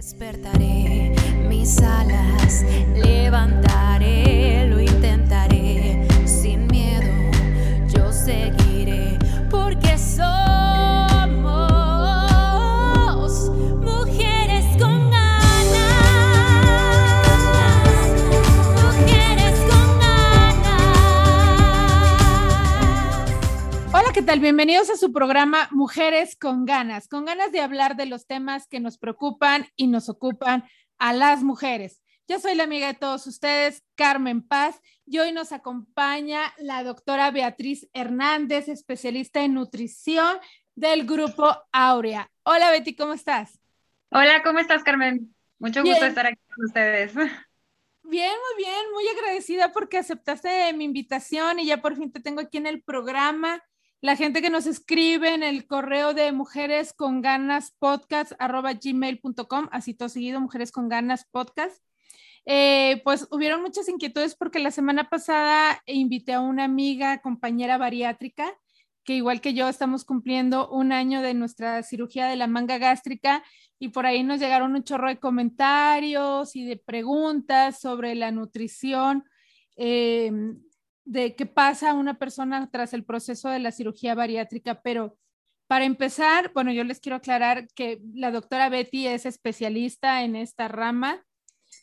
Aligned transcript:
Despertaré. 0.00 1.14
Mis 1.46 1.76
alas, 1.82 2.64
levantaré, 2.96 3.69
¿qué 24.20 24.26
tal? 24.26 24.40
Bienvenidos 24.40 24.90
a 24.90 24.98
su 24.98 25.14
programa 25.14 25.66
Mujeres 25.70 26.36
con 26.36 26.66
ganas, 26.66 27.08
con 27.08 27.24
ganas 27.24 27.52
de 27.52 27.62
hablar 27.62 27.96
de 27.96 28.04
los 28.04 28.26
temas 28.26 28.66
que 28.68 28.78
nos 28.78 28.98
preocupan 28.98 29.66
y 29.76 29.86
nos 29.86 30.10
ocupan 30.10 30.64
a 30.98 31.14
las 31.14 31.42
mujeres. 31.42 32.02
Yo 32.28 32.38
soy 32.38 32.54
la 32.54 32.64
amiga 32.64 32.88
de 32.88 32.98
todos 32.98 33.26
ustedes, 33.26 33.82
Carmen 33.94 34.46
Paz, 34.46 34.78
y 35.06 35.20
hoy 35.20 35.32
nos 35.32 35.52
acompaña 35.52 36.52
la 36.58 36.84
doctora 36.84 37.30
Beatriz 37.30 37.88
Hernández, 37.94 38.68
especialista 38.68 39.40
en 39.40 39.54
nutrición 39.54 40.36
del 40.74 41.06
grupo 41.06 41.56
Aurea. 41.72 42.30
Hola 42.42 42.70
Betty, 42.72 42.94
¿cómo 42.94 43.14
estás? 43.14 43.58
Hola, 44.10 44.42
¿cómo 44.42 44.58
estás, 44.58 44.84
Carmen? 44.84 45.34
Mucho 45.58 45.82
Bien. 45.82 45.94
gusto 45.94 46.04
estar 46.04 46.26
aquí 46.26 46.42
con 46.54 46.66
ustedes. 46.66 47.14
Bien, 48.02 48.32
muy 48.32 48.64
bien, 48.64 48.90
muy 48.92 49.06
agradecida 49.08 49.72
porque 49.72 49.96
aceptaste 49.96 50.72
mi 50.74 50.84
invitación 50.84 51.60
y 51.60 51.66
ya 51.66 51.80
por 51.80 51.96
fin 51.96 52.10
te 52.10 52.20
tengo 52.20 52.40
aquí 52.40 52.58
en 52.58 52.66
el 52.66 52.82
programa. 52.82 53.62
La 54.02 54.16
gente 54.16 54.40
que 54.40 54.48
nos 54.48 54.66
escribe 54.66 55.34
en 55.34 55.42
el 55.42 55.66
correo 55.66 56.14
de 56.14 56.32
mujeres 56.32 56.94
con 56.94 57.20
ganas 57.20 57.72
podcast 57.78 58.32
arroba 58.38 58.72
gmail.com, 58.72 59.68
así 59.72 59.92
todo 59.92 60.08
seguido, 60.08 60.40
mujeres 60.40 60.72
con 60.72 60.88
ganas 60.88 61.26
podcast. 61.30 61.82
Eh, 62.46 63.02
pues 63.04 63.28
hubieron 63.30 63.60
muchas 63.60 63.90
inquietudes 63.90 64.34
porque 64.34 64.58
la 64.58 64.70
semana 64.70 65.10
pasada 65.10 65.82
invité 65.84 66.32
a 66.32 66.40
una 66.40 66.64
amiga, 66.64 67.20
compañera 67.20 67.76
bariátrica, 67.76 68.50
que 69.04 69.16
igual 69.16 69.42
que 69.42 69.52
yo 69.52 69.68
estamos 69.68 70.06
cumpliendo 70.06 70.70
un 70.70 70.92
año 70.92 71.20
de 71.20 71.34
nuestra 71.34 71.82
cirugía 71.82 72.26
de 72.26 72.36
la 72.36 72.46
manga 72.46 72.78
gástrica 72.78 73.44
y 73.78 73.88
por 73.88 74.06
ahí 74.06 74.22
nos 74.22 74.40
llegaron 74.40 74.74
un 74.74 74.82
chorro 74.82 75.08
de 75.08 75.18
comentarios 75.18 76.56
y 76.56 76.64
de 76.64 76.78
preguntas 76.78 77.78
sobre 77.78 78.14
la 78.14 78.30
nutrición, 78.30 79.24
eh, 79.76 80.32
de 81.10 81.34
qué 81.34 81.44
pasa 81.44 81.90
a 81.90 81.94
una 81.94 82.18
persona 82.18 82.70
tras 82.70 82.94
el 82.94 83.04
proceso 83.04 83.48
de 83.48 83.58
la 83.58 83.72
cirugía 83.72 84.14
bariátrica, 84.14 84.80
pero 84.80 85.18
para 85.66 85.84
empezar, 85.84 86.52
bueno, 86.54 86.70
yo 86.70 86.84
les 86.84 87.00
quiero 87.00 87.16
aclarar 87.16 87.66
que 87.74 88.00
la 88.14 88.30
doctora 88.30 88.68
Betty 88.68 89.08
es 89.08 89.26
especialista 89.26 90.22
en 90.22 90.36
esta 90.36 90.68
rama 90.68 91.20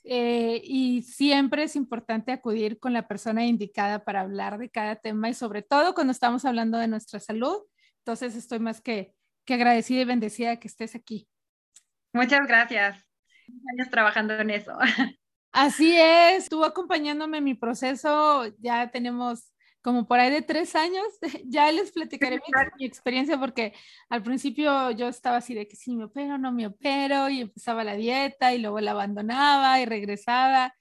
eh, 0.05 0.61
y 0.63 1.01
siempre 1.01 1.63
es 1.63 1.75
importante 1.75 2.31
acudir 2.31 2.79
con 2.79 2.93
la 2.93 3.05
persona 3.09 3.45
indicada 3.45 4.05
para 4.05 4.21
hablar 4.21 4.59
de 4.59 4.69
cada 4.69 4.95
tema 4.95 5.27
y 5.27 5.33
sobre 5.33 5.61
todo 5.61 5.93
cuando 5.93 6.11
estamos 6.11 6.45
hablando 6.45 6.77
de 6.77 6.87
nuestra 6.87 7.19
salud. 7.19 7.57
Entonces 7.99 8.33
estoy 8.33 8.59
más 8.59 8.79
que, 8.79 9.13
que 9.43 9.55
agradecida 9.55 10.01
y 10.01 10.05
bendecida 10.05 10.51
de 10.51 10.59
que 10.59 10.69
estés 10.69 10.95
aquí. 10.95 11.27
Muchas 12.13 12.47
gracias. 12.47 13.03
Años 13.73 13.89
trabajando 13.89 14.35
en 14.35 14.51
eso. 14.51 14.77
Así 15.57 15.95
es, 15.97 16.43
estuvo 16.43 16.65
acompañándome 16.65 17.39
en 17.39 17.43
mi 17.43 17.55
proceso, 17.55 18.45
ya 18.59 18.91
tenemos 18.91 19.51
como 19.81 20.07
por 20.07 20.19
ahí 20.19 20.29
de 20.29 20.43
tres 20.43 20.75
años, 20.75 21.03
ya 21.45 21.71
les 21.71 21.91
platicaré 21.91 22.35
mi, 22.35 22.41
mi 22.79 22.85
experiencia 22.85 23.39
porque 23.39 23.73
al 24.09 24.21
principio 24.21 24.91
yo 24.91 25.07
estaba 25.07 25.37
así 25.37 25.55
de 25.55 25.67
que 25.67 25.75
sí 25.75 25.95
me 25.95 26.03
opero, 26.03 26.37
no 26.37 26.51
me 26.51 26.67
opero 26.67 27.27
y 27.29 27.41
empezaba 27.41 27.83
la 27.83 27.95
dieta 27.95 28.53
y 28.53 28.59
luego 28.59 28.79
la 28.81 28.91
abandonaba 28.91 29.81
y 29.81 29.85
regresaba 29.85 30.75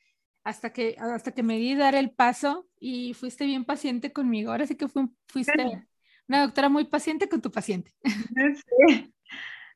hasta 0.44 0.74
que, 0.74 0.94
hasta 0.98 1.32
que 1.32 1.42
me 1.42 1.56
di 1.56 1.74
dar 1.74 1.94
el 1.94 2.10
paso 2.10 2.68
y 2.78 3.14
fuiste 3.14 3.46
bien 3.46 3.64
paciente 3.64 4.12
conmigo, 4.12 4.50
ahora 4.50 4.66
sí 4.66 4.76
que 4.76 4.88
fui- 4.88 5.08
fuiste 5.26 5.86
una 6.28 6.42
doctora 6.42 6.68
muy 6.68 6.84
paciente 6.84 7.30
con 7.30 7.40
tu 7.40 7.50
paciente. 7.50 7.92
Sí. 8.04 9.14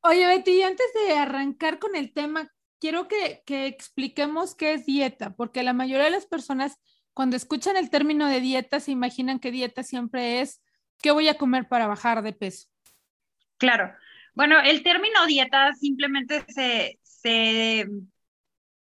Oye, 0.03 0.27
Betty, 0.27 0.63
antes 0.63 0.87
de 0.95 1.15
arrancar 1.15 1.79
con 1.79 1.97
el 1.97 2.13
tema, 2.13 2.51
quiero 2.81 3.09
que, 3.09 3.43
que 3.47 3.67
expliquemos 3.67 4.55
qué 4.55 4.73
es 4.73 4.87
dieta, 4.87 5.35
porque 5.37 5.63
la 5.63 5.73
mayoría 5.73 6.07
de 6.07 6.11
las 6.11 6.27
personas 6.27 6.79
cuando 7.15 7.37
escuchan 7.37 7.77
el 7.77 7.91
término 7.91 8.29
de 8.29 8.41
dieta 8.41 8.81
se 8.81 8.93
imaginan 8.93 9.41
que 9.41 9.51
dieta 9.51 9.83
siempre 9.83 10.41
es 10.41 10.63
qué 11.03 11.11
voy 11.11 11.29
a 11.29 11.37
comer 11.37 11.69
para 11.69 11.87
bajar 11.87 12.23
de 12.23 12.33
peso. 12.33 12.69
Claro. 13.59 13.93
Bueno, 14.35 14.61
el 14.61 14.83
término 14.83 15.27
dieta 15.27 15.73
simplemente 15.75 16.45
se, 16.49 16.99
se, 17.03 17.87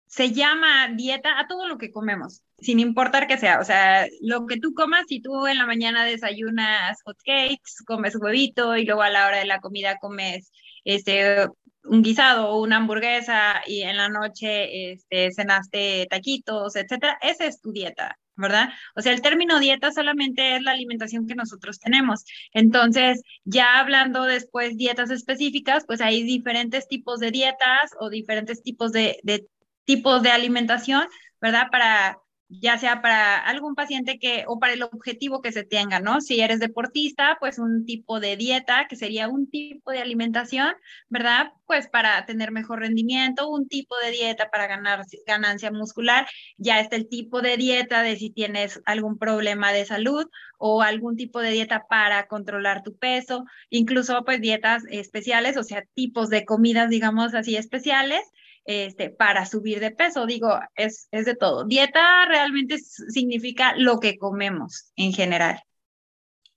se 0.06 0.32
llama 0.32 0.88
dieta 0.88 1.38
a 1.38 1.46
todo 1.46 1.66
lo 1.68 1.78
que 1.78 1.92
comemos, 1.92 2.42
sin 2.58 2.80
importar 2.80 3.28
que 3.28 3.38
sea. 3.38 3.60
O 3.60 3.64
sea, 3.64 4.06
lo 4.20 4.46
que 4.46 4.58
tú 4.58 4.74
comas, 4.74 5.06
si 5.08 5.20
tú 5.20 5.46
en 5.46 5.58
la 5.58 5.66
mañana 5.66 6.04
desayunas 6.04 7.00
hot 7.04 7.18
cakes, 7.24 7.84
comes 7.86 8.16
huevito 8.16 8.76
y 8.76 8.84
luego 8.84 9.02
a 9.02 9.10
la 9.10 9.26
hora 9.26 9.38
de 9.38 9.46
la 9.46 9.60
comida 9.60 9.98
comes 9.98 10.50
este, 10.84 11.46
un 11.88 12.02
guisado 12.02 12.50
o 12.50 12.62
una 12.62 12.76
hamburguesa 12.76 13.62
y 13.66 13.82
en 13.82 13.96
la 13.96 14.08
noche 14.08 14.92
este, 14.92 15.30
cenaste 15.32 16.06
taquitos, 16.10 16.76
etcétera, 16.76 17.18
esa 17.22 17.46
es 17.46 17.60
tu 17.60 17.72
dieta, 17.72 18.18
¿verdad? 18.36 18.70
O 18.94 19.02
sea, 19.02 19.12
el 19.12 19.22
término 19.22 19.58
dieta 19.58 19.92
solamente 19.92 20.56
es 20.56 20.62
la 20.62 20.72
alimentación 20.72 21.26
que 21.26 21.34
nosotros 21.34 21.78
tenemos. 21.80 22.24
Entonces, 22.52 23.22
ya 23.44 23.78
hablando 23.78 24.24
después 24.24 24.76
dietas 24.76 25.10
específicas, 25.10 25.84
pues 25.86 26.00
hay 26.00 26.22
diferentes 26.22 26.88
tipos 26.88 27.20
de 27.20 27.30
dietas 27.30 27.90
o 28.00 28.10
diferentes 28.10 28.62
tipos 28.62 28.92
de, 28.92 29.18
de 29.22 29.46
tipos 29.84 30.22
de 30.22 30.30
alimentación, 30.30 31.06
¿verdad? 31.40 31.68
Para 31.70 32.18
ya 32.48 32.78
sea 32.78 33.02
para 33.02 33.38
algún 33.38 33.74
paciente 33.74 34.18
que 34.18 34.44
o 34.46 34.58
para 34.58 34.72
el 34.72 34.82
objetivo 34.82 35.42
que 35.42 35.52
se 35.52 35.64
tenga, 35.64 36.00
¿no? 36.00 36.20
Si 36.20 36.40
eres 36.40 36.60
deportista, 36.60 37.36
pues 37.40 37.58
un 37.58 37.84
tipo 37.84 38.20
de 38.20 38.36
dieta 38.36 38.86
que 38.88 38.96
sería 38.96 39.28
un 39.28 39.50
tipo 39.50 39.90
de 39.90 40.00
alimentación, 40.00 40.74
¿verdad? 41.08 41.52
Pues 41.66 41.88
para 41.88 42.24
tener 42.24 42.50
mejor 42.50 42.80
rendimiento, 42.80 43.48
un 43.50 43.68
tipo 43.68 43.96
de 43.98 44.10
dieta 44.12 44.50
para 44.50 44.66
ganar 44.66 45.04
ganancia 45.26 45.70
muscular, 45.70 46.26
ya 46.56 46.80
está 46.80 46.96
el 46.96 47.08
tipo 47.08 47.42
de 47.42 47.56
dieta 47.58 48.02
de 48.02 48.16
si 48.16 48.30
tienes 48.30 48.80
algún 48.86 49.18
problema 49.18 49.72
de 49.72 49.84
salud 49.84 50.24
o 50.58 50.82
algún 50.82 51.16
tipo 51.16 51.40
de 51.40 51.50
dieta 51.50 51.86
para 51.88 52.26
controlar 52.28 52.82
tu 52.82 52.96
peso, 52.96 53.44
incluso 53.70 54.24
pues 54.24 54.40
dietas 54.40 54.84
especiales, 54.90 55.56
o 55.56 55.62
sea, 55.62 55.84
tipos 55.94 56.30
de 56.30 56.44
comidas, 56.44 56.88
digamos 56.88 57.34
así, 57.34 57.56
especiales, 57.56 58.22
este, 58.68 59.08
para 59.08 59.46
subir 59.46 59.80
de 59.80 59.90
peso. 59.92 60.26
Digo, 60.26 60.60
es, 60.76 61.08
es 61.10 61.24
de 61.24 61.34
todo. 61.34 61.64
Dieta 61.64 62.26
realmente 62.26 62.76
significa 62.78 63.74
lo 63.74 63.98
que 63.98 64.18
comemos 64.18 64.92
en 64.94 65.14
general. 65.14 65.62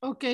Ok, 0.01 0.25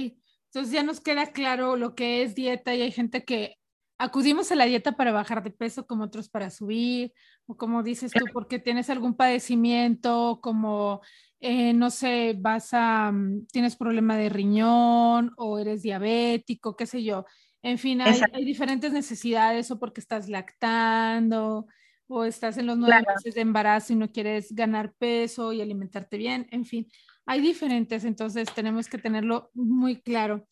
entonces 0.47 0.73
ya 0.73 0.81
nos 0.81 0.99
queda 0.99 1.27
claro 1.27 1.75
lo 1.75 1.93
que 1.93 2.23
es 2.23 2.33
dieta 2.33 2.73
y 2.73 2.81
hay 2.81 2.91
gente 2.91 3.23
que 3.25 3.57
acudimos 3.99 4.51
a 4.51 4.55
la 4.55 4.65
dieta 4.65 4.93
para 4.93 5.11
bajar 5.11 5.43
de 5.43 5.51
peso, 5.51 5.85
como 5.85 6.05
otros 6.05 6.29
para 6.29 6.49
subir, 6.49 7.13
o 7.45 7.55
como 7.55 7.83
dices 7.83 8.11
tú, 8.11 8.25
porque 8.33 8.57
tienes 8.57 8.89
algún 8.89 9.15
padecimiento, 9.15 10.39
como, 10.41 11.01
eh, 11.39 11.73
no 11.73 11.91
sé, 11.91 12.35
vas 12.39 12.69
a, 12.73 13.11
mm, 13.11 13.45
tienes 13.51 13.75
problema 13.75 14.17
de 14.17 14.29
riñón 14.29 15.31
o 15.37 15.59
eres 15.59 15.83
diabético, 15.83 16.75
qué 16.75 16.87
sé 16.87 17.03
yo. 17.03 17.25
En 17.63 17.77
fin, 17.77 18.01
hay, 18.01 18.45
diferentes 18.45 18.91
necesidades 18.91 19.71
o 19.71 19.79
porque 19.79 19.99
estás 19.99 20.29
lactando 20.29 21.67
o 22.07 22.23
estás 22.23 22.57
en 22.57 22.67
los 22.67 22.77
nueve 22.77 22.99
Claro. 22.99 23.15
meses 23.15 23.35
de 23.35 23.41
embarazo 23.41 23.93
y 23.93 23.95
no 23.97 24.11
quieres 24.11 24.53
ganar 24.53 24.93
peso 24.93 25.51
y 25.51 25.61
alimentarte 25.61 26.17
bien, 26.17 26.47
en 26.51 26.65
fin, 26.65 26.87
hay 27.25 27.41
diferentes, 27.41 28.05
entonces 28.05 28.47
tenemos 28.53 28.87
que 28.87 28.97
tenerlo 28.97 29.51
muy 29.53 30.01
claro. 30.01 30.47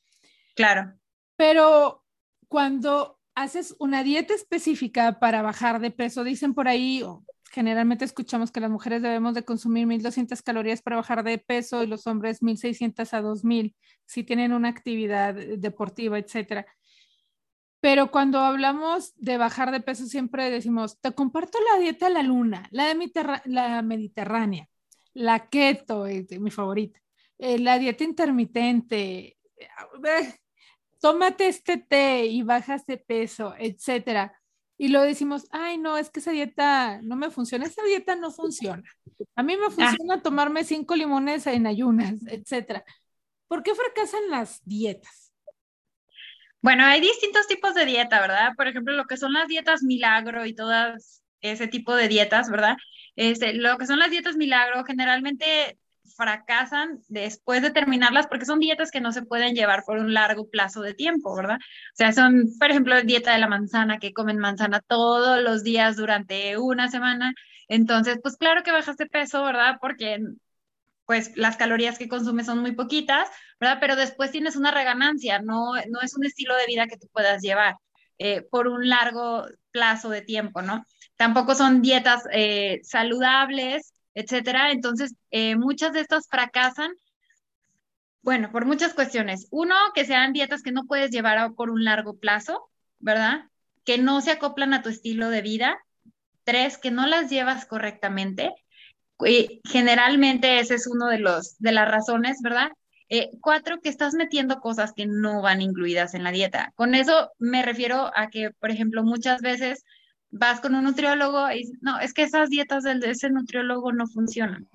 Claro. 0.55 0.93
Pero 1.37 2.03
cuando 2.49 3.19
haces 3.35 3.75
una 3.79 4.03
dieta 4.03 4.33
específica 4.33 5.19
para 5.19 5.41
bajar 5.41 5.79
de 5.79 5.91
peso, 5.91 6.23
dicen 6.23 6.53
por 6.53 6.67
ahí, 6.67 7.01
o 7.03 7.23
generalmente 7.51 8.03
escuchamos 8.03 8.51
que 8.51 8.59
las 8.59 8.69
mujeres 8.69 9.01
debemos 9.01 9.33
de 9.33 9.43
consumir 9.43 9.87
1200 9.87 10.41
calorías 10.41 10.81
para 10.81 10.97
bajar 10.97 11.23
de 11.23 11.37
peso 11.37 11.83
y 11.83 11.87
los 11.87 12.07
hombres 12.07 12.43
1600 12.43 13.13
a 13.13 13.21
2000 13.21 13.75
si 14.05 14.23
tienen 14.23 14.51
una 14.51 14.69
actividad 14.69 15.33
deportiva, 15.33 16.19
etcétera. 16.19 16.65
Pero 17.85 18.09
cuando 18.09 18.39
hablamos 18.39 19.13
de 19.15 19.37
bajar 19.37 19.69
de 19.69 19.79
peso 19.79 20.07
siempre 20.07 20.49
decimos, 20.49 20.99
te 20.99 21.11
comparto 21.11 21.59
la 21.71 21.79
dieta 21.79 22.07
de 22.07 22.15
la 22.15 22.23
luna, 22.23 22.67
la, 22.71 22.91
de 22.91 23.41
la 23.45 23.83
mediterránea, 23.83 24.67
la 25.13 25.49
keto, 25.49 26.05
de 26.05 26.39
mi 26.39 26.49
favorita, 26.49 26.99
eh, 27.37 27.59
la 27.59 27.77
dieta 27.77 28.03
intermitente, 28.03 29.37
eh, 29.55 30.33
tómate 30.99 31.47
este 31.47 31.77
té 31.77 32.25
y 32.25 32.41
bajas 32.41 32.87
de 32.87 32.97
peso, 32.97 33.53
etcétera. 33.55 34.33
Y 34.79 34.87
lo 34.87 35.03
decimos, 35.03 35.45
ay, 35.51 35.77
no, 35.77 35.95
es 35.95 36.09
que 36.09 36.21
esa 36.21 36.31
dieta 36.31 36.99
no 37.03 37.15
me 37.15 37.29
funciona, 37.29 37.67
esa 37.67 37.83
dieta 37.83 38.15
no 38.15 38.31
funciona. 38.31 38.81
A 39.35 39.43
mí 39.43 39.55
me 39.57 39.69
funciona 39.69 40.23
tomarme 40.23 40.63
cinco 40.63 40.95
limones 40.95 41.45
en 41.45 41.67
ayunas, 41.67 42.15
etcétera. 42.25 42.83
¿Por 43.47 43.61
qué 43.61 43.75
fracasan 43.75 44.31
las 44.31 44.65
dietas? 44.65 45.24
Bueno, 46.65 46.83
hay 46.83 46.99
distintos 46.99 47.45
tipos 47.45 47.75
de 47.75 47.85
dieta, 47.85 48.19
¿verdad? 48.19 48.53
Por 48.57 48.67
ejemplo, 48.67 48.91
lo 48.93 49.05
que 49.05 49.17
son 49.17 49.33
las 49.33 49.47
dietas 49.47 49.83
milagro 49.83 50.47
y 50.47 50.55
todas 50.55 51.21
ese 51.41 51.67
tipo 51.67 51.95
de 51.95 52.07
dietas, 52.07 52.49
¿verdad? 52.49 52.75
Este, 53.15 53.53
lo 53.53 53.77
que 53.77 53.85
son 53.85 53.99
las 53.99 54.09
dietas 54.09 54.35
milagro 54.35 54.83
generalmente 54.83 55.77
fracasan 56.17 57.01
después 57.07 57.61
de 57.61 57.69
terminarlas 57.69 58.25
porque 58.25 58.47
son 58.47 58.59
dietas 58.59 58.89
que 58.89 58.99
no 58.99 59.11
se 59.11 59.21
pueden 59.21 59.53
llevar 59.53 59.83
por 59.85 59.99
un 59.99 60.15
largo 60.15 60.49
plazo 60.49 60.81
de 60.81 60.95
tiempo, 60.95 61.35
¿verdad? 61.35 61.57
O 61.57 61.95
sea, 61.95 62.11
son, 62.13 62.45
por 62.59 62.71
ejemplo, 62.71 62.99
dieta 63.03 63.33
de 63.33 63.39
la 63.39 63.47
manzana, 63.47 63.99
que 63.99 64.11
comen 64.11 64.39
manzana 64.39 64.81
todos 64.87 65.43
los 65.43 65.63
días 65.63 65.97
durante 65.97 66.57
una 66.57 66.87
semana. 66.87 67.35
Entonces, 67.67 68.17
pues 68.23 68.37
claro 68.37 68.63
que 68.63 68.71
bajas 68.71 68.97
de 68.97 69.05
peso, 69.05 69.43
¿verdad? 69.43 69.77
Porque 69.79 70.17
pues 71.05 71.31
las 71.35 71.57
calorías 71.57 71.97
que 71.97 72.07
consumes 72.07 72.47
son 72.47 72.59
muy 72.59 72.73
poquitas, 72.73 73.29
¿verdad? 73.59 73.77
Pero 73.79 73.95
después 73.95 74.31
tienes 74.31 74.55
una 74.55 74.71
reganancia, 74.71 75.39
no, 75.39 75.73
no 75.89 76.01
es 76.01 76.15
un 76.15 76.25
estilo 76.25 76.55
de 76.55 76.65
vida 76.65 76.87
que 76.87 76.97
tú 76.97 77.07
puedas 77.11 77.41
llevar 77.41 77.75
eh, 78.17 78.41
por 78.49 78.67
un 78.67 78.89
largo 78.89 79.45
plazo 79.71 80.09
de 80.09 80.21
tiempo, 80.21 80.61
¿no? 80.61 80.85
Tampoco 81.17 81.53
son 81.55 81.81
dietas 81.81 82.23
eh, 82.31 82.79
saludables, 82.83 83.93
etcétera. 84.13 84.71
Entonces, 84.71 85.13
eh, 85.31 85.55
muchas 85.55 85.93
de 85.93 86.01
estas 86.01 86.27
fracasan, 86.29 86.91
bueno, 88.21 88.51
por 88.51 88.65
muchas 88.65 88.93
cuestiones. 88.93 89.47
Uno, 89.51 89.75
que 89.93 90.05
sean 90.05 90.33
dietas 90.33 90.63
que 90.63 90.71
no 90.71 90.85
puedes 90.85 91.11
llevar 91.11 91.53
por 91.53 91.69
un 91.69 91.83
largo 91.83 92.17
plazo, 92.17 92.69
¿verdad? 92.99 93.49
Que 93.83 93.97
no 93.99 94.21
se 94.21 94.31
acoplan 94.31 94.73
a 94.73 94.81
tu 94.81 94.89
estilo 94.89 95.29
de 95.29 95.41
vida. 95.41 95.77
Tres, 96.43 96.77
que 96.77 96.89
no 96.91 97.05
las 97.05 97.29
llevas 97.29 97.65
correctamente. 97.65 98.51
Y 99.19 99.61
generalmente 99.65 100.59
ese 100.59 100.75
es 100.75 100.87
uno 100.87 101.07
de 101.07 101.19
los 101.19 101.57
de 101.59 101.71
las 101.71 101.89
razones, 101.89 102.41
¿verdad? 102.41 102.69
Eh, 103.07 103.29
cuatro, 103.39 103.79
que 103.81 103.89
estás 103.89 104.13
metiendo 104.15 104.59
cosas 104.59 104.93
que 104.93 105.05
no 105.05 105.41
van 105.41 105.61
incluidas 105.61 106.15
en 106.15 106.23
la 106.23 106.31
dieta. 106.31 106.73
Con 106.75 106.95
eso 106.95 107.31
me 107.37 107.61
refiero 107.61 108.11
a 108.15 108.29
que, 108.29 108.49
por 108.59 108.71
ejemplo, 108.71 109.03
muchas 109.03 109.41
veces 109.41 109.83
vas 110.31 110.59
con 110.59 110.75
un 110.75 110.83
nutriólogo 110.83 111.51
y 111.51 111.71
no, 111.81 111.99
es 111.99 112.13
que 112.13 112.23
esas 112.23 112.49
dietas 112.49 112.83
del, 112.83 112.99
de 112.99 113.11
ese 113.11 113.29
nutriólogo 113.29 113.93
no 113.93 114.07
funcionan. 114.07 114.67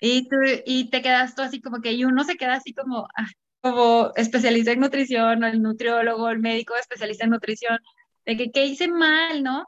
Y, 0.00 0.28
tú, 0.28 0.36
y 0.66 0.90
te 0.90 1.02
quedas 1.02 1.34
tú 1.34 1.42
así 1.42 1.60
como 1.60 1.80
que, 1.80 1.92
y 1.92 2.04
uno 2.04 2.24
se 2.24 2.36
queda 2.36 2.54
así 2.54 2.74
como, 2.74 3.08
ah, 3.16 3.26
como 3.60 4.12
especialista 4.16 4.72
en 4.72 4.80
nutrición, 4.80 5.42
o 5.42 5.46
el 5.46 5.62
nutriólogo, 5.62 6.28
el 6.28 6.40
médico 6.40 6.74
especialista 6.76 7.24
en 7.24 7.30
nutrición, 7.30 7.78
de 8.26 8.36
que 8.36 8.50
qué 8.50 8.66
hice 8.66 8.88
mal, 8.88 9.42
¿no? 9.42 9.66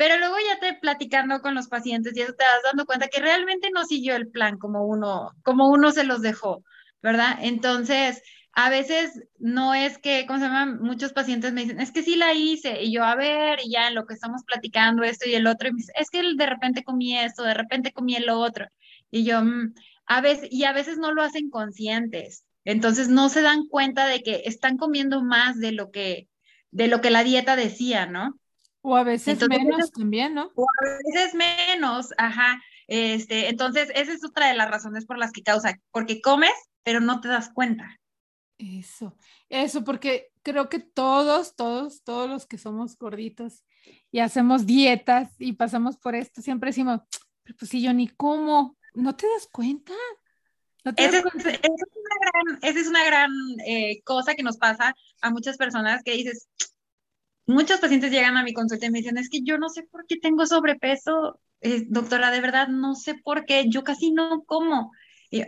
Pero 0.00 0.16
luego 0.16 0.36
ya 0.38 0.58
te 0.58 0.78
platicando 0.78 1.42
con 1.42 1.54
los 1.54 1.68
pacientes 1.68 2.16
y 2.16 2.22
eso 2.22 2.32
te 2.32 2.42
das 2.42 2.62
dando 2.64 2.86
cuenta 2.86 3.08
que 3.08 3.20
realmente 3.20 3.68
no 3.70 3.84
siguió 3.84 4.16
el 4.16 4.28
plan 4.28 4.56
como 4.56 4.86
uno, 4.86 5.32
como 5.42 5.68
uno 5.68 5.92
se 5.92 6.04
los 6.04 6.22
dejó, 6.22 6.64
¿verdad? 7.02 7.36
Entonces, 7.42 8.22
a 8.52 8.70
veces 8.70 9.22
no 9.38 9.74
es 9.74 9.98
que, 9.98 10.24
¿cómo 10.26 10.38
se 10.38 10.46
llama? 10.46 10.78
Muchos 10.80 11.12
pacientes 11.12 11.52
me 11.52 11.64
dicen, 11.64 11.80
es 11.80 11.92
que 11.92 12.02
sí 12.02 12.16
la 12.16 12.32
hice, 12.32 12.82
y 12.82 12.94
yo, 12.94 13.04
a 13.04 13.14
ver, 13.14 13.58
y 13.62 13.72
ya 13.72 13.88
en 13.88 13.94
lo 13.94 14.06
que 14.06 14.14
estamos 14.14 14.42
platicando 14.46 15.02
esto 15.02 15.28
y 15.28 15.34
el 15.34 15.46
otro, 15.46 15.68
es 15.94 16.08
que 16.08 16.22
de 16.34 16.46
repente 16.46 16.82
comí 16.82 17.18
esto, 17.18 17.42
de 17.42 17.52
repente 17.52 17.92
comí 17.92 18.16
el 18.16 18.30
otro, 18.30 18.68
y 19.10 19.24
yo, 19.24 19.44
mm, 19.44 19.74
a 20.06 20.22
veces, 20.22 20.48
y 20.50 20.64
a 20.64 20.72
veces 20.72 20.96
no 20.96 21.12
lo 21.12 21.22
hacen 21.22 21.50
conscientes, 21.50 22.46
entonces 22.64 23.10
no 23.10 23.28
se 23.28 23.42
dan 23.42 23.66
cuenta 23.66 24.06
de 24.06 24.22
que 24.22 24.44
están 24.46 24.78
comiendo 24.78 25.22
más 25.22 25.58
de 25.58 25.72
lo 25.72 25.90
que, 25.90 26.26
de 26.70 26.88
lo 26.88 27.02
que 27.02 27.10
la 27.10 27.22
dieta 27.22 27.54
decía, 27.54 28.06
¿no? 28.06 28.40
O 28.82 28.96
a 28.96 29.04
veces 29.04 29.34
Entonces, 29.40 29.64
menos 29.64 29.90
también, 29.90 30.34
¿no? 30.34 30.50
O 30.54 30.64
a 30.64 30.98
veces 31.14 31.34
menos, 31.34 32.12
ajá. 32.16 32.60
Este, 32.86 33.48
entonces, 33.48 33.90
esa 33.94 34.12
es 34.12 34.24
otra 34.24 34.48
de 34.48 34.54
las 34.54 34.70
razones 34.70 35.06
por 35.06 35.18
las 35.18 35.32
que 35.32 35.42
causa, 35.42 35.78
porque 35.90 36.20
comes, 36.20 36.52
pero 36.82 37.00
no 37.00 37.20
te 37.20 37.28
das 37.28 37.50
cuenta. 37.52 37.96
Eso, 38.58 39.16
eso, 39.48 39.84
porque 39.84 40.32
creo 40.42 40.68
que 40.68 40.80
todos, 40.80 41.54
todos, 41.56 42.02
todos 42.02 42.28
los 42.28 42.46
que 42.46 42.58
somos 42.58 42.96
gorditos 42.98 43.64
y 44.10 44.18
hacemos 44.18 44.66
dietas 44.66 45.30
y 45.38 45.54
pasamos 45.54 45.96
por 45.96 46.14
esto, 46.14 46.42
siempre 46.42 46.68
decimos, 46.68 47.00
pero 47.42 47.56
pues 47.58 47.70
si 47.70 47.80
yo 47.80 47.92
ni 47.94 48.08
como, 48.08 48.76
¿no 48.94 49.16
te 49.16 49.26
das 49.28 49.48
cuenta? 49.50 49.92
¿No 50.84 50.94
te 50.94 51.04
Esa 51.04 51.22
das 51.22 51.24
es, 51.26 51.32
cuenta? 51.32 51.50
esa 51.50 51.60
es 51.62 51.96
una 51.96 52.16
gran, 52.20 52.58
esa 52.62 52.80
es 52.80 52.86
una 52.86 53.04
gran 53.04 53.30
eh, 53.66 54.02
cosa 54.02 54.34
que 54.34 54.42
nos 54.42 54.58
pasa 54.58 54.94
a 55.22 55.30
muchas 55.30 55.56
personas 55.56 56.02
que 56.02 56.12
dices, 56.12 56.48
muchos 57.50 57.80
pacientes 57.80 58.10
llegan 58.10 58.36
a 58.36 58.42
mi 58.42 58.52
consulta 58.52 58.86
y 58.86 58.90
me 58.90 58.98
dicen, 58.98 59.18
es 59.18 59.28
que 59.28 59.42
yo 59.42 59.58
no 59.58 59.68
sé 59.68 59.82
por 59.82 60.06
qué 60.06 60.16
tengo 60.16 60.46
sobrepeso, 60.46 61.40
eh, 61.60 61.84
doctora, 61.88 62.30
de 62.30 62.40
verdad 62.40 62.68
no 62.68 62.94
sé 62.94 63.14
por 63.14 63.44
qué, 63.44 63.66
yo 63.68 63.84
casi 63.84 64.12
no 64.12 64.42
como. 64.44 64.92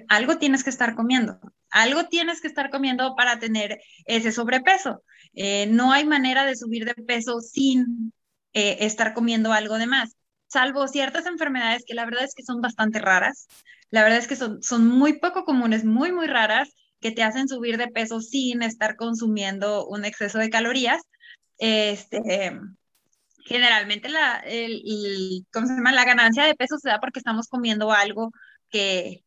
Algo 0.09 0.39
tienes 0.39 0.63
que 0.63 0.71
estar 0.71 0.95
comiendo, 0.95 1.41
algo 1.71 2.05
tienes 2.07 2.41
que 2.41 2.47
estar 2.47 2.71
comiendo 2.71 3.17
para 3.17 3.39
tener 3.39 3.81
ese 4.05 4.31
sobrepeso. 4.31 5.03
Eh, 5.35 5.67
no 5.67 5.93
hay 5.93 6.05
manera 6.05 6.45
de 6.45 6.57
subir 6.57 6.85
de 6.85 6.95
peso 6.95 7.41
sin 7.41 8.13
eh, 8.53 8.79
estar 8.81 9.15
comiendo 9.15 9.53
algo 9.53 9.79
de 9.79 9.87
más, 9.87 10.17
salvo 10.47 10.87
ciertas 10.87 11.27
enfermedades 11.27 11.85
que 11.87 11.95
la 11.95 12.05
verdad 12.05 12.25
es 12.25 12.35
que 12.35 12.45
son 12.45 12.61
bastante 12.61 13.01
raras. 13.01 13.49
La 13.91 14.03
verdad 14.03 14.19
es 14.19 14.29
que 14.29 14.37
son, 14.37 14.63
son 14.63 14.87
muy 14.87 15.19
poco 15.19 15.45
comunes, 15.45 15.85
muy, 15.85 16.13
muy 16.13 16.27
raras, 16.27 16.69
que 17.01 17.11
te 17.11 17.23
hacen 17.23 17.49
subir 17.49 17.77
de 17.79 17.89
peso 17.89 18.21
sin 18.21 18.63
estar 18.63 18.97
consumiendo 18.97 19.87
un 19.87 20.05
exceso 20.05 20.39
de 20.39 20.51
calorías. 20.51 21.03
Este, 21.59 22.21
generalmente 23.45 24.09
la, 24.09 24.39
el, 24.47 25.47
¿cómo 25.53 25.67
se 25.67 25.75
llama? 25.75 25.93
La 25.93 26.05
ganancia 26.05 26.45
de 26.45 26.55
peso 26.55 26.79
se 26.79 26.89
da 26.89 27.01
porque 27.01 27.19
estamos 27.19 27.49
comiendo 27.49 27.93
algo 27.93 28.33
que, 28.71 29.25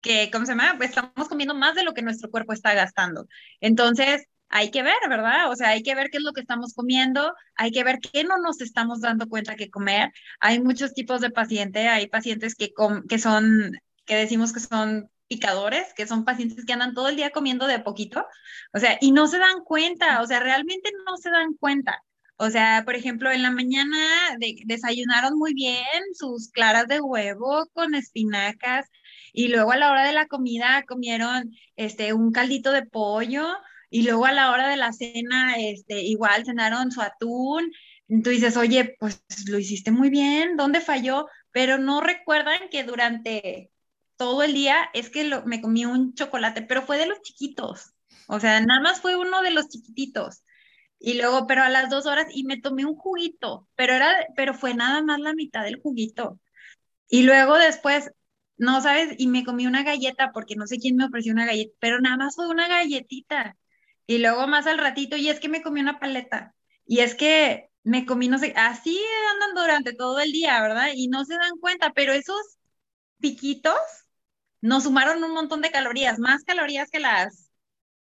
que, 0.00 0.30
¿cómo 0.32 0.46
se 0.46 0.52
llama? 0.52 0.74
Pues 0.76 0.90
estamos 0.90 1.28
comiendo 1.28 1.54
más 1.54 1.74
de 1.74 1.84
lo 1.84 1.94
que 1.94 2.02
nuestro 2.02 2.30
cuerpo 2.30 2.52
está 2.52 2.74
gastando. 2.74 3.26
Entonces, 3.60 4.26
hay 4.48 4.70
que 4.70 4.82
ver, 4.82 4.96
¿verdad? 5.08 5.50
O 5.50 5.56
sea, 5.56 5.70
hay 5.70 5.82
que 5.82 5.94
ver 5.94 6.10
qué 6.10 6.18
es 6.18 6.24
lo 6.24 6.32
que 6.32 6.42
estamos 6.42 6.74
comiendo, 6.74 7.34
hay 7.56 7.70
que 7.72 7.84
ver 7.84 7.98
qué 8.00 8.24
no 8.24 8.36
nos 8.38 8.60
estamos 8.60 9.00
dando 9.00 9.28
cuenta 9.28 9.56
que 9.56 9.70
comer. 9.70 10.12
Hay 10.40 10.60
muchos 10.60 10.92
tipos 10.92 11.20
de 11.22 11.30
paciente, 11.30 11.88
hay 11.88 12.06
pacientes 12.08 12.54
que, 12.54 12.72
que 13.08 13.18
son, 13.18 13.72
que 14.04 14.16
decimos 14.16 14.52
que 14.52 14.60
son 14.60 15.10
picadores, 15.34 15.92
que 15.94 16.06
son 16.06 16.24
pacientes 16.24 16.64
que 16.66 16.72
andan 16.72 16.94
todo 16.94 17.08
el 17.08 17.16
día 17.16 17.30
comiendo 17.30 17.66
de 17.66 17.74
a 17.74 17.84
poquito, 17.84 18.26
o 18.72 18.78
sea, 18.78 18.98
y 19.00 19.12
no 19.12 19.26
se 19.28 19.38
dan 19.38 19.62
cuenta, 19.64 20.20
o 20.22 20.26
sea, 20.26 20.40
realmente 20.40 20.90
no 21.06 21.16
se 21.16 21.30
dan 21.30 21.54
cuenta. 21.54 22.02
O 22.36 22.50
sea, 22.50 22.82
por 22.84 22.96
ejemplo, 22.96 23.30
en 23.30 23.42
la 23.42 23.50
mañana 23.52 23.96
de- 24.38 24.56
desayunaron 24.66 25.38
muy 25.38 25.54
bien 25.54 25.84
sus 26.14 26.50
claras 26.50 26.88
de 26.88 27.00
huevo 27.00 27.66
con 27.72 27.94
espinacas 27.94 28.86
y 29.32 29.48
luego 29.48 29.72
a 29.72 29.76
la 29.76 29.90
hora 29.90 30.04
de 30.06 30.12
la 30.12 30.26
comida 30.26 30.84
comieron 30.88 31.52
este 31.76 32.12
un 32.12 32.32
caldito 32.32 32.72
de 32.72 32.84
pollo 32.86 33.46
y 33.90 34.02
luego 34.04 34.26
a 34.26 34.32
la 34.32 34.50
hora 34.50 34.68
de 34.68 34.76
la 34.76 34.92
cena 34.92 35.56
este 35.58 36.02
igual 36.02 36.44
cenaron 36.44 36.90
su 36.92 37.00
atún. 37.02 37.70
Entonces 38.08 38.40
dices, 38.42 38.56
"Oye, 38.56 38.96
pues 38.98 39.22
lo 39.48 39.58
hiciste 39.58 39.90
muy 39.90 40.10
bien, 40.10 40.56
¿dónde 40.56 40.80
falló?" 40.80 41.26
Pero 41.52 41.78
no 41.78 42.00
recuerdan 42.00 42.68
que 42.70 42.84
durante 42.84 43.70
todo 44.22 44.42
el 44.44 44.54
día 44.54 44.76
es 44.94 45.10
que 45.10 45.24
lo- 45.24 45.44
me 45.46 45.60
comí 45.60 45.84
un 45.84 46.14
chocolate, 46.14 46.62
pero 46.62 46.82
fue 46.82 46.96
de 46.98 47.06
los 47.06 47.20
chiquitos. 47.22 47.92
O 48.28 48.38
sea, 48.40 48.60
nada 48.60 48.80
más 48.80 49.00
fue 49.00 49.16
uno 49.16 49.42
de 49.42 49.50
los 49.50 49.68
chiquititos. 49.68 50.44
Y 51.00 51.14
luego, 51.14 51.46
pero 51.48 51.62
a 51.64 51.70
las 51.70 51.90
dos 51.90 52.06
horas, 52.06 52.26
y 52.32 52.44
me 52.44 52.60
tomé 52.60 52.84
un 52.86 52.96
juguito, 52.96 53.68
pero 53.76 53.94
era, 53.94 54.08
pero 54.36 54.54
fue 54.54 54.74
nada 54.74 55.02
más 55.02 55.20
la 55.20 55.34
mitad 55.34 55.64
del 55.64 55.80
juguito. 55.82 56.40
Y 57.08 57.24
luego 57.24 57.58
después, 57.58 58.10
no 58.58 58.80
sabes, 58.82 59.14
y 59.18 59.26
me 59.28 59.44
comí 59.44 59.66
una 59.66 59.82
galleta 59.84 60.32
porque 60.32 60.56
no 60.56 60.66
sé 60.66 60.78
quién 60.78 60.96
me 60.96 61.06
ofreció 61.06 61.32
una 61.32 61.46
galleta, 61.46 61.74
pero 61.80 62.00
nada 62.00 62.16
más 62.18 62.36
fue 62.36 62.48
una 62.48 62.68
galletita. 62.68 63.56
Y 64.06 64.18
luego 64.18 64.46
más 64.48 64.66
al 64.68 64.78
ratito, 64.78 65.16
y 65.16 65.28
es 65.30 65.40
que 65.40 65.48
me 65.48 65.62
comí 65.62 65.80
una 65.80 66.00
paleta. 66.00 66.54
Y 66.86 67.00
es 67.00 67.14
que 67.16 67.70
me 67.84 68.06
comí, 68.06 68.28
no 68.28 68.38
sé, 68.38 68.54
así 68.56 68.98
andan 69.34 69.54
durante 69.56 69.94
todo 69.94 70.20
el 70.20 70.32
día, 70.32 70.60
¿verdad? 70.62 70.90
Y 70.94 71.08
no 71.08 71.24
se 71.24 71.34
dan 71.36 71.58
cuenta, 71.60 71.92
pero 71.94 72.12
esos 72.12 72.40
piquitos 73.20 73.76
nos 74.62 74.84
sumaron 74.84 75.22
un 75.22 75.32
montón 75.32 75.60
de 75.60 75.70
calorías, 75.70 76.18
más 76.18 76.44
calorías 76.44 76.90
que 76.90 77.00
las, 77.00 77.50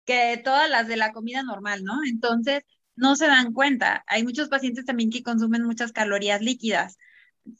que 0.05 0.41
todas 0.43 0.69
las 0.69 0.89
de 0.89 0.97
la 0.97 1.13
comida 1.13 1.45
normal, 1.45 1.85
¿no? 1.85 2.01
Entonces, 2.05 2.63
no 2.97 3.15
se 3.15 3.29
dan 3.29 3.53
cuenta. 3.53 4.05
Hay 4.09 4.25
muchos 4.25 4.49
pacientes 4.49 4.85
también 4.85 5.11
que 5.11 5.23
consumen 5.23 5.63
muchas 5.63 5.93
calorías 5.93 6.41
líquidas 6.43 6.99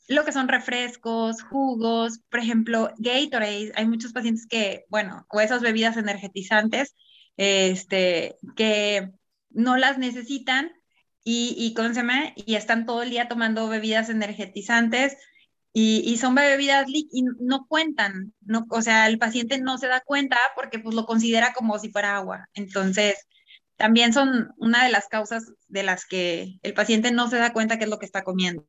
lo 0.09 0.25
que 0.25 0.33
son 0.33 0.49
refrescos, 0.49 1.43
jugos, 1.43 2.21
por 2.31 2.41
ejemplo, 2.41 2.93
Gatorade, 2.99 3.73
hay 3.75 3.87
muchos 3.87 4.13
pacientes 4.13 4.47
que, 4.47 4.85
bueno, 4.89 5.27
o 5.31 5.41
esas 5.41 5.63
bebidas 5.63 5.97
energetizantes, 5.97 6.95
este, 7.37 8.37
que 8.57 9.11
no 9.51 9.77
las 9.77 9.99
necesitan 9.99 10.73
y, 11.25 11.55
y. 11.57 11.75
Y 12.47 12.55
están 12.55 12.87
todo 12.87 13.03
el 13.03 13.11
día 13.11 13.29
tomando 13.29 13.69
bebidas 13.69 14.09
energetizantes 14.09 15.17
y, 15.73 16.17
son 16.17 16.35
bebidas 16.35 16.87
y 16.89 17.25
no 17.41 17.67
cuentan, 17.69 18.33
no, 18.41 18.67
o 18.71 18.83
sea, 18.83 19.07
el 19.07 19.19
paciente 19.19 19.61
no 19.61 19.79
se 19.79 19.87
da 19.87 20.01
cuenta 20.01 20.37
porque 20.57 20.79
pues 20.79 20.95
lo 20.95 21.07
considera 21.07 21.53
como 21.53 21.79
si 21.79 21.91
fuera 21.91 22.17
agua. 22.17 22.49
Entonces, 22.55 23.27
también 23.77 24.13
son 24.13 24.53
una 24.57 24.85
de 24.85 24.91
las 24.91 25.07
causas 25.09 25.53
de 25.69 25.83
las 25.85 26.05
que 26.05 26.59
el 26.63 26.75
paciente 26.75 27.13
no 27.13 27.29
se 27.29 27.39
da 27.39 27.53
cuenta 27.53 27.79
qué 27.79 27.85
es 27.85 27.91
lo 27.91 27.99
que 27.99 28.07
está 28.07 28.25
comiendo. 28.25 28.65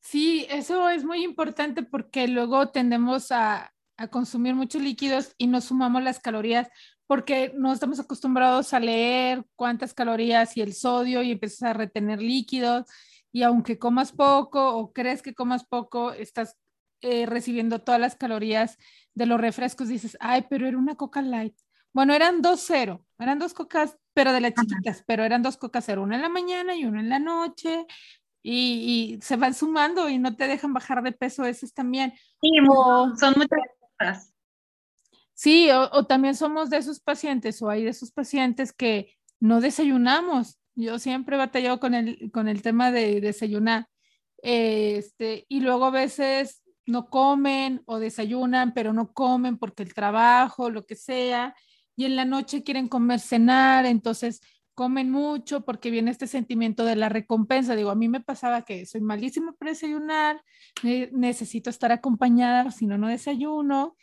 Sí, 0.00 0.46
eso 0.50 0.88
es 0.90 1.04
muy 1.04 1.24
importante 1.24 1.82
porque 1.82 2.28
luego 2.28 2.68
tendemos 2.68 3.32
a, 3.32 3.72
a 3.96 4.08
consumir 4.08 4.54
muchos 4.54 4.82
líquidos 4.82 5.34
y 5.38 5.46
no 5.46 5.60
sumamos 5.60 6.02
las 6.02 6.20
calorías 6.20 6.68
porque 7.06 7.52
no 7.56 7.72
estamos 7.72 7.98
acostumbrados 7.98 8.72
a 8.72 8.80
leer 8.80 9.44
cuántas 9.56 9.94
calorías 9.94 10.56
y 10.56 10.60
el 10.60 10.74
sodio 10.74 11.22
y 11.22 11.32
empiezas 11.32 11.62
a 11.62 11.72
retener 11.72 12.22
líquidos 12.22 12.86
y 13.32 13.42
aunque 13.42 13.78
comas 13.78 14.12
poco 14.12 14.76
o 14.76 14.92
crees 14.92 15.22
que 15.22 15.34
comas 15.34 15.64
poco, 15.64 16.12
estás 16.12 16.56
eh, 17.02 17.26
recibiendo 17.26 17.80
todas 17.80 18.00
las 18.00 18.16
calorías 18.16 18.76
de 19.14 19.26
los 19.26 19.40
refrescos, 19.40 19.88
dices, 19.88 20.16
ay, 20.20 20.46
pero 20.50 20.66
era 20.66 20.78
una 20.78 20.96
coca 20.96 21.22
light. 21.22 21.56
Bueno, 21.92 22.14
eran 22.14 22.42
dos 22.42 22.62
cero, 22.66 23.04
eran 23.18 23.38
dos 23.38 23.52
cocas, 23.54 23.96
pero 24.14 24.32
de 24.32 24.40
las 24.40 24.54
chiquitas, 24.54 25.02
pero 25.06 25.24
eran 25.24 25.42
dos 25.42 25.56
cocas 25.56 25.84
cero, 25.86 26.02
una 26.02 26.16
en 26.16 26.22
la 26.22 26.28
mañana 26.28 26.74
y 26.76 26.84
una 26.84 27.00
en 27.00 27.08
la 27.08 27.18
noche, 27.18 27.86
y, 28.42 29.16
y 29.18 29.22
se 29.22 29.36
van 29.36 29.54
sumando 29.54 30.08
y 30.08 30.18
no 30.18 30.36
te 30.36 30.46
dejan 30.46 30.72
bajar 30.72 31.02
de 31.02 31.12
peso 31.12 31.44
esas 31.44 31.72
también. 31.74 32.12
Sí, 32.40 32.50
O- 32.70 33.12
son 33.18 33.34
muchas 33.36 33.60
cosas. 33.98 34.34
Sí, 35.34 35.70
o, 35.70 35.90
o 35.92 36.06
también 36.06 36.34
somos 36.34 36.70
de 36.70 36.76
esos 36.76 37.00
pacientes 37.00 37.60
o 37.62 37.70
hay 37.70 37.82
de 37.84 37.90
esos 37.90 38.12
pacientes 38.12 38.72
que 38.72 39.16
no 39.40 39.60
desayunamos. 39.60 40.59
Yo 40.74 40.98
siempre 40.98 41.36
he 41.36 41.38
batallado 41.38 41.80
con 41.80 41.94
el, 41.94 42.30
con 42.32 42.48
el 42.48 42.62
tema 42.62 42.90
de 42.90 43.20
desayunar. 43.20 43.86
Este, 44.42 45.44
y 45.48 45.60
luego 45.60 45.86
a 45.86 45.90
veces 45.90 46.62
no 46.86 47.08
comen 47.10 47.82
o 47.86 47.98
desayunan, 47.98 48.72
pero 48.74 48.92
no 48.92 49.12
comen 49.12 49.58
porque 49.58 49.82
el 49.82 49.94
trabajo, 49.94 50.70
lo 50.70 50.86
que 50.86 50.96
sea, 50.96 51.54
y 51.96 52.04
en 52.06 52.16
la 52.16 52.24
noche 52.24 52.62
quieren 52.64 52.88
comer, 52.88 53.20
cenar, 53.20 53.84
entonces 53.86 54.40
comen 54.74 55.10
mucho 55.10 55.64
porque 55.64 55.90
viene 55.90 56.10
este 56.10 56.26
sentimiento 56.26 56.84
de 56.86 56.96
la 56.96 57.10
recompensa. 57.10 57.76
Digo, 57.76 57.90
a 57.90 57.94
mí 57.94 58.08
me 58.08 58.20
pasaba 58.20 58.62
que 58.62 58.86
soy 58.86 59.02
malísima 59.02 59.52
para 59.52 59.72
desayunar, 59.72 60.42
ne- 60.82 61.10
necesito 61.12 61.68
estar 61.68 61.92
acompañada, 61.92 62.70
si 62.70 62.86
no, 62.86 62.96
no 62.96 63.08
desayuno. 63.08 63.96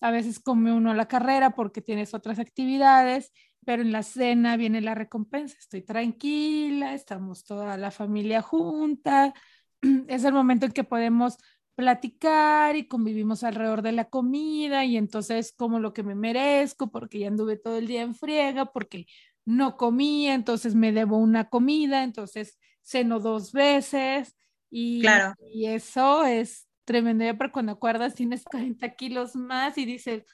A 0.00 0.10
veces 0.10 0.40
come 0.40 0.72
uno 0.72 0.90
a 0.90 0.94
la 0.94 1.06
carrera 1.06 1.50
porque 1.50 1.82
tienes 1.82 2.14
otras 2.14 2.38
actividades, 2.38 3.32
pero 3.64 3.82
en 3.82 3.92
la 3.92 4.02
cena 4.02 4.56
viene 4.56 4.80
la 4.80 4.94
recompensa. 4.94 5.56
Estoy 5.58 5.82
tranquila, 5.82 6.94
estamos 6.94 7.44
toda 7.44 7.76
la 7.76 7.90
familia 7.90 8.42
junta. 8.42 9.34
Es 10.08 10.24
el 10.24 10.32
momento 10.32 10.66
en 10.66 10.72
que 10.72 10.84
podemos 10.84 11.38
platicar 11.74 12.76
y 12.76 12.86
convivimos 12.86 13.42
alrededor 13.42 13.82
de 13.82 13.92
la 13.92 14.04
comida 14.04 14.84
y 14.84 14.96
entonces 14.96 15.52
como 15.56 15.80
lo 15.80 15.92
que 15.92 16.02
me 16.02 16.14
merezco 16.14 16.90
porque 16.90 17.20
ya 17.20 17.28
anduve 17.28 17.56
todo 17.56 17.78
el 17.78 17.86
día 17.86 18.02
en 18.02 18.14
friega, 18.14 18.66
porque 18.66 19.06
no 19.44 19.76
comía, 19.76 20.34
entonces 20.34 20.74
me 20.74 20.92
debo 20.92 21.16
una 21.16 21.48
comida, 21.48 22.04
entonces 22.04 22.58
ceno 22.82 23.18
dos 23.20 23.52
veces 23.52 24.36
y, 24.70 25.00
Claro. 25.00 25.34
y 25.52 25.66
eso 25.66 26.24
es 26.24 26.68
tremendo. 26.84 27.24
Ya 27.24 27.36
para 27.36 27.52
cuando 27.52 27.72
acuerdas 27.72 28.14
tienes 28.14 28.44
40 28.44 28.94
kilos 28.94 29.34
más 29.34 29.78
y 29.78 29.84
dices, 29.84 30.24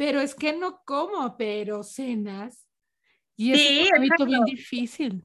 pero 0.00 0.22
es 0.22 0.34
que 0.34 0.54
no 0.54 0.80
como, 0.86 1.36
pero 1.36 1.82
cenas. 1.82 2.66
Y 3.36 3.52
es 3.52 3.60
Sí, 3.60 3.88
un 3.92 3.98
hábito 3.98 4.24
bien 4.24 4.44
difícil. 4.44 5.22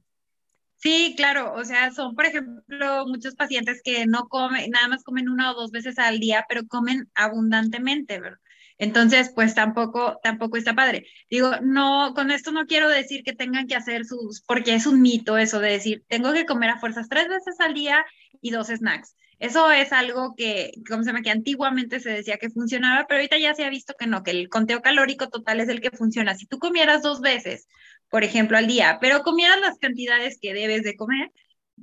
Sí, 0.76 1.14
claro, 1.16 1.54
o 1.54 1.64
sea, 1.64 1.92
son, 1.92 2.14
por 2.14 2.26
ejemplo, 2.26 3.08
muchos 3.08 3.36
pacientes 3.36 3.80
que 3.82 4.06
no 4.06 4.28
comen, 4.28 4.70
nada 4.72 4.90
más 4.90 5.02
comen 5.06 5.30
una 5.30 5.52
o 5.52 5.54
dos 5.54 5.72
veces 5.72 5.98
al 5.98 6.20
día, 6.20 6.46
pero 6.50 6.68
comen 6.68 7.10
abundantemente, 7.16 8.20
¿verdad? 8.20 8.40
Entonces, 8.78 9.32
pues 9.34 9.56
tampoco, 9.56 10.20
tampoco 10.22 10.58
está 10.58 10.76
padre. 10.76 11.08
Digo, 11.30 11.52
no, 11.62 12.12
con 12.14 12.30
esto 12.30 12.52
no 12.52 12.66
quiero 12.66 12.90
decir 12.90 13.24
que 13.24 13.32
tengan 13.32 13.68
que 13.68 13.76
hacer 13.76 14.04
sus, 14.04 14.42
porque 14.42 14.76
es 14.76 14.86
un 14.88 15.02
mito 15.02 15.38
eso 15.38 15.62
de 15.62 15.72
decir, 15.72 16.04
tengo 16.10 16.34
que 16.34 16.46
comer 16.46 16.72
a 16.72 16.80
fuerzas 16.80 17.08
tres 17.08 17.30
veces 17.30 17.62
al 17.62 17.74
día 17.74 18.06
y 18.42 18.52
dos 18.52 18.68
snacks. 18.68 19.16
Eso 19.40 19.72
es 19.72 19.92
algo 19.92 20.34
que, 20.36 20.72
¿cómo 20.90 21.04
se 21.04 21.08
llama? 21.10 21.22
Que 21.22 21.30
antiguamente 21.32 22.00
se 22.00 22.10
decía 22.12 22.38
que 22.38 22.50
funcionaba, 22.50 23.06
pero 23.08 23.20
ahorita 23.20 23.38
ya 23.38 23.54
se 23.54 23.66
ha 23.66 23.70
visto 23.70 23.94
que 24.00 24.08
no, 24.08 24.24
que 24.24 24.32
el 24.32 24.50
conteo 24.50 24.82
calórico 24.82 25.30
total 25.30 25.60
es 25.60 25.70
el 25.70 25.82
que 25.82 25.92
funciona. 25.92 26.36
Si 26.36 26.46
tú 26.48 26.58
comieras 26.60 27.02
dos 27.02 27.22
veces, 27.22 27.68
por 28.10 28.24
ejemplo, 28.24 28.58
al 28.58 28.68
día, 28.68 28.98
pero 29.02 29.24
comieras 29.24 29.60
las 29.60 29.78
cantidades 29.80 30.38
que 30.42 30.54
debes 30.54 30.84
de 30.84 30.96
comer, 30.96 31.32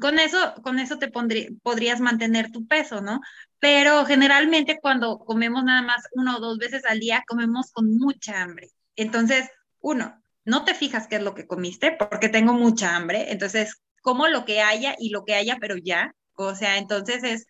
con 0.00 0.18
eso, 0.18 0.54
con 0.62 0.78
eso 0.78 0.98
te 0.98 1.10
pondrí- 1.12 1.60
podrías 1.62 2.00
mantener 2.00 2.50
tu 2.50 2.66
peso, 2.66 3.02
¿no? 3.02 3.20
Pero 3.58 4.04
generalmente 4.06 4.78
cuando 4.80 5.18
comemos 5.18 5.62
nada 5.64 5.82
más 5.82 6.04
una 6.12 6.36
o 6.36 6.40
dos 6.40 6.58
veces 6.58 6.84
al 6.88 6.98
día, 7.00 7.22
comemos 7.28 7.70
con 7.72 7.94
mucha 7.96 8.40
hambre. 8.42 8.68
Entonces, 8.96 9.50
uno, 9.80 10.22
no 10.44 10.64
te 10.64 10.74
fijas 10.74 11.06
qué 11.08 11.16
es 11.16 11.22
lo 11.22 11.34
que 11.34 11.46
comiste, 11.46 11.92
porque 11.92 12.28
tengo 12.30 12.54
mucha 12.54 12.96
hambre, 12.96 13.30
entonces 13.32 13.82
como 14.00 14.26
lo 14.28 14.44
que 14.44 14.60
haya 14.62 14.96
y 14.98 15.10
lo 15.10 15.24
que 15.24 15.34
haya, 15.34 15.58
pero 15.60 15.76
ya. 15.76 16.14
O 16.34 16.54
sea, 16.54 16.78
entonces 16.78 17.22
es, 17.24 17.46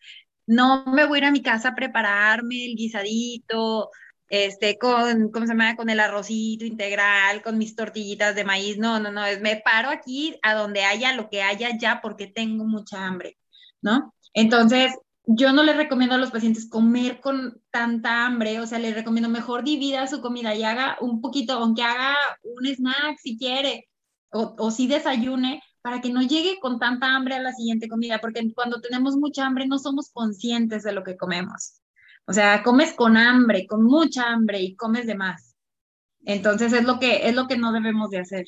no 0.46 0.84
me 0.86 1.06
voy 1.06 1.18
a 1.18 1.20
ir 1.20 1.24
a 1.26 1.30
mi 1.30 1.42
casa 1.42 1.70
a 1.70 1.74
prepararme 1.74 2.66
el 2.66 2.76
guisadito, 2.76 3.90
este, 4.28 4.78
con, 4.78 5.30
¿cómo 5.30 5.46
se 5.46 5.52
llama? 5.52 5.76
Con 5.76 5.90
el 5.90 6.00
arrocito 6.00 6.64
integral, 6.64 7.42
con 7.42 7.58
mis 7.58 7.76
tortillitas 7.76 8.34
de 8.34 8.44
maíz. 8.44 8.78
No, 8.78 8.98
no, 8.98 9.12
no, 9.12 9.24
es 9.26 9.40
me 9.42 9.56
paro 9.56 9.90
aquí 9.90 10.38
a 10.42 10.54
donde 10.54 10.84
haya 10.84 11.14
lo 11.14 11.28
que 11.28 11.42
haya 11.42 11.76
ya 11.78 12.00
porque 12.00 12.26
tengo 12.28 12.64
mucha 12.64 13.06
hambre, 13.06 13.36
¿no? 13.82 14.14
Entonces, 14.32 14.94
yo 15.24 15.52
no 15.52 15.62
les 15.62 15.76
recomiendo 15.76 16.14
a 16.14 16.18
los 16.18 16.30
pacientes 16.30 16.68
comer 16.68 17.20
con 17.20 17.60
tanta 17.70 18.26
hambre, 18.26 18.58
o 18.60 18.66
sea, 18.66 18.78
les 18.78 18.94
recomiendo 18.94 19.28
mejor 19.28 19.64
divida 19.64 20.06
su 20.06 20.20
comida 20.20 20.54
y 20.54 20.64
haga 20.64 20.96
un 21.00 21.20
poquito, 21.20 21.52
aunque 21.54 21.82
haga 21.82 22.16
un 22.42 22.66
snack 22.66 23.18
si 23.18 23.38
quiere, 23.38 23.88
o, 24.30 24.54
o 24.58 24.70
si 24.70 24.86
desayune, 24.86 25.62
para 25.82 26.00
que 26.00 26.12
no 26.12 26.22
llegue 26.22 26.58
con 26.60 26.78
tanta 26.78 27.14
hambre 27.14 27.34
a 27.34 27.40
la 27.40 27.52
siguiente 27.52 27.88
comida, 27.88 28.20
porque 28.20 28.52
cuando 28.54 28.80
tenemos 28.80 29.16
mucha 29.16 29.44
hambre 29.44 29.66
no 29.66 29.78
somos 29.78 30.10
conscientes 30.12 30.84
de 30.84 30.92
lo 30.92 31.02
que 31.02 31.16
comemos. 31.16 31.80
O 32.26 32.32
sea, 32.32 32.62
comes 32.62 32.92
con 32.92 33.16
hambre, 33.16 33.66
con 33.66 33.82
mucha 33.82 34.30
hambre 34.30 34.60
y 34.60 34.76
comes 34.76 35.06
de 35.06 35.16
más. 35.16 35.56
Entonces 36.24 36.72
es 36.72 36.84
lo 36.84 37.00
que 37.00 37.28
es 37.28 37.34
lo 37.34 37.48
que 37.48 37.56
no 37.56 37.72
debemos 37.72 38.10
de 38.10 38.20
hacer. 38.20 38.46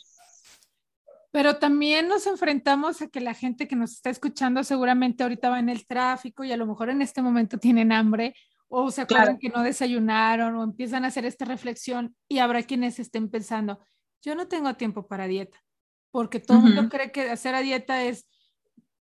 Pero 1.33 1.57
también 1.57 2.07
nos 2.07 2.29
enfrentamos 2.29 3.03
a 3.03 3.09
que 3.09 3.21
la 3.21 3.35
gente 3.35 3.67
que 3.67 3.75
nos 3.75 3.91
está 3.91 4.11
escuchando 4.11 4.63
seguramente 4.63 5.25
ahorita 5.25 5.51
va 5.51 5.59
en 5.59 5.69
el 5.69 5.85
tráfico 5.85 6.45
y 6.45 6.53
a 6.53 6.57
lo 6.57 6.67
mejor 6.67 6.91
en 6.91 7.03
este 7.03 7.23
momento 7.23 7.59
tienen 7.59 7.91
hambre 7.91 8.37
o 8.69 8.93
se 8.93 9.01
acuerdan 9.01 9.39
Claro. 9.39 9.39
que 9.41 9.49
no 9.49 9.65
desayunaron 9.65 10.55
o 10.55 10.63
empiezan 10.63 11.05
a 11.05 11.09
hacer 11.09 11.25
esta 11.25 11.45
reflexión 11.45 12.15
y 12.29 12.39
habrá 12.39 12.63
quienes 12.63 13.01
estén 13.01 13.29
pensando, 13.29 13.81
yo 14.23 14.37
no 14.37 14.47
tengo 14.47 14.75
tiempo 14.75 15.09
para 15.09 15.27
dieta, 15.27 15.59
porque 16.15 16.39
todo 16.39 16.59
el 16.59 16.63
mundo 16.63 16.89
cree 16.89 17.11
que 17.11 17.29
hacer 17.29 17.57
a 17.57 17.61
dieta 17.61 18.05
es 18.05 18.25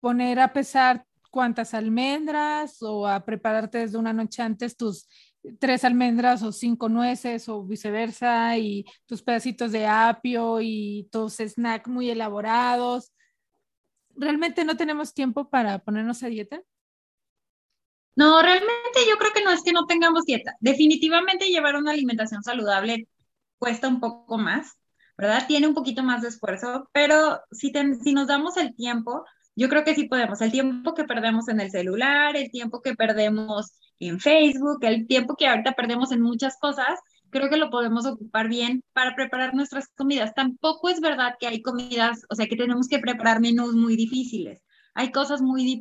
poner 0.02 0.40
a 0.40 0.54
pesar 0.54 1.04
cuántas 1.32 1.74
almendras 1.74 2.78
o 2.84 3.08
a 3.08 3.26
prepararte 3.26 3.80
desde 3.80 3.98
una 3.98 4.14
noche 4.14 4.44
antes 4.44 4.78
tus 4.78 5.10
tres 5.58 5.84
almendras 5.84 6.44
o 6.44 6.52
cinco 6.52 6.90
nueces 6.90 7.50
o 7.50 7.64
viceversa 7.64 8.56
y 8.60 8.86
tus 9.08 9.24
pedacitos 9.24 9.72
de 9.72 9.88
apio 9.88 10.62
y 10.62 11.10
tus 11.12 11.38
snacks 11.38 11.90
muy 11.90 12.12
elaborados. 12.12 13.12
¿Realmente 14.16 14.64
no 14.64 14.78
tenemos 14.78 15.16
tiempo 15.16 15.50
para 15.50 15.80
ponernos 15.80 16.22
a 16.22 16.28
dieta? 16.28 16.62
No, 18.16 18.44
realmente 18.44 19.00
yo 19.10 19.18
creo 19.18 19.34
que 19.34 19.44
no 19.44 19.50
es 19.50 19.64
que 19.64 19.74
no 19.74 19.88
tengamos 19.88 20.26
dieta. 20.26 20.56
Definitivamente 20.60 21.50
llevar 21.50 21.78
una 21.78 21.94
alimentación 21.94 22.44
saludable 22.44 23.08
cuesta 23.58 23.88
un 23.88 24.00
poco 24.00 24.38
más, 24.38 24.78
¿verdad? 25.18 25.46
Tiene 25.48 25.68
un 25.68 25.74
poquito 25.74 26.04
más 26.04 26.22
de 26.22 26.30
esfuerzo, 26.30 26.90
pero 26.94 27.40
si, 27.52 27.72
ten- 27.72 28.02
si 28.02 28.14
nos 28.14 28.28
damos 28.28 28.58
el 28.58 28.76
tiempo, 28.76 29.26
yo 29.56 29.70
creo 29.70 29.84
que 29.84 29.96
sí 29.96 30.06
podemos. 30.08 30.42
El 30.42 30.52
tiempo 30.52 30.94
que 30.94 31.04
perdemos 31.04 31.48
en 31.50 31.60
el 31.60 31.72
celular, 31.72 32.36
el 32.38 32.52
tiempo 32.52 32.82
que 32.82 32.96
perdemos 32.96 33.72
en 34.00 34.20
Facebook, 34.20 34.80
el 34.84 35.08
tiempo 35.08 35.36
que 35.36 35.48
ahorita 35.48 35.74
perdemos 35.74 36.12
en 36.12 36.22
muchas 36.22 36.58
cosas, 36.60 37.00
creo 37.30 37.50
que 37.50 37.58
lo 37.58 37.70
podemos 37.70 38.06
ocupar 38.06 38.48
bien 38.50 38.84
para 38.94 39.16
preparar 39.16 39.54
nuestras 39.54 39.88
comidas. 39.96 40.34
Tampoco 40.34 40.90
es 40.90 41.00
verdad 41.02 41.36
que 41.40 41.48
hay 41.48 41.62
comidas, 41.62 42.24
o 42.30 42.36
sea, 42.36 42.48
que 42.48 42.56
tenemos 42.56 42.88
que 42.88 43.00
preparar 43.00 43.40
menús 43.42 43.74
muy 43.76 43.96
difíciles 43.96 44.62
hay 44.94 45.12
cosas 45.12 45.42
muy, 45.42 45.80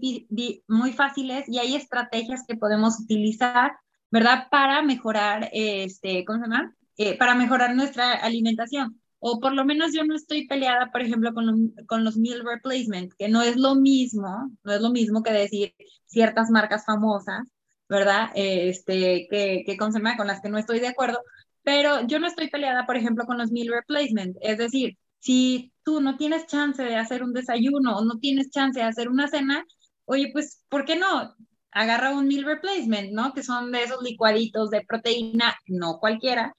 muy 0.68 0.92
fáciles 0.92 1.48
y 1.48 1.58
hay 1.58 1.74
estrategias 1.74 2.44
que 2.46 2.56
podemos 2.56 3.00
utilizar, 3.00 3.72
¿verdad? 4.10 4.46
Para 4.50 4.82
mejorar, 4.82 5.48
este, 5.52 6.24
¿cómo 6.24 6.38
se 6.38 6.44
llama? 6.44 6.76
Eh, 6.96 7.18
para 7.18 7.34
mejorar 7.34 7.74
nuestra 7.74 8.12
alimentación. 8.12 8.99
O 9.20 9.38
por 9.40 9.52
lo 9.54 9.64
menos 9.64 9.92
yo 9.92 10.04
no 10.04 10.14
estoy 10.16 10.46
peleada, 10.46 10.90
por 10.92 11.02
ejemplo, 11.02 11.32
con, 11.34 11.46
lo- 11.46 11.84
con 11.86 12.04
los 12.04 12.16
meal 12.16 12.42
replacement, 12.44 13.12
que 13.18 13.28
no 13.28 13.42
es 13.42 13.56
lo 13.56 13.74
mismo, 13.76 14.50
no 14.64 14.72
es 14.72 14.80
lo 14.80 14.90
mismo 14.90 15.22
que 15.22 15.32
decir 15.32 15.74
ciertas 16.06 16.50
marcas 16.50 16.84
famosas, 16.86 17.42
¿verdad? 17.88 18.30
Este, 18.34 19.26
que, 19.30 19.62
que. 19.66 19.76
Con 19.76 19.92
las 20.26 20.40
que 20.40 20.48
no 20.48 20.58
estoy 20.58 20.80
de 20.80 20.88
acuerdo, 20.88 21.18
pero 21.62 22.06
yo 22.06 22.18
no 22.20 22.26
estoy 22.26 22.48
peleada, 22.50 22.86
por 22.86 22.96
ejemplo, 22.96 23.24
con 23.26 23.38
los 23.38 23.50
meal 23.52 23.68
replacement, 23.72 24.36
es 24.40 24.58
decir, 24.58 24.96
si 25.18 25.72
tú 25.84 26.00
no 26.00 26.16
tienes 26.16 26.46
chance 26.46 26.82
de 26.82 26.96
hacer 26.96 27.22
un 27.22 27.32
desayuno 27.32 27.96
o 27.98 28.04
no 28.04 28.18
tienes 28.18 28.50
chance 28.50 28.80
de 28.80 28.86
hacer 28.86 29.08
una 29.08 29.28
cena, 29.28 29.64
oye, 30.06 30.30
pues, 30.32 30.64
¿por 30.68 30.84
qué 30.84 30.96
no? 30.96 31.34
Agarra 31.72 32.10
un 32.16 32.26
meal 32.28 32.44
replacement, 32.44 33.12
¿no? 33.12 33.32
Que 33.34 33.42
son 33.42 33.70
de 33.72 33.82
esos 33.84 34.02
licuaditos 34.02 34.70
de 34.70 34.82
proteína, 34.86 35.54
no 35.66 35.98
cualquiera, 36.00 36.54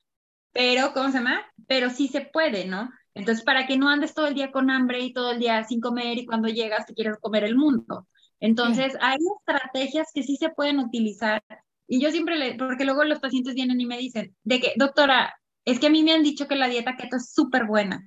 pero, 0.51 0.93
¿cómo 0.93 1.09
se 1.11 1.17
llama? 1.19 1.41
Pero 1.67 1.89
sí 1.89 2.07
se 2.07 2.21
puede, 2.21 2.65
¿no? 2.65 2.89
Entonces, 3.13 3.43
para 3.43 3.67
que 3.67 3.77
no 3.77 3.89
andes 3.89 4.13
todo 4.13 4.27
el 4.27 4.35
día 4.35 4.51
con 4.51 4.69
hambre 4.69 5.01
y 5.01 5.13
todo 5.13 5.31
el 5.31 5.39
día 5.39 5.63
sin 5.63 5.81
comer 5.81 6.17
y 6.17 6.25
cuando 6.25 6.47
llegas 6.47 6.85
te 6.85 6.93
quieres 6.93 7.17
comer 7.19 7.43
el 7.43 7.55
mundo. 7.55 8.07
Entonces, 8.39 8.93
hay 9.01 9.17
estrategias 9.39 10.07
que 10.13 10.23
sí 10.23 10.35
se 10.37 10.49
pueden 10.49 10.79
utilizar. 10.79 11.43
Y 11.87 12.01
yo 12.01 12.09
siempre 12.11 12.37
le, 12.37 12.55
porque 12.55 12.85
luego 12.85 13.03
los 13.03 13.19
pacientes 13.19 13.53
vienen 13.53 13.79
y 13.81 13.85
me 13.85 13.97
dicen, 13.97 14.35
de 14.43 14.59
que, 14.59 14.73
doctora, 14.77 15.35
es 15.65 15.79
que 15.79 15.87
a 15.87 15.89
mí 15.89 16.03
me 16.03 16.13
han 16.13 16.23
dicho 16.23 16.47
que 16.47 16.55
la 16.55 16.67
dieta 16.67 16.95
keto 16.95 17.17
es 17.17 17.31
súper 17.33 17.65
buena. 17.65 18.01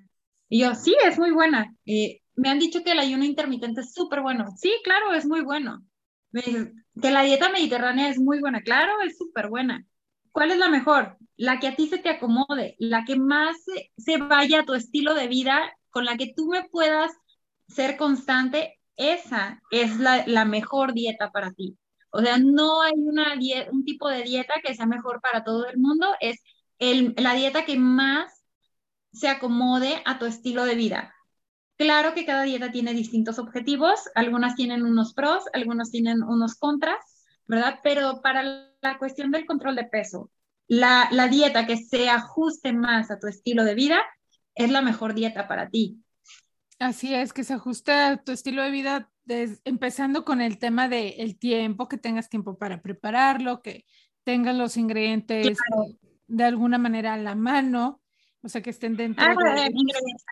Y 0.49 0.61
yo, 0.61 0.75
sí, 0.75 0.97
es 1.05 1.19
muy 1.19 1.31
buena. 1.31 1.75
Eh, 1.87 2.21
me 2.35 2.49
han 2.49 2.59
dicho 2.59 2.83
que 2.83 2.93
el 2.93 2.99
ayuno 2.99 3.25
intermitente 3.25 3.83
es 3.83 3.93
súper 3.93 4.23
bueno. 4.23 4.47
Sí, 4.57 4.73
claro, 4.83 5.13
es 5.13 5.27
muy 5.27 5.43
bueno. 5.43 5.85
Me 6.33 6.43
dicen, 6.43 6.85
que 7.01 7.11
la 7.11 7.23
dieta 7.23 7.51
mediterránea 7.51 8.09
es 8.09 8.19
muy 8.19 8.41
buena. 8.41 8.61
Claro, 8.63 8.93
es 9.03 9.17
súper 9.17 9.49
buena. 9.49 9.85
¿Cuál 10.33 10.51
es 10.51 10.59
la 10.59 10.69
mejor? 10.69 11.17
La 11.37 11.59
que 11.59 11.69
a 11.69 11.77
ti 11.77 11.89
se 11.89 11.99
te 11.99 12.11
acomode, 12.11 12.77
la 12.79 13.05
que 13.05 13.17
más 13.17 13.57
se, 13.97 14.19
vaya 14.19 14.61
a 14.61 14.65
tu 14.65 14.75
estilo 14.75 15.15
de 15.15 15.29
vida, 15.29 15.77
con 15.91 16.05
la 16.05 16.17
que 16.17 16.33
tú 16.35 16.49
me 16.49 16.65
puedas 16.65 17.13
ser 17.69 17.97
constante, 17.97 18.79
esa 18.97 19.61
es 19.71 19.99
la, 19.99 20.45
mejor 20.45 20.93
dieta 20.93 21.33
para 21.33 21.53
ti. 21.53 21.77
O 22.11 22.21
sea, 22.21 22.39
no 22.39 22.83
hay 22.83 22.93
una 22.97 23.35
un 23.73 23.85
tipo 23.85 24.09
de 24.09 24.23
dieta 24.23 24.55
que 24.63 24.75
sea 24.75 24.87
mejor 24.87 25.21
para 25.21 25.43
todo 25.43 25.67
el 25.67 25.79
mundo, 25.79 26.15
es 26.21 26.41
la 26.79 27.35
dieta 27.35 27.65
que 27.65 27.77
más 27.77 28.45
se 29.13 29.29
acomode 29.29 30.03
a 30.05 30.19
tu 30.19 30.27
estilo 30.27 30.65
de 30.65 30.75
vida. 30.75 31.15
Claro 31.77 32.15
que 32.15 32.25
cada 32.25 32.43
dieta 32.43 32.71
tiene 32.71 32.93
distintos 32.93 33.39
objetivos, 33.39 34.09
algunas 34.15 34.55
tienen 34.55 34.85
unos 34.85 35.13
pros, 35.15 35.45
algunos 35.53 35.91
tienen 35.91 36.23
unos 36.23 36.55
contras, 36.55 37.25
¿verdad? 37.47 37.81
Pero 37.83 38.21
para 38.23 38.71
la 38.81 38.99
cuestión 38.99 39.33
del 39.33 39.47
control 39.47 39.75
de 39.75 39.85
peso, 39.85 40.31
la, 40.69 41.09
la 41.11 41.29
dieta 41.29 41.67
que 41.67 41.77
se 41.77 42.09
ajuste 42.09 42.73
más 42.73 43.11
a 43.11 43.19
tu 43.19 43.27
estilo 43.27 43.65
de 43.65 43.75
vida 43.75 44.01
es 44.55 44.71
la 44.71 44.83
mejor 44.83 45.15
dieta 45.15 45.47
para 45.49 45.69
ti. 45.69 45.99
Así 46.79 47.15
es, 47.15 47.33
que 47.33 47.45
se 47.45 47.55
ajuste 47.55 47.93
a 47.93 48.17
tu 48.23 48.33
estilo 48.33 48.63
de 48.63 48.71
vida, 48.71 49.11
des- 49.25 49.61
empezando 49.65 50.25
con 50.25 50.41
el 50.41 50.59
tema 50.59 50.89
del 50.89 51.39
tiempo, 51.39 51.89
que 51.89 51.99
tengas 51.99 52.29
tiempo 52.29 52.57
para 52.59 52.83
prepararlo, 52.83 53.63
que 53.63 53.85
tengas 54.25 54.57
los 54.57 54.77
ingredientes 54.77 55.59
Claro. 55.59 55.85
eh, 55.91 55.99
de 56.27 56.45
alguna 56.45 56.79
manera 56.79 57.15
a 57.15 57.19
la 57.19 57.35
mano, 57.35 58.01
o 58.43 58.49
sea, 58.49 58.63
que 58.63 58.71
estén 58.71 58.97
dentro 58.97 59.25
Ah, 59.25 59.31
de 59.31 59.45
la 59.45 59.55
mano, 59.71 59.71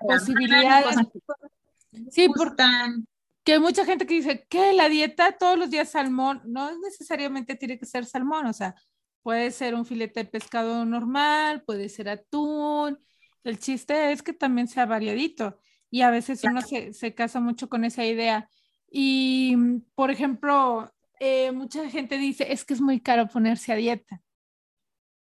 posibilidades. 0.00 0.96
que 0.96 2.10
Sí, 2.10 2.26
porque 2.28 2.44
gustan. 2.48 3.06
hay 3.46 3.58
mucha 3.58 3.84
gente 3.84 4.06
que 4.06 4.14
dice 4.14 4.46
que 4.48 4.72
la 4.72 4.88
dieta 4.88 5.32
todos 5.38 5.58
los 5.58 5.70
días 5.70 5.90
salmón, 5.90 6.40
no 6.46 6.70
necesariamente 6.80 7.54
tiene 7.56 7.78
que 7.78 7.86
ser 7.86 8.04
salmón, 8.06 8.46
o 8.46 8.52
sea, 8.52 8.74
puede 9.22 9.50
ser 9.50 9.74
un 9.74 9.86
filete 9.86 10.24
de 10.24 10.30
pescado 10.30 10.84
normal, 10.84 11.62
puede 11.64 11.88
ser 11.88 12.08
atún. 12.08 12.98
El 13.44 13.58
chiste 13.58 14.12
es 14.12 14.22
que 14.22 14.32
también 14.32 14.68
sea 14.68 14.86
variadito 14.86 15.58
y 15.90 16.02
a 16.02 16.10
veces 16.10 16.42
uno 16.44 16.62
se, 16.62 16.92
se 16.92 17.14
casa 17.14 17.40
mucho 17.40 17.68
con 17.68 17.84
esa 17.84 18.04
idea. 18.04 18.48
Y, 18.90 19.56
por 19.94 20.10
ejemplo, 20.10 20.92
eh, 21.18 21.52
mucha 21.52 21.88
gente 21.88 22.18
dice, 22.18 22.52
es 22.52 22.64
que 22.64 22.74
es 22.74 22.80
muy 22.80 23.00
caro 23.00 23.28
ponerse 23.28 23.72
a 23.72 23.76
dieta. 23.76 24.22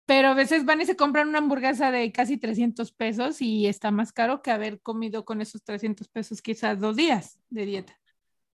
Pero 0.07 0.29
a 0.29 0.35
veces 0.35 0.65
van 0.65 0.81
y 0.81 0.87
se 0.87 0.97
compran 0.97 1.29
una 1.29 1.39
hamburguesa 1.39 1.91
de 1.91 2.13
casi 2.13 2.37
300 2.37 2.93
pesos 2.93 3.41
y 3.41 3.67
está 3.67 3.91
más 3.91 4.13
caro 4.13 4.43
que 4.43 4.51
haber 4.51 4.81
comido 4.81 5.25
con 5.25 5.41
esos 5.41 5.63
300 5.63 6.09
pesos 6.09 6.43
quizás 6.43 6.81
dos 6.81 6.97
días 6.97 7.39
de 7.49 7.65
dieta. 7.65 8.01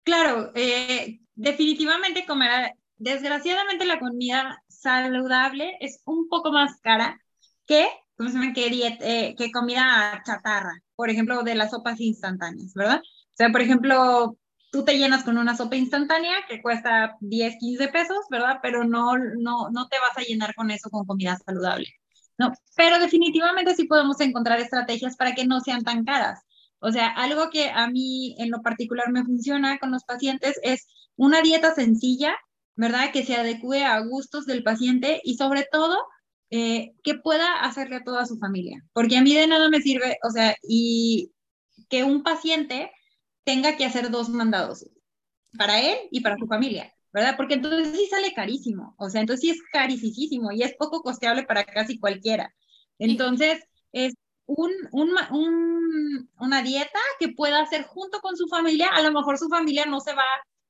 Claro, 0.02 0.50
eh, 0.54 1.20
definitivamente 1.34 2.24
comer, 2.26 2.72
desgraciadamente 2.96 3.84
la 3.84 3.98
comida 3.98 4.62
saludable 4.80 5.76
es 5.80 6.00
un 6.06 6.28
poco 6.28 6.52
más 6.52 6.80
cara 6.80 7.20
que, 7.66 7.88
¿cómo 8.16 8.28
se 8.30 8.36
llama? 8.38 8.52
Que, 8.54 8.70
diet- 8.70 8.98
eh, 9.02 9.34
que 9.36 9.50
comida 9.52 10.22
chatarra, 10.24 10.72
por 10.94 11.10
ejemplo, 11.10 11.42
de 11.42 11.54
las 11.54 11.70
sopas 11.70 12.00
instantáneas, 12.00 12.72
¿verdad? 12.74 13.00
O 13.02 13.36
sea, 13.36 13.50
por 13.50 13.60
ejemplo, 13.62 14.38
tú 14.70 14.84
te 14.84 14.96
llenas 14.98 15.24
con 15.24 15.38
una 15.38 15.56
sopa 15.56 15.76
instantánea 15.76 16.36
que 16.48 16.62
cuesta 16.62 17.16
10, 17.20 17.56
15 17.58 17.88
pesos, 17.88 18.18
¿verdad? 18.30 18.58
Pero 18.62 18.84
no, 18.84 19.16
no, 19.18 19.70
no 19.70 19.88
te 19.88 19.96
vas 20.00 20.16
a 20.16 20.22
llenar 20.28 20.54
con 20.54 20.70
eso 20.70 20.90
con 20.90 21.06
comida 21.06 21.36
saludable, 21.44 21.88
¿no? 22.38 22.52
Pero 22.76 22.98
definitivamente 22.98 23.74
sí 23.74 23.84
podemos 23.84 24.20
encontrar 24.20 24.60
estrategias 24.60 25.16
para 25.16 25.34
que 25.34 25.46
no 25.46 25.60
sean 25.60 25.82
tan 25.84 26.04
caras. 26.04 26.40
O 26.80 26.90
sea, 26.92 27.08
algo 27.08 27.50
que 27.50 27.70
a 27.70 27.88
mí 27.88 28.34
en 28.38 28.50
lo 28.50 28.62
particular 28.62 29.10
me 29.10 29.24
funciona 29.24 29.78
con 29.78 29.90
los 29.90 30.04
pacientes 30.04 30.58
es 30.62 30.86
una 31.16 31.40
dieta 31.42 31.74
sencilla, 31.74 32.34
¿verdad? 32.76 33.12
Que 33.12 33.24
se 33.24 33.36
adecue 33.36 33.84
a 33.84 34.00
gustos 34.00 34.46
del 34.46 34.62
paciente 34.62 35.20
y 35.24 35.36
sobre 35.36 35.66
todo 35.70 35.98
eh, 36.50 36.92
que 37.02 37.14
pueda 37.16 37.60
hacerle 37.62 37.96
a 37.96 38.04
toda 38.04 38.26
su 38.26 38.38
familia. 38.38 38.84
Porque 38.92 39.16
a 39.18 39.22
mí 39.22 39.34
de 39.34 39.46
nada 39.46 39.68
me 39.70 39.80
sirve, 39.82 40.18
o 40.24 40.30
sea, 40.30 40.56
y 40.62 41.32
que 41.88 42.04
un 42.04 42.22
paciente 42.22 42.90
tenga 43.44 43.76
que 43.76 43.84
hacer 43.86 44.10
dos 44.10 44.28
mandados 44.30 44.86
para 45.58 45.80
él 45.80 45.96
y 46.10 46.20
para 46.20 46.36
su 46.36 46.46
familia, 46.46 46.92
¿verdad? 47.12 47.34
Porque 47.36 47.54
entonces 47.54 47.96
sí 47.96 48.06
sale 48.10 48.32
carísimo, 48.34 48.94
o 48.98 49.08
sea, 49.10 49.20
entonces 49.22 49.40
sí 49.42 49.50
es 49.50 49.62
carísimo 49.72 50.52
y 50.52 50.62
es 50.62 50.74
poco 50.76 51.02
costeable 51.02 51.44
para 51.44 51.64
casi 51.64 51.98
cualquiera. 51.98 52.54
Entonces, 52.98 53.62
es 53.92 54.14
un, 54.46 54.70
un, 54.92 55.10
un- 55.32 56.30
una 56.40 56.62
dieta 56.62 56.98
que 57.18 57.28
pueda 57.30 57.62
hacer 57.62 57.84
junto 57.84 58.20
con 58.20 58.36
su 58.36 58.46
familia, 58.48 58.88
a 58.94 59.02
lo 59.02 59.12
mejor 59.12 59.38
su 59.38 59.48
familia 59.48 59.86
no 59.86 60.00
se 60.00 60.14
va 60.14 60.24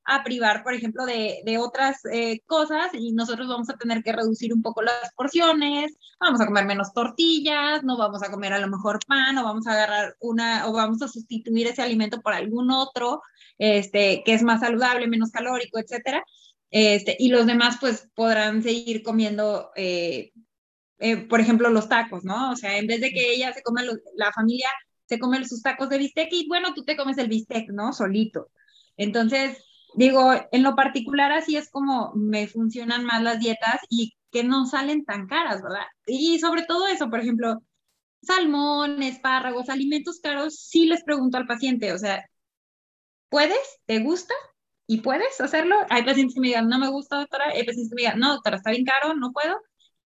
a 0.07 0.23
privar, 0.25 0.63
por 0.63 0.75
ejemplo, 0.75 1.05
de, 1.07 1.41
de 1.45 1.59
otras 1.59 2.05
eh, 2.13 2.41
cosas 2.47 2.91
y 2.95 3.13
nosotros 3.13 3.49
vamos 3.49 3.69
a 3.71 3.77
tener 3.77 4.03
que 4.03 4.13
reducir 4.13 4.55
un 4.55 4.63
poco 4.63 4.83
las 4.83 5.13
porciones, 5.17 5.97
vamos 6.21 6.41
a 6.41 6.47
comer 6.47 6.65
menos 6.67 6.93
tortillas, 6.93 7.83
no 7.85 7.97
vamos 7.99 8.23
a 8.23 8.31
comer 8.31 8.53
a 8.53 8.59
lo 8.61 8.69
mejor 8.69 8.99
pan 9.07 9.37
o 9.39 9.45
vamos 9.45 9.67
a 9.67 9.73
agarrar 9.73 10.17
una 10.21 10.67
o 10.69 10.73
vamos 10.73 11.03
a 11.03 11.09
sustituir 11.09 11.67
ese 11.67 11.83
alimento 11.83 12.21
por 12.23 12.33
algún 12.35 12.71
otro 12.71 13.23
este, 13.59 14.23
que 14.25 14.35
es 14.35 14.43
más 14.43 14.61
saludable, 14.61 15.09
menos 15.09 15.31
calórico, 15.31 15.79
etcétera. 15.79 16.25
Este, 16.71 17.17
y 17.19 17.29
los 17.29 17.47
demás 17.47 17.77
pues 17.81 18.09
podrán 18.15 18.63
seguir 18.63 19.03
comiendo 19.03 19.71
eh, 19.77 20.33
eh, 20.99 21.17
por 21.19 21.41
ejemplo, 21.41 21.69
los 21.71 21.89
tacos, 21.89 22.25
¿no? 22.25 22.53
O 22.53 22.57
sea, 22.57 22.79
en 22.79 22.87
vez 22.87 23.01
de 23.01 23.11
que 23.11 23.33
ella 23.33 23.53
se 23.53 23.63
los- 23.85 24.01
la 24.17 24.33
familia 24.33 24.69
se 25.07 25.19
come 25.19 25.45
sus 25.47 25.63
tacos 25.63 25.89
de 25.89 25.99
bistec 25.99 26.29
y 26.33 26.49
bueno, 26.49 26.75
tú 26.75 26.85
te 26.85 26.97
comes 26.97 27.19
el 27.19 27.29
bistec, 27.29 27.69
¿no? 27.71 27.93
Solito. 27.93 28.51
Entonces, 28.97 29.59
digo, 29.97 30.33
en 30.53 30.63
lo 30.63 30.77
particular 30.77 31.33
así 31.33 31.57
es 31.57 31.71
como 31.71 32.13
me 32.15 32.47
funcionan 32.47 33.05
más 33.05 33.23
las 33.23 33.41
dietas 33.41 33.81
y 33.91 34.15
que 34.31 34.45
no 34.45 34.67
salen 34.67 35.05
tan 35.05 35.27
caras, 35.27 35.63
¿verdad? 35.63 35.87
Y 36.07 36.39
sobre 36.39 36.63
todo 36.65 36.87
eso, 36.87 37.11
por 37.11 37.21
ejemplo, 37.21 37.63
salmón, 38.23 39.03
espárragos, 39.03 39.69
alimentos 39.69 40.21
caros, 40.21 40.59
sí 40.61 40.87
les 40.87 41.03
pregunto 41.05 41.39
al 41.39 41.47
paciente, 41.47 41.93
o 41.93 41.99
sea, 41.99 42.25
¿puedes? 43.29 43.81
¿Te 43.87 44.01
gusta? 44.01 44.35
¿Y 44.87 45.01
puedes 45.01 45.41
hacerlo? 45.41 45.77
Hay 45.91 46.05
pacientes 46.05 46.35
que 46.35 46.41
me 46.41 46.49
digan, 46.49 46.69
no 46.69 46.79
me 46.79 46.89
gusta, 46.89 47.19
doctora. 47.19 47.47
Hay 47.47 47.65
pacientes 47.65 47.91
que 47.91 47.97
me 47.97 48.03
digan, 48.03 48.21
no, 48.21 48.35
doctora, 48.35 48.57
está 48.59 48.71
bien 48.71 48.85
caro, 48.85 49.15
no 49.15 49.33
puedo. 49.33 49.57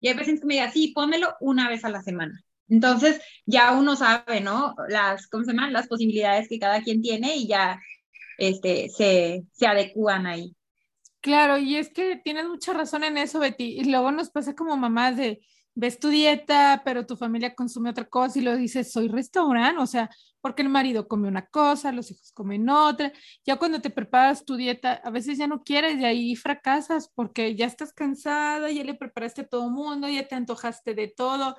Y 0.00 0.08
hay 0.08 0.14
pacientes 0.14 0.42
que 0.42 0.46
me 0.46 0.54
digan, 0.54 0.72
sí, 0.72 0.92
pónmelo 0.94 1.34
una 1.40 1.68
vez 1.68 1.84
a 1.84 1.90
la 1.90 2.02
semana. 2.02 2.40
Entonces, 2.68 3.20
ya 3.46 3.72
uno 3.72 3.96
sabe, 3.96 4.40
¿no? 4.40 4.74
Las, 4.88 5.26
¿cómo 5.28 5.44
se 5.44 5.52
llaman? 5.52 5.72
Las 5.72 5.88
posibilidades 5.88 6.48
que 6.48 6.58
cada 6.58 6.82
quien 6.82 7.02
tiene 7.02 7.36
y 7.36 7.48
ya 7.48 7.80
este, 8.38 8.88
se, 8.88 9.44
se 9.52 9.66
adecúan 9.66 10.26
ahí. 10.26 10.54
Claro, 11.20 11.58
y 11.58 11.76
es 11.76 11.90
que 11.90 12.16
tienes 12.16 12.46
mucha 12.48 12.72
razón 12.72 13.04
en 13.04 13.18
eso, 13.18 13.40
Betty. 13.40 13.80
Y 13.80 13.84
luego 13.84 14.12
nos 14.12 14.30
pasa 14.30 14.54
como 14.54 14.76
mamás 14.76 15.16
de, 15.16 15.40
ves 15.74 15.98
tu 15.98 16.08
dieta, 16.08 16.82
pero 16.84 17.06
tu 17.06 17.16
familia 17.16 17.54
consume 17.54 17.90
otra 17.90 18.04
cosa 18.04 18.38
y 18.38 18.42
lo 18.42 18.56
dices, 18.56 18.90
soy 18.90 19.08
restaurante, 19.08 19.80
o 19.80 19.86
sea, 19.86 20.10
porque 20.40 20.62
el 20.62 20.68
marido 20.68 21.06
come 21.06 21.28
una 21.28 21.46
cosa, 21.46 21.92
los 21.92 22.10
hijos 22.10 22.32
comen 22.32 22.68
otra. 22.68 23.12
Ya 23.44 23.56
cuando 23.56 23.80
te 23.80 23.90
preparas 23.90 24.44
tu 24.44 24.56
dieta, 24.56 24.94
a 25.04 25.10
veces 25.10 25.38
ya 25.38 25.46
no 25.46 25.62
quieres 25.62 25.98
y 25.98 26.04
ahí 26.04 26.36
fracasas 26.36 27.10
porque 27.14 27.54
ya 27.54 27.66
estás 27.66 27.92
cansada, 27.92 28.70
ya 28.70 28.82
le 28.84 28.94
preparaste 28.94 29.42
a 29.42 29.46
todo 29.46 29.70
mundo, 29.70 30.08
ya 30.08 30.26
te 30.26 30.34
antojaste 30.34 30.94
de 30.94 31.08
todo. 31.08 31.56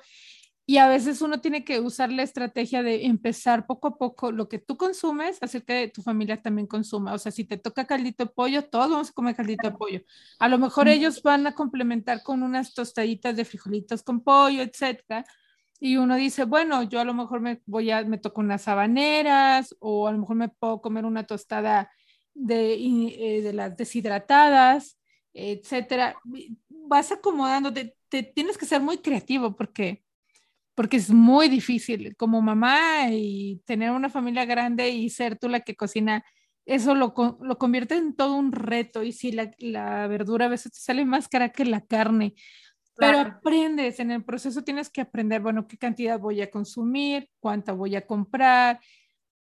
Y 0.70 0.78
a 0.78 0.86
veces 0.86 1.20
uno 1.20 1.40
tiene 1.40 1.64
que 1.64 1.80
usar 1.80 2.12
la 2.12 2.22
estrategia 2.22 2.84
de 2.84 3.06
empezar 3.06 3.66
poco 3.66 3.88
a 3.88 3.98
poco 3.98 4.30
lo 4.30 4.48
que 4.48 4.60
tú 4.60 4.76
consumes, 4.76 5.42
hacer 5.42 5.64
que 5.64 5.88
tu 5.88 6.00
familia 6.00 6.40
también 6.40 6.68
consuma. 6.68 7.12
O 7.12 7.18
sea, 7.18 7.32
si 7.32 7.44
te 7.44 7.56
toca 7.56 7.88
caldito 7.88 8.24
de 8.24 8.30
pollo, 8.30 8.62
todos 8.62 8.88
vamos 8.88 9.10
a 9.10 9.12
comer 9.12 9.34
caldito 9.34 9.68
de 9.68 9.76
pollo. 9.76 10.00
A 10.38 10.48
lo 10.48 10.58
mejor 10.58 10.86
ellos 10.86 11.24
van 11.24 11.44
a 11.48 11.56
complementar 11.56 12.22
con 12.22 12.44
unas 12.44 12.72
tostaditas 12.72 13.34
de 13.34 13.44
frijolitos 13.44 14.04
con 14.04 14.22
pollo, 14.22 14.62
etcétera. 14.62 15.24
Y 15.80 15.96
uno 15.96 16.14
dice, 16.14 16.44
bueno, 16.44 16.84
yo 16.84 17.00
a 17.00 17.04
lo 17.04 17.14
mejor 17.14 17.40
me 17.40 17.60
voy 17.66 17.90
a, 17.90 18.04
me 18.04 18.18
toco 18.18 18.40
unas 18.40 18.68
habaneras 18.68 19.74
o 19.80 20.06
a 20.06 20.12
lo 20.12 20.18
mejor 20.18 20.36
me 20.36 20.50
puedo 20.50 20.80
comer 20.80 21.04
una 21.04 21.26
tostada 21.26 21.90
de, 22.32 22.74
eh, 22.74 23.42
de 23.42 23.52
las 23.54 23.76
deshidratadas, 23.76 25.00
etcétera. 25.34 26.14
Vas 26.68 27.10
acomodándote, 27.10 27.96
te 28.08 28.22
tienes 28.22 28.56
que 28.56 28.66
ser 28.66 28.80
muy 28.80 28.98
creativo 28.98 29.56
porque 29.56 30.04
porque 30.80 30.96
es 30.96 31.10
muy 31.10 31.50
difícil 31.50 32.16
como 32.16 32.40
mamá 32.40 33.08
y 33.10 33.60
tener 33.66 33.90
una 33.90 34.08
familia 34.08 34.46
grande 34.46 34.88
y 34.88 35.10
ser 35.10 35.38
tú 35.38 35.46
la 35.50 35.60
que 35.60 35.76
cocina, 35.76 36.24
eso 36.64 36.94
lo, 36.94 37.12
lo 37.42 37.58
convierte 37.58 37.96
en 37.96 38.16
todo 38.16 38.34
un 38.34 38.50
reto 38.50 39.02
y 39.02 39.12
si 39.12 39.30
la, 39.30 39.50
la 39.58 40.06
verdura 40.06 40.46
a 40.46 40.48
veces 40.48 40.72
te 40.72 40.80
sale 40.80 41.04
más 41.04 41.28
cara 41.28 41.50
que 41.50 41.66
la 41.66 41.82
carne, 41.82 42.32
pero 42.98 43.18
Claro. 43.18 43.20
aprendes, 43.20 44.00
en 44.00 44.10
el 44.10 44.24
proceso 44.24 44.62
tienes 44.64 44.88
que 44.88 45.02
aprender, 45.02 45.42
bueno, 45.42 45.66
qué 45.68 45.76
cantidad 45.76 46.18
voy 46.18 46.40
a 46.40 46.50
consumir, 46.50 47.28
cuánta 47.40 47.72
voy 47.74 47.96
a 47.96 48.06
comprar, 48.06 48.80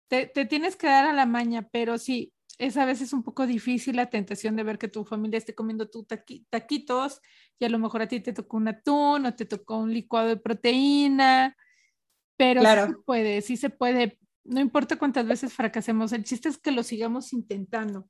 te, 0.10 0.28
te 0.28 0.45
tienes 0.45 0.75
que 0.75 0.88
dar 0.88 1.06
a 1.06 1.13
la 1.13 1.25
maña, 1.25 1.69
pero 1.71 1.97
sí, 1.97 2.34
es 2.60 2.76
a 2.78 2.86
veces 2.86 3.13
un 3.13 3.24
poco 3.24 3.48
difícil 3.48 3.95
la 3.95 4.10
tentación 4.10 4.56
de 4.56 4.63
ver 4.63 4.78
que 4.78 4.89
tu 4.89 5.06
familia 5.06 5.38
esté 5.38 5.56
comiendo 5.56 5.89
tu 5.89 6.04
taqui- 6.04 6.45
taquitos 6.50 7.22
y 7.58 7.65
a 7.65 7.69
lo 7.69 7.80
mejor 7.80 8.02
a 8.02 8.08
ti 8.08 8.19
te 8.19 8.34
tocó 8.34 8.58
un 8.58 8.67
atún 8.67 9.26
o 9.26 9.34
te 9.34 9.45
tocó 9.45 9.78
un 9.78 9.93
licuado 9.93 10.28
de 10.28 10.38
proteína, 10.38 11.56
pero 12.38 12.60
Claro. 12.62 12.88
sí 12.88 12.91
se 12.91 12.98
puede, 13.06 13.41
sí 13.41 13.58
se 13.58 13.69
puede. 13.69 14.19
No 14.43 14.60
importa 14.60 14.98
cuántas 14.98 15.26
veces 15.26 15.54
fracasemos, 15.54 16.12
el 16.12 16.26
chiste 16.26 16.50
es 16.50 16.58
que 16.58 16.72
lo 16.72 16.84
sigamos 16.84 17.32
intentando. 17.34 18.10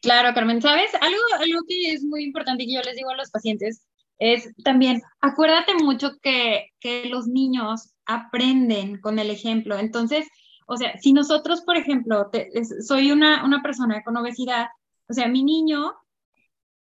Claro, 0.00 0.34
Carmen, 0.34 0.62
¿sabes? 0.62 0.90
Algo, 1.00 1.20
algo 1.38 1.60
que 1.68 1.92
es 1.92 2.04
muy 2.04 2.24
importante 2.24 2.64
y 2.64 2.66
que 2.68 2.74
yo 2.74 2.82
les 2.82 2.96
digo 2.96 3.10
a 3.10 3.16
los 3.16 3.30
pacientes 3.30 3.86
es 4.18 4.54
también, 4.64 5.02
acuérdate 5.20 5.74
mucho 5.74 6.12
que, 6.22 6.70
que 6.80 7.06
los 7.06 7.26
niños 7.26 7.94
aprenden 8.06 9.00
con 9.00 9.18
el 9.18 9.30
ejemplo. 9.30 9.78
Entonces, 9.78 10.26
o 10.66 10.76
sea, 10.76 10.98
si 10.98 11.12
nosotros, 11.12 11.62
por 11.62 11.76
ejemplo, 11.76 12.28
te- 12.30 12.50
soy 12.82 13.12
una, 13.12 13.44
una 13.44 13.62
persona 13.62 14.02
con 14.04 14.16
obesidad, 14.16 14.68
o 15.08 15.12
sea, 15.14 15.28
mi 15.28 15.42
niño 15.44 15.94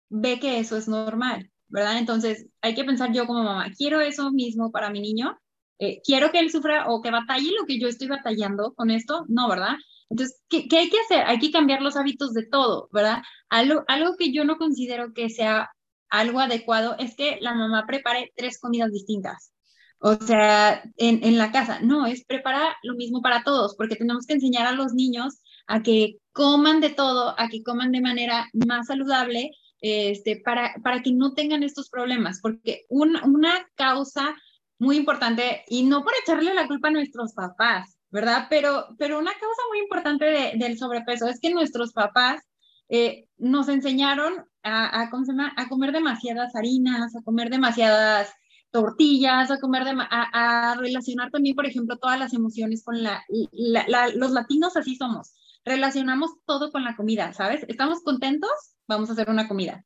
ve 0.09 0.39
que 0.39 0.59
eso 0.59 0.77
es 0.77 0.87
normal, 0.87 1.51
¿verdad? 1.67 1.97
Entonces, 1.99 2.47
hay 2.61 2.75
que 2.75 2.83
pensar 2.83 3.11
yo 3.13 3.25
como 3.27 3.43
mamá, 3.43 3.67
quiero 3.77 4.01
eso 4.01 4.31
mismo 4.31 4.71
para 4.71 4.89
mi 4.89 5.01
niño, 5.01 5.37
Eh, 5.81 6.01
quiero 6.03 6.29
que 6.31 6.39
él 6.39 6.51
sufra 6.51 6.89
o 6.89 7.01
que 7.01 7.09
batalle 7.09 7.51
lo 7.57 7.65
que 7.65 7.79
yo 7.79 7.87
estoy 7.87 8.09
batallando 8.09 8.73
con 8.75 8.91
esto, 8.91 9.23
no, 9.29 9.47
¿verdad? 9.47 9.75
Entonces, 10.09 10.41
¿qué, 10.49 10.67
qué 10.67 10.77
hay 10.79 10.89
que 10.89 10.99
hacer? 10.99 11.25
Hay 11.25 11.39
que 11.39 11.51
cambiar 11.51 11.81
los 11.81 11.95
hábitos 11.95 12.33
de 12.33 12.45
todo, 12.45 12.89
¿verdad? 12.91 13.21
Algo, 13.49 13.85
algo 13.87 14.17
que 14.17 14.33
yo 14.33 14.43
no 14.43 14.57
considero 14.57 15.13
que 15.13 15.29
sea 15.29 15.69
algo 16.09 16.39
adecuado 16.41 16.95
es 16.99 17.15
que 17.15 17.37
la 17.41 17.53
mamá 17.55 17.85
prepare 17.87 18.33
tres 18.35 18.59
comidas 18.59 18.91
distintas. 18.91 19.53
O 20.01 20.15
sea, 20.15 20.81
en, 20.97 21.23
en 21.23 21.37
la 21.37 21.51
casa, 21.51 21.79
no, 21.81 22.05
es 22.05 22.23
preparar 22.25 22.73
lo 22.83 22.95
mismo 22.95 23.21
para 23.21 23.43
todos, 23.43 23.75
porque 23.75 23.95
tenemos 23.97 24.25
que 24.25 24.33
enseñar 24.33 24.65
a 24.67 24.71
los 24.71 24.93
niños 24.93 25.41
a 25.67 25.81
que 25.83 26.17
coman 26.31 26.79
de 26.79 26.89
todo, 26.89 27.35
a 27.37 27.47
que 27.49 27.63
coman 27.63 27.91
de 27.91 28.01
manera 28.01 28.47
más 28.53 28.87
saludable, 28.87 29.51
este, 29.81 30.37
para, 30.43 30.73
para 30.83 31.01
que 31.01 31.11
no 31.11 31.33
tengan 31.33 31.63
estos 31.63 31.89
problemas, 31.89 32.39
porque 32.41 32.85
un- 32.89 33.17
una 33.23 33.67
causa 33.75 34.35
muy 34.79 34.95
importante, 34.97 35.63
y 35.67 35.83
no 35.83 36.03
por 36.03 36.13
echarle 36.23 36.53
la 36.53 36.67
culpa 36.67 36.87
a 36.87 36.91
nuestros 36.91 37.33
papás, 37.33 37.97
¿verdad? 38.09 38.47
Pero, 38.49 38.87
pero 38.97 39.19
una 39.19 39.31
causa 39.31 39.61
muy 39.69 39.79
importante 39.79 40.25
de- 40.25 40.53
del 40.55 40.77
sobrepeso 40.77 41.27
es 41.27 41.39
que 41.41 41.53
nuestros 41.53 41.91
papás 41.93 42.41
eh, 42.89 43.27
nos 43.37 43.67
enseñaron 43.69 44.33
a, 44.63 45.01
a, 45.01 45.09
a 45.57 45.69
comer 45.69 45.91
demasiadas 45.91 46.55
harinas, 46.55 47.15
a 47.15 47.21
comer 47.23 47.49
demasiadas 47.49 48.31
tortillas, 48.71 49.49
a 49.51 49.59
comer, 49.59 49.83
dema- 49.83 50.07
a, 50.09 50.71
a 50.71 50.75
relacionar 50.75 51.31
también, 51.31 51.55
por 51.55 51.65
ejemplo, 51.65 51.97
todas 51.97 52.19
las 52.19 52.33
emociones 52.33 52.83
con 52.83 53.01
la, 53.01 53.23
la- 53.51 53.85
la- 53.87 54.07
los 54.09 54.31
latinos 54.31 54.77
así 54.77 54.95
somos, 54.95 55.33
relacionamos 55.65 56.31
todo 56.45 56.71
con 56.71 56.83
la 56.83 56.95
comida, 56.95 57.33
¿sabes? 57.33 57.65
¿Estamos 57.67 58.01
contentos? 58.03 58.51
Vamos 58.87 59.09
a 59.09 59.13
hacer 59.13 59.29
una 59.29 59.47
comida. 59.47 59.83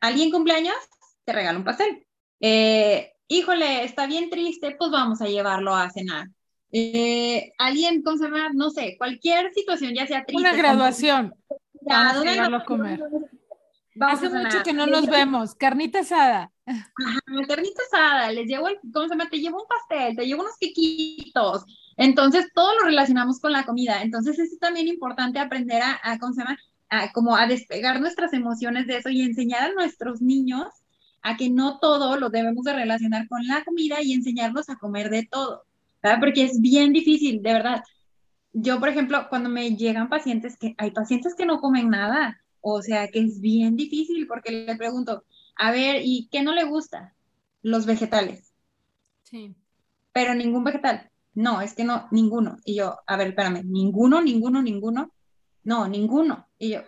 ¿Alguien 0.00 0.30
cumpleaños? 0.30 0.76
Te 1.24 1.32
regalo 1.32 1.58
un 1.58 1.64
pastel. 1.64 2.06
Eh, 2.40 3.12
híjole, 3.28 3.84
está 3.84 4.06
bien 4.06 4.28
triste, 4.30 4.74
pues 4.78 4.90
vamos 4.90 5.20
a 5.22 5.26
llevarlo 5.26 5.74
a 5.74 5.90
cenar. 5.90 6.28
Eh, 6.72 7.52
alguien, 7.58 8.02
¿cómo 8.02 8.16
se 8.18 8.24
llama? 8.24 8.50
No 8.52 8.70
sé, 8.70 8.96
cualquier 8.98 9.52
situación, 9.54 9.94
ya 9.94 10.06
sea 10.06 10.24
triste. 10.24 10.40
Una 10.40 10.54
graduación. 10.56 11.34
Ya, 11.86 11.98
Vamos 12.12 12.16
a 12.26 12.30
llevarlo 12.32 12.56
a 12.58 12.64
comer. 12.64 13.00
vamos 13.94 14.18
Hace 14.18 14.26
a 14.26 14.30
mucho 14.40 14.62
que 14.64 14.72
no 14.72 14.86
nos 14.86 15.06
vemos. 15.06 15.54
Carnita 15.54 16.00
asada. 16.00 16.50
Ajá, 16.66 17.20
carnita 17.46 17.82
asada, 17.86 18.32
les 18.32 18.46
llevo 18.46 18.68
el, 18.68 18.78
¿cómo 18.92 19.06
se 19.06 19.10
llama? 19.10 19.28
Te 19.28 19.38
llevo 19.38 19.62
un 19.62 19.68
pastel, 19.68 20.16
te 20.16 20.24
llevo 20.24 20.42
unos 20.42 20.56
quequitos. 20.58 21.64
Entonces, 21.96 22.50
todo 22.54 22.74
lo 22.78 22.86
relacionamos 22.86 23.38
con 23.38 23.52
la 23.52 23.64
comida. 23.66 24.02
Entonces, 24.02 24.38
es 24.38 24.58
también 24.58 24.88
importante 24.88 25.38
aprender 25.38 25.82
a, 25.82 26.18
¿cómo 26.18 26.32
se 26.32 26.40
llama? 26.40 26.58
Como 27.12 27.36
a 27.36 27.46
despegar 27.46 28.00
nuestras 28.00 28.32
emociones 28.32 28.86
de 28.86 28.96
eso 28.98 29.10
y 29.10 29.22
enseñar 29.22 29.70
a 29.70 29.74
nuestros 29.74 30.22
niños 30.22 30.68
a 31.22 31.36
que 31.36 31.50
no 31.50 31.78
todo 31.80 32.16
lo 32.18 32.30
debemos 32.30 32.64
de 32.64 32.74
relacionar 32.74 33.28
con 33.28 33.46
la 33.46 33.64
comida 33.64 34.02
y 34.02 34.12
enseñarlos 34.12 34.68
a 34.70 34.76
comer 34.76 35.10
de 35.10 35.26
todo. 35.30 35.64
Porque 36.20 36.44
es 36.44 36.60
bien 36.60 36.92
difícil, 36.92 37.42
de 37.42 37.52
verdad. 37.52 37.82
Yo, 38.52 38.78
por 38.78 38.88
ejemplo, 38.88 39.26
cuando 39.28 39.48
me 39.48 39.74
llegan 39.76 40.08
pacientes 40.08 40.56
que 40.58 40.74
hay 40.78 40.92
pacientes 40.92 41.34
que 41.34 41.46
no 41.46 41.60
comen 41.60 41.90
nada, 41.90 42.40
o 42.60 42.80
sea, 42.82 43.08
que 43.08 43.20
es 43.20 43.40
bien 43.40 43.76
difícil 43.76 44.26
porque 44.26 44.52
le 44.52 44.76
pregunto, 44.76 45.24
a 45.56 45.70
ver, 45.70 46.02
¿y 46.04 46.28
qué 46.30 46.42
no 46.42 46.52
le 46.52 46.64
gusta? 46.64 47.14
Los 47.62 47.86
vegetales, 47.86 48.52
Sí. 49.22 49.56
pero 50.12 50.34
ningún 50.34 50.64
vegetal. 50.64 51.10
No, 51.34 51.60
es 51.60 51.74
que 51.74 51.84
no, 51.84 52.06
ninguno. 52.12 52.58
Y 52.64 52.76
yo, 52.76 52.98
a 53.06 53.16
ver, 53.16 53.28
espérame, 53.28 53.62
ninguno, 53.64 54.20
ninguno, 54.22 54.62
ninguno. 54.62 55.12
No, 55.64 55.88
ninguno. 55.88 56.48
Y 56.58 56.70
yo, 56.70 56.82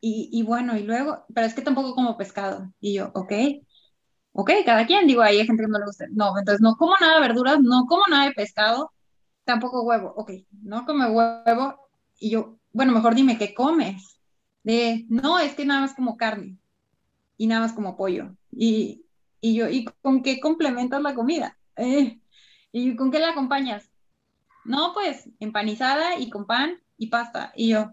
y, 0.00 0.28
y 0.32 0.42
bueno, 0.42 0.76
y 0.76 0.82
luego, 0.84 1.24
pero 1.34 1.46
es 1.46 1.54
que 1.54 1.62
tampoco 1.62 1.94
como 1.94 2.16
pescado. 2.16 2.72
Y 2.80 2.94
yo, 2.94 3.10
ok, 3.14 3.32
ok, 4.32 4.50
cada 4.64 4.86
quien, 4.86 5.06
digo, 5.06 5.22
ahí 5.22 5.38
hay 5.40 5.46
gente 5.46 5.62
que 5.64 5.68
no 5.68 5.78
le 5.78 5.86
gusta. 5.86 6.06
No, 6.10 6.38
entonces 6.38 6.60
no 6.60 6.76
como 6.76 6.94
nada 7.00 7.14
de 7.16 7.20
verduras, 7.28 7.60
no 7.60 7.86
como 7.86 8.02
nada 8.10 8.26
de 8.26 8.32
pescado, 8.34 8.92
tampoco 9.44 9.82
huevo. 9.82 10.12
Ok, 10.16 10.32
no 10.62 10.84
come 10.86 11.06
huevo. 11.10 11.88
Y 12.18 12.30
yo, 12.30 12.58
bueno, 12.72 12.92
mejor 12.92 13.14
dime, 13.14 13.38
¿qué 13.38 13.54
comes? 13.54 14.20
De, 14.62 15.06
no, 15.08 15.38
es 15.38 15.54
que 15.54 15.64
nada 15.64 15.80
más 15.82 15.94
como 15.94 16.16
carne 16.16 16.58
y 17.36 17.46
nada 17.46 17.62
más 17.62 17.72
como 17.72 17.96
pollo. 17.96 18.34
Y, 18.50 19.04
y 19.40 19.54
yo, 19.54 19.68
¿y 19.68 19.84
con 20.02 20.22
qué 20.22 20.40
complementas 20.40 21.02
la 21.02 21.14
comida? 21.14 21.58
Eh, 21.76 22.20
¿y 22.72 22.96
con 22.96 23.10
qué 23.10 23.18
la 23.18 23.30
acompañas? 23.30 23.90
No, 24.64 24.92
pues 24.94 25.28
empanizada 25.38 26.18
y 26.18 26.30
con 26.30 26.46
pan 26.46 26.80
y 26.96 27.08
pasta. 27.08 27.52
Y 27.54 27.68
yo, 27.68 27.92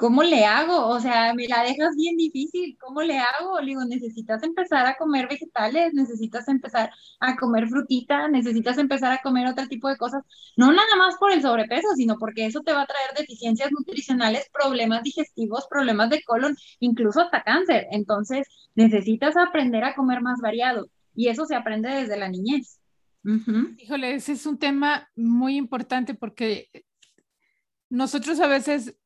¿cómo 0.00 0.22
le 0.22 0.46
hago? 0.46 0.86
O 0.86 0.98
sea, 0.98 1.34
me 1.34 1.46
la 1.46 1.62
dejas 1.62 1.94
bien 1.94 2.16
difícil. 2.16 2.76
¿Cómo 2.80 3.02
le 3.02 3.18
hago? 3.18 3.60
Le 3.60 3.66
digo, 3.66 3.84
necesitas 3.84 4.42
empezar 4.42 4.86
a 4.86 4.96
comer 4.96 5.28
vegetales, 5.28 5.92
necesitas 5.92 6.48
empezar 6.48 6.90
a 7.20 7.36
comer 7.36 7.68
frutita, 7.68 8.26
necesitas 8.28 8.78
empezar 8.78 9.12
a 9.12 9.20
comer 9.22 9.46
otro 9.46 9.68
tipo 9.68 9.90
de 9.90 9.98
cosas. 9.98 10.22
No 10.56 10.72
nada 10.72 10.96
más 10.96 11.16
por 11.18 11.30
el 11.30 11.42
sobrepeso, 11.42 11.88
sino 11.96 12.18
porque 12.18 12.46
eso 12.46 12.62
te 12.62 12.72
va 12.72 12.82
a 12.82 12.86
traer 12.86 13.10
deficiencias 13.14 13.70
nutricionales, 13.72 14.48
problemas 14.50 15.02
digestivos, 15.02 15.66
problemas 15.68 16.08
de 16.08 16.22
colon, 16.22 16.56
incluso 16.78 17.20
hasta 17.20 17.42
cáncer. 17.42 17.86
Entonces, 17.90 18.48
necesitas 18.74 19.36
aprender 19.36 19.84
a 19.84 19.94
comer 19.94 20.22
más 20.22 20.40
variado. 20.40 20.88
Y 21.14 21.28
eso 21.28 21.44
se 21.44 21.54
aprende 21.54 21.90
desde 21.90 22.16
la 22.16 22.30
niñez. 22.30 22.80
Ujú. 23.22 23.74
Híjole, 23.76 24.14
ese 24.14 24.32
es 24.32 24.46
un 24.46 24.58
tema 24.58 25.10
muy 25.14 25.56
importante 25.56 26.14
porque 26.14 26.70
nosotros 27.90 28.40
a 28.40 28.46
veces, 28.46 28.96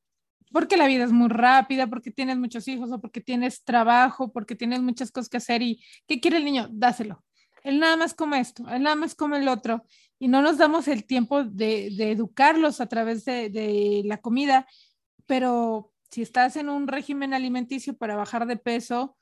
porque 0.54 0.76
la 0.76 0.86
vida 0.86 1.02
es 1.02 1.10
muy 1.10 1.28
rápida, 1.28 1.88
porque 1.88 2.12
tienes 2.12 2.38
muchos 2.38 2.68
hijos 2.68 2.92
o 2.92 3.00
porque 3.00 3.20
tienes 3.20 3.64
trabajo, 3.64 4.30
porque 4.30 4.54
tienes 4.54 4.80
muchas 4.82 5.10
cosas 5.10 5.28
que 5.28 5.38
hacer 5.38 5.62
y 5.62 5.82
¿qué 6.06 6.20
quiere 6.20 6.36
el 6.36 6.44
niño? 6.44 6.68
Dáselo. 6.70 7.24
Él 7.64 7.80
nada 7.80 7.96
más 7.96 8.14
come 8.14 8.38
esto, 8.38 8.64
él 8.70 8.84
nada 8.84 8.94
más 8.94 9.16
come 9.16 9.38
el 9.38 9.48
otro 9.48 9.82
y 10.16 10.28
no 10.28 10.42
nos 10.42 10.56
damos 10.56 10.86
el 10.86 11.06
tiempo 11.06 11.42
de, 11.42 11.90
de 11.96 12.12
educarlos 12.12 12.80
a 12.80 12.86
través 12.86 13.24
de, 13.24 13.50
de 13.50 14.02
la 14.04 14.18
comida, 14.18 14.68
pero 15.26 15.90
si 16.08 16.22
estás 16.22 16.54
en 16.54 16.68
un 16.68 16.86
régimen 16.86 17.34
alimenticio 17.34 17.96
para 17.96 18.14
bajar 18.14 18.46
de 18.46 18.56
peso, 18.56 19.16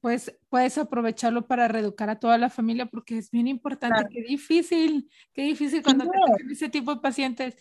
pues 0.00 0.36
puedes 0.48 0.76
aprovecharlo 0.78 1.46
para 1.46 1.68
reeducar 1.68 2.10
a 2.10 2.18
toda 2.18 2.38
la 2.38 2.50
familia 2.50 2.86
porque 2.86 3.18
es 3.18 3.30
bien 3.30 3.46
importante. 3.46 3.98
Claro. 3.98 4.08
Qué 4.10 4.22
difícil, 4.22 5.08
qué 5.32 5.42
difícil 5.42 5.84
cuando 5.84 6.06
te 6.06 6.10
tocan 6.10 6.50
ese 6.50 6.68
tipo 6.68 6.92
de 6.92 7.00
pacientes. 7.00 7.54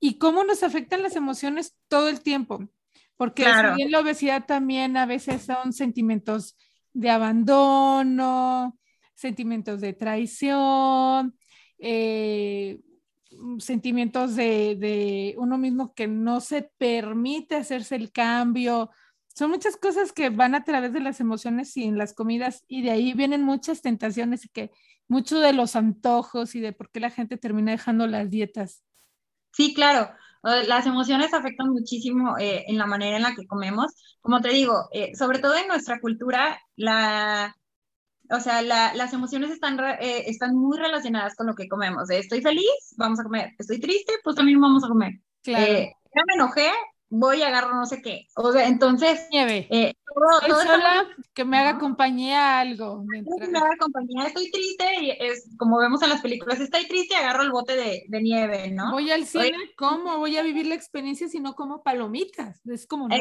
Y 0.00 0.18
cómo 0.18 0.44
nos 0.44 0.62
afectan 0.62 1.02
las 1.02 1.16
emociones 1.16 1.76
todo 1.88 2.08
el 2.08 2.20
tiempo. 2.20 2.68
Porque 3.16 3.42
Claro. 3.42 3.70
si 3.70 3.76
bien 3.76 3.90
la 3.90 4.00
obesidad 4.00 4.46
también 4.46 4.96
a 4.96 5.06
veces 5.06 5.42
son 5.42 5.72
sentimientos 5.72 6.56
de 6.92 7.10
abandono, 7.10 8.78
sentimientos 9.14 9.80
de 9.80 9.92
traición, 9.92 11.36
eh, 11.78 12.80
mm, 13.32 13.58
sentimientos 13.58 14.36
de, 14.36 14.76
de 14.76 15.34
uno 15.38 15.58
mismo 15.58 15.94
que 15.94 16.06
no 16.06 16.40
se 16.40 16.70
permite 16.78 17.56
hacerse 17.56 17.96
el 17.96 18.12
cambio. 18.12 18.90
Son 19.34 19.50
muchas 19.50 19.76
cosas 19.76 20.12
que 20.12 20.30
van 20.30 20.54
a 20.54 20.64
través 20.64 20.92
de 20.92 21.00
las 21.00 21.20
emociones 21.20 21.76
y 21.76 21.84
en 21.84 21.98
las 21.98 22.14
comidas 22.14 22.64
y 22.68 22.82
de 22.82 22.90
ahí 22.90 23.12
vienen 23.14 23.42
muchas 23.42 23.82
tentaciones 23.82 24.44
y 24.44 24.48
que 24.48 24.70
mucho 25.08 25.40
de 25.40 25.52
los 25.52 25.74
antojos 25.76 26.54
y 26.54 26.60
de 26.60 26.72
por 26.72 26.90
qué 26.90 27.00
la 27.00 27.10
gente 27.10 27.36
termina 27.36 27.72
dejando 27.72 28.06
las 28.06 28.30
dietas. 28.30 28.84
Sí, 29.58 29.74
claro. 29.74 30.08
Las 30.42 30.86
emociones 30.86 31.34
afectan 31.34 31.70
muchísimo 31.70 32.38
eh, 32.38 32.64
en 32.68 32.78
la 32.78 32.86
manera 32.86 33.16
en 33.16 33.24
la 33.24 33.34
que 33.34 33.44
comemos. 33.48 33.92
Como 34.20 34.40
te 34.40 34.50
digo, 34.50 34.88
eh, 34.92 35.14
sobre 35.16 35.40
todo 35.40 35.56
en 35.56 35.66
nuestra 35.66 36.00
cultura, 36.00 36.60
la, 36.76 37.56
o 38.30 38.40
sea, 38.40 38.62
la- 38.62 38.94
las 38.94 39.12
emociones 39.12 39.50
están, 39.50 39.80
eh, 39.80 40.24
están 40.28 40.54
muy 40.54 40.78
relacionadas 40.78 41.34
con 41.34 41.48
lo 41.48 41.56
que 41.56 41.68
comemos. 41.68 42.08
Estoy 42.10 42.40
feliz, 42.40 42.70
vamos 42.96 43.18
a 43.18 43.24
comer. 43.24 43.54
Estoy 43.58 43.80
triste, 43.80 44.12
pues 44.22 44.36
también 44.36 44.60
vamos 44.60 44.84
a 44.84 44.88
comer. 44.88 45.14
Claro. 45.42 45.66
Eh, 45.66 45.92
ya 46.14 46.22
me 46.28 46.34
enojé, 46.34 46.70
voy 47.10 47.38
y 47.38 47.42
agarro 47.42 47.74
no 47.74 47.86
sé 47.86 48.02
qué. 48.02 48.26
O 48.36 48.52
sea, 48.52 48.66
entonces, 48.68 49.26
Nieve. 49.30 49.66
eh, 49.70 49.94
todo, 50.14 50.40
todo 50.48 50.60
está 50.60 51.06
que 51.34 51.44
me 51.44 51.58
haga 51.58 51.78
compañía 51.78 52.58
algo. 52.58 53.04
mientras- 53.06 53.48
me 53.48 53.58
haga 53.58 53.76
compañía, 53.78 54.26
estoy 54.26 54.50
triste 54.50 54.84
y 55.00 55.10
es 55.10 55.48
como 55.56 55.78
vemos 55.78 56.02
en 56.02 56.08
las 56.08 56.20
películas, 56.20 56.58
estoy 56.60 56.86
triste 56.88 57.14
y 57.14 57.16
agarro 57.16 57.42
el 57.42 57.52
bote 57.52 57.76
de, 57.76 58.02
de 58.08 58.22
nieve, 58.22 58.70
¿no? 58.70 58.90
Voy 58.92 59.10
al 59.10 59.24
cine, 59.26 59.52
¿cómo? 59.76 60.18
Voy 60.18 60.36
a 60.36 60.42
vivir 60.42 60.66
la 60.66 60.74
experiencia 60.74 61.28
si 61.28 61.40
no 61.40 61.54
como 61.54 61.82
palomitas. 61.82 62.60
Es 62.66 62.86
como 62.86 63.08
no 63.08 63.14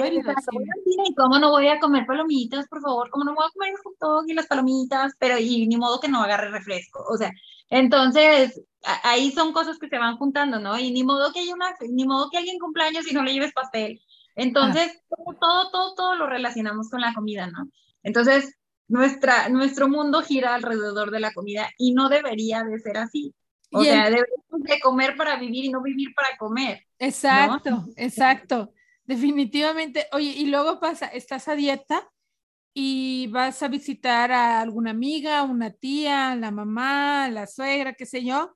cómo 1.15 1.39
no 1.39 1.52
voy 1.52 1.67
a 1.67 1.80
comer 1.80 2.06
palomitas, 2.06 2.67
por 2.67 2.82
favor, 2.82 3.10
cómo 3.10 3.26
no 3.26 3.36
voy 3.36 3.45
a 3.45 3.52
comer 3.52 3.71
el 3.71 3.78
hot 3.78 3.93
dog 4.00 4.23
y 4.28 4.34
las 4.34 4.47
palomitas, 4.47 5.13
pero 5.19 5.38
y 5.38 5.67
ni 5.67 5.78
modo 5.78 6.00
que 6.00 6.08
no 6.08 6.23
agarre 6.23 6.50
refresco, 6.50 7.04
o 7.10 7.17
sea, 7.17 7.32
entonces 7.69 8.62
ahí 9.03 9.32
son 9.32 9.51
cosas 9.53 9.77
que 9.80 9.89
se 9.89 9.97
van 9.97 10.17
juntando, 10.17 10.60
¿no? 10.60 10.77
Y 10.80 10.91
ni 10.91 11.03
modo 11.03 11.32
que 11.34 11.39
haya 11.39 11.53
una, 11.53 11.75
ni 11.89 12.06
modo 12.06 12.30
que 12.30 12.38
alguien 12.38 12.60
cumpleaños 12.60 13.10
y 13.10 13.13
no 13.13 13.23
le 13.23 13.34
lleves 13.34 13.53
pastel. 13.53 14.01
Entonces, 14.36 15.01
todo, 15.10 15.38
todo, 15.39 15.71
todo, 15.71 15.95
todo 15.95 16.15
lo 16.15 16.27
relacionamos 16.27 16.89
con 16.89 17.01
la 17.01 17.13
comida, 17.13 17.47
¿no? 17.47 17.69
Entonces, 18.03 18.56
nuestra, 18.88 19.49
nuestro 19.49 19.89
mundo 19.89 20.21
gira 20.21 20.56
alrededor 20.56 21.12
de 21.12 21.19
la 21.19 21.34
comida 21.34 21.69
y 21.77 21.93
no 21.93 22.08
debería 22.08 22.63
de 22.63 22.80
ser 22.80 22.97
así. 22.97 23.34
O 23.71 23.84
sea, 23.84 24.06
deberíamos 24.06 24.63
de 24.63 24.80
comer 24.80 25.17
para 25.17 25.36
vivir 25.38 25.65
y 25.65 25.69
no 25.69 25.82
vivir 25.82 26.13
para 26.15 26.38
comer. 26.38 26.86
Exacto, 26.99 27.86
exacto. 27.97 28.71
Definitivamente. 29.03 30.08
Oye, 30.13 30.30
y 30.30 30.45
luego 30.45 30.80
pasa, 30.80 31.08
estás 31.08 31.47
a 31.47 31.56
dieta 31.56 32.10
y 32.79 33.25
vas 33.29 33.63
a 33.63 33.69
visitar 33.69 34.31
a 34.31 34.61
alguna 34.61 34.91
amiga, 34.91 35.41
una 35.41 35.71
tía, 35.71 36.35
la 36.35 36.51
mamá, 36.51 37.27
la 37.27 37.47
suegra, 37.47 37.93
qué 37.93 38.05
sé 38.05 38.23
yo, 38.23 38.55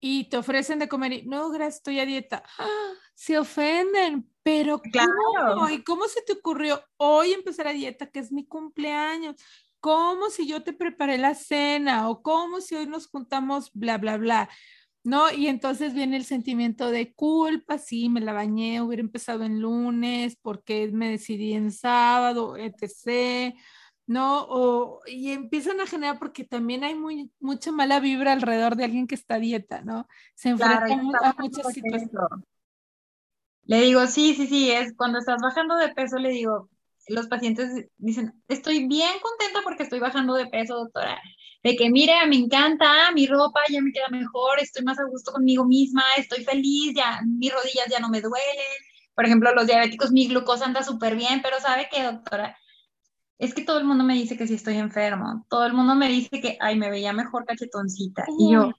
y 0.00 0.30
te 0.30 0.38
ofrecen 0.38 0.78
de 0.78 0.88
comer 0.88 1.12
y 1.12 1.26
no, 1.26 1.50
gracias, 1.50 1.76
estoy 1.76 2.00
a 2.00 2.06
dieta. 2.06 2.42
¡Ah! 2.58 2.92
Se 3.14 3.38
ofenden, 3.38 4.30
pero 4.42 4.80
Claro. 4.80 5.12
¿cómo? 5.36 5.68
¿Y 5.68 5.84
cómo 5.84 6.08
se 6.08 6.22
te 6.22 6.32
ocurrió 6.32 6.82
hoy 6.96 7.34
empezar 7.34 7.68
a 7.68 7.74
dieta, 7.74 8.10
que 8.10 8.20
es 8.20 8.32
mi 8.32 8.46
cumpleaños? 8.46 9.36
¿Cómo 9.78 10.30
si 10.30 10.48
yo 10.48 10.62
te 10.62 10.72
preparé 10.72 11.18
la 11.18 11.34
cena? 11.34 12.08
¿O 12.08 12.22
cómo 12.22 12.62
si 12.62 12.76
hoy 12.76 12.86
nos 12.86 13.08
juntamos, 13.08 13.70
bla, 13.74 13.98
bla, 13.98 14.16
bla? 14.16 14.48
¿No? 15.04 15.30
Y 15.30 15.48
entonces 15.48 15.92
viene 15.92 16.16
el 16.16 16.24
sentimiento 16.24 16.90
de 16.90 17.12
culpa, 17.12 17.76
sí, 17.78 18.08
me 18.08 18.22
la 18.22 18.32
bañé, 18.32 18.80
hubiera 18.80 19.02
empezado 19.02 19.44
en 19.44 19.60
lunes, 19.60 20.36
porque 20.40 20.90
me 20.92 21.10
decidí 21.10 21.52
en 21.52 21.70
sábado, 21.70 22.56
etc., 22.56 23.54
¿no? 24.06 24.46
O, 24.48 25.00
y 25.06 25.30
empiezan 25.32 25.80
a 25.80 25.86
generar, 25.86 26.18
porque 26.18 26.44
también 26.44 26.84
hay 26.84 26.94
muy, 26.94 27.30
mucha 27.38 27.70
mala 27.70 28.00
vibra 28.00 28.32
alrededor 28.32 28.76
de 28.76 28.84
alguien 28.84 29.06
que 29.06 29.14
está 29.14 29.34
a 29.36 29.40
dieta, 29.40 29.82
¿no? 29.82 30.08
Se 30.34 30.48
enfrenta 30.48 30.86
Claro, 30.86 31.02
a 31.22 31.34
muchas 31.38 31.72
situaciones. 31.72 32.10
Le 33.66 33.80
digo, 33.80 34.06
sí, 34.06 34.34
sí, 34.34 34.46
sí, 34.46 34.70
es 34.70 34.94
cuando 34.94 35.18
estás 35.18 35.40
bajando 35.40 35.76
de 35.76 35.88
peso, 35.88 36.18
le 36.18 36.30
digo, 36.30 36.68
los 37.08 37.26
pacientes 37.28 37.86
dicen, 37.96 38.32
estoy 38.48 38.86
bien 38.86 39.12
contenta 39.22 39.60
porque 39.62 39.82
estoy 39.82 40.00
bajando 40.00 40.34
de 40.34 40.46
peso, 40.46 40.76
doctora. 40.76 41.20
De 41.62 41.76
que, 41.76 41.90
mire, 41.90 42.14
me 42.28 42.36
encanta, 42.36 43.10
mi 43.12 43.26
ropa 43.26 43.60
ya 43.70 43.80
me 43.80 43.92
queda 43.92 44.08
mejor, 44.10 44.60
estoy 44.60 44.84
más 44.84 44.98
a 44.98 45.04
gusto 45.04 45.32
conmigo 45.32 45.64
misma, 45.64 46.02
estoy 46.16 46.44
feliz, 46.44 46.94
ya 46.94 47.20
mis 47.24 47.52
rodillas 47.52 47.86
ya 47.90 48.00
no 48.00 48.08
me 48.08 48.20
duelen. 48.20 48.66
Por 49.14 49.24
ejemplo, 49.24 49.54
los 49.54 49.66
diabéticos, 49.66 50.12
mi 50.12 50.28
glucosa 50.28 50.66
anda 50.66 50.82
súper 50.82 51.16
bien, 51.16 51.40
pero 51.42 51.60
¿sabe 51.60 51.88
qué, 51.90 52.02
doctora? 52.02 52.56
Es 53.38 53.54
que 53.54 53.64
todo 53.64 53.78
el 53.78 53.84
mundo 53.84 54.04
me 54.04 54.14
dice 54.14 54.36
que 54.36 54.46
sí 54.46 54.54
estoy 54.54 54.76
enfermo. 54.76 55.46
Todo 55.48 55.66
el 55.66 55.72
mundo 55.72 55.94
me 55.94 56.08
dice 56.08 56.40
que, 56.40 56.56
ay, 56.60 56.76
me 56.76 56.90
veía 56.90 57.12
mejor 57.12 57.44
cachetoncita. 57.44 58.24
Y 58.38 58.52
yo, 58.52 58.72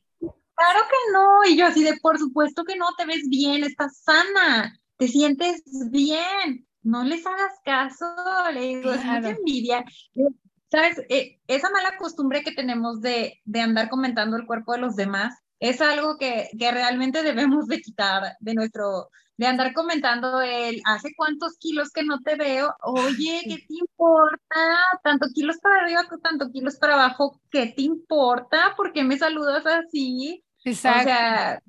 Claro 0.56 0.80
que 0.90 1.12
no, 1.12 1.50
y 1.50 1.58
yo 1.58 1.66
así 1.66 1.84
de, 1.84 1.98
por 2.02 2.18
supuesto 2.18 2.64
que 2.64 2.78
no, 2.78 2.86
te 2.98 3.06
ves 3.06 3.28
bien, 3.28 3.64
estás 3.64 3.98
sana, 4.04 4.80
te 4.98 5.08
sientes 5.10 5.64
bien, 5.92 6.66
no 6.86 7.04
les 7.04 7.26
hagas 7.26 7.60
caso, 7.66 8.06
le 8.54 8.62
digo, 8.62 8.92
es 8.94 9.04
mucha 9.04 9.20
Claro. 9.20 9.38
envidia. 9.38 9.84
¿Sabes? 10.72 11.02
Eh, 11.10 11.40
esa 11.48 11.70
mala 11.70 11.98
costumbre 11.98 12.44
que 12.44 12.52
tenemos 12.52 13.02
de, 13.02 13.42
de 13.44 13.62
andar 13.62 13.90
comentando 13.90 14.38
el 14.38 14.46
cuerpo 14.46 14.74
de 14.74 14.80
los 14.80 14.96
demás 14.96 15.36
es 15.60 15.82
algo 15.82 16.18
que, 16.18 16.50
que 16.58 16.72
realmente 16.72 17.24
debemos 17.24 17.68
de 17.68 17.82
quitar 17.82 18.36
de 18.40 18.54
nuestro, 18.54 19.10
de 19.38 19.48
andar 19.48 19.74
comentando 19.74 20.42
el, 20.42 20.82
hace 20.86 21.14
cuántos 21.16 21.58
kilos 21.58 21.92
que 21.92 22.04
no 22.04 22.20
te 22.20 22.36
veo, 22.36 22.76
oye, 22.82 23.42
¿qué 23.46 23.58
te 23.58 23.74
importa? 23.74 24.78
Tanto 25.04 25.28
kilos 25.34 25.58
para 25.60 25.82
arriba, 25.82 26.06
tanto 26.22 26.52
kilos 26.52 26.76
para 26.78 26.94
abajo, 26.96 27.42
¿qué 27.50 27.68
te 27.68 27.82
importa? 27.84 28.74
¿Por 28.76 28.94
qué 28.94 29.04
me 29.04 29.18
saludas 29.18 29.66
así? 29.66 30.44
Exacto. 30.66 31.10
O 31.10 31.14
sea, 31.14 31.62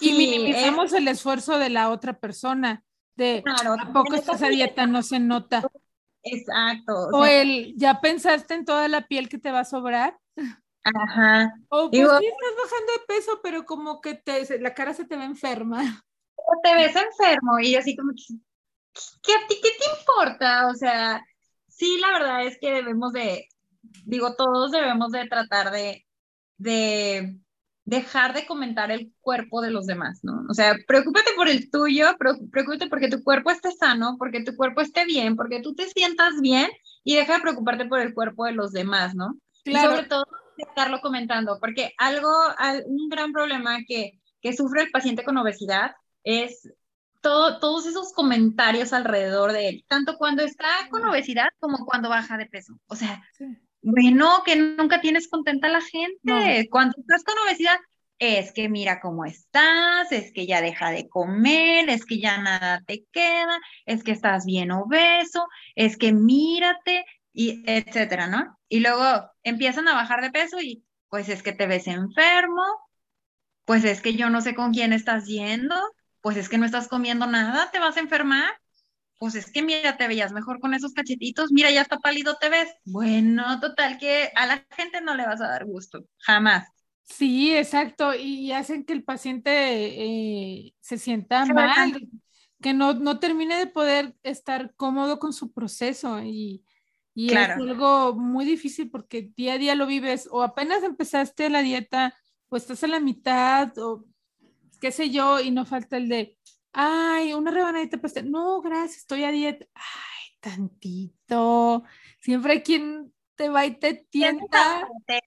y 0.00 0.08
sí, 0.08 0.12
minimizamos 0.14 0.92
el 0.94 1.08
esfuerzo 1.08 1.58
de 1.58 1.68
la 1.70 1.90
otra 1.90 2.14
persona, 2.18 2.82
de 3.20 3.42
Claro, 3.44 3.76
¿a 3.80 3.92
poco 3.92 4.14
estás 4.14 4.42
a 4.42 4.48
dieta? 4.48 4.86
No 4.86 5.02
se 5.02 5.20
nota. 5.20 5.62
Exacto. 6.22 7.08
O 7.12 7.24
sea, 7.24 7.42
el, 7.42 7.74
¿ya 7.76 8.00
pensaste 8.00 8.54
en 8.54 8.64
toda 8.64 8.88
la 8.88 9.06
piel 9.06 9.28
que 9.28 9.38
te 9.38 9.52
va 9.52 9.60
a 9.60 9.64
sobrar? 9.64 10.18
ajá. 10.82 11.54
O 11.68 11.90
pues 11.90 11.92
Digo- 11.92 12.18
sí 12.18 12.26
estás 12.26 12.64
bajando 12.64 12.92
de 12.92 13.06
peso, 13.06 13.40
pero 13.42 13.64
como 13.64 14.00
que 14.00 14.14
te, 14.14 14.58
la 14.60 14.74
cara 14.74 14.94
se 14.94 15.04
te 15.04 15.16
ve 15.16 15.24
enferma. 15.24 16.02
O 16.36 16.60
te 16.62 16.74
ves 16.74 16.96
enfermo 16.96 17.58
y 17.60 17.76
así 17.76 17.94
como 17.96 18.12
que, 18.12 18.34
¿qué 19.22 19.32
a 19.34 19.46
ti 19.46 19.56
qué 19.62 19.68
te 19.78 20.00
importa? 20.00 20.66
O 20.68 20.74
sea, 20.74 21.22
sí, 21.68 21.98
la 22.00 22.12
verdad 22.18 22.46
es 22.46 22.58
que 22.58 22.72
debemos 22.72 23.12
de, 23.12 23.46
digo, 24.04 24.34
todos 24.36 24.72
debemos 24.72 25.12
de 25.12 25.28
tratar 25.28 25.70
de, 25.70 26.06
de 26.56 27.38
dejar 27.90 28.32
de 28.34 28.46
comentar 28.46 28.90
el 28.92 29.12
cuerpo 29.20 29.60
de 29.60 29.70
los 29.70 29.84
demás, 29.86 30.20
¿no? 30.22 30.44
O 30.48 30.54
sea, 30.54 30.76
preocúpate 30.86 31.30
por 31.34 31.48
el 31.48 31.70
tuyo, 31.70 32.16
pre- 32.18 32.38
preocúpate 32.52 32.86
porque 32.88 33.08
tu 33.08 33.22
cuerpo 33.24 33.50
esté 33.50 33.72
sano, 33.72 34.14
porque 34.16 34.44
tu 34.44 34.54
cuerpo 34.54 34.80
esté 34.80 35.04
bien, 35.04 35.34
porque 35.34 35.60
tú 35.60 35.74
te 35.74 35.88
sientas 35.88 36.40
bien 36.40 36.70
y 37.02 37.16
deja 37.16 37.34
de 37.34 37.40
preocuparte 37.40 37.86
por 37.86 38.00
el 38.00 38.14
cuerpo 38.14 38.44
de 38.44 38.52
los 38.52 38.70
demás, 38.72 39.14
¿no? 39.16 39.34
Y 39.64 39.70
Claro. 39.72 39.90
sobre 39.90 40.06
todo 40.06 40.24
estarlo 40.56 41.00
comentando, 41.00 41.58
porque 41.60 41.92
algo, 41.98 42.30
al- 42.58 42.84
un 42.86 43.08
gran 43.08 43.32
problema 43.32 43.78
que, 43.88 44.20
que 44.40 44.56
sufre 44.56 44.82
el 44.82 44.90
paciente 44.90 45.24
con 45.24 45.36
obesidad 45.36 45.92
es 46.22 46.70
todo, 47.22 47.58
todos 47.58 47.86
esos 47.86 48.12
comentarios 48.12 48.92
alrededor 48.92 49.52
de 49.52 49.68
él, 49.68 49.84
tanto 49.88 50.16
cuando 50.16 50.42
está 50.44 50.68
con 50.90 51.04
obesidad 51.04 51.48
como 51.58 51.84
cuando 51.84 52.08
baja 52.08 52.38
de 52.38 52.46
peso. 52.46 52.74
O 52.86 52.94
sea, 52.94 53.20
Sí. 53.36 53.46
Bueno, 53.82 54.42
que 54.44 54.56
nunca 54.56 55.00
tienes 55.00 55.28
contenta 55.28 55.68
a 55.68 55.70
la 55.70 55.80
gente. 55.80 56.18
No. 56.22 56.40
Cuando 56.70 56.96
estás 56.98 57.24
con 57.24 57.36
obesidad, 57.38 57.78
es 58.18 58.52
que 58.52 58.68
mira 58.68 59.00
cómo 59.00 59.24
estás, 59.24 60.12
es 60.12 60.32
que 60.32 60.46
ya 60.46 60.60
deja 60.60 60.90
de 60.90 61.08
comer, 61.08 61.88
es 61.88 62.04
que 62.04 62.20
ya 62.20 62.38
nada 62.38 62.82
te 62.86 63.04
queda, 63.12 63.58
es 63.86 64.04
que 64.04 64.12
estás 64.12 64.44
bien 64.44 64.70
obeso, 64.70 65.48
es 65.74 65.96
que 65.96 66.12
mírate, 66.12 67.06
y 67.32 67.62
etcétera, 67.66 68.26
¿no? 68.26 68.58
Y 68.68 68.80
luego 68.80 69.30
empiezan 69.42 69.88
a 69.88 69.94
bajar 69.94 70.20
de 70.20 70.30
peso 70.30 70.60
y 70.60 70.84
pues 71.08 71.28
es 71.28 71.42
que 71.42 71.52
te 71.52 71.66
ves 71.66 71.86
enfermo, 71.86 72.62
pues 73.64 73.84
es 73.84 74.00
que 74.00 74.14
yo 74.14 74.30
no 74.30 74.40
sé 74.40 74.54
con 74.54 74.72
quién 74.72 74.92
estás 74.92 75.26
yendo, 75.26 75.74
pues 76.20 76.36
es 76.36 76.48
que 76.48 76.58
no 76.58 76.66
estás 76.66 76.88
comiendo 76.88 77.26
nada, 77.26 77.70
te 77.70 77.78
vas 77.78 77.96
a 77.96 78.00
enfermar. 78.00 78.50
Pues 79.20 79.34
es 79.34 79.52
que 79.52 79.62
mira, 79.62 79.98
te 79.98 80.08
veías 80.08 80.32
mejor 80.32 80.60
con 80.60 80.72
esos 80.72 80.94
cachetitos, 80.94 81.52
mira, 81.52 81.70
ya 81.70 81.82
está 81.82 81.98
pálido 81.98 82.38
te 82.40 82.48
ves. 82.48 82.70
Bueno, 82.86 83.60
total 83.60 83.98
que 83.98 84.32
a 84.34 84.46
la 84.46 84.66
gente 84.70 85.02
no 85.02 85.14
le 85.14 85.26
vas 85.26 85.42
a 85.42 85.48
dar 85.48 85.66
gusto, 85.66 86.06
jamás. 86.20 86.66
Sí, 87.04 87.54
exacto. 87.54 88.14
Y 88.14 88.52
hacen 88.52 88.82
que 88.82 88.94
el 88.94 89.04
paciente 89.04 89.50
eh, 89.52 90.74
se 90.80 90.96
sienta 90.96 91.44
Se 91.44 91.52
mal, 91.52 92.08
que 92.62 92.72
no, 92.72 92.94
no 92.94 93.18
termine 93.18 93.58
de 93.58 93.66
poder 93.66 94.16
estar 94.22 94.72
cómodo 94.74 95.18
con 95.18 95.34
su 95.34 95.52
proceso. 95.52 96.22
Y, 96.22 96.64
y 97.12 97.34
es 97.34 97.50
algo 97.50 98.14
muy 98.14 98.46
difícil 98.46 98.90
porque 98.90 99.30
día 99.36 99.52
a 99.52 99.58
día 99.58 99.74
lo 99.74 99.86
vives 99.86 100.30
o 100.30 100.42
apenas 100.42 100.82
empezaste 100.82 101.50
la 101.50 101.60
dieta 101.60 102.14
o 102.48 102.56
estás 102.56 102.82
a 102.84 102.86
la 102.86 103.00
mitad 103.00 103.76
o 103.76 104.06
qué 104.80 104.92
sé 104.92 105.10
yo 105.10 105.40
y 105.40 105.50
no 105.50 105.66
falta 105.66 105.98
el 105.98 106.08
de, 106.08 106.38
ay, 106.72 107.34
una 107.34 107.50
rebanadita 107.50 107.96
de 107.96 108.02
pastel. 108.02 108.30
No, 108.30 108.60
gracias, 108.60 108.98
estoy 108.98 109.24
a 109.24 109.30
dieta. 109.32 109.66
Ay, 109.74 110.36
tantito. 110.40 111.84
Siempre 112.20 112.52
hay 112.54 112.62
quien 112.62 113.12
te 113.36 113.48
va 113.48 113.66
y 113.66 113.78
te 113.78 114.06
¿Quiénes 114.18 114.50
te 114.50 114.58
tienta. 114.58 114.80
sabotean? 114.80 115.20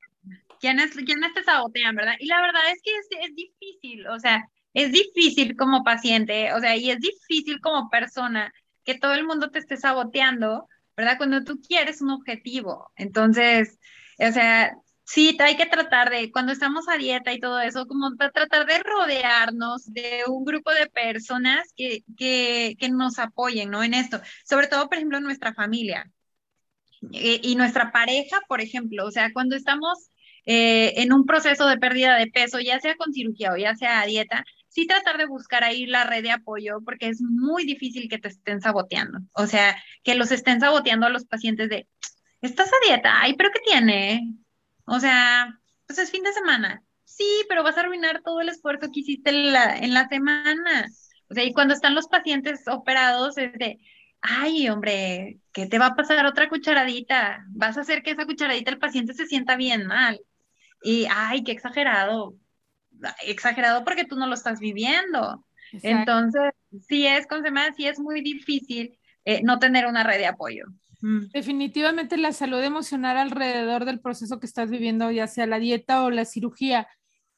¿Quiénes, 0.59 0.91
quiénes 0.95 1.33
te 1.33 1.43
sabotean, 1.43 1.95
verdad? 1.95 2.15
Y 2.19 2.27
la 2.27 2.41
verdad 2.41 2.61
es 2.73 2.81
que 2.81 2.91
es, 2.95 3.07
es 3.29 3.35
difícil, 3.35 4.07
o 4.07 4.19
sea, 4.19 4.47
es 4.73 4.91
difícil 4.91 5.55
como 5.57 5.83
paciente, 5.83 6.53
o 6.53 6.59
sea, 6.59 6.75
y 6.77 6.89
es 6.91 6.99
difícil 6.99 7.59
como 7.61 7.89
persona 7.89 8.53
que 8.85 8.95
todo 8.97 9.13
el 9.15 9.25
mundo 9.25 9.51
te 9.51 9.59
esté 9.59 9.77
saboteando, 9.77 10.67
¿verdad? 10.95 11.17
Cuando 11.17 11.43
tú 11.43 11.61
quieres 11.61 12.01
un 12.01 12.11
objetivo. 12.11 12.91
Entonces, 12.95 13.79
o 14.19 14.31
sea, 14.31 14.73
sí, 15.03 15.37
hay 15.39 15.57
que 15.57 15.65
tratar 15.65 16.09
de, 16.09 16.31
cuando 16.31 16.51
estamos 16.51 16.87
a 16.89 16.97
dieta 16.97 17.33
y 17.33 17.39
todo 17.39 17.59
eso, 17.59 17.85
como 17.87 18.11
tra- 18.11 18.31
tratar 18.31 18.65
de 18.65 18.79
rodearnos 18.79 19.85
de 19.93 20.23
un 20.27 20.45
grupo 20.45 20.71
de 20.71 20.87
personas 20.87 21.73
que, 21.75 22.03
que, 22.17 22.75
que 22.79 22.89
nos 22.89 23.19
apoyen, 23.19 23.69
¿no? 23.69 23.83
En 23.83 23.93
esto, 23.93 24.21
sobre 24.45 24.67
todo, 24.67 24.87
por 24.87 24.97
ejemplo, 24.97 25.19
nuestra 25.19 25.53
familia 25.53 26.11
eh, 27.11 27.39
y 27.43 27.55
nuestra 27.55 27.91
pareja, 27.91 28.39
por 28.47 28.61
ejemplo, 28.61 29.05
o 29.05 29.11
sea, 29.11 29.31
cuando 29.33 29.55
estamos 29.55 30.09
eh, 30.45 30.93
en 31.01 31.13
un 31.13 31.25
proceso 31.25 31.67
de 31.67 31.77
pérdida 31.77 32.17
de 32.17 32.27
peso, 32.27 32.59
ya 32.59 32.79
sea 32.79 32.95
con 32.95 33.13
cirugía 33.13 33.51
o 33.53 33.57
ya 33.57 33.75
sea 33.75 34.01
a 34.01 34.05
dieta, 34.05 34.43
sí 34.69 34.87
tratar 34.87 35.17
de 35.17 35.25
buscar 35.25 35.63
ahí 35.63 35.85
la 35.85 36.03
red 36.05 36.23
de 36.23 36.31
apoyo, 36.31 36.79
porque 36.85 37.07
es 37.09 37.21
muy 37.21 37.65
difícil 37.65 38.09
que 38.09 38.19
te 38.19 38.29
estén 38.29 38.61
saboteando. 38.61 39.19
O 39.33 39.47
sea, 39.47 39.75
que 40.03 40.15
los 40.15 40.31
estén 40.31 40.59
saboteando 40.59 41.05
a 41.07 41.09
los 41.09 41.25
pacientes 41.25 41.69
de, 41.69 41.87
estás 42.41 42.69
a 42.69 42.87
dieta, 42.87 43.21
ay, 43.21 43.35
pero 43.35 43.49
¿qué 43.53 43.59
tiene? 43.65 44.33
O 44.85 44.99
sea, 44.99 45.59
pues 45.87 45.99
es 45.99 46.11
fin 46.11 46.23
de 46.23 46.33
semana. 46.33 46.83
Sí, 47.03 47.45
pero 47.47 47.63
vas 47.63 47.77
a 47.77 47.81
arruinar 47.81 48.21
todo 48.23 48.41
el 48.41 48.49
esfuerzo 48.49 48.89
que 48.91 49.01
hiciste 49.01 49.29
en 49.29 49.53
la, 49.53 49.77
en 49.77 49.93
la 49.93 50.07
semana. 50.07 50.87
O 51.29 51.33
sea, 51.33 51.43
y 51.43 51.53
cuando 51.53 51.73
están 51.73 51.95
los 51.95 52.07
pacientes 52.07 52.67
operados, 52.67 53.37
es 53.37 53.53
de, 53.53 53.79
ay, 54.21 54.69
hombre, 54.69 55.39
¿qué 55.51 55.67
te 55.67 55.79
va 55.79 55.87
a 55.87 55.95
pasar 55.95 56.25
otra 56.25 56.49
cucharadita? 56.49 57.45
Vas 57.49 57.77
a 57.77 57.81
hacer 57.81 58.01
que 58.01 58.11
esa 58.11 58.25
cucharadita 58.25 58.71
el 58.71 58.79
paciente 58.79 59.13
se 59.13 59.27
sienta 59.27 59.55
bien 59.55 59.85
mal. 59.85 60.19
Y, 60.81 61.07
ay, 61.09 61.43
qué 61.43 61.51
exagerado. 61.51 62.35
Exagerado 63.25 63.83
porque 63.83 64.05
tú 64.05 64.15
no 64.15 64.27
lo 64.27 64.33
estás 64.33 64.59
viviendo. 64.59 65.45
Exacto. 65.71 65.87
Entonces, 65.87 66.51
sí 66.87 67.05
es, 67.07 67.27
con 67.27 67.43
semana, 67.43 67.73
sí 67.73 67.87
es 67.87 67.99
muy 67.99 68.21
difícil 68.21 68.97
eh, 69.25 69.41
no 69.43 69.59
tener 69.59 69.85
una 69.85 70.03
red 70.03 70.17
de 70.17 70.27
apoyo. 70.27 70.65
Mm. 71.03 71.27
Definitivamente 71.33 72.15
la 72.15 72.31
salud 72.31 72.63
emocional 72.63 73.17
alrededor 73.17 73.83
del 73.83 73.99
proceso 73.99 74.39
que 74.39 74.45
estás 74.45 74.69
viviendo, 74.69 75.11
ya 75.11 75.27
sea 75.27 75.45
la 75.45 75.59
dieta 75.59 76.03
o 76.03 76.09
la 76.09 76.23
cirugía. 76.23 76.87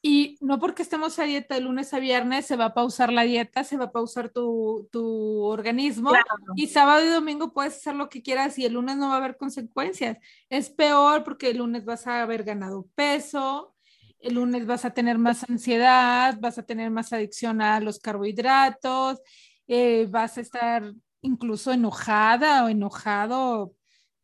Y 0.00 0.36
no 0.40 0.60
porque 0.60 0.82
estemos 0.82 1.18
a 1.18 1.24
dieta 1.24 1.56
de 1.56 1.62
lunes 1.62 1.92
a 1.92 1.98
viernes 1.98 2.46
se 2.46 2.54
va 2.54 2.66
a 2.66 2.74
pausar 2.74 3.12
la 3.12 3.22
dieta, 3.22 3.64
se 3.64 3.76
va 3.76 3.86
a 3.86 3.90
pausar 3.90 4.28
tu, 4.28 4.88
tu 4.92 5.42
organismo. 5.42 6.10
Claro. 6.10 6.26
Y 6.54 6.68
sábado 6.68 7.04
y 7.04 7.08
domingo 7.08 7.52
puedes 7.52 7.74
hacer 7.74 7.96
lo 7.96 8.08
que 8.08 8.22
quieras 8.22 8.56
y 8.56 8.64
el 8.64 8.74
lunes 8.74 8.98
no 8.98 9.08
va 9.08 9.14
a 9.14 9.16
haber 9.16 9.36
consecuencias. 9.36 10.18
Es 10.48 10.70
peor 10.70 11.24
porque 11.24 11.50
el 11.50 11.56
lunes 11.56 11.84
vas 11.84 12.06
a 12.06 12.22
haber 12.22 12.44
ganado 12.44 12.86
peso, 12.94 13.74
el 14.20 14.34
lunes 14.34 14.64
vas 14.64 14.84
a 14.84 14.94
tener 14.94 15.18
más 15.18 15.42
ansiedad, 15.50 16.38
vas 16.38 16.56
a 16.58 16.62
tener 16.62 16.92
más 16.92 17.12
adicción 17.12 17.60
a 17.60 17.80
los 17.80 17.98
carbohidratos, 17.98 19.20
eh, 19.66 20.06
vas 20.08 20.38
a 20.38 20.42
estar 20.42 20.94
incluso 21.26 21.72
enojada 21.72 22.64
o 22.64 22.68
enojado. 22.68 23.74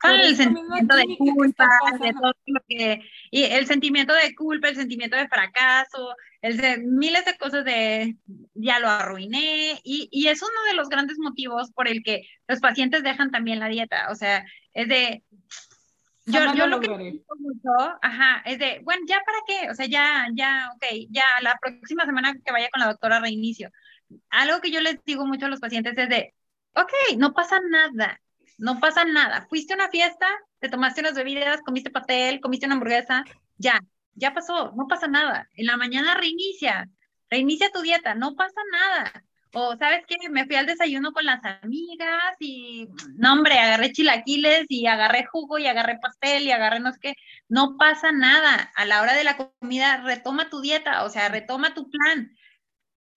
Ah, 0.04 0.14
el 0.20 0.34
sentimiento 0.34 0.96
de 0.96 1.16
culpa, 1.16 1.68
de 2.00 2.12
todo 2.12 2.32
lo 2.46 2.60
que, 2.68 3.00
y 3.30 3.44
el 3.44 3.66
sentimiento 3.66 4.12
de 4.12 4.34
culpa, 4.34 4.68
el 4.68 4.74
sentimiento 4.74 5.16
de 5.16 5.28
fracaso, 5.28 6.16
el 6.40 6.56
de 6.56 6.78
miles 6.78 7.24
de 7.24 7.36
cosas 7.36 7.64
de 7.64 8.16
ya 8.54 8.80
lo 8.80 8.88
arruiné, 8.88 9.80
y, 9.84 10.08
y 10.10 10.26
es 10.26 10.42
uno 10.42 10.64
de 10.66 10.74
los 10.74 10.88
grandes 10.88 11.18
motivos 11.20 11.70
por 11.70 11.86
el 11.86 12.02
que 12.02 12.26
los 12.48 12.58
pacientes 12.58 13.04
dejan 13.04 13.30
también 13.30 13.60
la 13.60 13.68
dieta, 13.68 14.08
o 14.10 14.16
sea, 14.16 14.44
es 14.74 14.88
de, 14.88 15.22
yo, 16.26 16.40
yo 16.54 16.66
lo 16.66 16.78
lo 16.78 16.80
que 16.80 16.88
mucho, 16.88 17.98
ajá, 18.00 18.42
es 18.44 18.58
de, 18.58 18.80
bueno, 18.84 19.02
ya 19.08 19.20
para 19.24 19.38
qué, 19.46 19.70
o 19.70 19.74
sea, 19.74 19.86
ya, 19.86 20.28
ya, 20.34 20.70
ok, 20.74 21.06
ya 21.10 21.24
la 21.42 21.58
próxima 21.60 22.06
semana 22.06 22.34
que 22.34 22.52
vaya 22.52 22.70
con 22.70 22.80
la 22.80 22.88
doctora 22.88 23.20
reinicio. 23.20 23.70
Algo 24.30 24.60
que 24.60 24.70
yo 24.70 24.80
les 24.80 25.02
digo 25.04 25.26
mucho 25.26 25.46
a 25.46 25.48
los 25.48 25.60
pacientes 25.60 25.98
es 25.98 26.08
de, 26.08 26.34
ok, 26.74 27.16
no 27.18 27.32
pasa 27.32 27.60
nada, 27.60 28.20
no 28.58 28.80
pasa 28.80 29.04
nada. 29.04 29.46
Fuiste 29.48 29.74
a 29.74 29.76
una 29.76 29.88
fiesta, 29.88 30.26
te 30.58 30.68
tomaste 30.68 31.00
unas 31.00 31.14
bebidas, 31.14 31.60
comiste 31.62 31.90
pastel, 31.90 32.40
comiste 32.40 32.66
una 32.66 32.74
hamburguesa, 32.74 33.24
ya, 33.58 33.80
ya 34.14 34.34
pasó, 34.34 34.72
no 34.76 34.86
pasa 34.88 35.08
nada. 35.08 35.48
En 35.54 35.66
la 35.66 35.76
mañana 35.76 36.14
reinicia, 36.14 36.88
reinicia 37.30 37.70
tu 37.70 37.82
dieta, 37.82 38.14
no 38.14 38.34
pasa 38.34 38.60
nada. 38.72 39.24
O 39.54 39.76
sabes 39.76 40.04
qué, 40.06 40.16
me 40.30 40.46
fui 40.46 40.56
al 40.56 40.64
desayuno 40.64 41.12
con 41.12 41.26
las 41.26 41.44
amigas 41.44 42.36
y, 42.40 42.88
no 43.16 43.34
hombre, 43.34 43.58
agarré 43.58 43.92
chilaquiles 43.92 44.64
y 44.70 44.86
agarré 44.86 45.26
jugo 45.26 45.58
y 45.58 45.66
agarré 45.66 45.98
pastel 45.98 46.44
y 46.44 46.52
agarré 46.52 46.80
no 46.80 46.92
sé 46.92 46.98
qué. 47.00 47.14
No 47.48 47.76
pasa 47.76 48.12
nada. 48.12 48.72
A 48.74 48.86
la 48.86 49.02
hora 49.02 49.12
de 49.14 49.24
la 49.24 49.36
comida, 49.36 49.98
retoma 49.98 50.48
tu 50.48 50.62
dieta, 50.62 51.04
o 51.04 51.10
sea, 51.10 51.28
retoma 51.28 51.74
tu 51.74 51.90
plan 51.90 52.34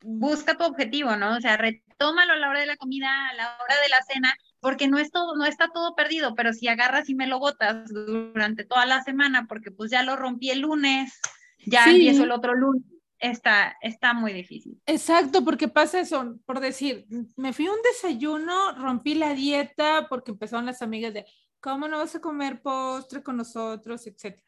busca 0.06 0.56
tu 0.56 0.64
objetivo, 0.64 1.16
¿no? 1.16 1.36
O 1.36 1.42
sea, 1.42 1.58
retómalo 1.98 2.34
a 2.34 2.38
la 2.38 2.50
hora 2.50 2.60
de 2.60 2.66
la 2.66 2.78
comida, 2.78 3.30
a 3.30 3.34
la 3.34 3.58
hora 3.64 3.76
de 3.82 3.90
la 3.90 4.02
cena, 4.08 4.36
porque 4.60 4.88
no 4.88 4.98
es 4.98 5.12
todo, 5.12 5.36
no 5.36 5.46
está 5.46 5.70
todo 5.74 5.96
perdido, 5.96 6.36
pero 6.36 6.54
si 6.54 6.68
agarras 6.68 7.10
y 7.10 7.16
me 7.16 7.28
lo 7.28 7.40
botas 7.40 7.88
durante 7.90 8.66
toda 8.66 8.86
la 8.86 9.04
semana, 9.04 9.46
porque 9.48 9.72
pues 9.72 9.92
ya 9.92 10.04
lo 10.04 10.16
rompí 10.16 10.50
el 10.50 10.62
lunes, 10.62 11.20
ya 11.66 11.86
Sí. 11.86 11.92
empiezo 11.92 12.24
el 12.24 12.32
otro 12.32 12.54
lunes, 12.54 12.84
está, 13.20 13.76
está 13.82 14.14
muy 14.14 14.34
difícil. 14.34 14.80
Exacto, 14.86 15.44
porque 15.44 15.68
pasa 15.68 16.00
eso, 16.00 16.38
por 16.46 16.60
decir, 16.60 17.06
me 17.38 17.54
fui 17.54 17.68
a 17.68 17.72
un 17.72 17.82
desayuno, 17.84 18.74
rompí 18.74 19.16
la 19.16 19.34
dieta 19.34 20.08
porque 20.10 20.32
empezaron 20.32 20.66
las 20.66 20.82
amigas 20.82 21.14
de, 21.14 21.26
¿cómo 21.60 21.88
no 21.88 21.98
vas 22.00 22.16
a 22.16 22.22
comer 22.22 22.62
postre 22.62 23.24
con 23.24 23.38
nosotros, 23.38 24.06
etcétera? 24.08 24.44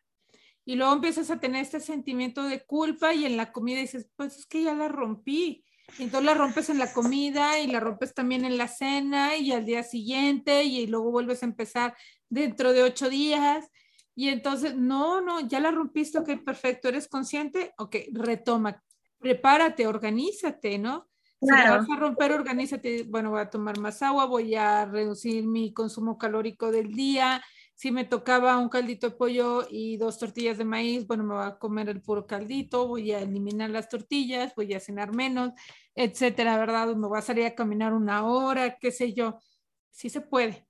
Y 0.65 0.75
luego 0.75 0.91
empiezas 0.91 1.31
a 1.31 1.39
tener 1.39 1.61
este 1.61 1.79
sentimiento 1.79 2.43
de 2.43 2.65
culpa 2.65 3.13
y 3.13 3.23
en 3.25 3.37
la 3.37 3.53
comida 3.53 3.79
dices, 3.79 4.09
pues 4.17 4.37
es 4.37 4.45
que 4.45 4.63
ya 4.63 4.73
la 4.73 4.89
rompí. 4.89 5.63
Y 5.95 6.03
entonces 6.03 6.25
la 6.25 6.33
rompes 6.35 6.69
en 6.69 6.77
la 6.79 6.93
comida 6.93 7.59
y 7.59 7.67
la 7.67 7.79
rompes 7.79 8.13
también 8.13 8.45
en 8.45 8.57
la 8.57 8.67
cena 8.67 9.35
y 9.37 9.51
al 9.51 9.65
día 9.65 9.83
siguiente 9.83 10.63
y 10.63 10.85
luego 10.87 11.11
vuelves 11.11 11.41
a 11.43 11.45
empezar 11.47 11.95
dentro 12.29 12.73
de 12.73 12.83
ocho 12.83 13.09
días. 13.09 13.69
Y 14.15 14.29
entonces, 14.29 14.75
no, 14.75 15.21
no, 15.21 15.39
ya 15.47 15.59
la 15.59 15.71
rompiste, 15.71 16.17
ok, 16.19 16.43
perfecto, 16.43 16.87
eres 16.89 17.07
consciente, 17.07 17.73
ok, 17.77 17.95
retoma, 18.13 18.83
prepárate, 19.19 19.87
organízate, 19.87 20.77
¿no? 20.79 21.07
Si 21.41 21.57
la 21.57 21.69
Claro. 21.69 21.77
vas 21.77 21.87
a 21.89 21.99
romper, 21.99 22.31
organízate, 22.31 23.03
bueno, 23.03 23.29
voy 23.31 23.41
a 23.41 23.49
tomar 23.49 23.77
más 23.79 24.01
agua, 24.01 24.25
voy 24.25 24.55
a 24.55 24.85
reducir 24.85 25.45
mi 25.47 25.71
consumo 25.73 26.17
calórico 26.17 26.71
del 26.71 26.93
día. 26.93 27.43
Si 27.77 27.91
me 27.91 28.05
tocaba 28.05 28.57
un 28.57 28.69
caldito 28.69 29.11
de 29.11 29.15
pollo 29.15 29.67
y 29.69 29.97
dos 29.97 30.17
tortillas 30.17 30.57
de 30.57 30.65
maíz, 30.65 31.05
bueno, 31.05 31.23
me 31.23 31.35
voy 31.35 31.45
a 31.45 31.59
comer 31.59 31.89
el 31.89 32.01
puro 32.01 32.25
caldito, 32.25 32.87
voy 32.87 33.11
a 33.11 33.19
eliminar 33.19 33.69
las 33.69 33.87
tortillas, 33.87 34.55
voy 34.55 34.73
a 34.73 34.79
cenar 34.79 35.13
menos, 35.13 35.51
etcétera, 35.93 36.57
¿verdad? 36.57 36.95
Me 36.95 37.07
voy 37.07 37.19
a 37.19 37.21
salir 37.21 37.45
a 37.45 37.53
caminar 37.53 37.93
una 37.93 38.25
hora, 38.25 38.79
qué 38.79 38.91
sé 38.91 39.13
yo. 39.13 39.39
Sí 39.91 40.09
se 40.09 40.21
puede. 40.21 40.67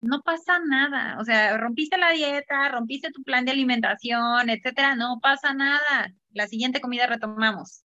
No 0.00 0.22
pasa 0.22 0.58
nada, 0.58 1.18
o 1.20 1.24
sea, 1.24 1.58
rompiste 1.58 1.98
la 1.98 2.12
dieta, 2.12 2.70
rompiste 2.70 3.10
tu 3.10 3.22
plan 3.22 3.44
de 3.44 3.50
alimentación, 3.50 4.48
etcétera, 4.48 4.96
no 4.96 5.18
pasa 5.20 5.52
nada. 5.52 6.14
La 6.30 6.46
siguiente 6.46 6.80
comida 6.80 7.06
retomamos, 7.06 7.84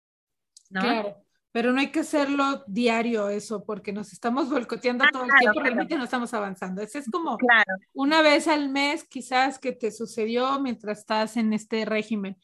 ¿no? 0.71 0.81
Claro, 0.81 1.24
pero 1.55 1.71
no 1.71 1.79
hay 1.79 1.89
que 1.89 2.01
hacerlo 2.01 2.65
diario 2.67 3.29
eso, 3.29 3.63
porque 3.63 3.93
nos 3.93 4.11
estamos 4.11 4.49
boicoteando 4.49 5.05
Ah, 5.05 5.09
todo 5.09 5.23
el 5.23 5.29
claro, 5.29 5.39
tiempo, 5.39 5.53
claro. 5.53 5.63
realmente 5.67 5.95
no 5.95 6.03
estamos 6.03 6.33
avanzando. 6.33 6.81
Ese 6.81 6.99
es 6.99 7.09
como 7.09 7.37
Claro, 7.37 7.75
una 7.93 8.21
vez 8.21 8.49
al 8.49 8.67
mes 8.67 9.05
quizás 9.05 9.57
que 9.57 9.71
te 9.71 9.89
sucedió 9.91 10.59
mientras 10.59 10.99
estás 10.99 11.37
en 11.37 11.53
este 11.53 11.85
régimen. 11.85 12.35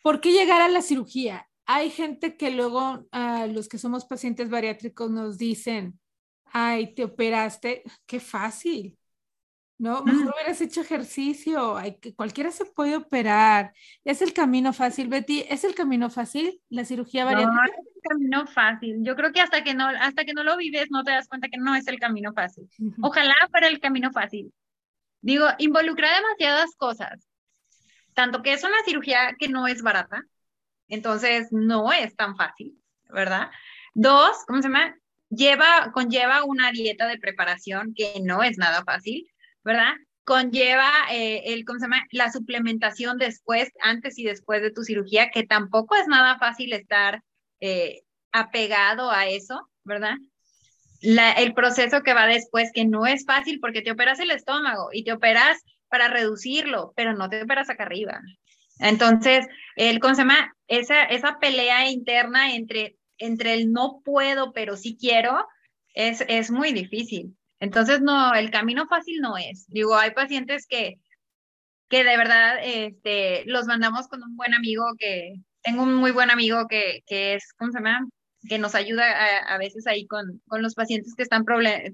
¿Por 0.00 0.20
qué 0.20 0.30
llegar 0.30 0.62
a 0.62 0.68
la 0.68 0.80
cirugía? 0.80 1.48
Hay 1.66 1.90
gente 1.90 2.36
que 2.36 2.52
luego, 2.52 3.04
a 3.10 3.48
los 3.48 3.68
que 3.68 3.78
somos 3.78 4.04
pacientes 4.04 4.48
bariátricos, 4.48 5.10
nos 5.10 5.36
dicen, 5.36 5.98
ay, 6.44 6.94
te 6.94 7.02
operaste, 7.02 7.82
qué 8.06 8.20
fácil. 8.20 8.96
No, 9.84 10.02
mejor 10.02 10.24
Mm. 10.24 10.28
hubieras 10.32 10.60
hecho 10.62 10.80
ejercicio, 10.80 11.76
ay, 11.76 11.98
que 12.00 12.14
cualquiera 12.14 12.50
se 12.50 12.64
puede 12.64 12.96
operar. 12.96 13.74
Es 14.02 14.22
el 14.22 14.32
camino 14.32 14.72
fácil, 14.72 15.08
Betty, 15.08 15.44
es 15.48 15.62
el 15.62 15.74
camino 15.74 16.08
fácil, 16.08 16.58
la 16.70 16.86
cirugía 16.86 17.24
no 17.24 17.32
bariátrica. 17.32 17.64
es 17.66 17.86
el 17.96 18.02
camino 18.02 18.46
fácil. 18.46 18.96
Yo 19.02 19.14
creo 19.14 19.30
que 19.32 19.42
hasta 19.42 19.62
que 19.62 19.74
no, 19.74 19.86
hasta 19.86 20.24
que 20.24 20.32
no 20.32 20.42
lo 20.42 20.56
vives, 20.56 20.86
no 20.90 21.04
te 21.04 21.10
das 21.10 21.28
cuenta 21.28 21.48
que 21.48 21.58
no 21.58 21.74
es 21.74 21.86
el 21.86 21.98
camino 22.00 22.32
fácil. 22.32 22.66
Ojalá 23.02 23.34
fuera 23.50 23.68
el 23.68 23.78
camino 23.78 24.10
fácil. 24.10 24.52
Digo, 25.20 25.46
involucra 25.58 26.08
demasiadas 26.16 26.74
cosas. 26.76 27.28
Tanto 28.14 28.42
que 28.42 28.54
es 28.54 28.64
una 28.64 28.82
cirugía 28.86 29.34
que 29.38 29.48
no 29.48 29.66
es 29.66 29.82
barata, 29.82 30.22
entonces 30.88 31.48
no 31.50 31.92
es 31.92 32.16
tan 32.16 32.36
fácil, 32.36 32.78
¿verdad? 33.10 33.50
Dos, 33.92 34.44
¿cómo 34.46 34.62
se 34.62 34.68
llama? 34.68 34.96
Lleva, 35.28 35.90
conlleva 35.92 36.44
una 36.44 36.70
dieta 36.72 37.06
de 37.06 37.18
preparación 37.18 37.92
que 37.94 38.14
no 38.22 38.42
es 38.42 38.56
nada 38.56 38.82
fácil, 38.84 39.26
¿verdad? 39.64 39.94
Conlleva 40.24 40.90
eh, 41.10 41.42
el, 41.46 41.64
¿cómo 41.64 41.78
se 41.78 41.86
llama? 41.86 42.06
La 42.10 42.30
suplementación 42.30 43.18
después, 43.18 43.70
antes 43.80 44.18
y 44.18 44.24
después 44.24 44.62
de 44.62 44.70
tu 44.70 44.82
cirugía, 44.82 45.30
que 45.30 45.44
tampoco 45.44 45.96
es 45.96 46.06
nada 46.06 46.38
fácil 46.38 46.72
estar 46.72 47.22
eh, 47.60 48.02
apegado 48.32 49.10
a 49.10 49.26
eso, 49.26 49.68
¿verdad? 49.84 50.16
El 51.00 51.52
proceso 51.52 52.02
que 52.02 52.14
va 52.14 52.26
después, 52.26 52.70
que 52.72 52.86
no 52.86 53.06
es 53.06 53.26
fácil 53.26 53.60
porque 53.60 53.82
te 53.82 53.90
operas 53.90 54.20
el 54.20 54.30
estómago 54.30 54.88
y 54.92 55.04
te 55.04 55.12
operas 55.12 55.58
para 55.88 56.08
reducirlo, 56.08 56.94
pero 56.96 57.12
no 57.12 57.28
te 57.28 57.42
operas 57.42 57.68
acá 57.68 57.84
arriba. 57.84 58.20
Entonces, 58.78 59.46
¿cómo 60.00 60.14
se 60.14 60.22
llama? 60.22 60.56
Esa, 60.66 61.04
esa 61.04 61.38
pelea 61.38 61.90
interna 61.90 62.54
entre, 62.54 62.96
entre 63.18 63.52
el 63.52 63.70
no 63.70 64.00
puedo, 64.02 64.52
pero 64.52 64.76
sí 64.76 64.96
quiero, 64.98 65.46
es, 65.94 66.24
es 66.26 66.50
muy 66.50 66.72
difícil. 66.72 67.36
Entonces, 67.60 68.00
no, 68.00 68.34
el 68.34 68.50
camino 68.50 68.86
fácil 68.86 69.20
no 69.20 69.36
es. 69.36 69.66
Digo, 69.68 69.96
hay 69.96 70.10
pacientes 70.12 70.66
que, 70.66 70.94
que 71.88 72.04
de 72.04 72.16
verdad 72.16 72.58
este, 72.62 73.44
los 73.46 73.66
mandamos 73.66 74.08
con 74.08 74.22
un 74.22 74.36
buen 74.36 74.54
amigo 74.54 74.84
que, 74.98 75.34
tengo 75.64 75.82
un 75.82 75.94
muy 75.94 76.12
buen 76.12 76.30
amigo 76.30 76.68
que, 76.68 77.02
que 77.06 77.34
es, 77.34 77.52
¿cómo 77.56 77.72
se 77.72 77.78
llama? 77.78 78.06
que 78.46 78.58
nos 78.58 78.74
ayuda 78.74 79.10
a, 79.10 79.54
a 79.54 79.58
veces 79.58 79.86
ahí 79.86 80.06
con, 80.06 80.42
con, 80.46 80.62
los 80.62 80.74
pacientes 80.74 81.14
que 81.16 81.22
están 81.22 81.46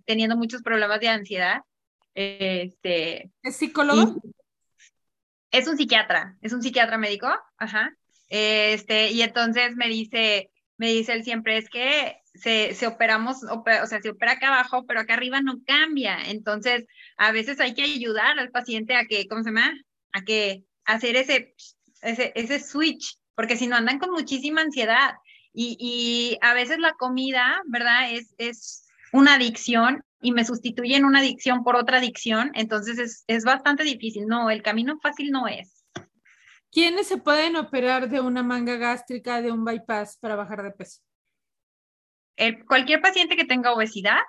teniendo 0.04 0.36
muchos 0.36 0.62
problemas 0.62 0.98
de 0.98 1.08
ansiedad. 1.08 1.60
Este, 2.14 3.30
¿Es 3.44 3.56
psicólogo? 3.56 4.20
Es 5.52 5.68
un 5.68 5.76
psiquiatra, 5.76 6.36
es 6.40 6.52
un 6.52 6.60
psiquiatra 6.60 6.98
médico, 6.98 7.28
ajá. 7.56 7.96
Este, 8.28 9.12
y 9.12 9.22
entonces 9.22 9.76
me 9.76 9.86
dice, 9.86 10.50
me 10.80 10.88
dice 10.92 11.12
él 11.12 11.24
siempre, 11.24 11.58
es 11.58 11.68
que 11.68 12.16
se, 12.34 12.74
se 12.74 12.86
operamos, 12.86 13.42
ope- 13.44 13.82
o 13.82 13.86
sea, 13.86 14.00
se 14.00 14.10
opera 14.10 14.32
acá 14.32 14.48
abajo, 14.48 14.86
pero 14.86 15.00
acá 15.00 15.14
arriba 15.14 15.42
no 15.42 15.58
cambia. 15.66 16.18
Entonces, 16.26 16.86
a 17.18 17.32
veces 17.32 17.60
hay 17.60 17.74
que 17.74 17.82
ayudar 17.82 18.38
al 18.38 18.50
paciente 18.50 18.96
a 18.96 19.04
que, 19.06 19.26
¿cómo 19.28 19.42
se 19.42 19.50
llama? 19.50 19.72
A 20.12 20.22
que 20.22 20.64
hacer 20.86 21.16
ese, 21.16 21.54
ese, 22.00 22.32
ese 22.34 22.60
switch, 22.60 23.18
porque 23.34 23.56
si 23.56 23.66
no 23.66 23.76
andan 23.76 23.98
con 23.98 24.10
muchísima 24.10 24.62
ansiedad. 24.62 25.14
Y, 25.52 25.76
y 25.78 26.38
a 26.40 26.54
veces 26.54 26.78
la 26.78 26.94
comida, 26.94 27.60
¿verdad? 27.66 28.12
Es, 28.12 28.34
es 28.38 28.86
una 29.12 29.34
adicción 29.34 30.02
y 30.22 30.32
me 30.32 30.44
sustituyen 30.46 31.04
una 31.04 31.18
adicción 31.18 31.62
por 31.62 31.76
otra 31.76 31.98
adicción, 31.98 32.52
entonces 32.54 32.98
es, 32.98 33.24
es 33.26 33.44
bastante 33.44 33.84
difícil. 33.84 34.26
No, 34.26 34.48
el 34.50 34.62
camino 34.62 34.98
fácil 35.00 35.30
no 35.30 35.46
es. 35.46 35.79
¿Quiénes 36.72 37.08
se 37.08 37.18
pueden 37.18 37.56
operar 37.56 38.08
de 38.08 38.20
una 38.20 38.42
manga 38.42 38.76
gástrica, 38.76 39.42
de 39.42 39.50
un 39.50 39.64
bypass 39.64 40.18
para 40.18 40.36
bajar 40.36 40.62
de 40.62 40.70
peso? 40.70 41.00
El- 42.36 42.64
cualquier 42.64 43.00
paciente 43.00 43.36
que 43.36 43.44
tenga 43.44 43.72
obesidad, 43.72 44.20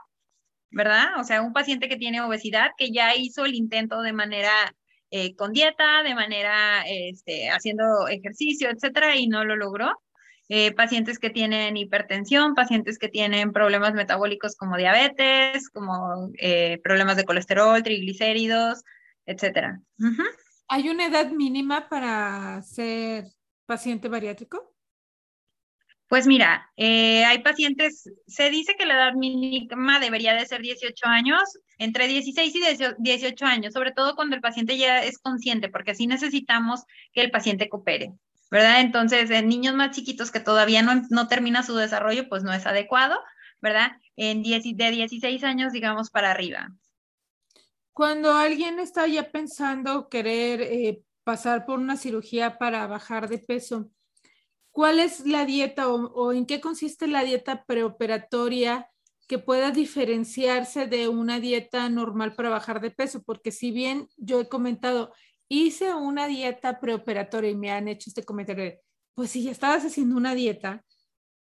¿verdad? 0.72 1.20
O 1.20 1.24
sea, 1.24 1.42
un 1.42 1.54
paciente 1.54 1.88
que 1.90 1.98
tiene 1.98 2.22
obesidad 2.22 2.72
que 2.78 2.92
ya 2.92 3.16
hizo 3.16 3.46
el 3.46 3.56
intento 3.56 4.02
de 4.02 4.14
manera 4.14 4.52
eh, 5.12 5.36
con 5.36 5.52
dieta, 5.52 6.04
de 6.04 6.16
manera 6.16 6.84
este, 6.88 7.50
haciendo 7.50 8.08
ejercicio, 8.08 8.70
etcétera, 8.70 9.18
y 9.18 9.28
no 9.28 9.44
lo 9.44 9.56
logró. 9.56 10.02
Eh, 10.50 10.74
pacientes 10.74 11.20
que 11.20 11.30
tienen 11.30 11.78
hipertensión, 11.78 12.56
pacientes 12.56 12.98
que 12.98 13.08
tienen 13.08 13.54
problemas 13.54 13.94
metabólicos 13.94 14.56
como 14.56 14.78
diabetes, 14.78 15.70
como 15.70 16.30
eh, 16.38 16.80
problemas 16.84 17.16
de 17.18 17.24
colesterol, 17.24 17.84
triglicéridos, 17.84 18.84
etcétera. 19.26 19.80
Ujú. 20.00 20.24
¿Hay 20.72 20.90
una 20.90 21.06
edad 21.06 21.30
mínima 21.32 21.88
para 21.88 22.62
ser 22.64 23.26
paciente 23.68 24.08
bariátrico? 24.10 24.74
Pues 26.08 26.28
mira, 26.28 26.70
eh, 26.76 27.24
hay 27.24 27.40
pacientes, 27.40 28.10
se 28.28 28.50
dice 28.50 28.76
que 28.78 28.86
la 28.86 28.96
edad 28.96 29.14
mínima 29.14 30.00
debería 30.00 30.34
de 30.34 30.46
ser 30.46 30.62
18 30.62 31.08
años, 31.08 31.42
entre 31.78 32.08
16 32.08 32.54
y 32.56 32.60
18 32.60 32.96
18 33.00 33.46
años, 33.46 33.74
sobre 33.74 33.94
todo 33.94 34.16
cuando 34.16 34.36
el 34.36 34.42
paciente 34.42 34.78
ya 34.78 35.04
es 35.04 35.20
consciente, 35.20 35.70
porque 35.70 35.92
así 35.92 36.08
necesitamos 36.08 36.82
que 37.14 37.22
el 37.22 37.32
paciente 37.32 37.70
coopere, 37.70 38.12
¿verdad? 38.50 38.82
Entonces, 38.82 39.30
en 39.32 39.48
niños 39.48 39.74
más 39.76 39.96
chiquitos 39.96 40.32
que 40.32 40.42
todavía 40.42 40.82
no, 40.82 41.02
no 41.10 41.28
termina 41.30 41.64
su 41.64 41.76
desarrollo, 41.76 42.28
pues 42.28 42.44
no 42.44 42.52
es 42.54 42.66
adecuado, 42.66 43.18
¿verdad? 43.62 43.94
En 44.18 44.44
10, 44.44 44.66
y- 44.66 44.74
de 44.74 44.92
16 44.92 45.46
años, 45.46 45.72
digamos, 45.72 46.10
para 46.10 46.32
arriba. 46.32 46.68
Cuando 47.94 48.34
alguien 48.34 48.80
está 48.80 49.06
ya 49.08 49.32
pensando 49.32 50.08
querer 50.08 50.62
eh, 50.62 51.04
pasar 51.24 51.66
por 51.66 51.80
una 51.80 51.98
cirugía 51.98 52.58
para 52.58 52.88
bajar 52.88 53.28
de 53.28 53.38
peso, 53.38 53.92
¿cuál 54.72 55.00
es 55.00 55.26
la 55.26 55.46
dieta 55.46 55.90
o, 55.90 56.08
o 56.14 56.32
en 56.32 56.46
qué 56.46 56.62
consiste 56.62 57.08
la 57.08 57.24
dieta 57.24 57.66
preoperatoria 57.66 58.90
que 59.28 59.40
pueda 59.40 59.72
diferenciarse 59.72 60.88
de 60.88 61.10
una 61.10 61.40
dieta 61.40 61.90
normal 61.90 62.34
para 62.34 62.50
bajar 62.50 62.80
de 62.80 62.92
peso? 62.92 63.24
Porque 63.24 63.52
si 63.52 63.72
bien 63.72 64.08
yo 64.18 64.40
he 64.40 64.48
comentado, 64.48 65.14
hice 65.50 65.94
una 65.94 66.28
dieta 66.28 66.80
preoperatoria 66.80 67.50
y 67.50 67.56
me 67.56 67.72
han 67.72 67.90
hecho 67.90 68.10
este 68.10 68.24
comentario, 68.24 68.74
pues 69.14 69.32
si 69.32 69.44
ya 69.44 69.52
estabas 69.52 69.84
haciendo 69.84 70.16
una 70.16 70.34
dieta, 70.34 70.86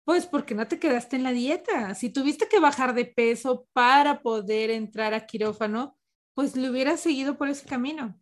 pues 0.03 0.27
¿por 0.27 0.45
qué 0.45 0.53
no 0.53 0.67
te 0.67 0.77
quedaste 0.77 1.15
en 1.15 1.23
la 1.23 1.31
dieta? 1.31 1.95
Si 1.95 2.11
tuviste 2.11 2.47
que 2.47 2.59
bajar 2.59 2.93
de 2.93 3.05
peso 3.05 3.67
para 3.73 4.21
poder 4.21 4.69
entrar 4.69 5.15
a 5.15 5.25
quirófano, 5.25 5.97
pues 6.35 6.55
le 6.55 6.69
hubieras 6.69 6.99
seguido 6.99 7.37
por 7.37 7.49
ese 7.49 7.67
camino. 7.67 8.15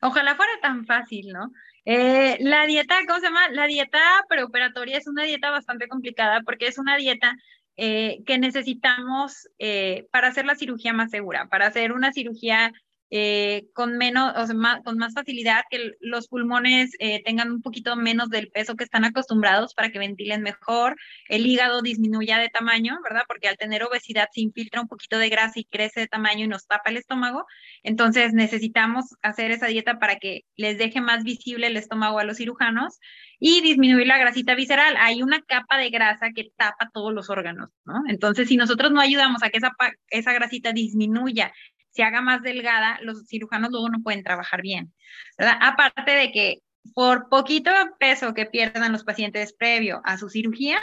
Ojalá 0.00 0.34
fuera 0.34 0.52
tan 0.60 0.84
fácil, 0.84 1.28
¿no? 1.32 1.52
Eh, 1.84 2.36
la 2.40 2.66
dieta, 2.66 2.96
¿cómo 3.06 3.20
se 3.20 3.26
llama? 3.26 3.48
La 3.50 3.66
dieta 3.66 4.00
preoperatoria 4.28 4.98
es 4.98 5.06
una 5.06 5.22
dieta 5.22 5.50
bastante 5.50 5.86
complicada 5.86 6.40
porque 6.44 6.66
es 6.66 6.78
una 6.78 6.96
dieta 6.96 7.36
eh, 7.76 8.22
que 8.26 8.38
necesitamos 8.38 9.48
eh, 9.58 10.08
para 10.10 10.28
hacer 10.28 10.44
la 10.44 10.56
cirugía 10.56 10.92
más 10.92 11.10
segura, 11.10 11.48
para 11.48 11.68
hacer 11.68 11.92
una 11.92 12.12
cirugía 12.12 12.72
eh, 13.14 13.66
con 13.74 13.98
menos, 13.98 14.32
o 14.38 14.46
sea, 14.46 14.54
más, 14.54 14.82
con 14.82 14.96
más 14.96 15.12
facilidad, 15.12 15.64
que 15.70 15.92
los 16.00 16.28
pulmones 16.28 16.92
eh, 16.98 17.22
tengan 17.22 17.50
un 17.52 17.60
poquito 17.60 17.94
menos 17.94 18.30
del 18.30 18.48
peso 18.48 18.74
que 18.74 18.84
están 18.84 19.04
acostumbrados 19.04 19.74
para 19.74 19.90
que 19.90 19.98
ventilen 19.98 20.40
mejor, 20.40 20.96
el 21.28 21.46
hígado 21.46 21.82
disminuya 21.82 22.38
de 22.38 22.48
tamaño, 22.48 22.96
¿verdad? 23.04 23.24
Porque 23.28 23.48
al 23.48 23.58
tener 23.58 23.84
obesidad 23.84 24.28
se 24.32 24.40
infiltra 24.40 24.80
un 24.80 24.88
poquito 24.88 25.18
de 25.18 25.28
grasa 25.28 25.60
y 25.60 25.64
crece 25.64 26.00
de 26.00 26.08
tamaño 26.08 26.46
y 26.46 26.48
nos 26.48 26.66
tapa 26.66 26.88
el 26.88 26.96
estómago. 26.96 27.44
Entonces 27.82 28.32
necesitamos 28.32 29.04
hacer 29.20 29.50
esa 29.50 29.66
dieta 29.66 29.98
para 29.98 30.16
que 30.16 30.46
les 30.56 30.78
deje 30.78 31.02
más 31.02 31.22
visible 31.22 31.66
el 31.66 31.76
estómago 31.76 32.18
a 32.18 32.24
los 32.24 32.38
cirujanos 32.38 32.98
y 33.38 33.60
disminuir 33.60 34.06
la 34.06 34.16
grasita 34.16 34.54
visceral. 34.54 34.94
Hay 34.98 35.22
una 35.22 35.42
capa 35.42 35.76
de 35.76 35.90
grasa 35.90 36.30
que 36.34 36.50
tapa 36.56 36.88
todos 36.94 37.12
los 37.12 37.28
órganos, 37.28 37.68
¿no? 37.84 38.04
Entonces, 38.08 38.48
si 38.48 38.56
nosotros 38.56 38.90
no 38.90 39.02
ayudamos 39.02 39.42
a 39.42 39.50
que 39.50 39.58
esa, 39.58 39.72
esa 40.08 40.32
grasita 40.32 40.72
disminuya, 40.72 41.52
se 41.92 42.02
haga 42.02 42.20
más 42.20 42.42
delgada, 42.42 42.98
los 43.02 43.26
cirujanos 43.26 43.70
luego 43.70 43.88
no 43.88 44.02
pueden 44.02 44.24
trabajar 44.24 44.62
bien. 44.62 44.92
Aparte 45.38 46.10
de 46.10 46.32
que 46.32 46.58
por 46.94 47.28
poquito 47.28 47.70
peso 47.98 48.34
que 48.34 48.46
pierdan 48.46 48.92
los 48.92 49.04
pacientes 49.04 49.52
previo 49.52 50.00
a 50.04 50.18
su 50.18 50.28
cirugía, 50.28 50.80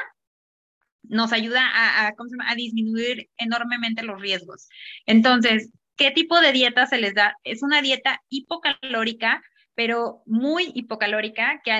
nos 1.03 1.33
ayuda 1.33 1.61
a, 1.73 2.55
disminuir 2.55 3.29
enormemente 3.37 4.03
los 4.03 4.21
riesgos. 4.21 4.69
Entonces, 5.05 5.71
¿qué 5.95 6.11
tipo 6.11 6.39
de 6.39 6.51
dieta 6.51 6.85
se 6.85 6.99
les 6.99 7.15
da? 7.15 7.35
Es 7.43 7.63
una 7.63 7.81
dieta 7.81 8.21
hipocalórica, 8.29 9.41
pero 9.73 10.21
muy 10.25 10.71
hipocalórica, 10.75 11.61
que 11.63 11.71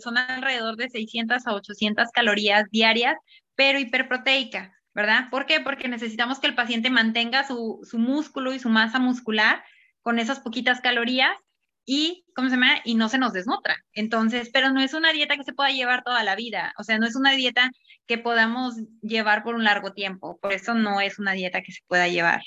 son 0.00 0.18
alrededor 0.18 0.76
de 0.76 0.90
600 0.90 1.46
a 1.46 1.54
800 1.54 2.10
calorías 2.12 2.64
diarias, 2.70 3.16
pero 3.54 3.78
hiperproteica, 3.78 4.75
¿verdad? 4.96 5.28
¿Por 5.30 5.44
qué? 5.44 5.60
Porque 5.60 5.88
necesitamos 5.88 6.38
que 6.38 6.46
el 6.46 6.54
paciente 6.54 6.88
mantenga 6.88 7.46
su, 7.46 7.80
su 7.88 7.98
músculo 7.98 8.54
y 8.54 8.58
su 8.58 8.70
masa 8.70 8.98
muscular 8.98 9.62
con 10.00 10.18
esas 10.18 10.40
poquitas 10.40 10.80
calorías 10.80 11.36
y, 11.84 12.24
¿cómo 12.34 12.48
se 12.48 12.54
llama? 12.56 12.80
Y 12.82 12.94
no 12.94 13.10
se 13.10 13.18
nos 13.18 13.34
desnutra. 13.34 13.76
Entonces, 13.92 14.48
pero 14.50 14.70
no 14.70 14.80
es 14.80 14.94
una 14.94 15.12
dieta 15.12 15.36
que 15.36 15.44
se 15.44 15.52
pueda 15.52 15.68
llevar 15.70 16.02
toda 16.02 16.24
la 16.24 16.34
vida, 16.34 16.72
o 16.78 16.82
sea, 16.82 16.98
no 16.98 17.06
es 17.06 17.14
una 17.14 17.32
dieta 17.32 17.70
que 18.06 18.16
podamos 18.16 18.76
llevar 19.02 19.42
por 19.44 19.54
un 19.54 19.64
largo 19.64 19.92
tiempo, 19.92 20.38
por 20.40 20.54
eso 20.54 20.72
no 20.72 21.02
es 21.02 21.18
una 21.18 21.32
dieta 21.32 21.60
que 21.60 21.72
se 21.72 21.80
pueda 21.86 22.08
llevar 22.08 22.40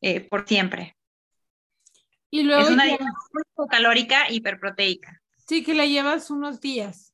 eh, 0.00 0.20
por 0.20 0.48
siempre. 0.48 0.96
Y 2.30 2.42
luego 2.42 2.62
es 2.64 2.70
una 2.70 2.84
ya- 2.86 2.88
dieta 2.90 3.04
muy 3.56 3.68
calórica, 3.68 4.28
hiperproteica. 4.30 5.22
sí 5.46 5.62
que 5.62 5.74
la 5.74 5.86
llevas 5.86 6.28
unos 6.30 6.60
días. 6.60 7.12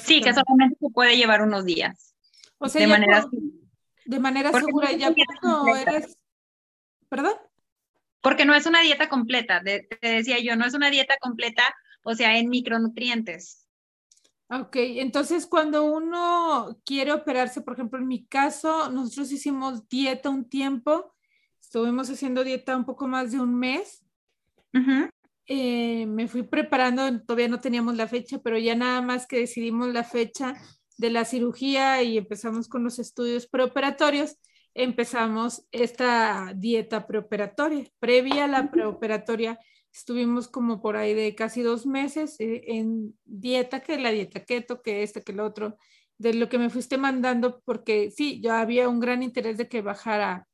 Sí, 0.00 0.22
que 0.22 0.32
solamente 0.32 0.76
se 0.80 0.88
puede 0.94 1.16
llevar 1.18 1.42
unos 1.42 1.66
días. 1.66 2.14
O 2.58 2.68
sea, 2.68 2.80
de 2.80 2.88
ya 2.88 2.92
manera 2.94 3.24
de 4.08 4.18
manera 4.18 4.50
Porque 4.50 4.66
segura, 4.66 4.90
no 4.92 4.98
ya 4.98 5.14
cuando 5.42 5.76
eres, 5.76 6.16
¿perdón? 7.10 7.34
Porque 8.22 8.46
no 8.46 8.54
es 8.54 8.64
una 8.66 8.80
dieta 8.80 9.08
completa, 9.08 9.60
de- 9.60 9.86
te 10.00 10.08
decía 10.08 10.38
yo, 10.40 10.56
no 10.56 10.64
es 10.64 10.72
una 10.74 10.90
dieta 10.90 11.16
completa, 11.20 11.62
o 12.02 12.14
sea, 12.14 12.38
en 12.38 12.48
micronutrientes. 12.48 13.66
Ok, 14.50 14.76
entonces 14.76 15.46
cuando 15.46 15.84
uno 15.84 16.80
quiere 16.86 17.12
operarse, 17.12 17.60
por 17.60 17.74
ejemplo, 17.74 17.98
en 17.98 18.08
mi 18.08 18.24
caso, 18.24 18.90
nosotros 18.90 19.30
hicimos 19.30 19.86
dieta 19.90 20.30
un 20.30 20.48
tiempo, 20.48 21.14
estuvimos 21.60 22.08
haciendo 22.08 22.44
dieta 22.44 22.74
un 22.74 22.86
poco 22.86 23.06
más 23.06 23.30
de 23.30 23.40
un 23.40 23.54
mes, 23.54 24.06
Ujú. 24.72 25.10
eh, 25.44 26.06
me 26.06 26.28
fui 26.28 26.44
preparando, 26.44 27.20
todavía 27.20 27.48
no 27.48 27.60
teníamos 27.60 27.94
la 27.94 28.08
fecha, 28.08 28.38
pero 28.38 28.56
ya 28.56 28.74
nada 28.74 29.02
más 29.02 29.26
que 29.26 29.40
decidimos 29.40 29.88
la 29.92 30.02
fecha 30.02 30.54
de 30.98 31.10
la 31.10 31.24
cirugía 31.24 32.02
y 32.02 32.18
empezamos 32.18 32.68
con 32.68 32.84
los 32.84 32.98
estudios 32.98 33.46
preoperatorios, 33.46 34.36
empezamos 34.74 35.66
esta 35.72 36.52
dieta 36.54 37.06
preoperatoria. 37.06 37.86
Previa 37.98 38.44
a 38.44 38.48
la 38.48 38.70
preoperatoria, 38.70 39.58
estuvimos 39.92 40.48
como 40.48 40.82
por 40.82 40.96
ahí 40.96 41.14
de 41.14 41.34
casi 41.34 41.62
dos 41.62 41.86
meses 41.86 42.36
eh, 42.40 42.62
en 42.66 43.16
dieta, 43.24 43.80
que 43.80 43.98
la 43.98 44.10
dieta 44.10 44.44
keto, 44.44 44.82
que 44.82 45.02
este, 45.02 45.22
que 45.22 45.32
el 45.32 45.40
otro, 45.40 45.76
de 46.18 46.34
lo 46.34 46.48
que 46.48 46.58
me 46.58 46.68
fuiste 46.68 46.98
mandando, 46.98 47.62
porque 47.64 48.10
sí, 48.10 48.40
yo 48.42 48.52
había 48.52 48.88
un 48.88 49.00
gran 49.00 49.22
interés 49.22 49.56
de 49.56 49.68
que 49.68 49.82
bajara 49.82 50.48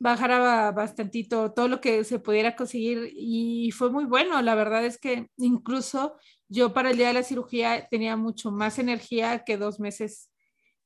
bajara 0.00 0.70
bastantito 0.70 1.52
todo 1.52 1.66
lo 1.68 1.80
que 1.80 2.04
se 2.04 2.20
pudiera 2.20 2.54
conseguir 2.54 3.12
y 3.14 3.70
fue 3.72 3.90
muy 3.90 4.04
bueno. 4.04 4.40
La 4.42 4.54
verdad 4.54 4.84
es 4.84 4.98
que 4.98 5.28
incluso 5.36 6.16
yo 6.48 6.72
para 6.72 6.90
el 6.90 6.96
día 6.96 7.08
de 7.08 7.14
la 7.14 7.22
cirugía 7.22 7.88
tenía 7.90 8.16
mucho 8.16 8.50
más 8.50 8.78
energía 8.78 9.44
que 9.44 9.56
dos 9.56 9.80
meses, 9.80 10.30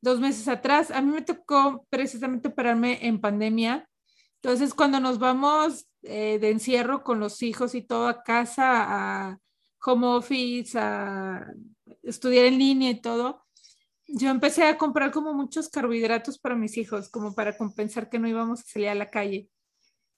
dos 0.00 0.20
meses 0.20 0.48
atrás. 0.48 0.90
A 0.90 1.00
mí 1.00 1.12
me 1.12 1.22
tocó 1.22 1.86
precisamente 1.88 2.48
operarme 2.48 3.06
en 3.06 3.20
pandemia. 3.20 3.88
Entonces, 4.42 4.74
cuando 4.74 4.98
nos 4.98 5.18
vamos 5.18 5.86
eh, 6.02 6.38
de 6.40 6.50
encierro 6.50 7.04
con 7.04 7.20
los 7.20 7.42
hijos 7.42 7.74
y 7.74 7.82
todo 7.82 8.08
a 8.08 8.22
casa, 8.22 9.30
a 9.30 9.38
home 9.84 10.06
office, 10.06 10.76
a 10.78 11.46
estudiar 12.02 12.46
en 12.46 12.58
línea 12.58 12.90
y 12.90 13.00
todo, 13.00 13.44
yo 14.08 14.30
empecé 14.30 14.64
a 14.64 14.76
comprar 14.76 15.10
como 15.12 15.32
muchos 15.32 15.68
carbohidratos 15.68 16.38
para 16.38 16.56
mis 16.56 16.76
hijos, 16.76 17.08
como 17.08 17.34
para 17.34 17.56
compensar 17.56 18.08
que 18.08 18.18
no 18.18 18.28
íbamos 18.28 18.60
a 18.60 18.64
salir 18.64 18.88
a 18.88 18.94
la 18.94 19.10
calle. 19.10 19.48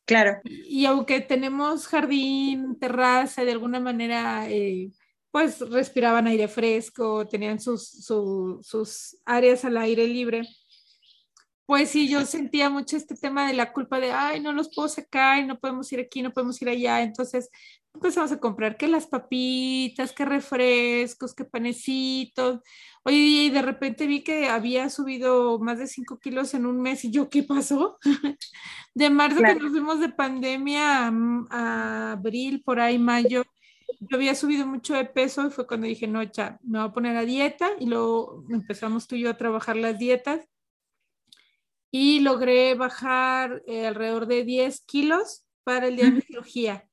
Claro. 0.07 0.41
Y 0.45 0.85
aunque 0.87 1.21
tenemos 1.21 1.87
jardín, 1.87 2.79
terraza, 2.79 3.45
de 3.45 3.53
alguna 3.53 3.81
manera, 3.81 4.49
eh, 4.51 4.91
pues 5.35 5.59
respiraban 5.69 6.29
aire 6.29 6.47
fresco, 6.47 7.27
tenían 7.27 7.59
sus, 7.59 7.89
su- 7.89 8.61
sus 8.63 9.17
áreas 9.25 9.65
al 9.65 9.77
aire 9.79 10.07
libre. 10.07 10.43
Pues 11.67 11.91
sí, 11.91 12.09
yo 12.09 12.25
sentía 12.25 12.71
mucho 12.71 12.97
este 12.97 13.17
tema 13.17 13.49
de 13.49 13.55
la 13.55 13.73
culpa 13.73 13.99
de, 13.99 14.13
ay, 14.13 14.39
no 14.39 14.53
los 14.53 14.73
puedo 14.73 14.89
sacar, 14.89 15.45
no 15.45 15.59
podemos 15.59 15.91
ir 15.93 15.99
aquí, 15.99 16.23
no 16.23 16.31
podemos 16.33 16.63
ir 16.63 16.69
allá. 16.69 17.03
Entonces 17.03 17.51
empezamos 17.93 18.31
a 18.31 18.39
comprar 18.39 18.77
que 18.77 18.87
las 18.87 19.09
papitas, 19.09 20.13
que 20.13 20.25
refrescos, 20.25 21.35
que 21.35 21.45
panecitos. 21.45 22.61
Oye, 23.03 23.17
y 23.17 23.51
de 23.51 23.63
repente 23.63 24.07
vi 24.07 24.23
que 24.23 24.47
había 24.47 24.89
subido 24.89 25.59
más 25.59 25.81
de 25.81 25.89
5 25.89 26.21
kilos 26.21 26.55
en 26.55 26.65
un 26.65 26.81
mes 26.81 27.05
y 27.05 27.11
yo, 27.11 27.29
¿qué 27.29 27.43
pasó? 27.43 27.99
De 28.95 29.11
marzo 29.11 29.39
que 29.39 29.43
Claro. 29.43 29.59
nos 29.63 29.73
fuimos 29.73 29.99
de 29.99 30.11
pandemia 30.11 31.09
a, 31.09 31.13
a 31.51 32.13
abril, 32.13 32.63
por 32.65 32.79
ahí, 32.79 33.01
mayo, 33.01 33.43
yo 34.01 34.17
había 34.17 34.35
subido 34.35 34.67
mucho 34.67 34.95
de 34.95 35.05
peso 35.05 35.47
y 35.47 35.51
fue 35.51 35.67
cuando 35.67 35.87
dije, 35.87 36.07
no, 36.07 36.23
ya, 36.23 36.59
me 36.63 36.79
voy 36.79 36.89
a 36.89 36.93
poner 36.93 37.17
a 37.17 37.25
dieta 37.25 37.71
y 37.79 37.87
luego 37.87 38.45
empezamos 38.51 39.07
tú 39.07 39.17
y 39.17 39.21
yo 39.21 39.31
a 39.31 39.37
trabajar 39.37 39.77
las 39.77 39.99
dietas 39.99 40.47
y 41.91 42.21
logré 42.21 42.75
bajar 42.75 43.63
eh, 43.67 43.87
alrededor 43.87 44.27
de 44.27 44.45
10 44.45 44.81
kilos 44.81 45.47
para 45.63 45.89
el 45.89 45.97
día 45.97 46.07
de 46.07 46.11
mi 46.11 46.21
cirugía. 46.21 46.89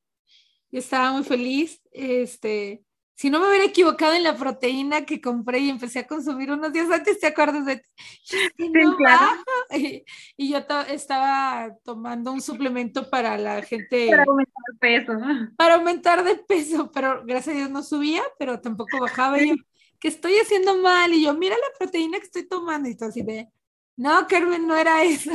Yo 0.71 0.79
estaba 0.79 1.11
muy 1.11 1.23
feliz. 1.23 1.81
Este, 1.91 2.83
si 3.21 3.29
no 3.29 3.39
me 3.39 3.47
hubiera 3.49 3.65
equivocado 3.65 4.13
en 4.15 4.23
la 4.23 4.35
proteína 4.35 5.05
que 5.05 5.21
compré 5.21 5.59
y 5.59 5.69
empecé 5.69 5.99
a 5.99 6.07
consumir 6.07 6.51
unos 6.51 6.73
días 6.73 6.89
antes, 6.89 7.19
¿te 7.19 7.27
acuerdas 7.27 7.65
de 7.67 7.83
Sí, 8.23 8.69
no 8.69 8.97
claro. 8.97 9.27
baja. 9.27 9.43
Y, 9.77 10.03
y 10.37 10.51
yo 10.51 10.65
to- 10.65 10.81
estaba 10.81 11.75
tomando 11.83 12.31
un 12.31 12.41
suplemento 12.41 13.09
para 13.11 13.37
la 13.37 13.61
gente, 13.61 14.07
Para 14.09 14.23
aumentar 14.23 14.63
el 14.71 14.77
peso. 14.79 15.13
para 15.55 15.75
aumentar 15.75 16.23
de 16.23 16.35
peso, 16.35 16.91
pero 16.91 17.23
gracias 17.25 17.55
a 17.55 17.57
Dios 17.59 17.69
no 17.69 17.83
subía, 17.83 18.23
pero 18.39 18.59
tampoco 18.59 18.99
bajaba. 18.99 19.39
Y 19.39 19.49
yo, 19.49 19.55
¿qué 19.99 20.07
estoy 20.07 20.33
haciendo 20.37 20.77
mal? 20.77 21.13
Y 21.13 21.23
yo, 21.23 21.33
mira 21.35 21.55
la 21.55 21.77
proteína 21.77 22.17
que 22.17 22.25
estoy 22.25 22.47
tomando. 22.47 22.89
Y 22.89 22.97
todo 22.97 23.09
así 23.09 23.21
de, 23.21 23.49
no, 23.97 24.25
Carmen, 24.27 24.65
no 24.67 24.75
era 24.75 25.03
esa. 25.03 25.31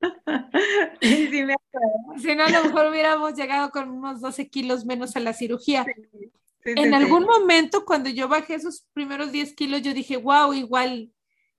Sí, 1.00 1.28
sí 1.30 1.42
me 1.42 1.54
acuerdo. 1.54 2.18
Si 2.20 2.34
no, 2.36 2.44
a 2.44 2.50
lo 2.50 2.64
mejor 2.64 2.86
hubiéramos 2.90 3.34
llegado 3.34 3.70
con 3.70 3.90
unos 3.90 4.20
12 4.20 4.48
kilos 4.48 4.84
menos 4.84 5.16
a 5.16 5.20
la 5.20 5.32
cirugía. 5.32 5.84
Sí, 5.84 6.30
sí, 6.64 6.72
En 6.76 6.88
sí. 6.88 6.94
algún 6.94 7.24
momento, 7.24 7.84
cuando 7.84 8.10
yo 8.10 8.28
bajé 8.28 8.54
esos 8.54 8.86
primeros 8.92 9.32
10 9.32 9.54
kilos, 9.54 9.82
yo 9.82 9.94
dije, 9.94 10.16
wow, 10.16 10.52
igual, 10.52 11.12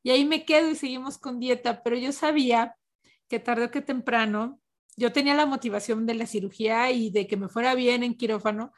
y 0.03 0.11
ahí 0.11 0.25
me 0.25 0.45
quedo 0.45 0.69
y 0.69 0.75
seguimos 0.75 1.17
con 1.17 1.39
dieta, 1.39 1.83
pero 1.83 1.97
yo 1.97 2.11
sabía 2.11 2.75
que 3.27 3.39
tarde 3.39 3.65
o 3.65 3.71
que 3.71 3.81
temprano, 3.81 4.59
yo 4.97 5.11
tenía 5.11 5.33
la 5.35 5.45
motivación 5.45 6.05
de 6.05 6.15
la 6.15 6.25
cirugía 6.25 6.91
y 6.91 7.09
de 7.09 7.27
que 7.27 7.37
me 7.37 7.47
fuera 7.47 7.75
bien 7.75 8.03
en 8.03 8.15
quirófano, 8.15 8.73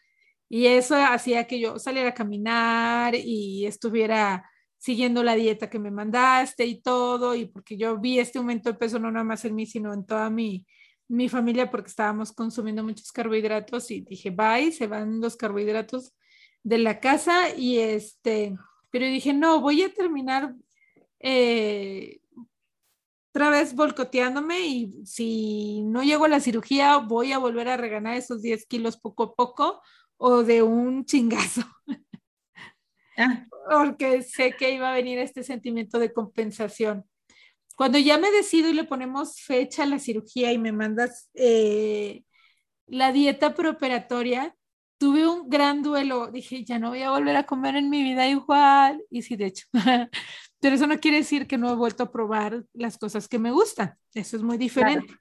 y 0.49 0.67
eso 0.67 0.95
hacía 0.95 1.47
que 1.47 1.59
yo 1.59 1.79
saliera 1.79 2.09
a 2.09 2.13
caminar 2.13 3.15
y 3.15 3.65
estuviera 3.65 4.49
siguiendo 4.77 5.23
la 5.23 5.35
dieta 5.35 5.69
que 5.69 5.79
me 5.79 5.91
mandaste 5.91 6.65
y 6.65 6.81
todo, 6.81 7.35
y 7.35 7.45
porque 7.45 7.77
yo 7.77 7.97
vi 7.99 8.19
este 8.19 8.39
aumento 8.39 8.71
de 8.71 8.77
peso 8.77 8.99
no 8.99 9.11
nada 9.11 9.23
más 9.23 9.45
en 9.45 9.55
mí, 9.55 9.65
sino 9.65 9.93
en 9.93 10.05
toda 10.05 10.29
mi, 10.29 10.65
mi 11.11 11.29
familia, 11.29 11.69
porque 11.69 11.89
estábamos 11.89 12.31
consumiendo 12.31 12.83
muchos 12.83 13.11
carbohidratos 13.11 13.91
y 13.91 14.01
dije, 14.01 14.29
bye, 14.29 14.71
se 14.71 14.87
van 14.87 15.19
los 15.19 15.35
carbohidratos 15.35 16.13
de 16.63 16.77
la 16.77 16.99
casa 16.99 17.53
y 17.55 17.79
este, 17.79 18.55
pero 18.89 19.05
dije, 19.05 19.33
no, 19.33 19.59
voy 19.59 19.81
a 19.81 19.93
terminar 19.93 20.55
eh, 21.19 22.21
otra 23.33 23.49
vez 23.49 23.75
volcoteándome 23.75 24.59
y 24.61 25.05
si 25.05 25.83
no 25.83 26.03
llego 26.03 26.25
a 26.25 26.29
la 26.29 26.39
cirugía 26.39 26.97
voy 26.97 27.31
a 27.31 27.37
volver 27.37 27.67
a 27.67 27.77
reganar 27.77 28.15
esos 28.15 28.41
10 28.41 28.65
kilos 28.65 28.97
poco 28.97 29.23
a 29.23 29.35
poco 29.35 29.81
o 30.17 30.43
de 30.43 30.63
un 30.63 31.05
chingazo, 31.05 31.63
Ah, 33.17 33.45
porque 33.69 34.21
sé 34.21 34.53
que 34.53 34.71
iba 34.71 34.89
a 34.89 34.95
venir 34.95 35.19
este 35.19 35.43
sentimiento 35.43 35.99
de 35.99 36.13
compensación. 36.13 37.05
Cuando 37.81 37.97
ya 37.97 38.19
me 38.19 38.29
decido 38.29 38.69
y 38.69 38.73
le 38.73 38.83
ponemos 38.83 39.41
fecha 39.41 39.81
a 39.81 39.85
la 39.87 39.97
cirugía 39.97 40.51
y 40.51 40.59
me 40.59 40.71
mandas 40.71 41.31
eh, 41.33 42.23
la 42.85 43.11
dieta 43.11 43.55
preoperatoria, 43.55 44.55
tuve 44.99 45.27
un 45.27 45.49
gran 45.49 45.81
duelo. 45.81 46.29
Dije, 46.29 46.63
ya 46.63 46.77
no 46.77 46.89
voy 46.89 47.01
a 47.01 47.09
volver 47.09 47.35
a 47.37 47.47
comer 47.47 47.77
en 47.77 47.89
mi 47.89 48.03
vida 48.03 48.27
igual. 48.27 49.03
Y 49.09 49.23
sí, 49.23 49.35
de 49.35 49.47
hecho. 49.47 49.65
Pero 50.59 50.75
eso 50.75 50.85
no 50.85 50.99
quiere 50.99 51.17
decir 51.17 51.47
que 51.47 51.57
no 51.57 51.71
he 51.71 51.75
vuelto 51.75 52.03
a 52.03 52.11
probar 52.11 52.63
las 52.73 52.99
cosas 52.99 53.27
que 53.27 53.39
me 53.39 53.49
gustan. 53.49 53.95
Eso 54.13 54.37
es 54.37 54.43
muy 54.43 54.59
diferente. 54.59 55.15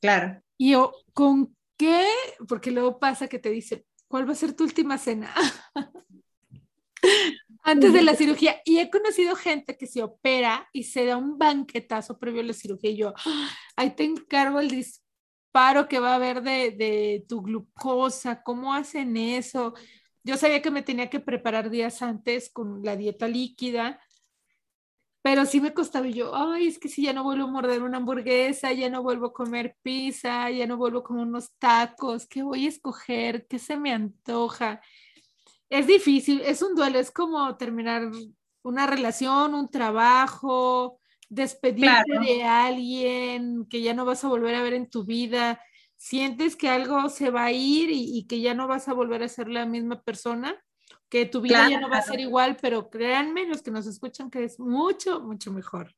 claro. 0.00 0.42
Y 0.58 0.72
yo, 0.72 0.92
¿con 1.12 1.56
qué? 1.76 2.08
Porque 2.48 2.72
luego 2.72 2.98
pasa 2.98 3.28
que 3.28 3.38
te 3.38 3.50
dicen, 3.50 3.84
¿cuál 4.08 4.28
va 4.28 4.32
a 4.32 4.34
ser 4.34 4.54
tu 4.54 4.64
última 4.64 4.98
cena? 4.98 5.32
Antes 7.68 7.92
de 7.92 8.02
la 8.02 8.14
cirugía. 8.14 8.60
Y 8.64 8.78
he 8.78 8.90
conocido 8.90 9.34
gente 9.36 9.76
que 9.76 9.86
se 9.88 10.02
opera 10.02 10.68
y 10.72 10.84
se 10.84 11.04
da 11.04 11.16
un 11.16 11.36
banquetazo 11.38 12.18
previo 12.18 12.42
a 12.42 12.44
la 12.44 12.52
cirugía. 12.52 12.90
Y 12.90 12.96
yo, 12.96 13.14
"Ah, 13.26 13.50
ahí 13.76 13.90
te 13.96 14.04
encargo 14.04 14.60
el 14.60 14.70
disparo 14.70 15.88
que 15.88 15.98
va 15.98 16.12
a 16.12 16.14
haber 16.16 16.42
de, 16.42 16.70
de 16.72 17.24
tu 17.28 17.42
glucosa. 17.42 18.42
¿Cómo 18.44 18.72
hacen 18.74 19.16
eso? 19.16 19.74
Yo 20.24 20.36
sabía 20.36 20.62
que 20.62 20.70
me 20.70 20.82
tenía 20.82 21.10
que 21.10 21.20
preparar 21.20 21.70
días 21.70 22.02
antes 22.02 22.50
con 22.50 22.82
la 22.84 22.96
dieta 22.96 23.28
líquida. 23.28 24.00
Pero 25.22 25.44
sí 25.44 25.60
me 25.60 25.74
costaba 25.74 26.06
y 26.06 26.12
yo, 26.12 26.36
ay, 26.36 26.68
es 26.68 26.78
que 26.78 26.88
si 26.88 27.02
ya 27.02 27.12
no 27.12 27.24
vuelvo 27.24 27.44
a 27.48 27.50
morder 27.50 27.82
una 27.82 27.96
hamburguesa, 27.98 28.72
ya 28.72 28.88
no 28.88 29.02
vuelvo 29.02 29.26
a 29.26 29.32
comer 29.32 29.76
pizza, 29.82 30.48
ya 30.52 30.66
no 30.68 30.76
vuelvo 30.76 31.00
a 31.00 31.02
comer 31.04 31.26
unos 31.26 31.50
tacos, 31.58 32.26
¿qué 32.28 32.42
voy 32.44 32.66
a 32.66 32.68
escoger? 32.68 33.46
¿Qué 33.48 33.58
se 33.58 33.76
me 33.76 33.92
antoja? 33.92 34.80
Es 35.68 35.86
difícil, 35.86 36.40
es 36.42 36.62
un 36.62 36.74
duelo, 36.74 36.98
es 36.98 37.10
como 37.10 37.56
terminar 37.56 38.10
una 38.62 38.86
relación, 38.86 39.54
un 39.54 39.68
trabajo, 39.68 41.00
despedirte 41.28 42.04
Claro. 42.06 42.20
de 42.24 42.44
alguien 42.44 43.66
que 43.68 43.82
ya 43.82 43.94
no 43.94 44.04
vas 44.04 44.24
a 44.24 44.28
volver 44.28 44.54
a 44.54 44.62
ver 44.62 44.74
en 44.74 44.88
tu 44.88 45.04
vida. 45.04 45.60
Sientes 45.96 46.56
que 46.56 46.68
algo 46.68 47.08
se 47.08 47.30
va 47.30 47.44
a 47.46 47.52
ir 47.52 47.90
y, 47.90 48.18
y 48.18 48.26
que 48.26 48.40
ya 48.40 48.54
no 48.54 48.68
vas 48.68 48.88
a 48.88 48.92
volver 48.92 49.22
a 49.22 49.28
ser 49.28 49.48
la 49.48 49.66
misma 49.66 50.02
persona, 50.02 50.56
que 51.08 51.26
tu 51.26 51.40
vida 51.40 51.68
ya 51.68 51.80
no 51.80 51.88
va 51.88 51.98
a 51.98 52.02
ser 52.02 52.20
igual, 52.20 52.56
pero 52.60 52.90
créanme 52.90 53.46
los 53.46 53.62
que 53.62 53.70
nos 53.70 53.86
escuchan 53.86 54.30
que 54.30 54.44
es 54.44 54.60
mucho, 54.60 55.20
mucho 55.20 55.52
mejor. 55.52 55.94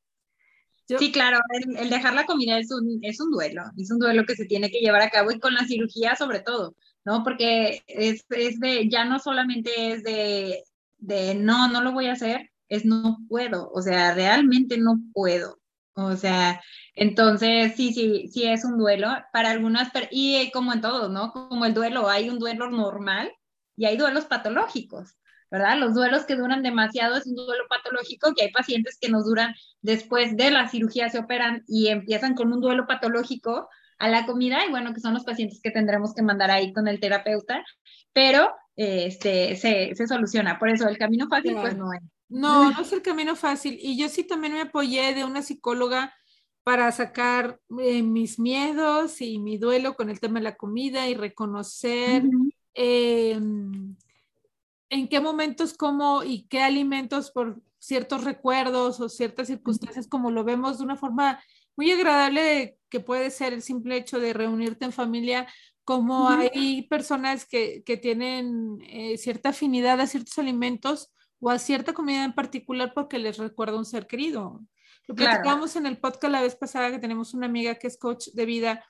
Yo- 0.86 0.98
Sí, 0.98 1.12
claro, 1.12 1.38
el, 1.50 1.76
el 1.76 1.90
dejar 1.90 2.14
la 2.14 2.24
comida 2.24 2.58
es 2.58 2.70
un, 2.72 2.98
es 3.02 3.20
un 3.20 3.30
duelo, 3.30 3.62
es 3.76 3.90
un 3.90 3.98
duelo 3.98 4.24
que 4.24 4.34
se 4.34 4.46
tiene 4.46 4.70
que 4.70 4.78
llevar 4.80 5.02
a 5.02 5.10
cabo 5.10 5.30
y 5.30 5.38
con 5.40 5.52
la 5.52 5.66
cirugía 5.66 6.16
sobre 6.16 6.40
todo, 6.40 6.74
¿no? 7.04 7.24
Porque 7.24 7.82
es, 7.86 8.24
es 8.30 8.60
de, 8.60 8.88
ya 8.88 9.04
no 9.04 9.18
solamente 9.18 9.92
es 9.92 10.02
de, 10.02 10.64
de 10.98 11.34
no, 11.34 11.68
no 11.68 11.82
lo 11.82 11.92
voy 11.92 12.06
a 12.06 12.12
hacer, 12.12 12.50
es 12.68 12.84
no 12.84 13.18
puedo, 13.28 13.70
o 13.70 13.82
sea, 13.82 14.14
realmente 14.14 14.78
no 14.78 14.98
puedo. 15.12 15.58
O 15.94 16.14
sea, 16.16 16.62
entonces 16.94 17.74
sí, 17.76 17.92
sí, 17.92 18.28
sí 18.32 18.44
es 18.44 18.64
un 18.64 18.78
duelo 18.78 19.08
para 19.32 19.50
algunas, 19.50 19.90
y 20.12 20.36
eh, 20.36 20.50
como 20.52 20.72
en 20.72 20.80
todo, 20.80 21.08
¿no? 21.08 21.32
Como 21.32 21.64
el 21.64 21.74
duelo, 21.74 22.08
hay 22.08 22.30
un 22.30 22.38
duelo 22.38 22.70
normal 22.70 23.32
y 23.76 23.86
hay 23.86 23.96
duelos 23.96 24.26
patológicos, 24.26 25.16
¿verdad? 25.50 25.76
Los 25.78 25.94
duelos 25.94 26.24
que 26.24 26.36
duran 26.36 26.62
demasiado 26.62 27.16
es 27.16 27.26
un 27.26 27.34
duelo 27.34 27.64
patológico, 27.68 28.32
que 28.34 28.44
hay 28.44 28.52
pacientes 28.52 28.96
que 29.00 29.08
nos 29.08 29.24
duran 29.24 29.54
después 29.82 30.36
de 30.36 30.52
la 30.52 30.68
cirugía, 30.68 31.08
se 31.08 31.18
operan 31.18 31.64
y 31.66 31.88
empiezan 31.88 32.34
con 32.34 32.52
un 32.52 32.60
duelo 32.60 32.86
patológico 32.86 33.68
a 33.98 34.08
la 34.08 34.26
comida, 34.26 34.64
y 34.66 34.70
bueno, 34.70 34.94
que 34.94 35.00
son 35.00 35.14
los 35.14 35.24
pacientes 35.24 35.60
que 35.62 35.70
tendremos 35.70 36.14
que 36.14 36.22
mandar 36.22 36.50
ahí 36.50 36.72
con 36.72 36.86
el 36.88 37.00
terapeuta, 37.00 37.64
pero 38.12 38.50
eh, 38.76 39.06
este, 39.06 39.56
se, 39.56 39.94
se 39.94 40.06
soluciona. 40.06 40.58
Por 40.58 40.68
eso 40.68 40.88
el 40.88 40.98
camino 40.98 41.28
fácil, 41.28 41.54
pues 41.54 41.74
Claro. 41.74 41.84
no 41.84 41.92
es. 41.92 42.00
No, 42.28 42.70
no 42.70 42.80
es 42.82 42.92
el 42.92 43.02
camino 43.02 43.34
fácil. 43.36 43.78
Y 43.80 43.98
yo 43.98 44.08
sí 44.08 44.22
también 44.22 44.52
me 44.52 44.60
apoyé 44.60 45.14
de 45.14 45.24
una 45.24 45.42
psicóloga 45.42 46.14
para 46.62 46.92
sacar 46.92 47.58
eh, 47.80 48.02
mis 48.02 48.38
miedos 48.38 49.22
y 49.22 49.38
mi 49.38 49.56
duelo 49.56 49.94
con 49.94 50.10
el 50.10 50.20
tema 50.20 50.38
de 50.38 50.44
la 50.44 50.56
comida 50.56 51.08
y 51.08 51.14
reconocer 51.14 52.24
eh, 52.74 53.32
en 54.90 55.08
qué 55.08 55.20
momentos 55.20 55.72
como 55.72 56.22
y 56.22 56.46
qué 56.48 56.60
alimentos 56.60 57.30
por 57.30 57.62
ciertos 57.78 58.24
recuerdos 58.24 59.00
o 59.00 59.08
ciertas 59.08 59.46
circunstancias, 59.46 60.06
como 60.06 60.30
lo 60.30 60.44
vemos 60.44 60.78
de 60.78 60.84
una 60.84 60.96
forma 60.96 61.40
muy 61.78 61.92
agradable, 61.92 62.76
que 62.90 62.98
puede 62.98 63.30
ser 63.30 63.52
el 63.52 63.62
simple 63.62 63.96
hecho 63.96 64.18
de 64.18 64.32
reunirte 64.32 64.84
en 64.84 64.92
familia, 64.92 65.46
como 65.84 66.28
hay 66.28 66.82
personas 66.82 67.46
que, 67.46 67.82
que 67.84 67.96
tienen 67.96 68.78
eh, 68.82 69.16
cierta 69.16 69.50
afinidad 69.50 70.00
a 70.00 70.06
ciertos 70.08 70.38
alimentos 70.38 71.14
o 71.40 71.50
a 71.50 71.58
cierta 71.58 71.94
comida 71.94 72.24
en 72.24 72.34
particular 72.34 72.92
porque 72.94 73.18
les 73.18 73.38
recuerda 73.38 73.78
un 73.78 73.84
ser 73.86 74.06
querido. 74.08 74.60
Lo 75.06 75.14
Claro. 75.14 75.30
platicábamos 75.30 75.76
en 75.76 75.86
el 75.86 75.98
podcast 75.98 76.32
la 76.32 76.42
vez 76.42 76.56
pasada 76.56 76.90
que 76.90 76.98
tenemos 76.98 77.32
una 77.32 77.46
amiga 77.46 77.76
que 77.76 77.86
es 77.86 77.96
coach 77.96 78.28
de 78.34 78.44
vida 78.44 78.84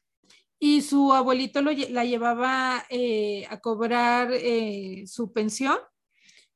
y 0.59 0.81
su 0.81 1.13
abuelito 1.13 1.63
lo 1.63 1.71
la 1.71 2.05
llevaba 2.05 2.85
eh, 2.89 3.47
a 3.51 3.61
cobrar 3.61 4.31
eh, 4.33 5.05
su 5.07 5.33
pensión 5.33 5.77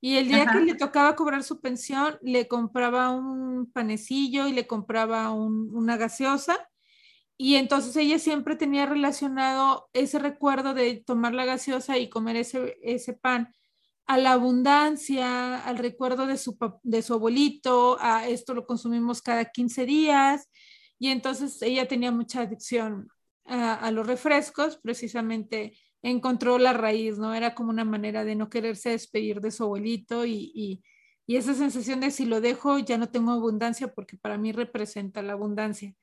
y 0.03 0.19
el 0.19 0.29
día 0.29 0.45
Ajá. 0.45 0.53
que 0.53 0.67
le 0.67 0.75
tocaba 0.77 1.17
cobrar 1.17 1.45
su 1.45 1.63
pensión 1.63 2.19
le 2.23 2.49
compraba 2.49 3.11
un 3.11 3.71
panecillo 3.73 4.49
y 4.49 4.53
le 4.53 4.67
compraba 4.67 5.33
un- 5.33 5.71
una 5.75 5.97
gaseosa 5.97 6.69
y 7.39 7.57
entonces 7.57 7.97
ella 7.97 8.19
siempre 8.19 8.57
tenía 8.57 8.87
relacionado 8.87 9.89
ese 9.95 10.19
recuerdo 10.19 10.75
de 10.75 11.03
tomar 11.07 11.35
la 11.35 11.45
gaseosa 11.45 11.99
y 11.99 12.09
comer 12.11 12.37
ese, 12.37 12.79
ese 12.83 13.15
pan 13.15 13.53
a 14.07 14.19
la 14.19 14.33
abundancia, 14.33 15.59
al 15.65 15.79
recuerdo 15.79 16.27
de 16.27 16.37
su, 16.37 16.57
de 16.83 17.03
su 17.03 17.15
abuelito, 17.15 17.97
a 18.01 18.29
esto 18.29 18.55
lo 18.55 18.67
consumimos 18.67 19.23
cada 19.23 19.47
15 19.47 19.87
días. 19.87 20.51
Y 20.99 21.09
entonces 21.09 21.61
ella 21.63 21.89
tenía 21.89 22.13
mucha 22.13 22.43
adicción 22.43 23.09
a, 23.47 23.75
a 23.75 23.91
los 23.91 24.07
refrescos, 24.07 24.77
precisamente 24.79 25.77
encontró 26.03 26.59
la 26.59 26.73
raíz, 26.73 27.19
¿no? 27.19 27.35
Era 27.35 27.55
como 27.55 27.71
una 27.71 27.85
manera 27.85 28.25
de 28.25 28.35
no 28.35 28.49
quererse 28.49 28.91
despedir 28.91 29.41
de 29.41 29.51
su 29.51 29.65
abuelito 29.65 30.27
y, 30.27 30.51
y, 30.55 30.83
y, 31.27 31.37
esa 31.37 31.55
sensación 31.55 32.01
de 32.01 32.11
si 32.11 32.25
lo 32.25 32.41
dejo 32.41 32.79
ya 32.79 32.99
no 32.99 33.09
tengo 33.09 33.33
abundancia 33.33 33.89
porque 33.89 34.17
para 34.17 34.37
mí 34.37 34.53
representa 34.53 35.23
la 35.23 35.35
abundancia. 35.35 35.95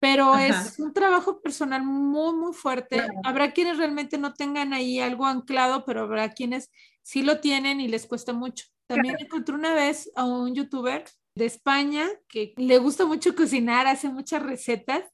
Pero 0.00 0.32
Ajá. 0.32 0.46
es 0.46 0.78
un 0.78 0.92
trabajo 0.92 1.40
personal 1.42 1.84
muy, 1.84 2.34
muy 2.34 2.52
fuerte. 2.54 2.96
Claro. 2.96 3.12
Habrá 3.24 3.52
quienes 3.52 3.76
realmente 3.76 4.18
no 4.18 4.32
tengan 4.32 4.72
ahí 4.72 4.98
algo 4.98 5.26
anclado, 5.26 5.84
pero 5.84 6.02
habrá 6.02 6.30
quienes 6.30 6.70
sí 7.02 7.22
lo 7.22 7.40
tienen 7.40 7.80
y 7.80 7.88
les 7.88 8.06
cuesta 8.06 8.32
mucho. 8.32 8.66
También 8.86 9.14
claro. 9.14 9.26
encontré 9.26 9.54
una 9.54 9.74
vez 9.74 10.10
a 10.16 10.24
un 10.24 10.54
youtuber 10.54 11.04
de 11.34 11.44
España 11.44 12.08
que 12.28 12.54
le 12.56 12.78
gusta 12.78 13.04
mucho 13.04 13.34
cocinar, 13.36 13.86
hace 13.86 14.08
muchas 14.08 14.42
recetas 14.42 15.04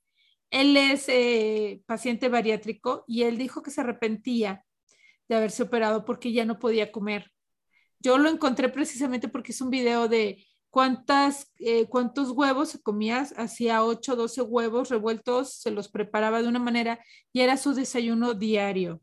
él 0.50 0.76
es 0.76 1.08
eh, 1.08 1.82
paciente 1.86 2.28
bariátrico 2.28 3.04
y 3.06 3.22
él 3.22 3.38
dijo 3.38 3.62
que 3.62 3.70
se 3.70 3.80
arrepentía 3.80 4.64
de 5.28 5.36
haberse 5.36 5.64
operado 5.64 6.04
porque 6.04 6.32
ya 6.32 6.44
no 6.44 6.58
podía 6.58 6.92
comer. 6.92 7.32
Yo 7.98 8.18
lo 8.18 8.28
encontré 8.28 8.68
precisamente 8.68 9.28
porque 9.28 9.52
es 9.52 9.60
un 9.60 9.70
video 9.70 10.08
de 10.08 10.44
cuántas, 10.70 11.52
eh, 11.58 11.86
cuántos 11.86 12.30
huevos 12.30 12.68
se 12.68 12.82
comía, 12.82 13.26
hacía 13.36 13.82
8, 13.82 14.14
12 14.14 14.42
huevos 14.42 14.90
revueltos, 14.90 15.54
se 15.54 15.70
los 15.70 15.88
preparaba 15.88 16.42
de 16.42 16.48
una 16.48 16.58
manera 16.58 17.00
y 17.32 17.40
era 17.40 17.56
su 17.56 17.74
desayuno 17.74 18.34
diario. 18.34 19.00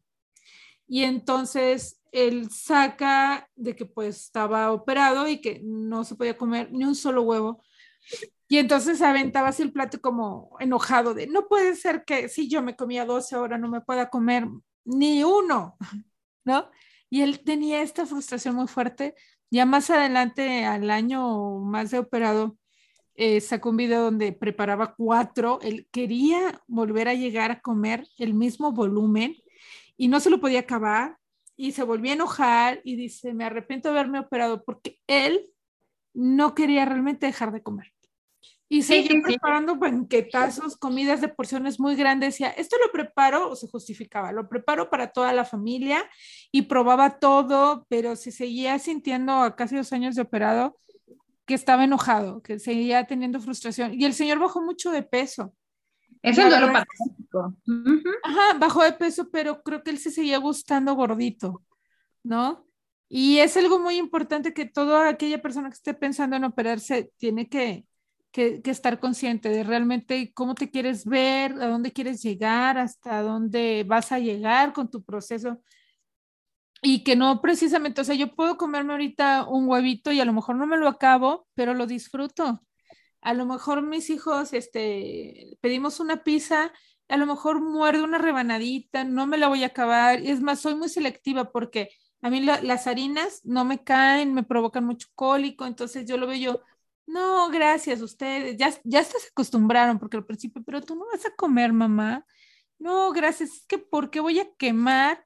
Y 0.88 1.04
entonces 1.04 2.02
él 2.12 2.50
saca 2.52 3.50
de 3.56 3.76
que 3.76 3.86
pues 3.86 4.26
estaba 4.26 4.72
operado 4.72 5.28
y 5.28 5.42
que 5.42 5.62
no 5.64 6.04
se 6.04 6.16
podía 6.16 6.38
comer 6.38 6.72
ni 6.72 6.86
un 6.86 6.96
solo 6.96 7.24
huevo, 7.24 7.64
y 8.48 8.58
entonces 8.58 9.02
aventaba 9.02 9.50
así 9.50 9.64
el 9.64 9.72
plato 9.72 10.00
como 10.00 10.56
enojado 10.60 11.14
de, 11.14 11.28
no 11.28 11.48
puede 11.48 11.76
ser 11.76 12.06
que 12.06 12.30
si 12.30 12.50
yo 12.50 12.62
me 12.62 12.76
comía 12.76 13.06
12 13.06 13.36
horas 13.36 13.60
no 13.60 13.68
me 13.68 13.82
pueda 13.82 14.10
comer 14.10 14.48
ni 14.86 15.24
uno, 15.24 15.78
¿no? 16.46 16.70
Y 17.10 17.22
él 17.22 17.42
tenía 17.44 17.82
esta 17.82 18.06
frustración 18.06 18.56
muy 18.56 18.68
fuerte. 18.68 19.16
Ya 19.52 19.66
más 19.66 19.90
adelante, 19.90 20.66
al 20.66 20.90
año 20.90 21.60
más 21.60 21.92
de 21.92 22.00
operado, 22.00 22.58
eh, 23.16 23.40
sacó 23.40 23.70
un 23.70 23.78
video 23.78 24.02
donde 24.02 24.34
preparaba 24.34 24.96
cuatro. 24.96 25.60
Él 25.62 25.88
quería 25.92 26.62
volver 26.68 27.08
a 27.08 27.14
llegar 27.14 27.52
a 27.52 27.62
comer 27.62 28.08
el 28.18 28.34
mismo 28.34 28.72
volumen 28.72 29.36
y 29.96 30.08
no 30.08 30.20
se 30.20 30.32
lo 30.32 30.40
podía 30.40 30.62
acabar 30.62 31.18
y 31.56 31.72
se 31.74 31.84
volvía 31.84 32.14
a 32.14 32.16
enojar 32.16 32.82
y 32.84 32.96
dice, 32.96 33.34
me 33.34 33.46
arrepiento 33.46 33.90
de 33.90 34.00
haberme 34.00 34.20
operado 34.20 34.64
porque 34.64 35.00
él 35.08 35.52
no 36.14 36.56
quería 36.56 36.86
realmente 36.86 37.28
dejar 37.28 37.52
de 37.52 37.62
comer. 37.62 37.93
Y 38.70 38.82
seguía 38.82 39.12
sí, 39.12 39.18
sí, 39.18 39.22
preparando 39.22 39.74
sí. 39.74 39.80
banquetazos, 39.80 40.78
comidas 40.78 41.22
de 41.22 41.28
porciones 41.28 41.80
muy 41.80 41.96
grandes. 41.96 42.34
Decía, 42.34 42.50
esto 42.50 42.78
lo 42.84 42.92
preparo, 42.92 43.50
o 43.50 43.56
se 43.56 43.68
justificaba, 43.68 44.32
lo 44.32 44.50
preparo 44.50 44.90
para 44.90 45.12
toda 45.12 45.32
la 45.34 45.46
familia 45.46 46.10
y 46.52 46.64
probaba 46.64 47.20
todo, 47.20 47.86
pero 47.90 48.16
se 48.16 48.32
seguía 48.32 48.80
sintiendo 48.80 49.34
a 49.34 49.56
casi 49.56 49.76
dos 49.76 49.94
años 49.94 50.16
de 50.16 50.24
operado 50.24 50.78
que 51.46 51.54
estaba 51.54 51.84
enojado, 51.84 52.42
que 52.42 52.58
seguía 52.60 53.06
teniendo 53.06 53.40
frustración. 53.40 53.94
Y 53.94 54.06
el 54.06 54.14
señor 54.14 54.40
bajó 54.40 54.62
mucho 54.62 54.92
de 54.92 55.04
peso. 55.04 55.54
Eso 56.22 56.42
es 56.42 56.60
lo 56.60 56.72
patético. 56.72 57.54
Uh 57.68 57.72
-huh. 57.72 58.16
Ajá, 58.24 58.58
bajó 58.58 58.84
de 58.84 58.94
peso, 58.94 59.30
pero 59.30 59.62
creo 59.62 59.84
que 59.84 59.92
él 59.92 59.98
se 59.98 60.10
seguía 60.10 60.38
gustando 60.38 60.96
gordito, 60.96 61.62
¿no? 62.24 62.66
Y 63.10 63.40
es 63.40 63.58
algo 63.58 63.78
muy 63.78 63.98
importante 63.98 64.54
que 64.54 64.66
toda 64.66 65.10
aquella 65.10 65.42
persona 65.42 65.70
que 65.70 65.76
esté 65.76 65.94
pensando 65.94 66.38
en 66.38 66.46
operarse 66.46 67.12
tiene 67.18 67.50
que, 67.50 67.86
que, 68.34 68.62
estar 68.66 69.00
consciente 69.00 69.50
de 69.50 69.64
realmente 69.64 70.34
cómo 70.34 70.56
te 70.56 70.72
quieres 70.72 71.06
ver, 71.06 71.54
a 71.54 71.68
dónde 71.68 71.94
quieres 71.94 72.22
llegar, 72.24 72.78
hasta 72.78 73.22
dónde 73.22 73.86
vas 73.88 74.12
a 74.12 74.20
llegar 74.20 74.74
con 74.74 74.90
tu 74.90 75.04
proceso. 75.04 75.62
Y 76.82 77.04
que 77.04 77.16
no 77.16 77.42
precisamente, 77.42 78.02
o 78.02 78.04
sea, 78.04 78.16
yo 78.16 78.36
puedo 78.36 78.58
comerme 78.58 78.92
ahorita 78.94 79.48
un 79.48 79.70
huevito 79.70 80.12
y 80.12 80.20
a 80.20 80.26
lo 80.26 80.34
mejor 80.34 80.58
no 80.58 80.68
me 80.68 80.78
lo 80.78 80.90
acabo, 80.90 81.48
pero 81.54 81.74
lo 81.74 81.88
disfruto. 81.88 82.62
A 83.22 83.34
lo 83.34 83.46
mejor 83.46 83.84
mis 83.84 84.10
hijos, 84.10 84.52
este, 84.54 85.58
pedimos 85.62 86.00
una 86.02 86.24
pizza, 86.24 86.74
a 87.08 87.18
lo 87.18 87.26
mejor 87.26 87.62
muerdo 87.62 88.04
una 88.04 88.18
rebanadita, 88.18 89.04
no 89.06 89.28
me 89.28 89.38
la 89.38 89.48
voy 89.48 89.64
a 89.64 89.68
acabar. 89.68 90.20
Es 90.22 90.42
más, 90.42 90.60
soy 90.60 90.76
muy 90.76 90.90
selectiva 90.90 91.52
porque 91.52 91.90
a 92.22 92.30
mí 92.30 92.42
la, 92.42 92.62
las 92.62 92.88
harinas 92.88 93.42
no 93.46 93.64
me 93.66 93.84
caen, 93.84 94.34
me 94.34 94.44
provocan 94.44 94.86
mucho 94.86 95.08
cólico, 95.16 95.66
entonces 95.66 96.06
yo 96.08 96.18
lo 96.18 96.28
veo 96.28 96.38
yo, 96.38 96.62
no, 97.06 97.50
gracias, 97.50 98.02
ustedes 98.02 98.58
ya, 98.58 98.74
ya 98.84 99.04
se 99.04 99.18
acostumbraron 99.30 100.00
porque 100.00 100.18
al 100.18 100.26
principio, 100.26 100.64
pero 100.66 100.82
tú 100.82 100.96
no 100.96 101.06
vas 101.12 101.26
a 101.26 101.36
comer, 101.36 101.74
mamá. 101.74 102.26
No, 102.80 103.12
gracias, 103.12 103.52
es 103.52 103.66
que 103.68 103.78
porque 103.78 104.20
voy 104.20 104.40
a 104.40 104.48
quemar 104.58 105.26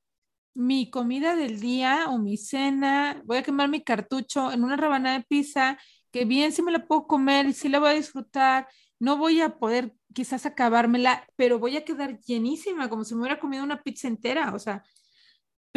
mi 0.54 0.90
comida 0.90 1.36
del 1.36 1.60
día 1.60 2.08
o 2.10 2.18
mi 2.18 2.38
cena, 2.38 3.22
voy 3.26 3.38
a 3.38 3.44
quemar 3.44 3.70
mi 3.70 3.84
cartucho 3.84 4.52
en 4.52 4.64
una 4.64 4.76
rebanada 4.78 5.20
de 5.20 5.26
pizza, 5.26 5.78
que 6.12 6.26
bien 6.26 6.52
sí 6.52 6.62
me 6.64 6.72
la 6.72 6.86
puedo 6.88 7.08
comer 7.08 7.46
y 7.48 7.54
sí 7.54 7.70
la 7.70 7.80
voy 7.80 7.90
a 7.92 7.94
disfrutar, 7.94 8.68
no 9.00 9.18
voy 9.18 9.42
a 9.42 9.58
poder 9.60 9.94
quizás 10.14 10.46
acabármela, 10.48 11.28
pero 11.36 11.60
voy 11.60 11.78
a 11.78 11.86
quedar 11.86 12.20
llenísima, 12.22 12.90
como 12.90 13.04
si 13.04 13.14
me 13.14 13.22
hubiera 13.22 13.40
comido 13.40 13.64
una 13.64 13.84
pizza 13.84 14.08
entera, 14.08 14.54
o 14.54 14.60
sea, 14.60 14.84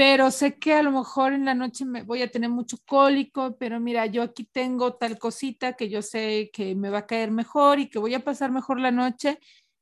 pero 0.00 0.30
sé 0.30 0.58
que 0.58 0.72
a 0.72 0.82
lo 0.82 0.92
mejor 0.92 1.34
en 1.34 1.44
la 1.44 1.54
noche 1.54 1.84
me 1.84 2.02
voy 2.02 2.22
a 2.22 2.30
tener 2.30 2.48
mucho 2.48 2.78
cólico, 2.86 3.58
pero 3.58 3.78
mira, 3.80 4.06
yo 4.06 4.22
aquí 4.22 4.44
tengo 4.44 4.94
tal 4.94 5.18
cosita 5.18 5.74
que 5.74 5.90
yo 5.90 6.00
sé 6.00 6.48
que 6.54 6.74
me 6.74 6.88
va 6.88 7.00
a 7.00 7.06
caer 7.06 7.30
mejor 7.30 7.78
y 7.78 7.90
que 7.90 7.98
voy 7.98 8.14
a 8.14 8.24
pasar 8.24 8.50
mejor 8.50 8.80
la 8.80 8.92
noche 8.92 9.38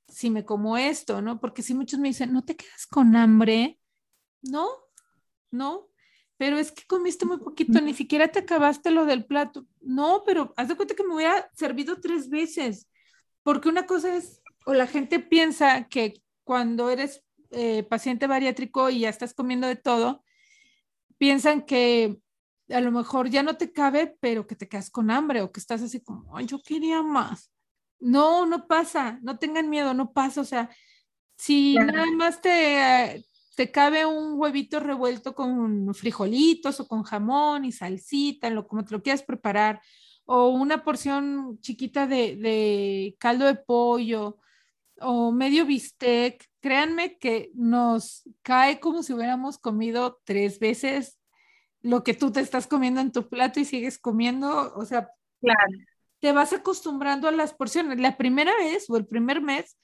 si 0.09 0.29
me 0.29 0.45
como 0.45 0.77
esto, 0.77 1.23
¿no? 1.23 1.39
Porque 1.39 1.63
si 1.63 1.73
muchos 1.73 2.01
me 2.01 2.09
dicen, 2.09 2.33
¿no 2.33 2.43
te 2.45 2.57
quedas 2.57 2.89
con 2.89 3.15
hambre? 3.15 3.79
No, 4.43 4.67
no, 5.53 5.87
pero 6.37 6.59
es 6.59 6.73
que 6.73 6.85
comiste 6.89 7.25
muy 7.25 7.39
poquito, 7.39 7.81
ni 7.81 7.95
siquiera 7.95 8.27
te 8.27 8.41
acabaste 8.41 8.91
lo 8.91 9.07
del 9.07 9.25
plato. 9.25 9.69
No, 9.81 10.25
pero 10.27 10.53
haz 10.57 10.67
de 10.67 10.75
cuenta 10.75 10.97
que 10.97 11.05
me 11.05 11.15
hubiera 11.15 11.49
servido 11.55 12.01
tres 12.01 12.29
veces, 12.29 12.89
porque 13.45 13.69
una 13.69 13.87
cosa 13.87 14.17
es, 14.17 14.43
o 14.67 14.75
la 14.75 14.89
gente 14.89 15.21
piensa 15.21 15.87
que 15.87 16.21
cuando 16.43 16.91
eres 16.91 17.23
eh, 17.51 17.83
paciente 17.85 18.27
bariátrico 18.27 18.91
y 18.91 19.01
ya 19.01 19.09
estás 19.09 19.35
comiendo 19.35 19.67
de 19.67 19.77
todo, 19.77 20.23
piensan 21.17 21.63
que 21.63 22.21
a 22.71 22.81
lo 22.81 22.91
mejor 22.91 23.31
ya 23.31 23.43
no 23.43 23.57
te 23.57 23.73
cabe, 23.73 24.17
pero 24.21 24.47
que 24.47 24.55
te 24.55 24.69
quedas 24.69 24.91
con 24.91 25.11
hambre 25.11 25.41
o 25.41 25.53
que 25.53 25.61
estás 25.61 25.83
así 25.83 26.03
como, 26.03 26.37
Ay, 26.37 26.47
yo 26.47 26.61
quería 26.63 27.03
más. 27.03 27.51
No, 28.01 28.47
no 28.47 28.67
pasa, 28.67 29.19
no 29.23 29.39
tengan 29.39 29.71
miedo, 29.71 29.95
no 29.95 30.13
pasa. 30.13 30.41
O 30.41 30.45
sea, 30.45 30.71
si 31.37 31.75
claro. 31.75 31.93
nada 31.93 32.11
más 32.13 32.41
te, 32.41 33.25
te 33.57 33.71
cabe 33.73 34.07
un 34.07 34.39
huevito 34.39 34.79
revuelto 34.81 35.35
con 35.35 35.95
frijolitos 35.95 36.79
o 36.81 36.87
con 36.87 37.03
jamón 37.03 37.65
y 37.65 37.73
salsita, 37.73 38.51
lo, 38.51 38.69
como 38.69 38.85
te 38.85 38.93
lo 38.93 39.03
quieras 39.03 39.23
preparar, 39.23 39.81
o 40.27 40.49
una 40.49 40.85
porción 40.85 41.59
chiquita 41.61 42.07
de, 42.07 42.37
de 42.37 43.17
caldo 43.19 43.47
de 43.47 43.57
pollo 43.57 44.39
o 45.01 45.33
medio 45.33 45.67
bistec, 45.67 46.45
créanme 46.61 47.19
que 47.19 47.51
nos 47.55 48.23
cae 48.43 48.81
como 48.81 49.03
si 49.03 49.13
hubiéramos 49.13 49.59
comido 49.59 50.21
tres 50.25 50.59
veces 50.59 51.19
lo 51.81 52.03
que 52.03 52.15
tú 52.15 52.33
te 52.33 52.41
estás 52.41 52.67
comiendo 52.67 53.01
en 53.01 53.13
tu 53.13 53.29
plato 53.29 53.61
y 53.61 53.65
sigues 53.65 53.99
comiendo, 53.99 54.75
o 54.75 54.85
sea, 54.85 55.11
claro. 55.41 55.61
te 56.19 56.33
vas 56.33 56.53
acostumbrando 56.53 57.29
a 57.29 57.33
las 57.33 57.55
porciones. 57.55 58.01
La 58.01 58.17
primera 58.17 58.57
vez 58.57 58.91
o 58.91 58.97
el 58.97 59.07
primer 59.07 59.41
mes, 59.41 59.79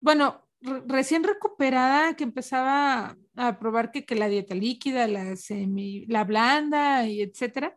bueno, 0.00 0.48
recién 0.60 1.22
recuperada 1.22 2.16
que 2.16 2.24
empezaba 2.24 3.16
a 3.36 3.58
probar 3.58 3.90
que, 3.90 4.06
que 4.06 4.14
la 4.14 4.28
dieta 4.28 4.54
líquida, 4.54 5.06
la, 5.06 5.36
semi, 5.36 6.06
la 6.06 6.24
blanda 6.24 7.06
y 7.06 7.20
etcétera, 7.20 7.76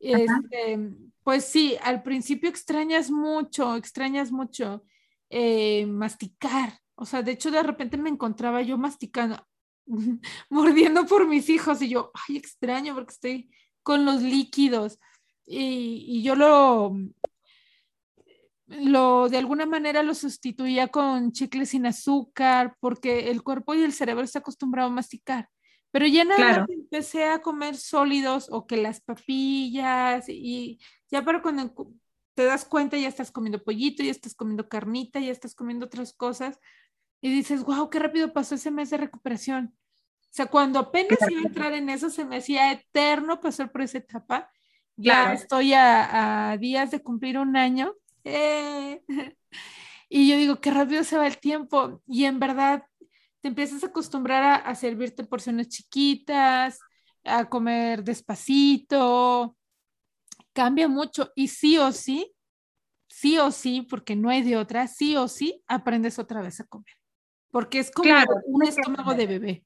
este, 0.00 0.78
pues 1.22 1.44
sí, 1.44 1.76
al 1.82 2.02
principio 2.02 2.48
extrañas 2.48 3.10
mucho, 3.10 3.76
extrañas 3.76 4.32
mucho 4.32 4.82
eh, 5.30 5.86
masticar, 5.86 6.78
o 6.94 7.04
sea, 7.04 7.22
de 7.22 7.32
hecho, 7.32 7.50
de 7.50 7.62
repente 7.62 7.96
me 7.96 8.10
encontraba 8.10 8.60
yo 8.62 8.76
masticando, 8.76 9.46
mordiendo 10.50 11.06
por 11.06 11.28
mis 11.28 11.48
hijos 11.48 11.80
y 11.80 11.90
yo, 11.90 12.10
ay, 12.28 12.36
extraño 12.36 12.94
porque 12.94 13.12
estoy 13.12 13.50
con 13.82 14.04
los 14.04 14.20
líquidos. 14.22 14.98
Y, 15.46 16.04
y 16.08 16.22
yo 16.22 16.34
lo, 16.34 16.94
lo, 18.66 19.28
de 19.28 19.38
alguna 19.38 19.64
manera 19.64 20.02
lo 20.02 20.14
sustituía 20.14 20.88
con 20.88 21.32
chicles 21.32 21.70
sin 21.70 21.86
azúcar 21.86 22.76
porque 22.80 23.30
el 23.30 23.42
cuerpo 23.42 23.74
y 23.74 23.82
el 23.82 23.92
cerebro 23.92 24.24
está 24.24 24.40
acostumbrado 24.40 24.88
a 24.88 24.92
masticar. 24.92 25.48
Pero 25.90 26.06
ya 26.06 26.24
nada 26.24 26.36
claro. 26.36 26.60
más 26.62 26.70
empecé 26.70 27.24
a 27.24 27.40
comer 27.40 27.76
sólidos 27.76 28.48
o 28.50 28.66
que 28.66 28.76
las 28.76 29.00
papillas 29.00 30.28
y 30.28 30.78
ya 31.10 31.24
para 31.24 31.40
cuando 31.40 31.72
te 32.38 32.44
das 32.44 32.64
cuenta 32.64 32.96
ya 32.96 33.08
estás 33.08 33.32
comiendo 33.32 33.64
pollito, 33.64 34.00
ya 34.04 34.12
estás 34.12 34.32
comiendo 34.32 34.68
carnita, 34.68 35.18
ya 35.18 35.32
estás 35.32 35.56
comiendo 35.56 35.86
otras 35.86 36.12
cosas 36.12 36.60
y 37.20 37.32
dices, 37.32 37.64
wow, 37.64 37.90
qué 37.90 37.98
rápido 37.98 38.32
pasó 38.32 38.54
ese 38.54 38.70
mes 38.70 38.90
de 38.90 38.96
recuperación. 38.96 39.74
sea, 40.30 40.46
cuando 40.46 40.78
apenas 40.78 41.18
iba 41.28 41.40
a 41.40 41.46
entrar 41.48 41.72
en 41.72 41.88
eso, 41.90 42.10
se 42.10 42.24
me 42.24 42.36
hacía 42.36 42.70
eterno 42.70 43.40
pasar 43.40 43.72
por 43.72 43.82
esa 43.82 43.98
etapa. 43.98 44.52
Ya 44.94 45.14
Claro. 45.24 45.32
estoy 45.32 45.72
a, 45.72 46.52
a 46.52 46.56
días 46.58 46.92
de 46.92 47.02
cumplir 47.02 47.38
un 47.38 47.56
año. 47.56 47.92
¡Eh! 48.22 49.02
Y 50.08 50.30
yo 50.30 50.36
digo, 50.36 50.60
qué 50.60 50.70
rápido 50.70 51.02
se 51.02 51.18
va 51.18 51.26
el 51.26 51.38
tiempo. 51.38 52.00
Y 52.06 52.24
en 52.26 52.38
verdad, 52.38 52.84
te 53.40 53.48
empiezas 53.48 53.82
a 53.82 53.88
acostumbrar 53.88 54.44
a, 54.44 54.54
a 54.54 54.76
servirte 54.76 55.24
porciones 55.24 55.70
chiquitas, 55.70 56.78
a 57.24 57.46
comer 57.48 58.04
despacito. 58.04 59.57
Cambia 60.52 60.88
mucho. 60.88 61.30
Y 61.34 61.48
sí 61.48 61.78
o 61.78 61.92
sí, 61.92 62.34
sí 63.08 63.38
o 63.38 63.50
sí, 63.50 63.82
porque 63.82 64.16
no 64.16 64.30
hay 64.30 64.42
de 64.42 64.56
otra, 64.56 64.86
sí 64.86 65.16
o 65.16 65.28
sí, 65.28 65.62
aprendes 65.66 66.18
otra 66.18 66.42
vez 66.42 66.60
a 66.60 66.64
comer. 66.64 66.94
Porque 67.50 67.78
es 67.78 67.90
como 67.90 68.04
Claro, 68.04 68.34
un 68.44 68.66
estómago 68.66 69.14
de 69.14 69.26
bebé. 69.26 69.64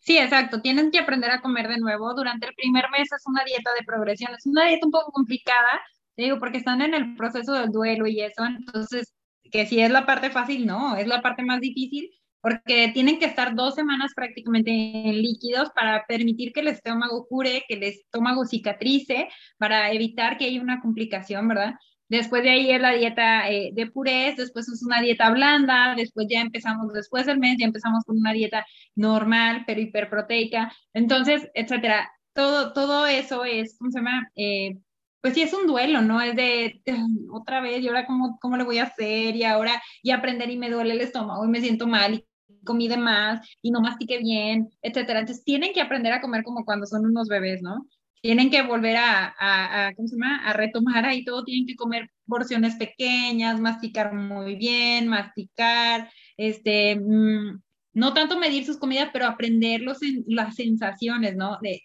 Sí, 0.00 0.18
exacto. 0.18 0.60
Tienen 0.60 0.90
que 0.90 1.00
aprender 1.00 1.30
a 1.30 1.40
comer 1.40 1.68
de 1.68 1.78
nuevo. 1.78 2.14
Durante 2.14 2.46
el 2.46 2.54
primer 2.54 2.90
mes 2.90 3.10
es 3.12 3.22
una 3.26 3.42
dieta 3.44 3.72
de 3.74 3.84
progresión. 3.84 4.32
Es 4.34 4.46
una 4.46 4.66
dieta 4.66 4.86
un 4.86 4.92
poco 4.92 5.10
complicada, 5.10 5.80
te 6.14 6.24
digo, 6.24 6.38
porque 6.38 6.58
están 6.58 6.80
en 6.82 6.94
el 6.94 7.16
proceso 7.16 7.52
del 7.54 7.70
duelo 7.72 8.06
y 8.06 8.20
eso. 8.20 8.44
Entonces, 8.44 9.14
que 9.50 9.66
si 9.66 9.80
es 9.80 9.90
la 9.90 10.06
parte 10.06 10.30
fácil, 10.30 10.66
no, 10.66 10.96
es 10.96 11.06
la 11.06 11.22
parte 11.22 11.42
más 11.42 11.60
difícil, 11.60 12.10
porque 12.46 12.92
tienen 12.94 13.18
que 13.18 13.24
estar 13.24 13.56
dos 13.56 13.74
semanas 13.74 14.12
prácticamente 14.14 14.70
en 14.70 15.20
líquidos 15.20 15.70
para 15.74 16.06
permitir 16.06 16.52
que 16.52 16.60
el 16.60 16.68
estómago 16.68 17.26
cure, 17.26 17.64
que 17.66 17.74
el 17.74 17.82
estómago 17.82 18.44
cicatrice, 18.44 19.28
para 19.58 19.90
evitar 19.90 20.38
que 20.38 20.44
haya 20.44 20.62
una 20.62 20.80
complicación, 20.80 21.48
¿verdad? 21.48 21.74
Después 22.08 22.44
de 22.44 22.50
ahí 22.50 22.70
es 22.70 22.80
la 22.80 22.92
dieta 22.92 23.50
eh, 23.50 23.70
de 23.74 23.88
purés, 23.90 24.36
después 24.36 24.68
es 24.68 24.80
una 24.84 25.00
dieta 25.00 25.28
blanda, 25.30 25.94
después 25.96 26.28
ya 26.30 26.40
empezamos, 26.40 26.92
después 26.92 27.26
del 27.26 27.40
mes 27.40 27.56
ya 27.58 27.66
empezamos 27.66 28.04
con 28.04 28.16
una 28.16 28.32
dieta 28.32 28.64
normal, 28.94 29.64
pero 29.66 29.80
hiperproteica, 29.80 30.72
entonces, 30.94 31.50
etcétera. 31.52 32.08
Todo, 32.32 32.72
todo 32.72 33.06
eso 33.08 33.44
es, 33.44 33.76
¿cómo 33.76 33.90
se 33.90 33.98
llama? 33.98 34.30
Eh, 34.36 34.78
pues 35.20 35.34
sí, 35.34 35.42
es 35.42 35.52
un 35.52 35.66
duelo, 35.66 36.00
¿no? 36.00 36.20
Es 36.22 36.36
de 36.36 36.80
"Ugh, 36.86 37.34
otra 37.40 37.60
vez, 37.60 37.82
y 37.82 37.88
ahora 37.88 38.06
cómo, 38.06 38.38
cómo 38.40 38.56
le 38.56 38.62
voy 38.62 38.78
a 38.78 38.84
hacer, 38.84 39.34
y 39.34 39.42
ahora 39.42 39.82
y 40.00 40.12
aprender 40.12 40.48
y 40.50 40.56
me 40.58 40.70
duele 40.70 40.94
el 40.94 41.00
estómago 41.00 41.44
y 41.44 41.48
me 41.48 41.60
siento 41.60 41.88
mal 41.88 42.14
y 42.14 42.24
comí 42.66 42.88
de 42.88 42.98
más 42.98 43.40
y 43.62 43.70
no 43.70 43.80
mastiqué 43.80 44.18
bien, 44.18 44.68
etcétera. 44.82 45.20
Entonces 45.20 45.42
tienen 45.44 45.72
que 45.72 45.80
aprender 45.80 46.12
a 46.12 46.20
comer 46.20 46.44
como 46.44 46.66
cuando 46.66 46.84
son 46.86 47.06
unos 47.06 47.28
bebés, 47.28 47.62
¿no? 47.62 47.86
Tienen 48.20 48.50
que 48.50 48.62
volver 48.62 48.96
a, 48.98 49.34
a, 49.38 49.86
a, 49.86 49.94
¿cómo 49.94 50.08
se 50.08 50.16
llama? 50.16 50.44
A 50.44 50.52
retomar 50.52 51.06
ahí 51.06 51.24
todo, 51.24 51.44
tienen 51.44 51.66
que 51.66 51.76
comer 51.76 52.10
porciones 52.26 52.76
pequeñas, 52.76 53.60
masticar 53.60 54.12
muy 54.12 54.56
bien, 54.56 55.08
masticar, 55.08 56.10
este, 56.36 56.96
mm, 56.96 57.62
no 57.94 58.12
tanto 58.12 58.38
medir 58.38 58.66
sus 58.66 58.76
comidas, 58.76 59.08
pero 59.12 59.26
aprender 59.26 59.80
los, 59.80 59.98
las 60.26 60.54
sensaciones, 60.54 61.36
¿no? 61.36 61.58
De 61.62 61.82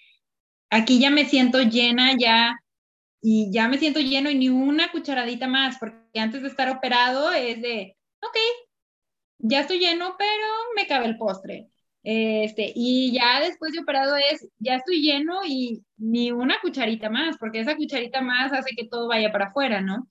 aquí 0.69 0.99
ya 0.99 1.09
me 1.09 1.25
siento 1.25 1.61
llena, 1.61 2.17
ya, 2.17 2.55
y 3.21 3.51
ya 3.53 3.67
me 3.67 3.77
siento 3.77 3.99
lleno 3.99 4.29
y 4.29 4.35
ni 4.35 4.49
una 4.49 4.91
cucharadita 4.91 5.47
más, 5.47 5.77
porque 5.79 6.19
antes 6.19 6.41
de 6.41 6.47
estar 6.47 6.69
operado 6.69 7.31
es 7.31 7.61
de, 7.61 7.95
ok, 8.21 8.37
ya 9.41 9.61
estoy 9.61 9.79
lleno, 9.79 10.15
pero 10.17 10.47
me 10.75 10.87
cabe 10.87 11.07
el 11.07 11.17
postre. 11.17 11.69
Este, 12.03 12.71
y 12.75 13.11
ya 13.13 13.39
después 13.41 13.73
de 13.73 13.79
operado 13.79 14.15
es, 14.15 14.47
ya 14.57 14.75
estoy 14.75 15.01
lleno 15.01 15.41
y 15.45 15.83
ni 15.97 16.31
una 16.31 16.59
cucharita 16.61 17.09
más, 17.09 17.37
porque 17.37 17.59
esa 17.59 17.75
cucharita 17.75 18.21
más 18.21 18.51
hace 18.53 18.75
que 18.75 18.87
todo 18.87 19.07
vaya 19.07 19.31
para 19.31 19.47
afuera, 19.47 19.81
¿no? 19.81 20.07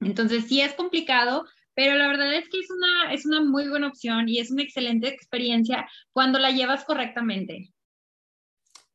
Entonces 0.00 0.46
sí 0.46 0.60
es 0.60 0.74
complicado, 0.74 1.44
pero 1.74 1.94
la 1.96 2.08
verdad 2.08 2.32
es 2.34 2.48
que 2.48 2.58
es 2.60 2.70
una, 2.70 3.12
es 3.12 3.26
una 3.26 3.42
muy 3.42 3.68
buena 3.68 3.88
opción 3.88 4.28
y 4.28 4.38
es 4.38 4.50
una 4.50 4.62
excelente 4.62 5.08
experiencia 5.08 5.88
cuando 6.12 6.38
la 6.38 6.50
llevas 6.50 6.84
correctamente. 6.84 7.72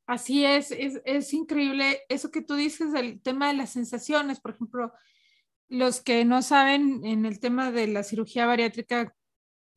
Así 0.07 0.45
es, 0.45 0.71
es, 0.71 1.01
es 1.03 1.33
increíble 1.33 2.01
eso 2.09 2.29
que 2.29 2.41
tú 2.41 2.55
dices 2.55 2.91
del 2.93 3.21
tema 3.21 3.47
de 3.47 3.55
las 3.55 3.71
sensaciones. 3.71 4.39
Por 4.39 4.51
ejemplo, 4.51 4.93
los 5.67 6.01
que 6.01 6.25
no 6.25 6.41
saben 6.41 7.03
en 7.05 7.25
el 7.25 7.39
tema 7.39 7.71
de 7.71 7.87
la 7.87 8.03
cirugía 8.03 8.45
bariátrica, 8.45 9.15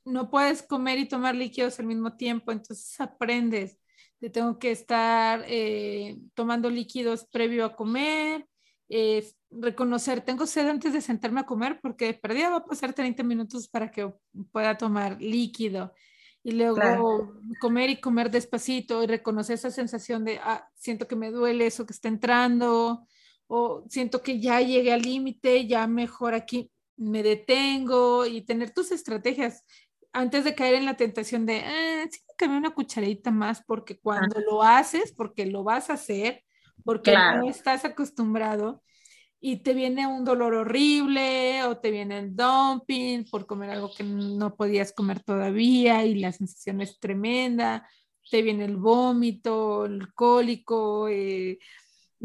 no 0.09 0.31
puedes 0.31 0.63
comer 0.63 0.99
y 0.99 1.09
tomar 1.09 1.35
líquidos 1.35 1.79
al 1.79 1.87
mismo 1.87 2.17
tiempo, 2.17 2.53
entonces 2.53 3.01
aprendes. 3.01 3.79
Te 4.21 4.31
tengo 4.31 4.59
que 4.59 4.73
estar 4.73 5.45
eh, 5.47 6.19
tomando 6.35 6.71
líquidos 6.71 7.27
previo 7.31 7.65
a 7.65 7.77
comer, 7.77 8.47
eh, 8.89 9.25
reconocer, 9.51 10.23
tengo 10.23 10.47
sed 10.47 10.69
antes 10.69 10.93
de 10.93 11.01
sentarme 11.01 11.41
a 11.41 11.47
comer 11.47 11.79
porque 11.81 12.07
de 12.07 12.15
perdida 12.15 12.51
va 12.51 12.57
a 12.57 12.65
pasar 12.65 12.93
30 12.95 13.23
minutos 13.23 13.69
para 13.69 13.91
que 13.91 14.13
pueda 14.51 14.77
tomar 14.77 15.21
líquido 15.21 15.93
y 16.43 16.53
luego 16.53 16.75
Claro. 16.77 17.35
comer 17.61 17.91
y 17.91 18.01
comer 18.01 18.31
despacito 18.31 19.03
y 19.03 19.07
reconocer 19.07 19.55
esa 19.55 19.71
sensación 19.71 20.25
de, 20.25 20.39
ah, 20.43 20.69
siento 20.75 21.07
que 21.07 21.17
me 21.17 21.31
duele 21.31 21.67
eso 21.67 21.87
que 21.87 21.93
está 21.93 22.09
entrando 22.09 23.07
o 23.47 23.85
siento 23.89 24.23
que 24.23 24.41
ya 24.41 24.61
llegué 24.61 24.93
al 24.93 25.03
límite, 25.03 25.67
ya 25.67 25.87
mejor 25.87 26.35
aquí 26.35 26.71
me 26.97 27.23
detengo 27.23 28.27
y 28.27 28.43
tener 28.43 28.73
tus 28.73 28.91
estrategias 28.91 29.65
antes 30.13 30.45
de 30.45 30.55
caer 30.55 30.75
en 30.75 30.85
la 30.87 30.97
tentación 30.97 31.47
de, 31.47 31.61
ah, 31.61 32.07
sí, 32.11 32.21
que 32.37 32.47
una 32.47 32.71
cucharadita 32.71 33.31
más, 33.31 33.63
porque 33.65 33.99
cuando 33.99 34.41
lo 34.41 34.63
haces, 34.63 35.13
porque 35.13 35.47
lo 35.47 35.65
vas 35.65 35.91
a 35.91 35.95
hacer, 35.95 36.45
porque 36.85 37.11
Claro. 37.11 37.41
no 37.41 37.49
estás 37.49 37.85
acostumbrado 37.85 38.83
y 39.41 39.59
te 39.63 39.75
viene 39.75 40.07
un 40.07 40.25
dolor 40.25 40.55
horrible 40.55 41.63
o 41.65 41.79
te 41.79 41.91
viene 41.91 42.19
el 42.19 42.35
dumping 42.37 43.25
por 43.31 43.47
comer 43.47 43.71
algo 43.71 43.91
que 43.97 44.05
no 44.05 44.57
podías 44.57 44.93
comer 44.93 45.23
todavía 45.23 46.05
y 46.05 46.17
la 46.17 46.33
sensación 46.33 46.81
es 46.81 46.99
tremenda, 47.01 47.89
te 48.31 48.43
viene 48.43 48.65
el 48.65 48.77
vómito, 48.77 49.87
el 49.87 50.13
cólico, 50.15 51.09
eh, 51.09 51.59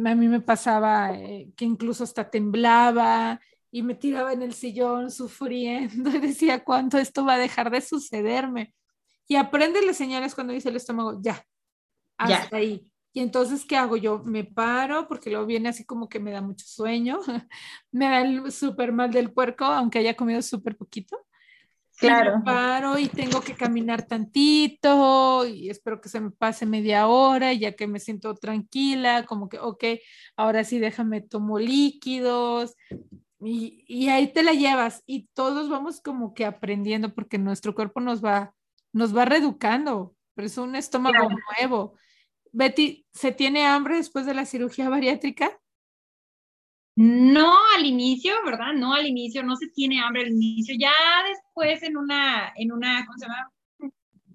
a 0.06 0.16
mí 0.16 0.28
me 0.28 0.42
pasaba 0.42 1.14
eh, 1.16 1.52
que 1.56 1.66
incluso 1.66 2.04
hasta 2.04 2.30
temblaba 2.30 3.40
y 3.74 3.82
me 3.82 3.96
tiraba 3.96 4.32
en 4.34 4.44
el 4.44 4.54
sillón 4.54 5.10
sufriendo 5.10 6.12
y 6.12 6.20
decía 6.20 6.64
cuánto 6.64 7.00
esto 7.00 7.26
va 7.26 7.34
a 7.34 7.38
dejar 7.40 7.72
de 7.72 7.82
sucederme. 7.82 8.72
Y 9.28 9.36
aprendes 9.36 9.84
las 9.84 9.98
señales 9.98 10.36
cuando 10.36 10.54
dice 10.54 10.70
el 10.70 10.76
estómago, 10.76 11.20
ya, 11.24 11.44
hasta 12.20 12.50
Ya. 12.52 12.58
ahí. 12.58 12.92
Y 13.14 13.22
entonces, 13.22 13.66
¿qué 13.66 13.76
hago? 13.76 13.98
Yo 13.98 14.20
me 14.24 14.44
paro 14.44 15.08
porque 15.08 15.32
luego 15.32 15.48
viene 15.48 15.70
así 15.70 15.86
como 15.86 16.08
que 16.08 16.20
me 16.20 16.30
da 16.32 16.40
mucho 16.42 16.66
sueño, 16.68 17.20
me 17.92 18.06
da 18.06 18.22
el 18.22 18.52
súper 18.52 18.92
mal 18.92 19.12
del 19.12 19.34
puerco, 19.34 19.66
aunque 19.66 19.98
haya 19.98 20.16
comido 20.16 20.44
súper 20.44 20.78
poquito. 20.78 21.18
Y 22.00 22.08
Claro. 22.08 22.38
me 22.40 22.44
paro 22.44 23.00
y 23.00 23.08
tengo 23.08 23.42
que 23.42 23.56
caminar 23.56 24.06
tantito 24.06 25.48
y 25.48 25.70
espero 25.72 26.00
que 26.00 26.10
se 26.10 26.20
me 26.20 26.30
pase 26.30 26.68
media 26.68 27.08
hora 27.08 27.54
y 27.54 27.60
ya 27.60 27.72
que 27.76 27.88
me 27.88 28.00
siento 28.00 28.36
tranquila, 28.36 29.26
como 29.26 29.50
que, 29.50 29.58
ok, 29.58 29.84
ahora 30.36 30.64
sí 30.64 30.78
déjame 30.78 31.22
tomo 31.22 31.58
líquidos 31.58 32.76
y, 33.46 33.84
y 33.88 34.10
ahí 34.10 34.32
te 34.32 34.44
la 34.44 34.54
llevas 34.54 35.04
y 35.06 35.28
todos 35.34 35.70
vamos 35.70 36.02
como 36.02 36.34
que 36.34 36.46
aprendiendo 36.46 37.14
porque 37.14 37.38
nuestro 37.38 37.76
cuerpo 37.76 38.00
nos 38.00 38.24
va, 38.24 38.54
nos 38.92 39.16
va 39.16 39.26
reeducando, 39.26 40.16
pero 40.36 40.46
es 40.48 40.58
un 40.58 40.76
estómago 40.76 41.16
Claro. 41.28 41.36
nuevo. 41.60 41.94
Betty, 42.52 43.06
¿se 43.14 43.32
tiene 43.32 43.66
hambre 43.66 43.96
después 43.98 44.26
de 44.26 44.34
la 44.34 44.46
cirugía 44.46 44.90
bariátrica? 44.90 45.60
No 46.96 47.54
al 47.76 47.86
inicio, 47.86 48.34
¿verdad? 48.46 48.74
No 48.76 48.94
al 48.94 49.08
inicio, 49.08 49.42
no 49.44 49.56
se 49.56 49.68
tiene 49.70 50.00
hambre 50.02 50.24
al 50.24 50.30
inicio. 50.30 50.76
Ya 50.80 50.92
después 51.28 51.82
en 51.84 51.98
una, 51.98 52.54
en 52.56 52.72
una, 52.72 53.06
¿cómo 53.06 53.18
se 53.18 53.26
llama? 53.26 53.52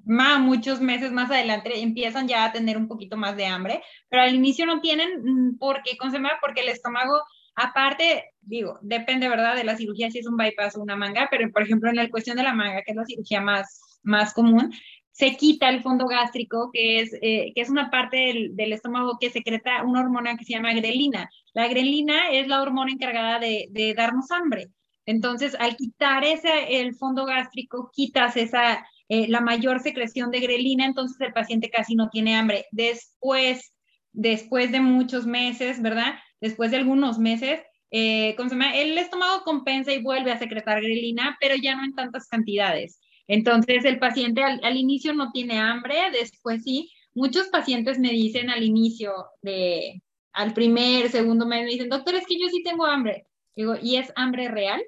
Ma- 0.04 0.38
muchos 0.38 0.80
meses 0.80 1.12
más 1.12 1.30
adelante 1.30 1.78
empiezan 1.80 2.26
ya 2.26 2.46
a 2.46 2.52
tener 2.52 2.76
un 2.76 2.88
poquito 2.88 3.16
más 3.16 3.36
de 3.36 3.46
hambre, 3.46 3.82
pero 4.08 4.22
al 4.22 4.34
inicio 4.34 4.66
no 4.66 4.80
tienen, 4.80 5.22
mm, 5.22 5.58
porque, 5.58 5.96
¿cómo 5.98 6.10
se 6.10 6.16
llama? 6.16 6.32
Porque 6.40 6.62
el 6.62 6.70
estómago, 6.70 7.22
aparte, 7.58 8.32
digo, 8.40 8.78
depende, 8.82 9.28
¿verdad? 9.28 9.56
De 9.56 9.64
la 9.64 9.76
cirugía, 9.76 10.10
si 10.10 10.18
es 10.18 10.26
un 10.26 10.36
bypass 10.36 10.76
o 10.76 10.82
una 10.82 10.96
manga, 10.96 11.28
pero 11.30 11.50
por 11.50 11.62
ejemplo, 11.62 11.90
en 11.90 11.96
la 11.96 12.08
cuestión 12.08 12.36
de 12.36 12.42
la 12.42 12.54
manga, 12.54 12.82
que 12.82 12.92
es 12.92 12.96
la 12.96 13.04
cirugía 13.04 13.40
más, 13.40 14.00
más 14.02 14.32
común, 14.34 14.72
se 15.12 15.36
quita 15.36 15.68
el 15.68 15.82
fondo 15.82 16.06
gástrico, 16.06 16.70
que 16.72 17.00
es, 17.00 17.12
eh, 17.22 17.52
que 17.54 17.60
es 17.60 17.70
una 17.70 17.90
parte 17.90 18.52
del, 18.54 18.72
estómago 18.72 19.18
que 19.20 19.30
secreta 19.30 19.82
una 19.82 20.00
hormona 20.00 20.36
que 20.36 20.44
se 20.44 20.52
llama 20.52 20.72
grelina. 20.74 21.28
La 21.54 21.66
grelina 21.66 22.30
es 22.30 22.46
la 22.46 22.62
hormona 22.62 22.92
encargada 22.92 23.40
de, 23.40 23.66
de 23.70 23.94
darnos 23.94 24.30
hambre. 24.30 24.68
Entonces, 25.06 25.56
al 25.58 25.74
quitar 25.76 26.22
ese, 26.22 26.80
el 26.80 26.94
fondo 26.94 27.24
gástrico, 27.24 27.90
quitas 27.92 28.36
esa, 28.36 28.86
eh, 29.08 29.26
la 29.26 29.40
mayor 29.40 29.80
secreción 29.80 30.30
de 30.30 30.40
grelina, 30.40 30.84
entonces 30.84 31.18
el 31.20 31.32
paciente 31.32 31.70
casi 31.70 31.94
no 31.94 32.10
tiene 32.10 32.36
hambre. 32.36 32.66
Después, 32.72 33.72
después 34.12 34.70
de 34.70 34.80
muchos 34.80 35.26
meses, 35.26 35.80
¿verdad? 35.80 36.14
Después 36.40 36.70
de 36.70 36.78
algunos 36.78 37.18
meses, 37.18 37.60
eh. 37.90 38.36
El 38.74 38.98
estómago 38.98 39.42
compensa 39.44 39.92
y 39.92 40.02
vuelve 40.02 40.30
a 40.30 40.38
secretar 40.38 40.80
grelina, 40.82 41.36
pero 41.40 41.54
ya 41.56 41.76
no 41.76 41.84
en 41.84 41.94
tantas 41.94 42.28
cantidades. 42.28 43.00
Entonces, 43.26 43.84
el 43.84 43.98
paciente 43.98 44.42
al, 44.42 44.76
inicio 44.76 45.14
no 45.14 45.30
tiene 45.32 45.58
hambre, 45.58 46.10
después 46.12 46.62
sí. 46.64 46.90
Muchos 47.14 47.48
pacientes 47.48 47.98
me 47.98 48.10
dicen 48.10 48.50
al 48.50 48.62
inicio 48.62 49.12
de, 49.42 50.02
al 50.32 50.54
primer, 50.54 51.10
segundo 51.10 51.46
mes, 51.46 51.64
me 51.64 51.70
dicen, 51.70 51.88
doctor, 51.88 52.14
es 52.14 52.26
que 52.26 52.38
yo 52.38 52.48
sí 52.48 52.62
tengo 52.62 52.86
hambre. 52.86 53.26
Digo, 53.56 53.74
¿y 53.82 53.96
es 53.96 54.12
hambre 54.16 54.48
real 54.48 54.82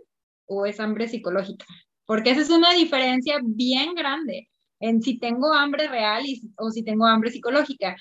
o 0.46 0.64
es 0.66 0.80
hambre 0.80 1.08
psicológica? 1.08 1.66
Porque 2.06 2.30
esa 2.30 2.42
es 2.42 2.50
una 2.50 2.72
diferencia 2.72 3.38
bien 3.42 3.94
grande. 3.94 4.48
en 4.80 5.02
si 5.02 5.18
tengo 5.18 5.52
hambre 5.52 5.88
real 5.88 6.24
o 6.56 6.70
si 6.70 6.82
tengo 6.82 7.06
hambre 7.06 7.30
psicológica. 7.30 7.96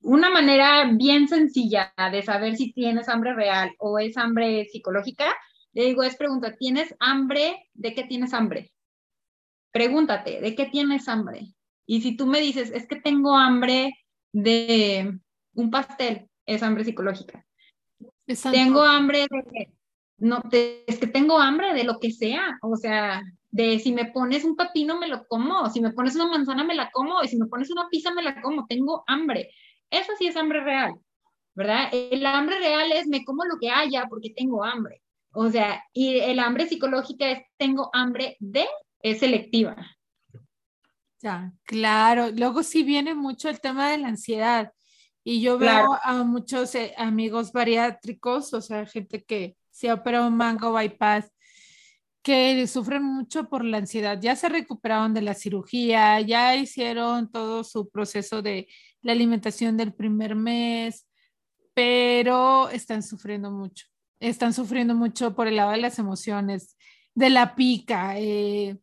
Una 0.00 0.30
manera 0.30 0.90
bien 0.92 1.28
sencilla 1.28 1.92
de 2.12 2.22
saber 2.22 2.56
si 2.56 2.72
tienes 2.72 3.08
hambre 3.08 3.34
real 3.34 3.72
o 3.78 3.98
es 3.98 4.16
hambre 4.16 4.66
psicológica, 4.66 5.34
le 5.72 5.86
digo, 5.86 6.02
es 6.02 6.16
pregunta, 6.16 6.56
¿tienes 6.56 6.94
hambre? 7.00 7.68
¿De 7.74 7.94
qué 7.94 8.04
tienes 8.04 8.32
hambre? 8.32 8.72
Pregúntate, 9.72 10.40
¿de 10.40 10.54
qué 10.54 10.66
tienes 10.66 11.08
hambre? 11.08 11.54
Y 11.86 12.00
si 12.00 12.16
tú 12.16 12.26
me 12.26 12.40
dices, 12.40 12.70
es 12.70 12.86
que 12.86 12.96
tengo 12.96 13.36
hambre 13.36 13.94
de 14.32 15.18
un 15.54 15.70
pastel, 15.70 16.28
es 16.46 16.62
hambre 16.62 16.84
psicológica. 16.84 17.44
Exacto. 18.26 18.58
Tengo 18.58 18.82
hambre 18.82 19.26
de, 19.30 19.72
no, 20.18 20.42
es 20.52 20.98
que 20.98 21.06
tengo 21.06 21.38
hambre 21.38 21.74
de 21.74 21.84
lo 21.84 21.98
que 21.98 22.10
sea, 22.10 22.58
o 22.62 22.76
sea, 22.76 23.22
de 23.50 23.78
si 23.78 23.92
me 23.92 24.06
pones 24.06 24.44
un 24.44 24.56
pepino 24.56 24.98
me 24.98 25.08
lo 25.08 25.26
como, 25.26 25.70
si 25.70 25.80
me 25.80 25.92
pones 25.92 26.14
una 26.14 26.26
manzana 26.26 26.64
me 26.64 26.74
la 26.74 26.90
como, 26.90 27.22
y 27.22 27.28
si 27.28 27.38
me 27.38 27.46
pones 27.46 27.70
una 27.70 27.88
pizza 27.88 28.12
me 28.12 28.22
la 28.22 28.40
como, 28.42 28.66
tengo 28.66 29.04
hambre. 29.06 29.50
Eso 29.90 30.12
sí 30.18 30.26
es 30.26 30.36
hambre 30.36 30.60
real, 30.62 30.94
¿verdad? 31.54 31.88
El 31.92 32.24
hambre 32.26 32.58
real 32.58 32.92
es 32.92 33.06
me 33.06 33.24
como 33.24 33.44
lo 33.44 33.58
que 33.60 33.70
haya 33.70 34.06
porque 34.08 34.30
tengo 34.30 34.64
hambre. 34.64 35.02
O 35.32 35.48
sea, 35.50 35.84
y 35.92 36.18
el 36.18 36.38
hambre 36.38 36.66
psicológica 36.66 37.30
es 37.30 37.42
tengo 37.56 37.90
hambre 37.92 38.36
de, 38.40 38.66
es 39.00 39.20
selectiva. 39.20 39.76
Ya, 41.20 41.52
claro. 41.64 42.30
Luego 42.30 42.62
sí 42.62 42.82
viene 42.82 43.14
mucho 43.14 43.48
el 43.48 43.60
tema 43.60 43.90
de 43.90 43.98
la 43.98 44.08
ansiedad. 44.08 44.72
Y 45.24 45.40
yo 45.42 45.58
veo 45.58 45.68
Claro. 45.68 45.98
a 46.02 46.24
muchos 46.24 46.74
eh, 46.74 46.94
amigos 46.96 47.52
bariátricos, 47.52 48.54
o 48.54 48.60
sea, 48.62 48.86
gente 48.86 49.22
que 49.24 49.56
se 49.70 49.90
ha 49.90 49.94
operado 49.94 50.30
mango 50.30 50.72
bypass, 50.72 51.30
que 52.22 52.66
sufren 52.66 53.02
mucho 53.02 53.48
por 53.48 53.64
la 53.64 53.78
ansiedad. 53.78 54.18
Ya 54.20 54.36
se 54.36 54.48
recuperaron 54.48 55.12
de 55.14 55.22
la 55.22 55.34
cirugía, 55.34 56.20
ya 56.20 56.56
hicieron 56.56 57.30
todo 57.30 57.64
su 57.64 57.88
proceso 57.90 58.40
de 58.42 58.68
la 59.08 59.14
alimentación 59.14 59.78
del 59.78 59.94
primer 59.94 60.34
mes, 60.34 61.08
pero 61.72 62.68
están 62.68 63.02
sufriendo 63.02 63.50
mucho. 63.50 63.86
Están 64.20 64.52
sufriendo 64.52 64.94
mucho 64.94 65.34
por 65.34 65.48
el 65.48 65.56
lado 65.56 65.70
de 65.70 65.78
las 65.78 65.98
emociones, 65.98 66.76
de 67.14 67.30
la 67.30 67.54
pica, 67.54 68.18
eh, 68.18 68.76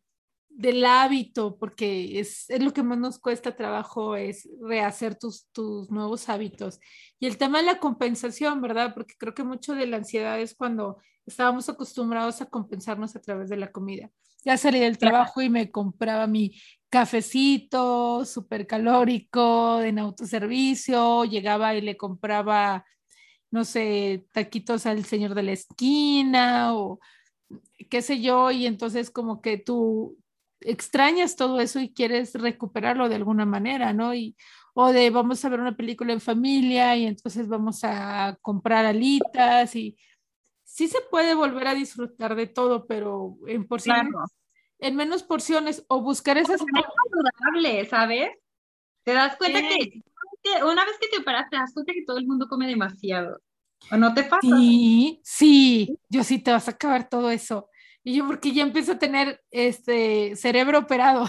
del 0.48 0.84
hábito, 0.84 1.56
porque 1.58 2.18
es, 2.18 2.50
es 2.50 2.60
lo 2.60 2.72
que 2.72 2.82
más 2.82 2.98
nos 2.98 3.20
cuesta 3.20 3.54
trabajo, 3.54 4.16
es 4.16 4.48
rehacer 4.60 5.14
tus, 5.16 5.46
tus 5.52 5.92
nuevos 5.92 6.28
hábitos. 6.28 6.80
Y 7.20 7.26
el 7.26 7.38
tema 7.38 7.58
de 7.58 7.66
la 7.66 7.78
compensación, 7.78 8.60
¿verdad? 8.60 8.94
Porque 8.94 9.14
creo 9.16 9.32
que 9.32 9.44
mucho 9.44 9.76
de 9.76 9.86
la 9.86 9.98
ansiedad 9.98 10.40
es 10.40 10.56
cuando 10.56 11.00
estábamos 11.24 11.68
acostumbrados 11.68 12.40
a 12.40 12.46
compensarnos 12.46 13.14
a 13.14 13.20
través 13.20 13.48
de 13.48 13.58
la 13.58 13.70
comida. 13.70 14.10
Ya 14.44 14.56
salí 14.56 14.80
del 14.80 14.98
trabajo 14.98 15.40
y 15.40 15.50
me 15.50 15.70
compraba 15.70 16.26
mi 16.26 16.60
cafecito 16.90 18.24
súper 18.24 18.66
calórico 18.66 19.80
en 19.80 19.98
autoservicio, 19.98 21.24
llegaba 21.24 21.74
y 21.74 21.80
le 21.80 21.96
compraba, 21.96 22.84
no 23.50 23.64
sé, 23.64 24.26
taquitos 24.32 24.86
al 24.86 25.04
señor 25.04 25.34
de 25.34 25.42
la 25.42 25.52
esquina 25.52 26.74
o 26.76 27.00
qué 27.90 28.02
sé 28.02 28.20
yo, 28.20 28.50
y 28.50 28.66
entonces 28.66 29.10
como 29.10 29.40
que 29.40 29.58
tú 29.58 30.18
extrañas 30.60 31.36
todo 31.36 31.60
eso 31.60 31.80
y 31.80 31.92
quieres 31.92 32.34
recuperarlo 32.34 33.08
de 33.08 33.16
alguna 33.16 33.46
manera, 33.46 33.92
¿no? 33.92 34.14
Y, 34.14 34.36
o 34.74 34.92
de 34.92 35.10
vamos 35.10 35.44
a 35.44 35.48
ver 35.48 35.60
una 35.60 35.76
película 35.76 36.12
en 36.12 36.20
familia 36.20 36.96
y 36.96 37.06
entonces 37.06 37.48
vamos 37.48 37.80
a 37.82 38.36
comprar 38.42 38.84
alitas 38.84 39.74
y 39.76 39.96
sí 40.64 40.88
se 40.88 40.98
puede 41.10 41.34
volver 41.34 41.68
a 41.68 41.74
disfrutar 41.74 42.34
de 42.34 42.46
todo, 42.46 42.86
pero 42.86 43.38
en 43.46 43.66
porciones, 43.66 44.08
Claro. 44.10 44.26
En 44.78 44.96
menos 44.96 45.22
porciones 45.22 45.84
o 45.88 46.00
buscar 46.00 46.38
esas 46.38 46.60
Es 46.60 46.66
saludable, 46.66 47.86
¿sabes? 47.86 48.30
Te 49.04 49.12
das 49.12 49.36
cuenta 49.36 49.60
Sí. 49.60 50.02
que 50.42 50.64
una 50.64 50.84
vez 50.84 50.96
que 51.00 51.08
te 51.08 51.18
operas, 51.18 51.48
te 51.50 51.56
das 51.56 51.72
cuenta 51.72 51.92
que 51.92 52.04
todo 52.04 52.18
el 52.18 52.26
mundo 52.26 52.46
come 52.48 52.66
demasiado. 52.66 53.40
¿O 53.90 53.96
no 53.96 54.14
te 54.14 54.24
pasa? 54.24 54.40
Sí, 54.42 55.20
sí, 55.22 55.98
yo 56.08 56.24
sí 56.24 56.38
te 56.38 56.50
vas 56.50 56.68
a 56.68 56.72
acabar 56.72 57.08
todo 57.08 57.30
eso. 57.30 57.68
Y 58.02 58.14
yo 58.16 58.26
porque 58.26 58.52
ya 58.52 58.62
empiezo 58.62 58.92
a 58.92 58.98
tener 58.98 59.42
este 59.50 60.36
cerebro 60.36 60.78
operado. 60.78 61.26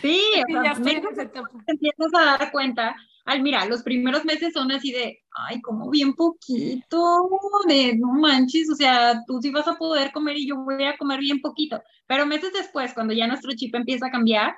Sí, 0.00 0.20
o 0.48 0.52
sea, 0.52 0.64
ya 0.64 0.72
estoy 0.72 1.00
te 1.00 1.72
empiezas 1.72 2.14
a 2.14 2.24
dar 2.24 2.52
cuenta. 2.52 2.96
Al 3.24 3.42
mira, 3.42 3.64
los 3.66 3.82
primeros 3.82 4.24
meses 4.24 4.52
son 4.52 4.72
así 4.72 4.90
de, 4.90 5.20
ay, 5.48 5.60
como 5.60 5.88
bien 5.90 6.14
poquito, 6.14 7.28
de 7.68 7.96
no 7.96 8.12
manches, 8.14 8.68
o 8.70 8.74
sea, 8.74 9.22
tú 9.26 9.40
sí 9.40 9.50
vas 9.50 9.68
a 9.68 9.76
poder 9.76 10.10
comer 10.12 10.36
y 10.36 10.48
yo 10.48 10.56
voy 10.56 10.82
a 10.84 10.96
comer 10.96 11.20
bien 11.20 11.40
poquito. 11.40 11.80
Pero 12.06 12.26
meses 12.26 12.52
después, 12.52 12.92
cuando 12.94 13.14
ya 13.14 13.26
nuestro 13.26 13.52
chip 13.54 13.74
empieza 13.74 14.06
a 14.06 14.10
cambiar 14.10 14.54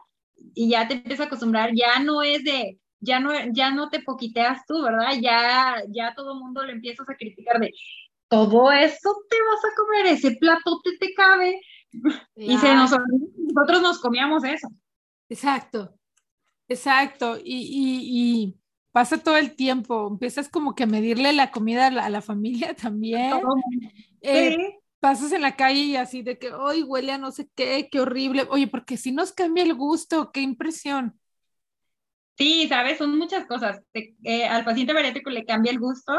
y 0.55 0.71
ya 0.71 0.89
te 0.89 0.95
empieza 0.95 1.25
a 1.25 1.27
acostumbrar, 1.27 1.73
ya 1.75 1.99
no 2.01 2.23
es 2.23 2.43
de, 2.43 2.79
ya 3.01 3.21
no, 3.21 3.33
ya 3.53 3.71
no 3.71 3.91
te 3.91 4.01
poquiteas 4.01 4.65
tú, 4.67 4.83
¿verdad? 4.83 5.13
Ya, 5.21 5.83
ya 5.89 6.15
todo 6.15 6.33
el 6.33 6.41
mundo 6.41 6.65
le 6.65 6.73
empiezas 6.73 7.09
a 7.09 7.17
criticar 7.17 7.61
de, 7.61 7.71
todo 8.29 8.73
eso 8.73 9.15
te 9.29 9.37
vas 9.37 9.65
a 9.65 9.77
comer, 9.77 10.07
ese 10.07 10.37
platote 10.37 10.97
te 10.99 11.13
cabe. 11.15 11.61
Y 12.35 12.57
se 12.59 12.75
nos 12.75 12.91
nosotros 12.91 13.83
nos 13.83 14.01
comíamos 14.01 14.43
eso. 14.43 14.69
Exacto, 15.29 15.95
exacto. 16.69 17.39
Y, 17.39 17.43
y, 17.45 18.45
y 18.47 18.61
pasa 18.93 19.19
todo 19.19 19.37
el 19.37 19.55
tiempo. 19.57 20.09
Empiezas 20.09 20.49
como 20.49 20.75
que 20.75 20.85
a 20.85 20.87
medirle 20.87 21.33
la 21.33 21.51
comida 21.51 21.87
a 21.89 21.91
la, 21.91 22.05
a 22.07 22.11
la 22.11 22.23
familia 22.23 22.75
también. 22.77 23.55
Eh, 24.23 24.57
Sí. 24.57 24.81
pasas 25.01 25.33
en 25.33 25.43
la 25.43 25.57
calle 25.57 25.81
y 25.81 25.97
así 25.97 26.23
de 26.23 26.39
que, 26.39 26.53
hoy 26.53 26.83
huele 26.83 27.13
a 27.13 27.19
no 27.19 27.33
sé 27.33 27.49
qué, 27.57 27.89
qué 27.91 28.01
horrible. 28.01 28.47
Oye, 28.51 28.69
porque 28.69 28.97
si 28.97 29.13
nos 29.13 29.33
cambia 29.33 29.65
el 29.65 29.75
gusto, 29.75 30.33
qué 30.33 30.41
impresión. 30.43 31.21
Sí, 32.37 32.67
sabes, 32.69 32.99
son 32.99 33.17
muchas 33.19 33.47
cosas. 33.47 33.81
Te- 33.93 34.17
eh, 34.25 34.45
al 34.47 34.65
paciente 34.65 34.93
bariátrico 34.93 35.31
le 35.31 35.45
cambia 35.45 35.71
el 35.73 35.79
gusto 35.79 36.13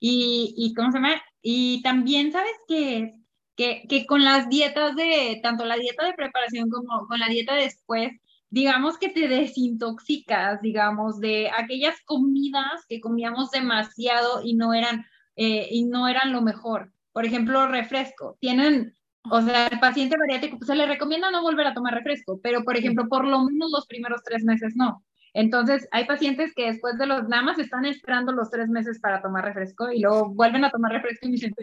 y, 0.00 0.54
y 0.56 0.74
¿cómo 0.74 0.90
se 0.92 0.98
llama? 0.98 1.22
Y 1.40 1.82
también, 1.82 2.30
¿sabes 2.32 2.52
qué? 2.68 3.14
Que, 3.56 3.84
que 3.88 4.06
con 4.06 4.22
las 4.24 4.48
dietas 4.48 4.94
de, 4.96 5.40
tanto 5.42 5.64
la 5.64 5.76
dieta 5.76 6.04
de 6.06 6.14
preparación 6.14 6.68
como 6.70 7.06
con 7.06 7.18
la 7.18 7.28
dieta 7.28 7.54
después, 7.54 8.10
digamos 8.52 8.98
que 8.98 9.08
te 9.08 9.28
desintoxicas, 9.28 10.60
digamos, 10.60 11.18
de 11.20 11.50
aquellas 11.50 11.96
comidas 12.04 12.84
que 12.86 13.00
comíamos 13.00 13.50
demasiado 13.50 14.42
y 14.44 14.52
no 14.54 14.74
eran, 14.74 15.06
eh, 15.36 15.68
y 15.70 15.84
no 15.86 16.06
eran 16.06 16.32
lo 16.32 16.42
mejor. 16.42 16.92
Por 17.12 17.24
ejemplo, 17.24 17.66
refresco. 17.66 18.36
Tienen, 18.40 18.94
o 19.30 19.40
sea, 19.40 19.68
al 19.68 19.80
paciente 19.80 20.18
bariátrico 20.18 20.58
pues, 20.58 20.66
se 20.68 20.74
le 20.76 20.84
recomienda 20.86 21.30
no 21.30 21.40
volver 21.40 21.66
a 21.66 21.72
tomar 21.72 21.94
refresco, 21.94 22.40
pero 22.42 22.62
por 22.62 22.76
ejemplo, 22.76 23.08
por 23.08 23.24
lo 23.26 23.42
menos 23.42 23.70
los 23.72 23.86
primeros 23.86 24.22
tres 24.22 24.44
meses 24.44 24.74
no. 24.76 25.02
Entonces, 25.32 25.88
hay 25.90 26.04
pacientes 26.04 26.52
que 26.54 26.66
después 26.66 26.98
de 26.98 27.06
los, 27.06 27.26
nada 27.28 27.42
más 27.42 27.58
están 27.58 27.86
esperando 27.86 28.32
los 28.32 28.50
tres 28.50 28.68
meses 28.68 29.00
para 29.00 29.22
tomar 29.22 29.46
refresco 29.46 29.90
y 29.90 30.00
luego 30.00 30.28
vuelven 30.28 30.66
a 30.66 30.70
tomar 30.70 30.92
refresco 30.92 31.24
y 31.26 31.28
me 31.30 31.32
dicen, 31.36 31.54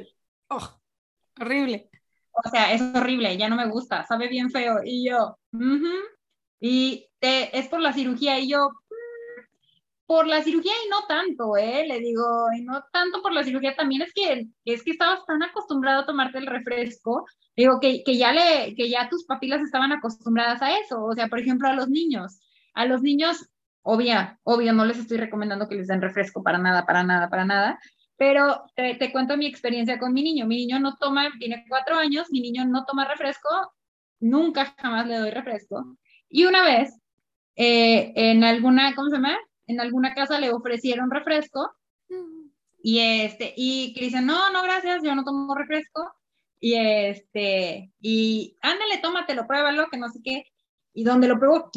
Oh, 0.50 0.80
horrible. 1.40 1.88
o 2.32 2.50
sea, 2.50 2.74
es 2.74 2.82
horrible, 2.82 3.38
ya 3.38 3.48
no 3.48 3.56
me 3.56 3.68
gusta, 3.70 4.04
sabe 4.08 4.28
bien 4.28 4.50
feo. 4.50 4.80
Y 4.84 5.08
yo, 5.08 5.38
"Ujú". 5.54 5.86
Y 6.60 7.08
te- 7.20 7.58
es 7.58 7.68
por 7.68 7.82
la 7.82 7.94
cirugía 7.94 8.40
y 8.40 8.50
yo, 8.50 8.70
"Mm, 8.70 9.44
por 10.06 10.28
la 10.28 10.42
cirugía 10.44 10.72
y 10.86 10.90
no 10.90 11.06
tanto, 11.08 11.56
¿eh? 11.58 11.86
Le 11.88 12.00
digo, 12.00 12.24
y 12.58 12.62
no 12.64 12.84
tanto 12.92 13.22
por 13.22 13.32
la 13.32 13.44
cirugía, 13.44 13.76
también 13.76 14.02
es 14.02 14.12
que, 14.14 14.48
es 14.66 14.84
que 14.84 14.92
estabas 14.92 15.26
tan 15.26 15.44
acostumbrado 15.44 16.02
a 16.02 16.06
tomarte 16.06 16.40
el 16.40 16.48
refresco, 16.48 17.26
digo, 17.56 17.80
que, 17.80 18.04
que 18.04 18.18
ya 18.18 18.32
le, 18.34 18.76
que 18.76 18.90
ya 18.90 19.08
tus 19.10 19.26
papilas 19.26 19.62
estaban 19.62 19.92
acostumbradas 19.92 20.62
a 20.64 20.78
eso. 20.80 21.04
O 21.04 21.14
sea, 21.14 21.28
por 21.28 21.40
ejemplo, 21.40 21.68
a 21.68 21.74
los 21.74 21.90
niños, 21.90 22.40
a 22.74 22.86
los 22.86 23.02
niños, 23.04 23.50
obvia, 23.84 24.40
obvio, 24.44 24.74
no 24.74 24.86
les 24.86 24.98
estoy 25.00 25.18
recomendando 25.18 25.68
que 25.68 25.76
les 25.76 25.88
den 25.88 26.02
refresco 26.02 26.42
para 26.44 26.58
nada, 26.58 26.86
para 26.86 27.04
nada, 27.04 27.30
para 27.30 27.46
nada, 27.46 27.80
pero 28.18 28.64
te, 28.76 28.96
te 28.96 29.12
cuento 29.12 29.38
mi 29.38 29.46
experiencia 29.46 30.00
con 30.00 30.14
mi 30.14 30.24
niño. 30.24 30.46
Mi 30.48 30.58
niño 30.58 30.80
no 30.80 30.98
toma, 30.98 31.30
tiene 31.40 31.66
cuatro 31.70 31.96
años, 31.98 32.28
mi 32.32 32.42
niño 32.42 32.66
no 32.66 32.84
toma 32.86 33.06
refresco, 33.08 33.48
nunca 34.20 34.74
jamás 34.78 35.08
le 35.08 35.18
doy 35.20 35.32
refresco. 35.32 35.98
Y 36.30 36.46
una 36.46 36.64
vez, 36.64 36.94
eh, 37.56 38.14
en 38.16 38.44
alguna, 38.44 38.96
¿cómo 38.96 39.10
se 39.10 39.16
llama? 39.16 39.38
En 39.68 39.82
alguna 39.82 40.14
casa 40.14 40.40
le 40.40 40.52
ofrecieron 40.52 41.12
refresco 41.12 41.72
y 42.82 43.00
este, 43.00 43.54
y 43.58 43.94
dice, 44.00 44.22
no, 44.22 44.50
no, 44.52 44.64
gracias, 44.64 45.04
yo 45.04 45.14
no 45.16 45.24
tomo 45.24 45.54
refresco. 45.56 46.12
Y 46.60 46.76
este, 46.76 47.92
y 48.02 48.58
ándale, 48.62 48.98
tómatelo, 49.00 49.48
pruébalo, 49.48 49.90
que 49.90 49.98
no 49.98 50.10
sé 50.10 50.20
qué. 50.24 50.44
Y 50.94 51.04
donde 51.04 51.28
lo 51.28 51.40
pruebo, 51.40 51.72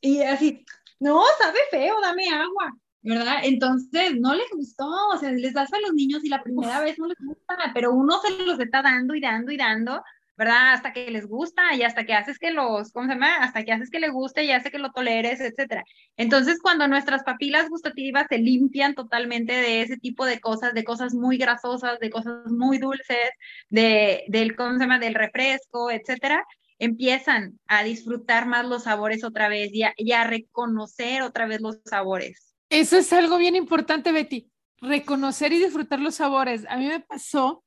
y 0.00 0.22
así, 0.22 0.64
no, 0.98 1.22
sabe 1.38 1.58
feo, 1.70 2.00
dame 2.00 2.28
agua, 2.28 2.76
¿verdad? 3.02 3.40
Entonces, 3.42 4.16
no 4.16 4.34
les 4.34 4.50
gustó, 4.50 4.88
o 5.12 5.16
sea, 5.18 5.30
les 5.32 5.52
das 5.54 5.72
a 5.72 5.80
los 5.80 5.92
niños 5.94 6.24
y 6.24 6.28
la 6.28 6.42
primera 6.42 6.80
vez 6.80 6.98
no 6.98 7.06
les 7.06 7.18
gusta, 7.18 7.56
pero 7.74 7.92
uno 7.92 8.20
se 8.20 8.44
los 8.44 8.58
está 8.60 8.82
dando 8.82 9.14
y 9.14 9.20
dando 9.20 9.52
y 9.52 9.56
dando, 9.56 10.02
¿verdad? 10.40 10.72
Hasta 10.72 10.94
que 10.94 11.10
les 11.10 11.26
gusta 11.26 11.74
y 11.74 11.82
hasta 11.82 12.06
que 12.06 12.14
haces 12.14 12.38
que 12.38 12.50
los, 12.50 12.92
¿cómo 12.92 13.06
se 13.06 13.12
llama? 13.12 13.36
Hasta 13.44 13.62
que 13.62 13.72
haces 13.72 13.90
que 13.90 14.00
le 14.00 14.08
guste 14.08 14.42
y 14.42 14.52
hace 14.52 14.70
que 14.70 14.78
lo 14.78 14.90
toleres, 14.90 15.38
etcétera. 15.38 15.84
Entonces, 16.16 16.60
cuando 16.62 16.88
nuestras 16.88 17.24
papilas 17.24 17.68
gustativas 17.68 18.24
se 18.26 18.38
limpian 18.38 18.94
totalmente 18.94 19.52
de 19.52 19.82
ese 19.82 19.98
tipo 19.98 20.24
de 20.24 20.40
cosas, 20.40 20.72
de 20.72 20.82
cosas 20.82 21.12
muy 21.12 21.36
grasosas, 21.36 21.98
de 21.98 22.08
cosas 22.08 22.50
muy 22.50 22.78
dulces, 22.78 23.28
de, 23.68 24.24
del, 24.28 24.56
¿cómo 24.56 24.72
se 24.72 24.78
llama? 24.78 24.98
Del 24.98 25.14
refresco, 25.14 25.90
etcétera, 25.90 26.42
empiezan 26.78 27.60
a 27.66 27.84
disfrutar 27.84 28.46
más 28.46 28.64
los 28.64 28.84
sabores 28.84 29.24
otra 29.24 29.50
vez 29.50 29.74
y 29.74 29.82
a, 29.82 29.92
y 29.94 30.12
a 30.12 30.24
reconocer 30.24 31.20
otra 31.20 31.46
vez 31.46 31.60
los 31.60 31.80
sabores. 31.84 32.54
Eso 32.70 32.96
es 32.96 33.12
algo 33.12 33.36
bien 33.36 33.56
importante, 33.56 34.10
Betty. 34.10 34.50
Reconocer 34.80 35.52
y 35.52 35.58
disfrutar 35.58 36.00
los 36.00 36.14
sabores. 36.14 36.64
A 36.70 36.78
mí 36.78 36.86
me 36.86 37.00
pasó 37.00 37.62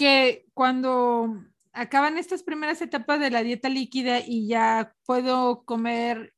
que 0.00 0.46
cuando 0.54 1.44
acaban 1.74 2.16
estas 2.16 2.42
primeras 2.42 2.80
etapas 2.80 3.20
de 3.20 3.30
la 3.30 3.42
dieta 3.42 3.68
líquida 3.68 4.20
y 4.26 4.48
ya 4.48 4.94
puedo 5.04 5.62
comer 5.66 6.32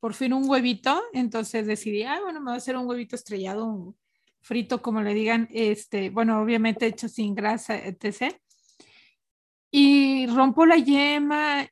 por 0.00 0.12
fin 0.12 0.34
un 0.34 0.46
huevito, 0.46 1.02
entonces 1.14 1.66
decidí, 1.66 2.02
ah, 2.02 2.20
bueno, 2.22 2.40
me 2.40 2.50
voy 2.50 2.56
a 2.56 2.58
hacer 2.58 2.76
un 2.76 2.86
huevito 2.86 3.16
estrellado, 3.16 3.64
un 3.64 3.96
frito, 4.42 4.82
como 4.82 5.00
le 5.00 5.14
digan, 5.14 5.48
este, 5.50 6.10
bueno, 6.10 6.42
obviamente 6.42 6.84
hecho 6.84 7.08
sin 7.08 7.34
grasa, 7.34 7.78
etc. 7.78 8.36
Y 9.70 10.26
rompo 10.26 10.66
la 10.66 10.76
yema 10.76 11.66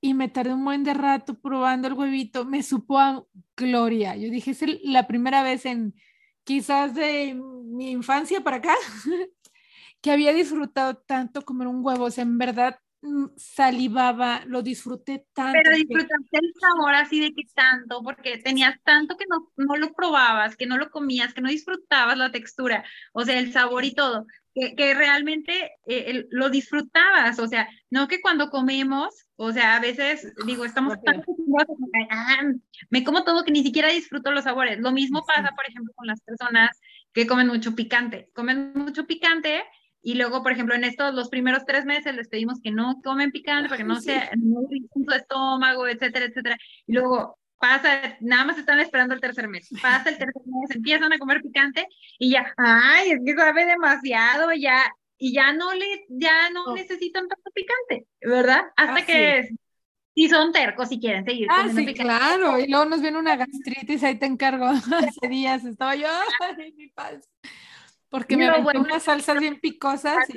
y 0.00 0.14
me 0.14 0.28
tardé 0.28 0.54
un 0.54 0.64
buen 0.64 0.84
de 0.84 0.94
rato 0.94 1.40
probando 1.40 1.88
el 1.88 1.94
huevito, 1.94 2.44
me 2.44 2.62
supo 2.62 3.00
a 3.00 3.24
gloria. 3.56 4.14
Yo 4.14 4.30
dije, 4.30 4.52
es 4.52 4.62
la 4.84 5.08
primera 5.08 5.42
vez 5.42 5.66
en 5.66 5.92
quizás 6.44 6.94
de 6.94 7.34
mi 7.34 7.90
infancia 7.90 8.44
para 8.44 8.58
acá 8.58 8.76
que 10.04 10.10
había 10.12 10.34
disfrutado 10.34 10.98
tanto 10.98 11.46
comer 11.46 11.66
un 11.66 11.80
huevo, 11.82 12.04
o 12.04 12.10
sea, 12.10 12.24
en 12.24 12.36
verdad 12.36 12.78
mm, 13.00 13.28
salivaba, 13.38 14.42
lo 14.44 14.60
disfruté 14.60 15.26
tanto. 15.32 15.58
Pero 15.64 15.74
disfrutaste 15.74 16.38
el 16.42 16.52
sabor 16.60 16.94
así 16.94 17.20
de 17.20 17.32
que 17.32 17.44
tanto, 17.54 18.02
porque 18.02 18.36
tenías 18.36 18.78
tanto 18.84 19.16
que 19.16 19.24
no, 19.26 19.50
no 19.56 19.76
lo 19.76 19.94
probabas, 19.94 20.56
que 20.56 20.66
no 20.66 20.76
lo 20.76 20.90
comías, 20.90 21.32
que 21.32 21.40
no 21.40 21.48
disfrutabas 21.48 22.18
la 22.18 22.30
textura, 22.30 22.84
o 23.14 23.24
sea, 23.24 23.38
el 23.38 23.50
sabor 23.50 23.86
y 23.86 23.94
todo, 23.94 24.26
que, 24.54 24.76
que 24.76 24.92
realmente 24.92 25.70
eh, 25.86 26.04
el- 26.08 26.26
lo 26.30 26.50
disfrutabas, 26.50 27.38
o 27.38 27.46
sea, 27.48 27.66
no 27.88 28.06
que 28.06 28.20
cuando 28.20 28.50
comemos, 28.50 29.08
o 29.36 29.52
sea, 29.52 29.74
a 29.76 29.80
veces 29.80 30.34
digo, 30.44 30.66
estamos 30.66 31.02
tan 31.02 31.14
acostumbrados 31.20 31.74
a 31.74 31.80
comer, 31.80 32.08
"Ah, 32.10 32.42
me 32.90 33.04
como 33.04 33.24
todo 33.24 33.42
que 33.42 33.52
ni 33.52 33.62
siquiera 33.62 33.88
disfruto 33.88 34.32
los 34.32 34.44
sabores. 34.44 34.78
Lo 34.80 34.92
mismo 34.92 35.24
pasa, 35.24 35.50
por 35.56 35.64
ejemplo, 35.66 35.94
con 35.96 36.06
las 36.06 36.20
personas 36.20 36.78
que 37.14 37.26
comen 37.26 37.46
mucho 37.46 37.74
picante, 37.74 38.28
comen 38.34 38.72
mucho 38.74 39.06
picante. 39.06 39.64
Y 40.06 40.14
luego, 40.16 40.42
por 40.42 40.52
ejemplo, 40.52 40.74
en 40.74 40.84
estos, 40.84 41.14
los 41.14 41.30
primeros 41.30 41.64
tres 41.66 41.86
meses 41.86 42.14
les 42.14 42.28
pedimos 42.28 42.60
que 42.60 42.70
no 42.70 43.00
comen 43.02 43.32
picante 43.32 43.68
para 43.70 43.78
que 43.78 43.84
no 43.84 43.96
Sí. 43.96 44.10
sea 44.10 44.30
no 44.36 44.60
su 44.68 45.14
estómago, 45.14 45.88
etcétera, 45.88 46.26
etcétera. 46.26 46.58
Y 46.86 46.92
luego 46.92 47.38
pasa, 47.58 48.16
nada 48.20 48.44
más 48.44 48.58
están 48.58 48.78
esperando 48.80 49.14
el 49.14 49.22
tercer 49.22 49.48
mes. 49.48 49.66
Pasa 49.80 50.10
el 50.10 50.18
tercer 50.18 50.42
mes, 50.44 50.76
empiezan 50.76 51.10
a 51.10 51.18
comer 51.18 51.40
picante 51.40 51.86
y 52.18 52.30
ya, 52.32 52.52
ay, 52.58 53.12
es 53.12 53.20
que 53.24 53.34
sabe 53.34 53.64
demasiado, 53.64 54.52
ya, 54.52 54.84
y 55.16 55.32
ya 55.32 55.54
no 55.54 55.72
le, 55.72 56.04
ya 56.10 56.50
no 56.50 56.66
No. 56.66 56.74
necesitan 56.74 57.26
tanto 57.26 57.50
picante, 57.54 58.06
¿verdad? 58.20 58.60
Hasta 58.76 58.94
Así 58.96 59.06
que 59.06 59.48
si 60.14 60.28
son 60.28 60.52
tercos 60.52 60.92
y 60.92 61.00
quieren 61.00 61.24
seguir 61.24 61.48
Ah, 61.50 61.64
sí, 61.74 61.76
picante. 61.86 61.94
claro. 62.02 62.58
Y 62.58 62.68
luego 62.68 62.84
nos 62.84 63.00
viene 63.00 63.18
una 63.18 63.36
gastritis, 63.36 64.04
ahí 64.04 64.18
te 64.18 64.26
encargo. 64.26 64.66
Hace 65.18 65.28
días 65.28 65.64
estaba 65.64 65.96
yo, 65.96 66.08
ay, 66.58 66.72
mi 66.76 66.88
panza. 66.88 67.26
Porque 68.14 68.36
me 68.36 68.46
aventé 68.46 68.62
bueno, 68.64 68.80
unas 68.82 69.02
salsas 69.02 69.40
bien 69.40 69.58
picosas. 69.60 70.30
y- 70.30 70.36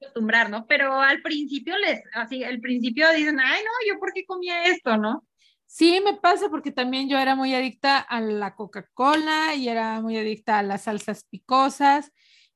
acostumbrar, 0.00 0.48
¿no? 0.48 0.64
Pero 0.66 0.94
al 1.00 1.20
principio 1.22 1.76
les, 1.76 2.00
así, 2.14 2.44
al 2.44 2.60
principio 2.60 3.10
dicen, 3.10 3.40
ay, 3.40 3.60
no, 3.64 3.70
yo 3.92 3.98
por 3.98 4.12
qué 4.12 4.24
comía 4.24 4.62
esto, 4.64 4.96
¿no? 4.96 5.24
Sí, 5.66 6.00
me 6.04 6.14
pasa 6.14 6.48
porque 6.48 6.72
también 6.72 7.08
yo 7.08 7.18
era 7.18 7.34
muy 7.34 7.52
adicta 7.54 7.98
a 7.98 8.20
la 8.20 8.54
Coca-Cola 8.54 9.54
y 9.56 9.68
era 9.68 10.00
muy 10.00 10.16
adicta 10.18 10.58
a 10.58 10.62
las 10.62 10.82
salsas 10.82 11.24
picosas. 11.24 12.12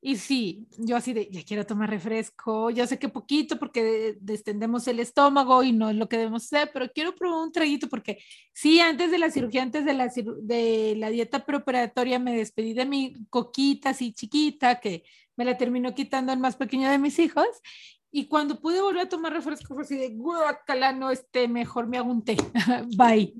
Y 0.07 0.17
sí, 0.17 0.67
yo 0.77 0.97
así 0.97 1.13
de, 1.13 1.27
ya 1.31 1.43
quiero 1.43 1.65
tomar 1.65 1.89
refresco, 1.89 2.69
yo 2.69 2.85
sé 2.85 2.99
que 2.99 3.09
poquito 3.09 3.57
porque 3.57 3.83
de- 3.83 4.17
distendemos 4.21 4.87
el 4.87 4.99
estómago 4.99 5.63
y 5.63 5.71
no 5.71 5.89
es 5.89 5.95
lo 5.95 6.07
que 6.07 6.19
debemos 6.19 6.43
hacer, 6.43 6.69
pero 6.71 6.87
quiero 6.93 7.15
probar 7.15 7.39
un 7.41 7.51
traguito 7.51 7.89
porque 7.89 8.19
sí, 8.53 8.79
antes 8.79 9.09
de 9.09 9.17
la 9.17 9.31
cirugía, 9.31 9.63
antes 9.63 9.83
de 9.83 9.95
la, 9.95 10.11
de 10.43 10.93
la 10.95 11.09
dieta 11.09 11.43
preoperatoria, 11.43 12.19
me 12.19 12.37
despedí 12.37 12.75
de 12.75 12.85
mi 12.85 13.15
coquita 13.31 13.89
así 13.89 14.13
chiquita, 14.13 14.79
que 14.79 15.05
me 15.35 15.43
la 15.43 15.57
terminó 15.57 15.95
quitando 15.95 16.31
el 16.31 16.37
más 16.37 16.55
pequeño 16.55 16.87
de 16.91 16.99
mis 16.99 17.17
hijos. 17.17 17.47
Y 18.11 18.27
cuando 18.27 18.61
pude 18.61 18.81
volver 18.81 19.07
a 19.07 19.09
tomar 19.09 19.33
refresco, 19.33 19.73
fue 19.73 19.85
así 19.85 19.97
de, 19.97 20.09
guacala, 20.09 20.93
no, 20.93 21.09
este, 21.09 21.47
mejor 21.47 21.87
me 21.87 21.97
hago 21.97 22.11
un 22.11 22.23
té. 22.23 22.37
Bye. 22.95 23.33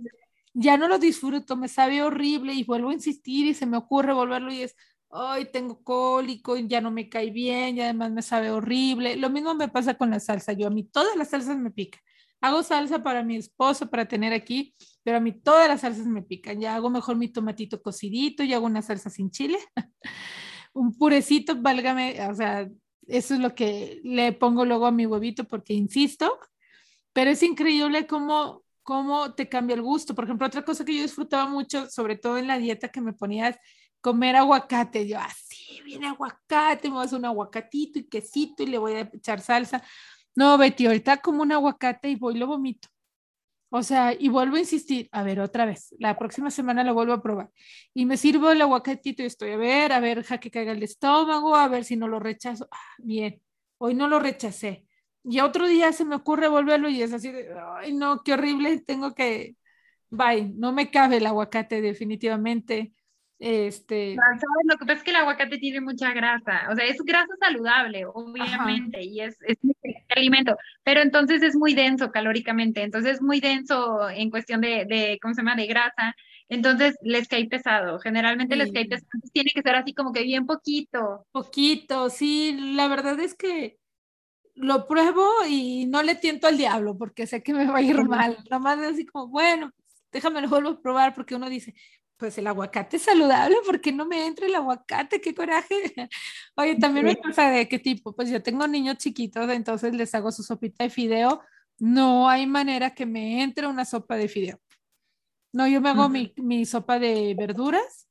Ya 0.55 0.77
no 0.77 0.87
lo 0.87 0.97
disfruto, 0.97 1.55
me 1.57 1.67
sabe 1.67 2.01
horrible 2.01 2.53
y 2.53 2.63
vuelvo 2.63 2.89
a 2.89 2.93
insistir 2.93 3.45
y 3.45 3.53
se 3.53 3.67
me 3.67 3.77
ocurre 3.77 4.13
volverlo 4.13 4.51
y 4.51 4.61
es, 4.61 4.75
ay, 5.11 5.45
tengo 5.51 5.83
cólico, 5.83 6.57
ya 6.57 6.81
no 6.81 6.91
me 6.91 7.09
cae 7.09 7.31
bien 7.31 7.77
y 7.77 7.81
además 7.81 8.11
me 8.11 8.21
sabe 8.21 8.51
horrible. 8.51 9.15
Lo 9.17 9.29
mismo 9.29 9.55
me 9.55 9.69
pasa 9.69 9.95
con 9.95 10.11
la 10.11 10.19
salsa. 10.19 10.53
Yo 10.53 10.67
a 10.67 10.69
mí 10.71 10.83
todas 10.83 11.15
las 11.15 11.29
salsas 11.29 11.57
me 11.57 11.71
pican. 11.71 12.01
Hago 12.41 12.63
salsa 12.63 13.01
para 13.01 13.23
mi 13.23 13.37
esposo, 13.37 13.89
para 13.89 14.07
tener 14.07 14.33
aquí, 14.33 14.75
pero 15.03 15.17
a 15.17 15.19
mí 15.19 15.31
todas 15.31 15.67
las 15.67 15.81
salsas 15.81 16.05
me 16.05 16.21
pican. 16.21 16.59
Ya 16.59 16.75
hago 16.75 16.89
mejor 16.89 17.15
mi 17.15 17.29
tomatito 17.29 17.81
cocidito 17.81 18.43
y 18.43 18.53
hago 18.53 18.65
una 18.65 18.81
salsa 18.81 19.09
sin 19.09 19.31
chile. 19.31 19.57
un 20.73 20.97
purecito, 20.97 21.55
válgame, 21.61 22.17
o 22.29 22.35
sea, 22.35 22.69
eso 23.07 23.33
es 23.35 23.39
lo 23.39 23.55
que 23.55 24.01
le 24.03 24.33
pongo 24.33 24.65
luego 24.65 24.85
a 24.85 24.91
mi 24.91 25.05
huevito 25.05 25.45
porque 25.45 25.73
insisto, 25.73 26.37
pero 27.13 27.31
es 27.31 27.41
increíble 27.43 28.05
cómo, 28.07 28.63
cómo 28.83 29.33
te 29.33 29.47
cambia 29.47 29.75
el 29.75 29.81
gusto. 29.81 30.13
Por 30.13 30.25
ejemplo, 30.25 30.47
otra 30.47 30.63
cosa 30.63 30.83
que 30.83 30.95
yo 30.95 31.01
disfrutaba 31.01 31.49
mucho, 31.49 31.89
sobre 31.89 32.17
todo 32.17 32.37
en 32.37 32.47
la 32.47 32.57
dieta 32.57 32.89
que 32.89 33.01
me 33.01 33.13
ponías, 33.13 33.57
comer 34.05 34.35
aguacate. 34.35 35.07
Yo, 35.07 35.17
así, 35.17 35.81
viene 35.83 36.05
aguacate, 36.07 36.89
me 36.89 36.93
voy 36.93 37.01
a 37.01 37.05
hacer 37.05 37.17
un 37.17 37.25
aguacatito 37.25 37.97
y 37.97 38.03
quesito 38.03 38.61
y 38.61 38.67
le 38.67 38.77
voy 38.77 38.93
a 38.93 38.99
echar 39.11 39.41
salsa. 39.41 39.83
No, 40.35 40.59
Betty, 40.59 40.85
ahorita 40.85 41.17
como 41.17 41.41
un 41.41 41.51
aguacate 41.51 42.09
y 42.09 42.15
voy 42.15 42.35
y 42.35 42.37
lo 42.37 42.45
vomito. 42.45 42.87
O 43.71 43.81
sea, 43.81 44.13
y 44.13 44.29
vuelvo 44.29 44.57
a 44.57 44.59
insistir, 44.59 45.09
a 45.11 45.23
ver, 45.23 45.39
otra 45.39 45.65
vez, 45.65 45.95
la 45.97 46.15
próxima 46.19 46.51
semana 46.51 46.83
lo 46.83 46.93
vuelvo 46.93 47.13
a 47.13 47.21
probar. 47.23 47.49
Y 47.95 48.05
me 48.05 48.15
sirvo 48.15 48.51
el 48.51 48.61
aguacatito 48.61 49.23
y 49.23 49.25
estoy 49.25 49.51
a 49.51 49.57
ver, 49.57 49.91
a 49.91 49.99
ver, 49.99 50.23
ja 50.23 50.37
que 50.37 50.51
caiga 50.51 50.73
el 50.73 50.83
estómago, 50.83 51.55
a 51.55 51.67
ver 51.67 51.83
si 51.83 51.95
no 51.95 52.07
lo 52.07 52.19
rechazo. 52.19 52.67
Ah, 52.71 52.95
bien, 52.99 53.41
hoy 53.79 53.95
no 53.95 54.07
lo 54.07 54.19
rechacé. 54.19 54.85
Y 55.23 55.39
otro 55.39 55.67
día 55.67 55.91
se 55.93 56.05
me 56.05 56.15
ocurre 56.15 56.47
volverlo 56.47 56.89
y 56.89 57.01
es 57.01 57.11
así 57.11 57.31
de, 57.31 57.49
ay, 57.77 57.93
no, 57.93 58.21
qué 58.23 58.33
horrible, 58.33 58.81
tengo 58.81 59.15
que, 59.15 59.55
bye, 60.11 60.53
no 60.55 60.73
me 60.73 60.91
cabe 60.91 61.17
el 61.17 61.25
aguacate 61.25 61.81
definitivamente. 61.81 62.93
Este, 63.47 64.15
¿Sabes? 64.15 64.41
Lo 64.63 64.75
que 64.75 64.85
pasa 64.87 64.97
es 64.97 65.03
que 65.03 65.11
el 65.11 65.17
aguacate 65.17 65.59
tiene 65.59 65.79
mucha 65.79 66.11
grasa, 66.13 66.67
o 66.71 66.75
sea, 66.75 66.83
es 66.83 66.97
grasa 67.03 67.31
saludable, 67.39 68.03
obviamente, 68.07 69.03
y 69.03 69.21
es, 69.21 69.37
es 69.43 69.57
un 69.61 69.71
alimento, 70.09 70.57
pero 70.83 71.01
entonces 71.01 71.43
es 71.43 71.55
muy 71.55 71.75
denso 71.75 72.09
calóricamente, 72.09 72.81
entonces 72.81 73.17
es 73.17 73.21
muy 73.21 73.39
denso 73.39 74.09
en 74.09 74.31
cuestión 74.31 74.61
de, 74.61 74.85
de, 74.85 75.19
¿cómo 75.21 75.35
se 75.35 75.41
llama?, 75.41 75.55
de 75.55 75.67
grasa, 75.67 76.15
entonces 76.49 76.95
les 77.03 77.27
cae 77.27 77.45
pesado, 77.47 77.99
generalmente 77.99 78.55
les 78.55 78.71
cae 78.71 78.85
Sí. 78.85 78.89
pesado, 78.89 79.09
tiene 79.31 79.51
que 79.53 79.61
ser 79.61 79.75
así 79.75 79.93
como 79.93 80.11
que 80.11 80.23
bien 80.23 80.47
poquito. 80.47 81.27
poquito, 81.31 82.09
sí, 82.09 82.57
la 82.75 82.87
verdad 82.87 83.19
es 83.19 83.35
que 83.35 83.77
lo 84.55 84.87
pruebo 84.87 85.29
y 85.47 85.85
no 85.85 86.01
le 86.01 86.15
tiento 86.15 86.47
al 86.47 86.57
diablo 86.57 86.97
porque 86.97 87.27
sé 87.27 87.43
que 87.43 87.53
me 87.53 87.67
va 87.67 87.77
a 87.77 87.81
ir 87.83 88.03
mal. 88.05 88.39
Nada 88.49 88.59
más 88.59 88.79
así 88.79 89.05
como, 89.05 89.27
bueno, 89.27 89.71
déjame 90.11 90.41
lo 90.41 90.49
vuelvo 90.49 90.69
a 90.69 90.81
probar 90.81 91.13
porque 91.13 91.35
uno 91.35 91.47
dice, 91.47 91.75
pues 92.17 92.37
el 92.37 92.47
aguacate 92.47 92.97
es 92.97 93.03
saludable, 93.03 93.57
porque 93.65 93.91
no 93.91 94.05
me 94.05 94.25
entra 94.25 94.45
el 94.47 94.55
aguacate? 94.55 95.21
¡Qué 95.21 95.33
coraje! 95.35 95.75
Oye, 96.55 96.75
también 96.75 97.05
me 97.05 97.15
pasa 97.15 97.49
de 97.49 97.67
qué 97.67 97.79
tipo, 97.79 98.15
pues 98.15 98.29
yo 98.29 98.41
tengo 98.43 98.67
niños 98.67 98.97
chiquitos, 98.97 99.49
entonces 99.49 99.93
les 99.93 100.13
hago 100.15 100.31
su 100.31 100.43
sopita 100.43 100.83
de 100.83 100.89
fideo. 100.89 101.41
No 101.79 102.29
hay 102.29 102.47
manera 102.47 102.95
que 102.95 103.05
me 103.05 103.43
entre 103.43 103.67
una 103.67 103.85
sopa 103.85 104.15
de 104.15 104.29
fideo. 104.29 104.59
No, 105.53 105.67
yo 105.67 105.81
me 105.81 105.89
hago 105.89 106.03
Ujú. 106.03 106.11
mi, 106.11 106.33
mi 106.37 106.65
sopa 106.65 106.99
de 106.99 107.35
verduras 107.37 108.07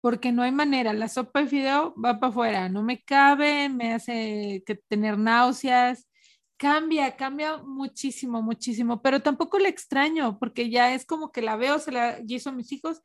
porque 0.00 0.32
no 0.32 0.42
hay 0.42 0.52
manera. 0.52 0.92
La 0.92 1.08
sopa 1.08 1.42
de 1.42 1.48
fideo 1.48 1.94
va 2.02 2.20
para 2.20 2.30
afuera, 2.30 2.68
no 2.68 2.82
me 2.82 3.02
cabe, 3.02 3.68
me 3.68 3.94
hace 3.94 4.62
que 4.66 4.76
tener 4.76 5.18
náuseas. 5.18 6.08
Cambia, 6.60 7.16
cambia 7.16 7.56
muchísimo, 7.56 8.42
muchísimo, 8.42 9.00
pero 9.00 9.22
tampoco 9.22 9.58
la 9.58 9.70
extraño 9.70 10.38
porque 10.38 10.68
ya 10.68 10.92
es 10.92 11.06
como 11.06 11.32
que 11.32 11.40
la 11.40 11.56
veo, 11.56 11.78
se 11.78 11.90
la 11.90 12.18
a 12.18 12.52
mis 12.52 12.70
hijos, 12.70 13.00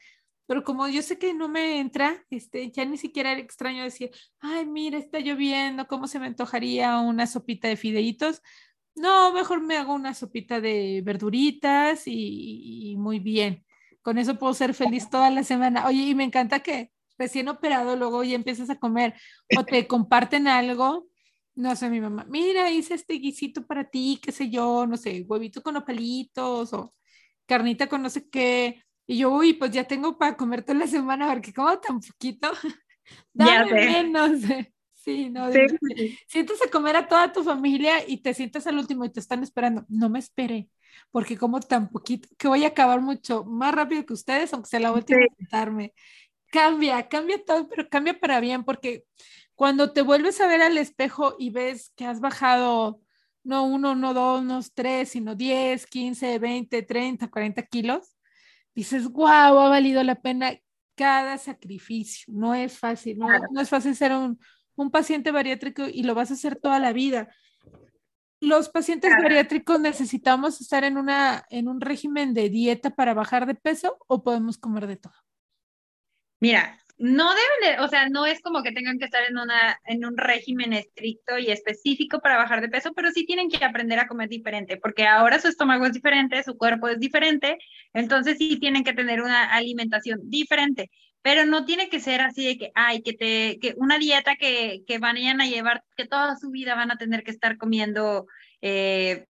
pero 0.45 0.65
como 0.65 0.89
yo 0.89 1.01
sé 1.01 1.17
que 1.17 1.33
no 1.33 1.47
me 1.47 1.79
entra, 1.79 2.25
este, 2.29 2.69
ya 2.69 2.83
ni 2.83 2.97
siquiera 2.97 3.31
era 3.31 3.39
extraño 3.39 3.85
decir, 3.85 4.11
ay, 4.41 4.65
mira, 4.65 4.97
está 4.97 5.19
lloviendo, 5.19 5.87
¿cómo 5.87 6.09
se 6.09 6.19
me 6.19 6.25
antojaría 6.25 6.99
una 6.99 7.27
sopita 7.27 7.69
de 7.69 7.77
fideitos? 7.77 8.41
No, 8.93 9.31
mejor 9.31 9.61
me 9.61 9.77
hago 9.77 9.93
una 9.93 10.13
sopita 10.13 10.59
de 10.59 11.01
verduritas 11.05 12.07
y, 12.07 12.91
y 12.91 12.97
muy 12.97 13.19
bien. 13.19 13.63
Con 14.01 14.17
eso 14.17 14.37
puedo 14.37 14.53
ser 14.53 14.73
feliz 14.73 15.09
toda 15.09 15.29
la 15.29 15.45
semana. 15.45 15.87
Oye, 15.87 16.09
y 16.09 16.13
me 16.13 16.25
encanta 16.25 16.59
que 16.59 16.91
recién 17.17 17.47
operado 17.47 17.95
luego 17.95 18.21
ya 18.25 18.35
empiezas 18.35 18.69
a 18.69 18.79
comer 18.79 19.13
o 19.57 19.63
te 19.63 19.87
comparten 19.87 20.49
algo. 20.49 21.07
No 21.55 21.73
sé, 21.75 21.89
mi 21.89 22.01
mamá, 22.01 22.25
mira, 22.27 22.69
hice 22.69 22.95
este 22.95 23.13
guisito 23.15 23.65
para 23.65 23.85
ti, 23.89 24.19
qué 24.21 24.31
sé 24.33 24.49
yo, 24.49 24.85
no 24.87 24.97
sé, 24.97 25.23
huevito 25.27 25.63
con 25.63 25.77
opalitos 25.77 26.73
o 26.73 26.93
carnita 27.45 27.87
con 27.87 28.01
no 28.01 28.09
sé 28.09 28.27
qué. 28.29 28.83
Y 29.07 29.19
yo, 29.19 29.31
uy, 29.31 29.53
pues 29.53 29.71
ya 29.71 29.85
tengo 29.85 30.17
para 30.17 30.35
comer 30.35 30.63
toda 30.63 30.79
la 30.79 30.87
semana, 30.87 31.31
porque 31.31 31.53
como 31.53 31.77
tan 31.79 31.99
poquito, 32.01 32.49
dame 33.33 33.73
menos. 33.73 34.31
Sí, 35.05 35.29
no, 35.29 35.51
Sí. 35.51 35.59
de- 35.59 36.19
sientas 36.27 36.59
a 36.65 36.69
comer 36.71 36.95
a 36.95 37.07
toda 37.07 37.31
tu 37.31 37.43
familia 37.43 38.07
y 38.07 38.17
te 38.23 38.33
sientas 38.33 38.65
al 38.65 38.77
último 38.79 39.05
y 39.05 39.11
te 39.11 39.19
están 39.19 39.43
esperando. 39.43 39.85
No 39.87 40.09
me 40.09 40.17
espere, 40.19 40.69
porque 41.11 41.37
como 41.37 41.59
tan 41.59 41.89
poquito 41.89 42.27
que 42.39 42.47
voy 42.47 42.63
a 42.65 42.69
acabar 42.69 43.01
mucho 43.01 43.45
más 43.45 43.73
rápido 43.75 44.03
que 44.05 44.13
ustedes, 44.13 44.51
aunque 44.53 44.69
sea 44.69 44.79
la 44.79 44.91
última 44.91 45.19
Sí. 45.19 45.27
en 45.29 45.35
sentarme. 45.37 45.93
Cambia, 46.47 47.07
cambia 47.09 47.43
todo, 47.45 47.67
pero 47.69 47.89
cambia 47.89 48.19
para 48.19 48.39
bien, 48.39 48.63
porque 48.63 49.05
cuando 49.55 49.93
te 49.93 50.01
vuelves 50.01 50.39
a 50.41 50.47
ver 50.47 50.61
al 50.61 50.77
espejo 50.77 51.35
y 51.39 51.49
ves 51.49 51.91
que 51.95 52.05
has 52.05 52.19
bajado 52.19 53.01
no 53.43 53.65
uno, 53.65 53.95
no 53.95 54.13
dos, 54.13 54.43
no 54.43 54.59
tres, 54.73 55.09
sino 55.09 55.35
10, 55.35 55.85
15, 55.85 56.39
20, 56.39 56.81
30, 56.81 57.27
40 57.29 57.63
kilos, 57.63 58.17
dices, 58.73 59.07
wow, 59.07 59.27
ha 59.27 59.69
valido 59.69 60.03
la 60.03 60.15
pena 60.15 60.53
cada 60.95 61.37
sacrificio. 61.37 62.33
No 62.35 62.55
es 62.55 62.77
fácil, 62.77 63.17
no, 63.17 63.27
no 63.51 63.61
es 63.61 63.69
fácil 63.69 63.95
ser 63.95 64.11
un, 64.13 64.39
un 64.75 64.91
paciente 64.91 65.31
bariátrico 65.31 65.83
y 65.87 66.03
lo 66.03 66.15
vas 66.15 66.31
a 66.31 66.33
hacer 66.33 66.55
toda 66.57 66.79
la 66.79 66.91
vida. 66.91 67.29
Los 68.41 68.69
pacientes 68.69 69.11
bariátricos 69.21 69.79
necesitamos 69.79 70.59
estar 70.59 70.83
en, 70.83 70.97
una, 70.97 71.45
en 71.49 71.67
un 71.67 71.81
régimen 71.81 72.33
de 72.33 72.49
dieta 72.49 72.89
para 72.89 73.13
bajar 73.13 73.45
de 73.45 73.55
peso 73.55 73.97
o 74.07 74.23
podemos 74.23 74.57
comer 74.57 74.87
de 74.87 74.97
todo. 74.97 75.13
Mira, 76.41 76.79
no 76.97 77.29
deben 77.33 77.77
de, 77.77 77.83
o 77.83 77.87
sea, 77.89 78.07
no 78.09 78.25
es 78.25 78.41
como 78.41 78.63
que 78.63 78.71
tengan 78.71 78.97
que 78.97 79.05
estar 79.05 79.23
en 79.29 79.37
una, 79.37 79.79
en 79.85 80.05
un 80.05 80.17
régimen 80.17 80.71
estricto 80.73 81.37
y 81.37 81.51
específico 81.51 82.19
para 82.19 82.37
bajar 82.37 82.61
de 82.61 82.69
peso, 82.69 82.93
pero 82.95 83.11
sí 83.11 83.25
tienen 83.25 83.49
que 83.49 83.63
aprender 83.65 83.99
a 83.99 84.07
comer 84.07 84.29
diferente, 84.29 84.77
porque 84.77 85.05
ahora 85.05 85.39
su 85.39 85.49
estómago 85.49 85.85
es 85.85 85.93
diferente, 85.93 86.41
su 86.43 86.57
cuerpo 86.57 86.87
es 86.87 86.99
diferente, 86.99 87.57
entonces 87.93 88.37
sí 88.37 88.59
tienen 88.59 88.83
que 88.83 88.93
tener 88.93 89.21
una 89.21 89.53
alimentación 89.53 90.19
diferente, 90.23 90.89
pero 91.21 91.45
no 91.45 91.65
tiene 91.65 91.89
que 91.89 91.99
ser 91.99 92.21
así 92.21 92.45
de 92.45 92.57
que, 92.57 92.71
ay, 92.75 93.01
que 93.01 93.13
te, 93.13 93.59
que 93.59 93.73
una 93.77 93.97
dieta 93.97 94.35
que, 94.35 94.83
que 94.87 94.99
van 94.99 95.17
a 95.41 95.47
llevar, 95.47 95.83
que 95.97 96.05
toda 96.05 96.37
su 96.37 96.49
vida 96.51 96.75
van 96.75 96.91
a 96.91 96.97
tener 96.97 97.23
que 97.23 97.31
estar 97.31 97.57
comiendo 97.57 98.27
eh, 98.61 99.25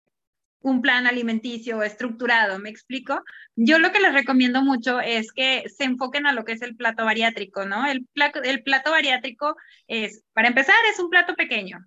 un 0.64 0.82
plan 0.82 1.06
alimenticio 1.06 1.84
estructurado, 1.84 2.58
¿me 2.58 2.70
explico? 2.70 3.22
Yo 3.56 3.80
lo 3.80 3.92
que 3.92 4.00
les 4.00 4.14
recomiendo 4.14 4.64
mucho 4.64 5.02
es 5.02 5.32
que 5.34 5.66
se 5.68 5.84
enfoquen 5.84 6.26
a 6.26 6.32
lo 6.32 6.46
que 6.46 6.54
es 6.54 6.62
el 6.62 6.78
plato 6.78 7.04
bariátrico, 7.04 7.66
¿no? 7.66 7.86
El 7.86 8.06
plato, 8.14 8.42
el 8.42 8.64
plato 8.64 8.92
bariátrico 8.92 9.58
es, 9.88 10.24
para 10.34 10.48
empezar, 10.48 10.76
es 10.90 11.00
un 11.00 11.10
plato 11.10 11.36
pequeño, 11.36 11.86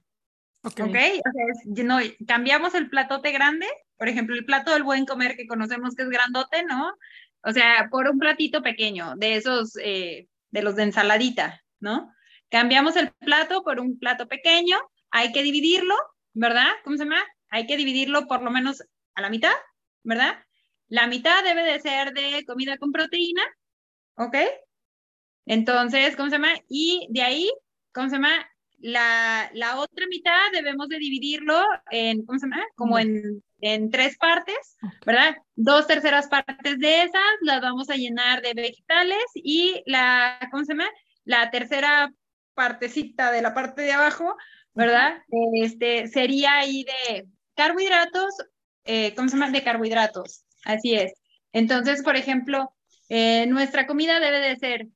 Ok. 0.63 0.81
¿ok? 0.81 0.89
O 0.89 1.75
sea, 1.75 1.85
no, 1.85 1.99
cambiamos 2.27 2.75
el 2.75 2.91
platote 2.91 3.33
grande, 3.33 3.67
por 3.97 4.09
ejemplo, 4.09 4.37
el 4.37 4.45
plato 4.45 4.73
del 4.75 4.83
buen 4.83 5.07
comer 5.07 5.37
que 5.37 5.47
conocemos 5.47 5.95
que 5.95 6.03
es 6.03 6.11
grandote, 6.11 6.63
¿no? 6.65 6.93
O 7.43 7.53
sea, 7.53 7.89
por 7.91 8.11
un 8.11 8.19
platito 8.19 8.63
pequeño, 8.63 9.15
de 9.17 9.37
esos, 9.37 9.79
eh, 9.83 10.29
de 10.51 10.63
los 10.63 10.77
de 10.77 10.83
ensaladita, 10.83 11.63
¿no? 11.81 12.13
Cambiamos 12.51 12.95
el 12.97 13.11
plato 13.13 13.65
por 13.65 13.81
un 13.81 13.99
plato 13.99 14.29
pequeño, 14.29 14.77
hay 15.11 15.33
que 15.33 15.43
dividirlo, 15.43 15.95
¿verdad? 16.35 16.69
¿Cómo 16.85 16.99
se 16.99 17.05
llama? 17.05 17.25
Hay 17.51 17.67
que 17.67 17.77
dividirlo 17.77 18.27
por 18.27 18.43
lo 18.43 18.51
menos 18.51 18.83
a 19.15 19.23
la 19.23 19.31
mitad, 19.31 19.55
¿verdad? 20.03 20.39
La 20.89 21.07
mitad 21.07 21.43
debe 21.43 21.63
de 21.63 21.81
ser 21.81 22.13
de 22.13 22.45
comida 22.45 22.77
con 22.79 22.93
proteína, 22.93 23.43
¿ok? 24.17 24.37
Entonces, 25.47 26.17
¿cómo 26.17 26.29
se 26.29 26.37
llama? 26.37 26.55
Y 26.69 27.07
de 27.11 27.23
ahí, 27.23 27.51
¿cómo 27.93 28.09
se 28.09 28.17
llama? 28.17 28.49
La, 28.79 29.51
la 29.55 29.79
otra 29.79 30.07
mitad 30.09 30.53
debemos 30.53 30.89
de 30.89 30.99
dividirlo 30.99 31.61
en, 31.91 32.25
¿cómo 32.27 32.39
se 32.39 32.47
llama? 32.47 32.63
Como 32.75 32.99
en, 32.99 33.43
en 33.61 33.91
tres 33.91 34.17
partes, 34.19 34.77
¿verdad? 35.05 35.37
Dos 35.55 35.87
terceras 35.87 36.29
partes 36.29 36.79
de 36.79 37.03
esas 37.03 37.23
las 37.41 37.61
vamos 37.63 37.89
a 37.91 37.97
llenar 37.97 38.43
de 38.43 38.55
vegetales 38.55 39.25
y 39.35 39.83
la, 39.87 40.39
¿cómo 40.51 40.65
se 40.65 40.75
llama? 40.75 40.89
La 41.25 41.51
tercera 41.51 42.13
partecita 42.55 43.33
de 43.33 43.43
la 43.43 43.55
parte 43.55 43.83
de 43.83 43.93
abajo, 43.93 44.37
¿verdad? 44.75 45.23
Este 45.55 46.07
sería 46.09 46.57
ahí 46.59 46.85
de 46.85 47.27
carbohidratos, 47.57 48.35
eh, 48.85 49.15
¿cómo 49.15 49.29
se 49.29 49.37
llama? 49.37 49.51
De 49.51 49.63
carbohidratos, 49.65 50.45
así 50.65 50.95
es. 50.95 51.13
Entonces, 51.53 52.03
por 52.03 52.17
ejemplo, 52.17 52.71
eh, 53.09 53.47
nuestra 53.47 53.87
comida 53.87 54.21
debe 54.21 54.41
de 54.41 54.57
ser 54.57 54.87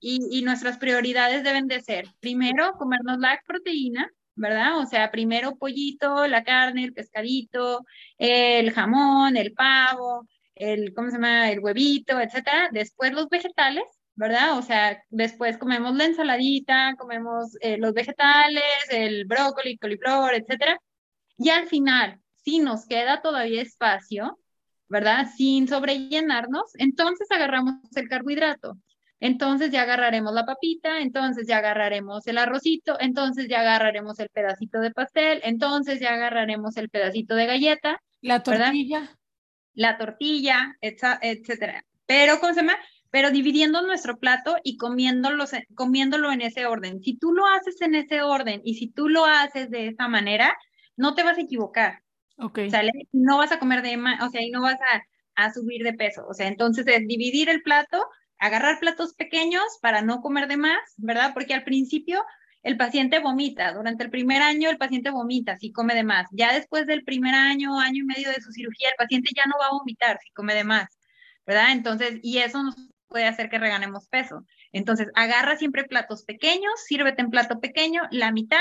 y, 0.00 0.38
y 0.38 0.42
nuestras 0.42 0.78
prioridades 0.78 1.44
deben 1.44 1.66
de 1.68 1.80
ser, 1.82 2.06
primero, 2.20 2.72
comernos 2.78 3.18
la 3.18 3.40
proteína, 3.46 4.10
¿verdad? 4.34 4.78
O 4.78 4.86
sea, 4.86 5.10
primero 5.10 5.56
pollito, 5.56 6.26
la 6.26 6.42
carne, 6.44 6.84
el 6.84 6.94
pescadito, 6.94 7.84
el 8.18 8.72
jamón, 8.72 9.36
el 9.36 9.52
pavo, 9.52 10.26
el, 10.54 10.94
¿cómo 10.94 11.08
se 11.08 11.16
llama? 11.16 11.50
El 11.50 11.60
huevito, 11.60 12.20
etcétera. 12.20 12.68
Después 12.72 13.12
los 13.12 13.28
vegetales, 13.28 13.84
¿verdad? 14.14 14.58
O 14.58 14.62
sea, 14.62 15.02
después 15.10 15.58
comemos 15.58 15.94
la 15.96 16.04
ensaladita, 16.06 16.94
comemos 16.98 17.56
eh, 17.60 17.76
los 17.78 17.92
vegetales, 17.94 18.62
el 18.90 19.24
brócoli, 19.26 19.78
coliflor, 19.78 20.34
etcétera. 20.34 20.78
Y 21.42 21.48
al 21.48 21.66
final, 21.66 22.20
si 22.44 22.58
nos 22.58 22.86
queda 22.86 23.22
todavía 23.22 23.62
espacio, 23.62 24.38
¿verdad? 24.88 25.26
Sin 25.36 25.66
sobrellenarnos, 25.68 26.72
entonces 26.74 27.26
agarramos 27.30 27.76
el 27.96 28.08
carbohidrato. 28.08 28.76
Entonces 29.20 29.70
ya 29.70 29.82
agarraremos 29.82 30.32
la 30.34 30.44
papita, 30.46 31.00
entonces 31.00 31.46
ya 31.46 31.58
agarraremos 31.58 32.26
el 32.26 32.38
arrocito, 32.38 32.96
entonces 33.00 33.48
ya 33.48 33.60
agarraremos 33.60 34.18
el 34.18 34.28
pedacito 34.30 34.80
de 34.80 34.90
pastel, 34.90 35.40
entonces 35.42 35.98
ya 36.00 36.14
agarraremos 36.14 36.76
el 36.76 36.88
pedacito 36.90 37.34
de 37.34 37.46
galleta, 37.46 38.00
La 38.20 38.38
¿verdad? 38.38 38.66
tortilla. 38.66 39.10
la 39.74 39.96
tortilla, 39.98 40.76
etcétera. 40.80 41.84
Pero, 42.06 42.38
¿cómo 42.40 42.52
se 42.52 42.60
llama? 42.60 42.76
Pero 43.10 43.30
dividiendo 43.30 43.82
nuestro 43.82 44.18
plato 44.18 44.56
y 44.64 44.76
comiéndolo, 44.76 45.44
comiéndolo 45.74 46.32
en 46.32 46.42
ese 46.42 46.66
orden. 46.66 47.00
Si 47.00 47.16
tú 47.18 47.32
lo 47.32 47.46
haces 47.46 47.80
en 47.80 47.94
ese 47.94 48.22
orden 48.22 48.60
y 48.64 48.74
si 48.74 48.88
tú 48.88 49.08
lo 49.08 49.24
haces 49.26 49.70
de 49.70 49.88
esa 49.88 50.08
manera, 50.08 50.56
no 51.00 51.14
te 51.14 51.22
vas 51.22 51.38
a 51.38 51.42
equivocar. 51.42 52.02
Ok. 52.36 52.60
¿sale? 52.70 52.92
No 53.12 53.38
vas 53.38 53.52
a 53.52 53.58
comer 53.58 53.82
de 53.82 53.96
más, 53.96 54.22
o 54.22 54.30
sea, 54.30 54.42
y 54.42 54.50
no 54.50 54.62
vas 54.62 54.78
a, 54.80 55.02
a 55.44 55.52
subir 55.52 55.82
de 55.82 55.94
peso. 55.94 56.26
O 56.28 56.34
sea, 56.34 56.46
entonces 56.46 56.86
es 56.86 57.06
dividir 57.06 57.48
el 57.48 57.62
plato, 57.62 58.06
agarrar 58.38 58.78
platos 58.80 59.14
pequeños 59.14 59.62
para 59.82 60.02
no 60.02 60.20
comer 60.20 60.48
de 60.48 60.56
más, 60.56 60.80
¿verdad? 60.96 61.32
Porque 61.34 61.54
al 61.54 61.64
principio 61.64 62.24
el 62.62 62.76
paciente 62.76 63.18
vomita. 63.18 63.72
Durante 63.72 64.04
el 64.04 64.10
primer 64.10 64.42
año 64.42 64.70
el 64.70 64.78
paciente 64.78 65.10
vomita 65.10 65.56
si 65.56 65.72
come 65.72 65.94
de 65.94 66.04
más. 66.04 66.28
Ya 66.32 66.52
después 66.52 66.86
del 66.86 67.04
primer 67.04 67.34
año, 67.34 67.78
año 67.78 68.02
y 68.02 68.06
medio 68.06 68.30
de 68.30 68.40
su 68.40 68.52
cirugía, 68.52 68.90
el 68.90 68.96
paciente 68.96 69.30
ya 69.34 69.46
no 69.46 69.54
va 69.60 69.66
a 69.66 69.72
vomitar 69.72 70.18
si 70.22 70.30
come 70.32 70.54
de 70.54 70.64
más, 70.64 70.88
¿verdad? 71.46 71.72
Entonces, 71.72 72.20
y 72.22 72.38
eso 72.38 72.62
nos 72.62 72.76
puede 73.08 73.26
hacer 73.26 73.50
que 73.50 73.58
reganemos 73.58 74.08
peso. 74.08 74.44
Entonces, 74.72 75.08
agarra 75.14 75.56
siempre 75.56 75.84
platos 75.84 76.24
pequeños, 76.24 76.72
sírvete 76.86 77.22
en 77.22 77.30
plato 77.30 77.60
pequeño, 77.60 78.02
la 78.10 78.30
mitad, 78.30 78.58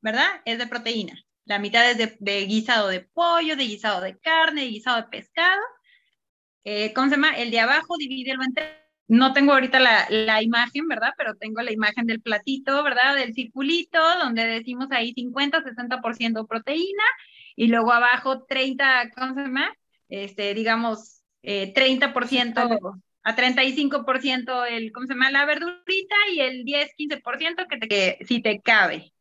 ¿verdad? 0.00 0.26
Es 0.44 0.58
de 0.58 0.66
proteína. 0.66 1.14
La 1.44 1.58
mitad 1.58 1.90
es 1.90 1.98
de, 1.98 2.16
de 2.20 2.44
guisado 2.46 2.88
de 2.88 3.00
pollo, 3.00 3.56
de 3.56 3.64
guisado 3.64 4.00
de 4.00 4.18
carne, 4.18 4.62
de 4.62 4.68
guisado 4.68 4.98
de 4.98 5.08
pescado. 5.08 5.62
Eh, 6.64 6.92
¿Cómo 6.92 7.08
se 7.08 7.16
llama? 7.16 7.36
El 7.36 7.50
de 7.50 7.60
abajo, 7.60 7.96
divídelo 7.96 8.42
en 8.44 8.54
tres. 8.54 8.68
No 9.06 9.32
tengo 9.32 9.52
ahorita 9.52 9.80
la, 9.80 10.06
la 10.10 10.42
imagen, 10.42 10.86
¿verdad? 10.86 11.14
Pero 11.16 11.34
tengo 11.36 11.62
la 11.62 11.72
imagen 11.72 12.06
del 12.06 12.20
platito, 12.20 12.82
¿verdad? 12.82 13.14
Del 13.16 13.32
circulito, 13.32 13.98
donde 14.18 14.44
decimos 14.46 14.88
ahí 14.90 15.14
50, 15.14 15.62
60% 15.62 16.46
proteína. 16.46 17.04
Y 17.56 17.68
luego 17.68 17.92
abajo 17.92 18.44
30, 18.44 19.10
¿cómo 19.16 19.34
se 19.34 19.40
llama? 19.40 19.74
Este, 20.10 20.52
digamos, 20.52 21.22
eh, 21.42 21.72
30% 21.74 23.00
a 23.22 23.36
35% 23.36 24.64
el, 24.64 24.92
¿cómo 24.92 25.06
se 25.06 25.14
llama? 25.14 25.30
La 25.30 25.44
verdurita 25.44 26.16
y 26.32 26.40
el 26.40 26.64
10, 26.64 26.94
15% 26.96 27.66
que, 27.68 27.76
te, 27.78 27.88
que 27.88 28.18
si 28.26 28.40
te 28.40 28.60
cabe. 28.60 29.12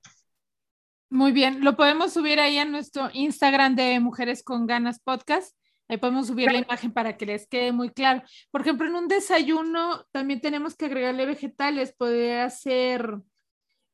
Muy 1.09 1.31
bien, 1.31 1.63
lo 1.63 1.75
podemos 1.77 2.13
subir 2.13 2.39
ahí 2.39 2.57
a 2.57 2.65
nuestro 2.65 3.09
Instagram 3.13 3.75
de 3.75 3.99
Mujeres 3.99 4.43
con 4.43 4.67
Ganas 4.67 4.99
Podcast. 4.99 5.55
Ahí 5.87 5.97
podemos 5.97 6.27
subir 6.27 6.51
la 6.51 6.59
imagen 6.59 6.91
para 6.91 7.15
que 7.15 7.25
les 7.25 7.47
quede 7.47 7.71
muy 7.71 7.89
claro. 7.91 8.21
Por 8.51 8.61
ejemplo, 8.61 8.87
en 8.87 8.95
un 8.95 9.07
desayuno 9.07 10.05
también 10.11 10.41
tenemos 10.41 10.75
que 10.75 10.85
agregarle 10.85 11.25
vegetales. 11.25 11.93
Podría 11.97 12.49
ser 12.49 13.19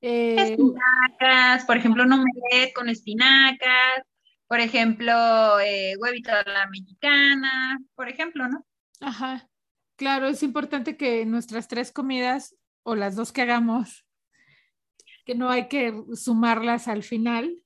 eh, 0.02 0.36
Espinacas, 0.38 1.66
por 1.66 1.78
ejemplo, 1.78 2.04
un 2.04 2.12
omelette 2.12 2.74
con 2.74 2.90
espinacas, 2.90 4.04
por 4.48 4.60
ejemplo, 4.60 5.60
eh, 5.62 5.96
huevito 5.98 6.32
a 6.32 6.44
la 6.44 6.68
mexicana, 6.68 7.80
por 7.96 8.10
ejemplo, 8.10 8.50
¿no? 8.50 8.66
Ajá, 9.00 9.48
claro, 9.96 10.28
es 10.28 10.44
importante 10.44 10.98
que 10.98 11.26
nuestras 11.26 11.70
tres 11.70 11.94
comidas 11.94 12.56
o 12.84 12.96
las 12.96 13.16
dos 13.16 13.32
que 13.32 13.44
hagamos, 13.44 14.06
que 15.26 15.36
no 15.36 15.50
hay 15.50 15.68
que 15.68 15.94
sumarlas 16.16 16.88
al 16.88 17.04
final, 17.04 17.58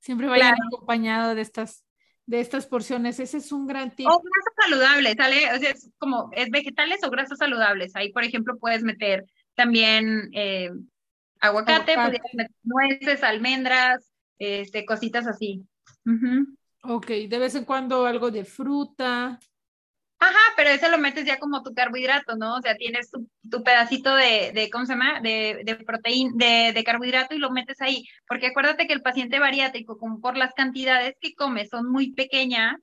siempre 0.00 0.26
vayan 0.28 0.54
Claro. 0.54 0.62
acompañado 0.72 1.34
de 1.34 1.40
estas, 1.42 1.84
de 2.26 2.40
estas 2.40 2.66
porciones. 2.66 3.20
Ese 3.20 3.38
es 3.38 3.52
un 3.52 3.66
gran 3.66 3.94
tip. 3.94 4.06
O 4.08 4.20
grasas 4.20 4.54
saludables, 4.70 5.14
¿sale? 5.16 5.54
O 5.54 5.58
sea, 5.58 5.70
es 5.70 5.90
como, 5.98 6.30
es 6.32 6.50
vegetales 6.50 7.02
o 7.04 7.10
grasas 7.10 7.38
saludables. 7.38 7.94
Ahí, 7.96 8.12
por 8.12 8.24
ejemplo, 8.24 8.58
puedes 8.58 8.82
meter 8.82 9.24
también 9.54 10.30
eh, 10.34 10.70
aguacate, 11.40 11.92
Aguacate. 11.92 12.20
meter 12.34 12.50
nueces, 12.62 13.22
almendras, 13.22 14.12
este, 14.38 14.84
cositas 14.84 15.26
así. 15.26 15.62
Ujú. 16.04 16.46
Ok, 16.84 17.06
de 17.28 17.38
vez 17.38 17.54
en 17.54 17.64
cuando 17.64 18.06
algo 18.06 18.30
de 18.30 18.44
fruta. 18.44 19.38
Ajá, 20.20 20.38
pero 20.56 20.70
ese 20.70 20.88
lo 20.88 20.98
metes 20.98 21.24
ya 21.24 21.38
como 21.38 21.62
tu 21.62 21.72
carbohidrato, 21.72 22.36
¿no? 22.36 22.56
O 22.56 22.60
sea, 22.60 22.74
tienes 22.74 23.10
tu, 23.10 23.28
tu 23.48 23.62
pedacito 23.62 24.16
de, 24.16 24.50
de, 24.52 24.68
¿cómo 24.68 24.84
se 24.84 24.94
llama? 24.94 25.20
De, 25.20 25.62
de 25.64 25.76
proteína, 25.76 26.32
de, 26.34 26.72
de, 26.72 26.84
carbohidrato 26.84 27.36
y 27.36 27.38
lo 27.38 27.50
metes 27.50 27.80
ahí. 27.80 28.04
Porque 28.26 28.48
acuérdate 28.48 28.88
que 28.88 28.94
el 28.94 29.02
paciente 29.02 29.38
bariátrico, 29.38 29.96
como 29.96 30.20
por 30.20 30.36
las 30.36 30.54
cantidades 30.54 31.14
que 31.20 31.34
come 31.34 31.66
son 31.66 31.88
muy 31.88 32.12
pequeñas, 32.14 32.74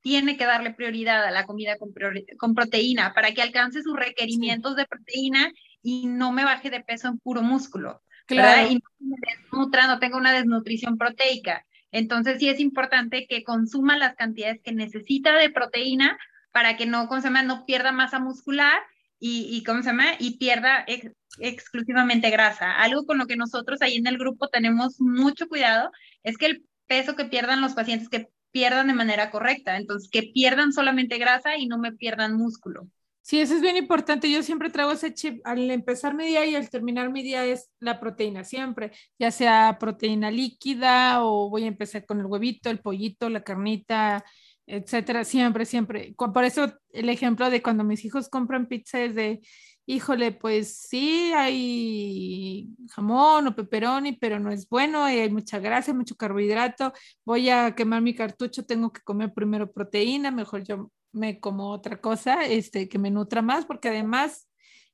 tiene 0.00 0.38
que 0.38 0.46
darle 0.46 0.72
prioridad 0.72 1.24
a 1.24 1.30
la 1.30 1.44
comida 1.44 1.76
con, 1.76 1.90
con 2.38 2.54
proteína 2.54 3.12
para 3.12 3.32
que 3.32 3.42
alcance 3.42 3.82
sus 3.82 3.94
requerimientos 3.94 4.72
sí. 4.72 4.78
de 4.78 4.86
proteína 4.86 5.52
y 5.82 6.06
no 6.06 6.32
me 6.32 6.44
baje 6.44 6.70
de 6.70 6.80
peso 6.80 7.08
en 7.08 7.18
puro 7.18 7.42
músculo. 7.42 8.02
Claro. 8.26 8.48
¿verdad? 8.48 8.70
Y 8.70 8.74
no 8.76 8.90
me 9.00 9.16
desnutra, 9.26 9.86
no 9.86 9.98
tenga 9.98 10.16
una 10.16 10.32
desnutrición 10.32 10.96
proteica. 10.96 11.66
Entonces 11.90 12.38
sí 12.38 12.48
es 12.48 12.60
importante 12.60 13.26
que 13.28 13.44
consuma 13.44 13.98
las 13.98 14.14
cantidades 14.14 14.60
que 14.62 14.72
necesita 14.72 15.36
de 15.36 15.50
proteína 15.50 16.18
para 16.52 16.76
que 16.76 16.86
no, 16.86 17.08
¿cómo 17.08 17.20
se 17.20 17.28
llama? 17.28 17.42
no 17.42 17.64
pierda 17.66 17.92
masa 17.92 18.18
muscular 18.18 18.80
y, 19.18 19.48
y, 19.50 19.64
¿cómo 19.64 19.82
se 19.82 19.88
llama? 19.88 20.12
y 20.18 20.38
pierda 20.38 20.84
ex, 20.86 21.12
exclusivamente 21.38 22.30
grasa. 22.30 22.72
Algo 22.72 23.04
con 23.06 23.18
lo 23.18 23.26
que 23.26 23.36
nosotros 23.36 23.82
ahí 23.82 23.96
en 23.96 24.06
el 24.06 24.18
grupo 24.18 24.48
tenemos 24.48 25.00
mucho 25.00 25.48
cuidado 25.48 25.90
es 26.22 26.36
que 26.38 26.46
el 26.46 26.64
peso 26.86 27.16
que 27.16 27.24
pierdan 27.26 27.60
los 27.60 27.74
pacientes 27.74 28.08
que 28.08 28.28
pierdan 28.50 28.88
de 28.88 28.94
manera 28.94 29.30
correcta, 29.30 29.76
entonces 29.76 30.10
que 30.10 30.22
pierdan 30.22 30.72
solamente 30.72 31.18
grasa 31.18 31.56
y 31.58 31.66
no 31.66 31.78
me 31.78 31.92
pierdan 31.92 32.36
músculo. 32.36 32.88
Sí, 33.28 33.38
eso 33.40 33.54
es 33.54 33.60
bien 33.60 33.76
importante. 33.76 34.30
Yo 34.30 34.42
siempre 34.42 34.70
traigo 34.70 34.90
ese 34.90 35.12
chip. 35.12 35.42
Al 35.44 35.70
empezar 35.70 36.14
mi 36.14 36.24
día 36.24 36.46
y 36.46 36.54
al 36.54 36.70
terminar 36.70 37.10
mi 37.10 37.22
día 37.22 37.44
es 37.44 37.70
la 37.78 38.00
proteína, 38.00 38.42
siempre, 38.42 38.90
ya 39.18 39.30
sea 39.30 39.76
proteína 39.78 40.30
líquida 40.30 41.22
o 41.22 41.50
voy 41.50 41.64
a 41.64 41.66
empezar 41.66 42.06
con 42.06 42.20
el 42.20 42.26
huevito, 42.26 42.70
el 42.70 42.80
pollito, 42.80 43.28
la 43.28 43.44
carnita, 43.44 44.24
etcétera, 44.68 45.24
siempre, 45.24 45.64
siempre. 45.66 46.14
Por 46.16 46.44
eso 46.44 46.72
el 46.92 47.08
ejemplo 47.08 47.50
de 47.50 47.62
cuando 47.62 47.84
mis 47.84 48.04
hijos 48.04 48.28
compran 48.28 48.66
pizza 48.66 49.00
es 49.02 49.14
de, 49.14 49.40
híjole, 49.86 50.32
pues 50.32 50.76
sí, 50.76 51.32
hay 51.34 52.68
jamón 52.90 53.46
o 53.46 53.56
pepperoni, 53.56 54.12
pero 54.12 54.38
no 54.38 54.50
es 54.52 54.68
bueno, 54.68 55.04
hay 55.04 55.30
mucha 55.30 55.58
grasa, 55.58 55.94
mucho 55.94 56.16
carbohidrato, 56.16 56.92
voy 57.24 57.48
a 57.50 57.74
quemar 57.74 58.02
mi 58.02 58.14
cartucho, 58.14 58.66
tengo 58.66 58.92
que 58.92 59.00
comer 59.02 59.32
primero 59.32 59.72
proteína, 59.72 60.30
mejor 60.30 60.64
yo 60.64 60.90
me 61.12 61.40
como 61.40 61.70
otra 61.70 62.00
cosa, 62.00 62.44
este, 62.44 62.88
que 62.88 62.98
me 62.98 63.10
nutra 63.10 63.42
más, 63.42 63.64
porque 63.64 63.88
además 63.88 64.47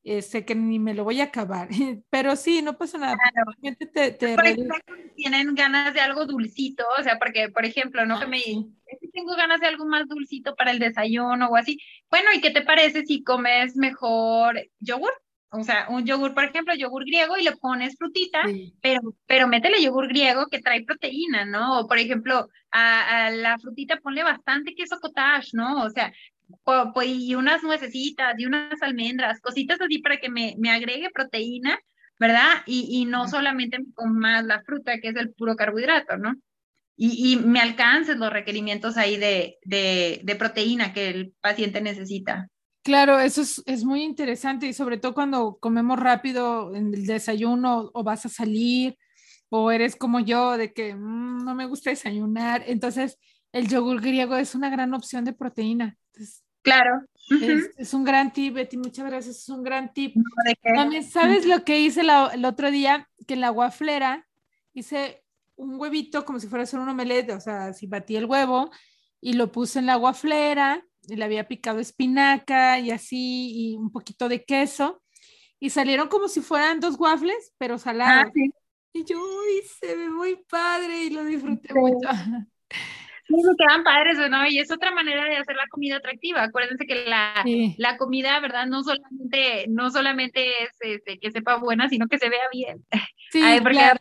eh, 0.04 0.20
sé 0.20 0.44
que 0.44 0.54
ni 0.54 0.78
me 0.78 0.92
lo 0.92 1.02
voy 1.02 1.20
a 1.20 1.24
acabar, 1.24 1.68
pero 2.10 2.36
sí, 2.36 2.60
no 2.60 2.76
pasa 2.76 2.98
nada. 2.98 3.16
Claro. 3.16 3.76
Te, 3.92 4.10
te 4.12 4.34
por 4.34 4.46
ejemplo, 4.46 4.76
tienen 5.16 5.54
ganas 5.54 5.94
de 5.94 6.00
algo 6.00 6.26
dulcito, 6.26 6.84
o 6.98 7.02
sea, 7.02 7.18
porque, 7.18 7.48
por 7.48 7.64
ejemplo, 7.64 8.04
¿no? 8.04 8.16
Ah, 8.16 8.20
que 8.20 8.26
me 8.26 8.38
sí. 8.38 8.66
tengo 9.12 9.34
ganas 9.34 9.60
de 9.60 9.66
algo 9.66 9.86
más 9.86 10.06
dulcito 10.06 10.54
para 10.56 10.72
el 10.72 10.78
desayuno 10.78 11.48
o 11.48 11.56
así. 11.56 11.78
Bueno, 12.10 12.28
¿y 12.34 12.40
qué 12.40 12.50
te 12.50 12.62
parece 12.62 13.06
si 13.06 13.24
comes 13.24 13.76
mejor 13.76 14.60
yogur? 14.78 15.12
O 15.56 15.62
sea, 15.62 15.86
un 15.88 16.04
yogur, 16.04 16.34
por 16.34 16.44
ejemplo, 16.44 16.74
yogur 16.74 17.04
griego 17.04 17.36
y 17.38 17.44
le 17.44 17.56
pones 17.56 17.96
frutita, 17.96 18.42
sí. 18.46 18.74
pero, 18.82 19.00
pero 19.24 19.46
métele 19.46 19.80
yogur 19.80 20.08
griego 20.08 20.48
que 20.48 20.60
trae 20.60 20.84
proteína, 20.84 21.44
¿no? 21.44 21.78
O, 21.78 21.86
por 21.86 21.98
ejemplo, 21.98 22.48
a, 22.72 23.26
a 23.26 23.30
la 23.30 23.56
frutita 23.58 24.00
ponle 24.00 24.24
bastante 24.24 24.74
queso 24.74 24.98
cottage, 25.00 25.50
¿no? 25.52 25.84
O 25.84 25.90
sea, 25.90 26.08
pues, 26.08 26.33
y 27.04 27.34
unas 27.34 27.62
nuecesitas 27.62 28.34
y 28.38 28.46
unas 28.46 28.80
almendras, 28.82 29.40
cositas 29.40 29.80
así 29.80 29.98
para 29.98 30.18
que 30.18 30.28
me, 30.28 30.54
me 30.58 30.70
agregue 30.70 31.10
proteína, 31.10 31.78
¿verdad? 32.18 32.62
Y, 32.66 32.88
y 32.90 33.04
no 33.06 33.28
solamente 33.28 33.78
con 33.94 34.18
más 34.18 34.44
la 34.44 34.62
fruta, 34.62 34.98
que 35.00 35.08
es 35.08 35.16
el 35.16 35.32
puro 35.32 35.56
carbohidrato, 35.56 36.16
¿no? 36.16 36.34
Y, 36.96 37.32
y 37.32 37.36
me 37.36 37.60
alcances 37.60 38.16
los 38.16 38.32
requerimientos 38.32 38.96
ahí 38.96 39.16
de, 39.16 39.58
de, 39.64 40.20
de, 40.22 40.36
proteína 40.36 40.92
que 40.92 41.08
el 41.08 41.34
paciente 41.40 41.80
necesita. 41.80 42.48
Claro, 42.84 43.18
eso 43.18 43.42
es, 43.42 43.62
es, 43.66 43.84
muy 43.84 44.02
interesante 44.02 44.66
y 44.66 44.72
sobre 44.72 44.98
todo 44.98 45.12
cuando 45.12 45.56
comemos 45.58 45.98
rápido 45.98 46.74
en 46.74 46.94
el 46.94 47.06
desayuno 47.06 47.90
o 47.92 48.04
vas 48.04 48.26
a 48.26 48.28
salir 48.28 48.96
o 49.48 49.72
eres 49.72 49.96
como 49.96 50.20
yo 50.20 50.56
de 50.56 50.72
que 50.72 50.94
mmm, 50.94 51.44
no 51.44 51.54
me 51.54 51.66
gusta 51.66 51.90
desayunar, 51.90 52.62
entonces 52.66 53.18
el 53.52 53.68
yogur 53.68 54.00
griego 54.00 54.36
es 54.36 54.54
una 54.54 54.68
gran 54.68 54.94
opción 54.94 55.24
de 55.24 55.32
proteína. 55.32 55.96
Claro. 56.62 57.02
Uh 57.30 57.34
-huh. 57.34 57.58
es, 57.58 57.70
es, 57.76 57.94
un 57.94 58.04
gran 58.04 58.32
tip, 58.32 58.54
Betty, 58.54 58.76
muchas 58.76 59.06
gracias, 59.06 59.36
es 59.36 59.48
un 59.48 59.62
gran 59.62 59.92
tip. 59.92 60.14
No, 60.16 60.22
También, 60.74 61.04
¿sabes 61.04 61.46
lo 61.46 61.64
que 61.64 61.80
hice 61.80 62.02
la, 62.02 62.30
el 62.34 62.44
otro 62.44 62.70
día? 62.70 63.08
Que 63.26 63.34
en 63.34 63.40
la 63.40 63.50
guaflera 63.50 64.26
hice 64.72 65.24
un 65.56 65.78
huevito 65.80 66.24
como 66.24 66.40
si 66.40 66.48
fuera 66.48 66.62
a 66.62 66.64
hacer 66.64 66.80
un 66.80 66.88
omelette, 66.88 67.30
o 67.30 67.40
sea, 67.40 67.72
si 67.72 67.86
batí 67.86 68.16
el 68.16 68.26
huevo 68.26 68.70
y 69.20 69.34
lo 69.34 69.50
puse 69.52 69.78
en 69.78 69.86
la 69.86 69.96
guaflera 69.96 70.84
y 71.06 71.16
le 71.16 71.24
había 71.24 71.48
picado 71.48 71.80
espinaca 71.80 72.78
y 72.78 72.90
así, 72.90 73.52
y 73.54 73.76
un 73.76 73.90
poquito 73.90 74.28
de 74.28 74.44
queso, 74.44 75.02
y 75.60 75.70
salieron 75.70 76.08
como 76.08 76.28
si 76.28 76.40
fueran 76.40 76.80
dos 76.80 76.96
waffles, 76.98 77.52
pero 77.58 77.78
salados. 77.78 78.26
Ah, 78.26 78.30
sí. 78.34 78.50
Y 78.92 79.04
yo, 79.04 79.18
uy, 79.18 79.62
se 79.80 79.94
ve 79.96 80.08
muy 80.08 80.36
padre 80.48 81.04
y 81.04 81.10
lo 81.10 81.24
disfruté 81.24 81.68
sí. 81.68 81.74
mucho. 81.74 82.08
Me 83.28 83.56
quedan 83.56 83.84
padres, 83.84 84.18
¿no? 84.30 84.46
Y 84.46 84.58
es 84.58 84.70
otra 84.70 84.90
manera 84.90 85.24
de 85.24 85.36
hacer 85.36 85.56
la 85.56 85.66
comida 85.70 85.96
atractiva. 85.96 86.42
Acuérdense 86.42 86.86
que 86.86 87.06
la, 87.06 87.40
sí. 87.42 87.74
la 87.78 87.96
comida, 87.96 88.38
¿verdad? 88.40 88.66
No 88.66 88.82
solamente, 88.82 89.66
no 89.68 89.90
solamente 89.90 90.64
es 90.64 90.70
este, 90.80 91.18
que 91.18 91.30
sepa 91.30 91.56
buena, 91.56 91.88
sino 91.88 92.06
que 92.06 92.18
se 92.18 92.28
vea 92.28 92.48
bien. 92.52 92.84
Sí, 93.30 93.40
Ay, 93.42 93.60
porque 93.60 93.78
claro. 93.78 94.00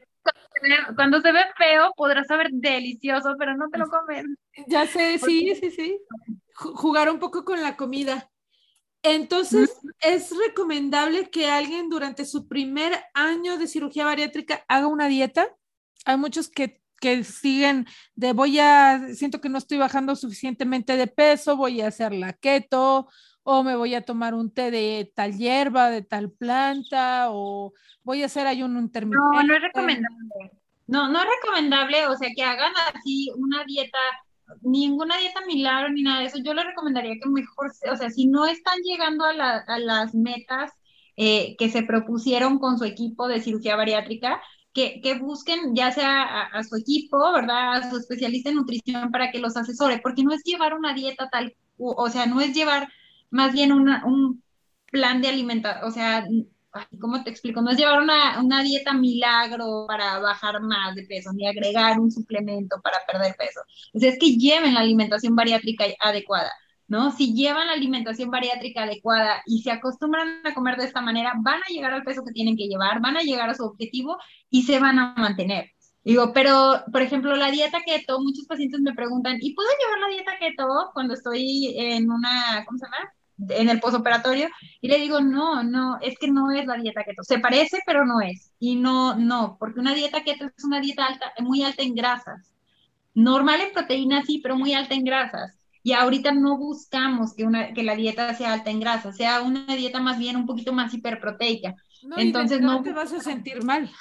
cuando 0.96 1.22
se 1.22 1.32
ve 1.32 1.40
feo, 1.58 1.94
podrá 1.96 2.24
saber 2.24 2.50
delicioso, 2.52 3.36
pero 3.40 3.56
no 3.56 3.70
te 3.70 3.80
lo 3.80 3.88
comen. 3.88 4.38
Ya 4.68 4.86
sé, 4.86 5.18
sí, 5.18 5.56
sí, 5.56 5.72
sí. 5.72 6.00
Jugar 6.54 7.10
un 7.10 7.20
poco 7.20 7.46
con 7.46 7.62
la 7.64 7.76
comida. 7.76 8.30
Entonces. 9.02 9.72
¿es 10.04 10.34
recomendable 10.38 11.30
que 11.30 11.50
alguien 11.50 11.90
durante 11.90 12.26
su 12.26 12.48
primer 12.48 12.94
año 13.14 13.58
de 13.58 13.68
cirugía 13.68 14.06
bariátrica 14.06 14.66
haga 14.68 14.88
una 14.88 15.08
dieta? 15.08 15.48
Hay 16.06 16.18
muchos 16.18 16.50
que 16.50 16.83
que 17.04 17.26
siguen 17.26 17.86
de 18.16 18.32
voy 18.32 18.60
a, 18.60 19.10
siento 19.14 19.42
que 19.42 19.50
no 19.50 19.58
estoy 19.58 19.78
bajando 19.78 20.16
suficientemente 20.16 20.96
de 20.96 21.08
peso, 21.08 21.58
voy 21.58 21.82
a 21.82 21.88
hacer 21.88 22.14
la 22.14 22.32
keto, 22.32 23.10
o 23.44 23.62
me 23.62 23.76
voy 23.76 23.94
a 23.94 24.06
tomar 24.06 24.34
un 24.34 24.54
té 24.54 24.72
de 24.72 25.12
tal 25.14 25.38
hierba, 25.38 25.90
de 25.90 26.02
tal 26.02 26.32
planta, 26.32 27.28
o 27.30 27.74
voy 28.04 28.24
a 28.24 28.28
hacer 28.28 28.48
ayuno 28.48 28.80
intermitente. 28.80 29.22
No, 29.34 29.44
no 29.44 29.54
es 29.54 29.62
recomendable. 29.62 30.52
No, 30.88 31.10
no 31.10 31.20
es 31.20 31.26
recomendable, 31.42 32.08
o 32.08 32.16
sea, 32.16 32.30
que 32.34 32.44
hagan 32.44 32.72
así 32.94 33.30
una 33.36 33.66
dieta, 33.66 34.00
ninguna 34.62 35.18
dieta 35.18 35.42
milagro 35.46 35.90
ni 35.90 36.04
nada 36.04 36.22
de 36.22 36.28
eso. 36.28 36.38
Yo 36.42 36.54
les 36.54 36.66
recomendaría 36.66 37.16
que 37.22 37.30
mejor, 37.30 37.70
o 37.92 37.98
sea, 37.98 38.10
si 38.12 38.28
no 38.28 38.46
están 38.46 38.80
llegando 38.82 39.26
a, 39.26 39.34
la, 39.34 39.66
las 39.78 40.16
metas 40.16 40.72
eh, 41.18 41.58
que 41.58 41.70
se 41.70 41.84
propusieron 41.84 42.60
con 42.60 42.78
su 42.78 42.86
equipo 42.86 43.28
de 43.28 43.42
cirugía 43.42 43.76
bariátrica, 43.76 44.42
que, 44.74 45.02
que, 45.02 45.20
busquen 45.20 45.76
ya 45.76 45.92
sea 45.92 46.24
a, 46.44 46.64
su 46.64 46.76
equipo, 46.78 47.18
¿verdad? 47.34 47.74
A 47.76 47.90
su 47.90 47.98
especialista 47.98 48.50
en 48.50 48.56
nutrición 48.56 49.12
para 49.12 49.32
que 49.32 49.40
los 49.40 49.56
asesore, 49.58 50.00
porque 50.00 50.24
no 50.24 50.34
es 50.34 50.44
llevar 50.44 50.74
una 50.74 50.94
dieta 50.94 51.30
tal, 51.30 51.56
o, 51.78 51.94
o 51.98 52.10
sea, 52.10 52.26
no 52.26 52.42
es 52.42 52.54
llevar 52.54 52.90
más 53.30 53.54
bien 53.54 53.72
una, 53.72 54.06
un 54.06 54.44
plan 54.92 55.22
de 55.22 55.30
alimentación, 55.30 55.88
o 55.88 55.92
sea, 55.92 56.26
¿cómo 57.00 57.24
te 57.24 57.30
explico? 57.30 57.62
No 57.62 57.72
es 57.72 57.78
llevar 57.78 58.02
una, 58.02 58.42
una 58.42 58.64
dieta 58.64 58.94
milagro 58.94 59.86
para 59.88 60.20
bajar 60.20 60.62
más 60.62 60.96
de 60.96 61.04
peso, 61.04 61.32
ni 61.34 61.48
agregar 61.48 62.00
un 62.00 62.12
suplemento 62.12 62.82
para 62.82 63.00
perder 63.06 63.36
peso. 63.36 63.62
O 63.94 64.00
sea, 64.00 64.10
es 64.10 64.20
que 64.20 64.38
lleven 64.38 64.74
la 64.74 64.82
alimentación 64.82 65.36
bariátrica 65.36 65.86
adecuada. 66.00 66.52
¿No? 66.94 67.12
Si 67.12 67.34
llevan 67.34 67.66
la 67.66 67.74
alimentación 67.74 68.30
bariátrica 68.30 68.84
adecuada 68.84 69.42
y 69.48 69.64
se 69.64 69.72
acostumbran 69.72 70.46
a 70.46 70.54
comer 70.54 70.78
de 70.78 70.86
esta 70.86 71.02
manera, 71.02 71.34
van 71.38 71.60
a 71.68 71.74
llegar 71.74 71.92
al 71.92 72.04
peso 72.04 72.24
que 72.24 72.32
tienen 72.32 72.56
que 72.56 72.68
llevar, 72.68 73.02
van 73.02 73.18
a 73.18 73.24
llegar 73.24 73.50
a 73.50 73.56
su 73.56 73.64
objetivo 73.64 74.16
y 74.52 74.62
se 74.62 74.80
van 74.80 75.00
a 75.00 75.16
mantener. 75.16 75.72
Digo, 76.04 76.34
pero, 76.34 76.84
por 76.92 77.02
ejemplo, 77.02 77.36
la 77.36 77.50
dieta 77.50 77.80
keto, 77.84 78.20
muchos 78.20 78.46
pacientes 78.46 78.80
me 78.82 78.94
preguntan, 78.94 79.38
¿y 79.42 79.56
puedo 79.56 79.70
llevar 79.80 80.02
la 80.02 80.08
dieta 80.10 80.34
keto 80.40 80.68
cuando 80.94 81.16
estoy 81.16 81.74
en 81.76 82.12
una, 82.12 82.64
¿cómo 82.68 82.78
se 82.78 82.86
llama? 82.86 83.60
En 83.60 83.70
el 83.70 83.80
posoperatorio. 83.80 84.50
Y 84.80 84.88
le 84.88 85.00
digo, 85.00 85.20
no, 85.20 85.64
no, 85.64 85.98
es 86.00 86.20
que 86.20 86.28
no 86.28 86.52
es 86.52 86.68
la 86.68 86.76
dieta 86.76 87.04
keto. 87.04 87.24
Se 87.24 87.40
parece, 87.40 87.80
pero 87.88 88.06
no 88.06 88.22
es. 88.22 88.52
Y 88.60 88.76
no, 88.76 89.16
no, 89.16 89.58
porque 89.60 89.80
una 89.80 89.96
dieta 89.96 90.24
keto 90.24 90.46
es 90.46 90.64
una 90.64 90.80
dieta 90.80 91.08
alta, 91.08 91.34
muy 91.40 91.64
alta 91.64 91.82
en 91.82 91.96
grasas. 91.96 92.54
Normal 93.16 93.62
en 93.62 93.74
proteínas, 93.74 94.28
sí, 94.28 94.42
pero 94.44 94.56
muy 94.56 94.76
alta 94.76 94.94
en 94.94 95.06
grasas. 95.06 95.63
Y 95.84 95.92
ahorita 95.92 96.32
no 96.32 96.58
buscamos 96.58 97.36
que, 97.36 97.44
una, 97.44 97.74
que 97.74 97.84
la 97.84 97.96
dieta 97.96 98.34
sea 98.34 98.54
alta 98.54 98.72
en 98.72 98.80
grasa, 98.80 99.12
sea 99.12 99.42
una 99.42 99.76
dieta 99.76 100.00
más 100.00 100.18
bien 100.18 100.38
un 100.38 100.46
poquito 100.46 100.72
más 100.72 100.94
hiperproteica. 100.94 101.76
No, 102.04 102.18
Entonces 102.18 102.62
no 102.62 102.82
te 102.82 102.94
vas 102.94 103.12
a 103.12 103.20
sentir 103.20 103.64
mal. 103.64 103.92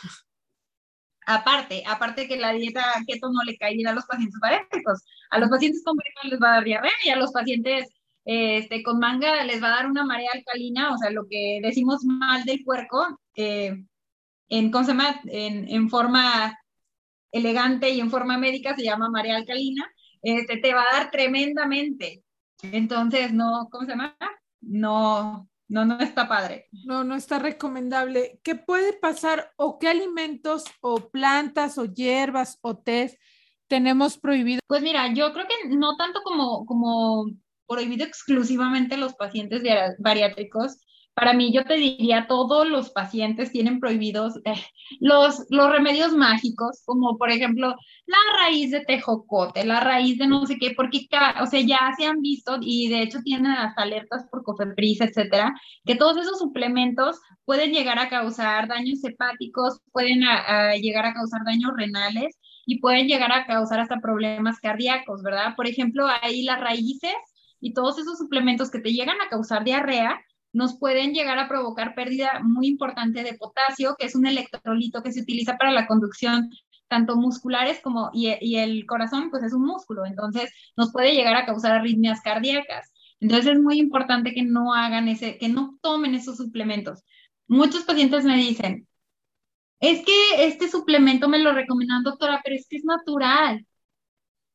Aparte, 1.26 1.82
aparte 1.86 2.26
que 2.28 2.36
la 2.36 2.52
dieta 2.52 2.84
keto 3.06 3.30
no 3.30 3.42
le 3.44 3.56
cae 3.56 3.74
bien 3.74 3.88
a 3.88 3.94
los 3.94 4.06
pacientes 4.06 4.38
bariátricos. 4.40 5.04
A 5.30 5.38
los 5.38 5.50
pacientes 5.50 5.82
con 5.84 5.96
bariátricos 5.96 6.30
les 6.30 6.40
va 6.40 6.50
a 6.50 6.54
dar 6.54 6.64
diarrea 6.64 6.92
y 7.04 7.10
a 7.10 7.16
los 7.16 7.32
pacientes 7.32 7.88
este, 8.24 8.82
con 8.84 8.98
manga 8.98 9.42
les 9.44 9.62
va 9.62 9.68
a 9.68 9.76
dar 9.76 9.86
una 9.86 10.04
marea 10.04 10.30
alcalina, 10.32 10.92
o 10.92 10.98
sea, 10.98 11.10
lo 11.10 11.26
que 11.28 11.60
decimos 11.62 12.04
mal 12.04 12.44
del 12.44 12.62
puerco, 12.62 13.18
eh, 13.34 13.84
en, 14.48 14.70
¿cómo 14.70 14.84
se 14.84 14.92
llama? 14.92 15.20
En, 15.24 15.68
en 15.68 15.90
forma 15.90 16.56
elegante 17.32 17.90
y 17.90 18.00
en 18.00 18.10
forma 18.10 18.38
médica 18.38 18.76
se 18.76 18.84
llama 18.84 19.08
marea 19.08 19.36
alcalina 19.36 19.90
este, 20.22 20.56
te 20.58 20.72
va 20.74 20.82
a 20.82 20.98
dar 21.00 21.10
tremendamente. 21.10 22.22
Entonces, 22.62 23.32
no, 23.32 23.68
¿cómo 23.70 23.84
se 23.84 23.90
llama? 23.92 24.16
No, 24.60 25.48
no, 25.68 25.84
no 25.84 25.98
está 26.00 26.28
padre. 26.28 26.68
No, 26.84 27.02
no 27.04 27.14
está 27.16 27.38
recomendable. 27.38 28.38
¿Qué 28.42 28.54
puede 28.54 28.92
pasar 28.92 29.52
o 29.56 29.78
qué 29.78 29.88
alimentos 29.88 30.64
o 30.80 31.10
plantas 31.10 31.78
o 31.78 31.84
hierbas 31.86 32.58
o 32.62 32.76
tés 32.78 33.18
tenemos 33.66 34.18
prohibido? 34.18 34.60
Pues 34.66 34.82
mira, 34.82 35.12
yo 35.12 35.32
creo 35.32 35.46
que 35.46 35.68
no 35.70 35.96
tanto 35.96 36.20
como, 36.22 36.64
como 36.66 37.26
prohibido 37.66 38.04
exclusivamente 38.04 38.96
los 38.96 39.14
pacientes 39.14 39.62
bari- 39.62 39.96
bariátricos. 39.98 40.78
Para 41.14 41.34
mí, 41.34 41.52
yo 41.52 41.64
te 41.64 41.74
diría, 41.74 42.26
todos 42.26 42.66
los 42.66 42.90
pacientes 42.90 43.52
tienen 43.52 43.80
prohibidos 43.80 44.36
eh, 44.46 44.54
los, 44.98 45.44
los 45.50 45.70
remedios 45.70 46.12
mágicos, 46.14 46.82
como 46.86 47.18
por 47.18 47.30
ejemplo 47.30 47.74
la 48.06 48.16
raíz 48.40 48.70
de 48.70 48.80
tejocote, 48.80 49.64
la 49.66 49.80
raíz 49.80 50.16
de 50.18 50.26
no 50.26 50.46
sé 50.46 50.56
qué, 50.58 50.72
porque, 50.74 51.06
o 51.42 51.46
sea, 51.46 51.60
ya 51.60 51.92
se 51.98 52.06
han 52.06 52.22
visto 52.22 52.56
y 52.62 52.88
de 52.88 53.02
hecho 53.02 53.20
tienen 53.22 53.52
hasta 53.52 53.82
alertas 53.82 54.26
por 54.30 54.42
cofepris, 54.42 55.02
etcétera, 55.02 55.54
que 55.84 55.96
todos 55.96 56.16
esos 56.16 56.38
suplementos 56.38 57.20
pueden 57.44 57.72
llegar 57.72 57.98
a 57.98 58.08
causar 58.08 58.66
daños 58.68 59.04
hepáticos, 59.04 59.80
pueden 59.92 60.24
a- 60.24 60.70
a 60.70 60.76
llegar 60.76 61.04
a 61.04 61.12
causar 61.14 61.42
daños 61.44 61.72
renales 61.76 62.38
y 62.64 62.80
pueden 62.80 63.06
llegar 63.06 63.32
a 63.32 63.46
causar 63.46 63.80
hasta 63.80 64.00
problemas 64.00 64.60
cardíacos, 64.60 65.22
¿verdad? 65.22 65.54
Por 65.56 65.66
ejemplo, 65.66 66.06
ahí 66.22 66.42
las 66.44 66.58
raíces 66.60 67.12
y 67.60 67.74
todos 67.74 67.98
esos 67.98 68.18
suplementos 68.18 68.70
que 68.70 68.80
te 68.80 68.92
llegan 68.92 69.20
a 69.20 69.28
causar 69.28 69.64
diarrea 69.64 70.20
nos 70.52 70.78
pueden 70.78 71.14
llegar 71.14 71.38
a 71.38 71.48
provocar 71.48 71.94
pérdida 71.94 72.40
muy 72.42 72.66
importante 72.68 73.22
de 73.22 73.34
potasio, 73.34 73.96
que 73.98 74.06
es 74.06 74.14
un 74.14 74.26
electrolito 74.26 75.02
que 75.02 75.12
se 75.12 75.22
utiliza 75.22 75.56
para 75.56 75.72
la 75.72 75.86
conducción 75.86 76.50
tanto 76.88 77.16
musculares 77.16 77.80
como 77.80 78.10
y, 78.12 78.56
el 78.56 78.84
corazón 78.86 79.30
pues 79.30 79.42
es 79.42 79.54
un 79.54 79.64
músculo, 79.64 80.04
entonces 80.04 80.52
nos 80.76 80.92
puede 80.92 81.14
llegar 81.14 81.34
a 81.36 81.46
causar 81.46 81.72
arritmias 81.72 82.20
cardíacas. 82.20 82.92
Entonces 83.20 83.54
es 83.54 83.60
muy 83.60 83.78
importante 83.78 84.34
que 84.34 84.42
no 84.42 84.74
hagan 84.74 85.08
ese, 85.08 85.38
que 85.38 85.48
no 85.48 85.78
tomen 85.80 86.14
esos 86.14 86.36
suplementos. 86.36 87.02
Muchos 87.46 87.84
pacientes 87.84 88.24
me 88.24 88.36
dicen, 88.36 88.86
es 89.80 90.04
que 90.04 90.46
este 90.46 90.68
suplemento 90.68 91.28
me 91.28 91.38
lo 91.38 91.52
recomendan, 91.52 92.02
doctora, 92.02 92.40
pero 92.44 92.56
es 92.56 92.66
que 92.68 92.76
es 92.76 92.84
natural. 92.84 93.66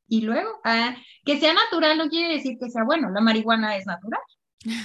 Y 0.07 0.22
luego, 0.22 0.49
ah, 0.64 0.95
que 1.26 1.40
sea 1.40 1.53
natural 1.53 1.98
no 1.98 2.10
quiere 2.10 2.34
decir 2.34 2.57
que 2.60 2.69
sea 2.69 2.84
bueno, 2.86 3.10
la 3.11 3.22
marihuana 3.22 3.78
es 3.78 3.86
natural, 3.86 4.22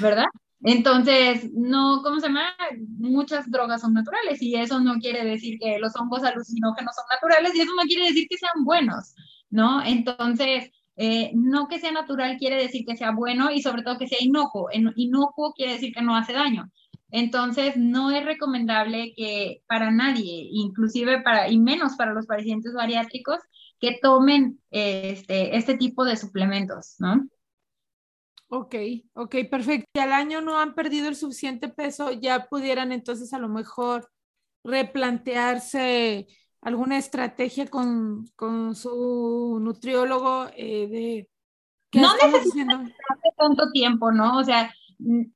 ¿verdad? 0.01 0.27
Entonces, 0.65 1.51
no, 1.53 2.03
¿cómo 2.03 2.21
se 2.21 2.29
llama? 2.29 2.55
Muchas 2.99 3.51
drogas 3.51 3.81
son 3.81 3.95
naturales 3.95 4.41
y 4.41 4.55
eso 4.55 4.79
no 4.81 4.95
quiere 5.01 5.25
decir 5.25 5.59
que 5.59 5.79
los 5.79 5.95
hongos 5.97 6.23
alucinógenos 6.23 6.95
son 6.95 7.05
naturales 7.11 7.55
y 7.55 7.61
eso 7.61 7.73
no 7.75 7.83
quiere 7.83 8.07
decir 8.07 8.27
que 8.29 8.39
sean 8.39 8.65
buenos, 8.65 9.15
¿no? 9.51 9.83
Entonces, 9.83 10.71
eh, 10.97 11.33
no 11.35 11.67
que 11.69 11.81
sea 11.81 11.91
natural 11.91 12.37
quiere 12.39 12.57
decir 12.57 12.85
que 12.87 12.97
sea 12.97 13.11
bueno 13.13 13.51
y 13.51 13.63
sobre 13.63 13.83
todo 13.83 13.99
que 13.99 14.07
sea 14.07 14.19
inocuo. 14.21 14.69
Inocuo 14.73 15.53
quiere 15.53 15.73
decir 15.73 15.93
que 15.93 16.03
no 16.03 16.17
hace 16.17 16.33
daño. 16.33 16.71
Entonces, 17.11 17.77
no 17.77 18.11
es 18.11 18.25
recomendable 18.25 19.13
que 19.17 19.63
para 19.67 19.91
nadie, 19.91 20.49
inclusive 20.51 21.21
para, 21.23 21.49
y 21.49 21.59
menos 21.59 21.97
para 21.97 22.15
los 22.15 22.27
pacientes 22.27 22.73
bariátricos, 22.73 23.39
que 23.81 23.99
tomen 24.01 24.61
este, 24.71 25.57
este 25.57 25.77
tipo 25.77 26.05
de 26.05 26.17
suplementos, 26.17 26.95
¿no? 27.01 27.27
Ok, 28.55 28.75
ok, 29.15 29.37
perfecto. 29.51 29.87
Si 29.95 30.01
al 30.01 30.13
año 30.13 30.43
no 30.43 30.59
han 30.59 30.75
perdido 30.75 31.09
el 31.09 31.17
suficiente 31.17 31.69
peso, 31.69 32.13
ya 32.13 32.49
pudieran 32.51 32.93
entonces 32.93 33.33
a 33.33 33.39
lo 33.39 33.49
mejor 33.49 34.11
replantearse 34.63 36.27
alguna 36.61 36.99
estrategia 36.99 37.67
con, 37.67 38.27
con 38.37 38.75
su 38.75 39.59
nutriólogo 39.59 40.49
eh, 40.55 40.87
de 40.87 41.29
No 41.95 42.13
necesitan 42.15 42.93
tanto 43.39 43.71
tiempo, 43.73 44.13
¿no? 44.13 44.37
O 44.37 44.45
sea, 44.45 44.71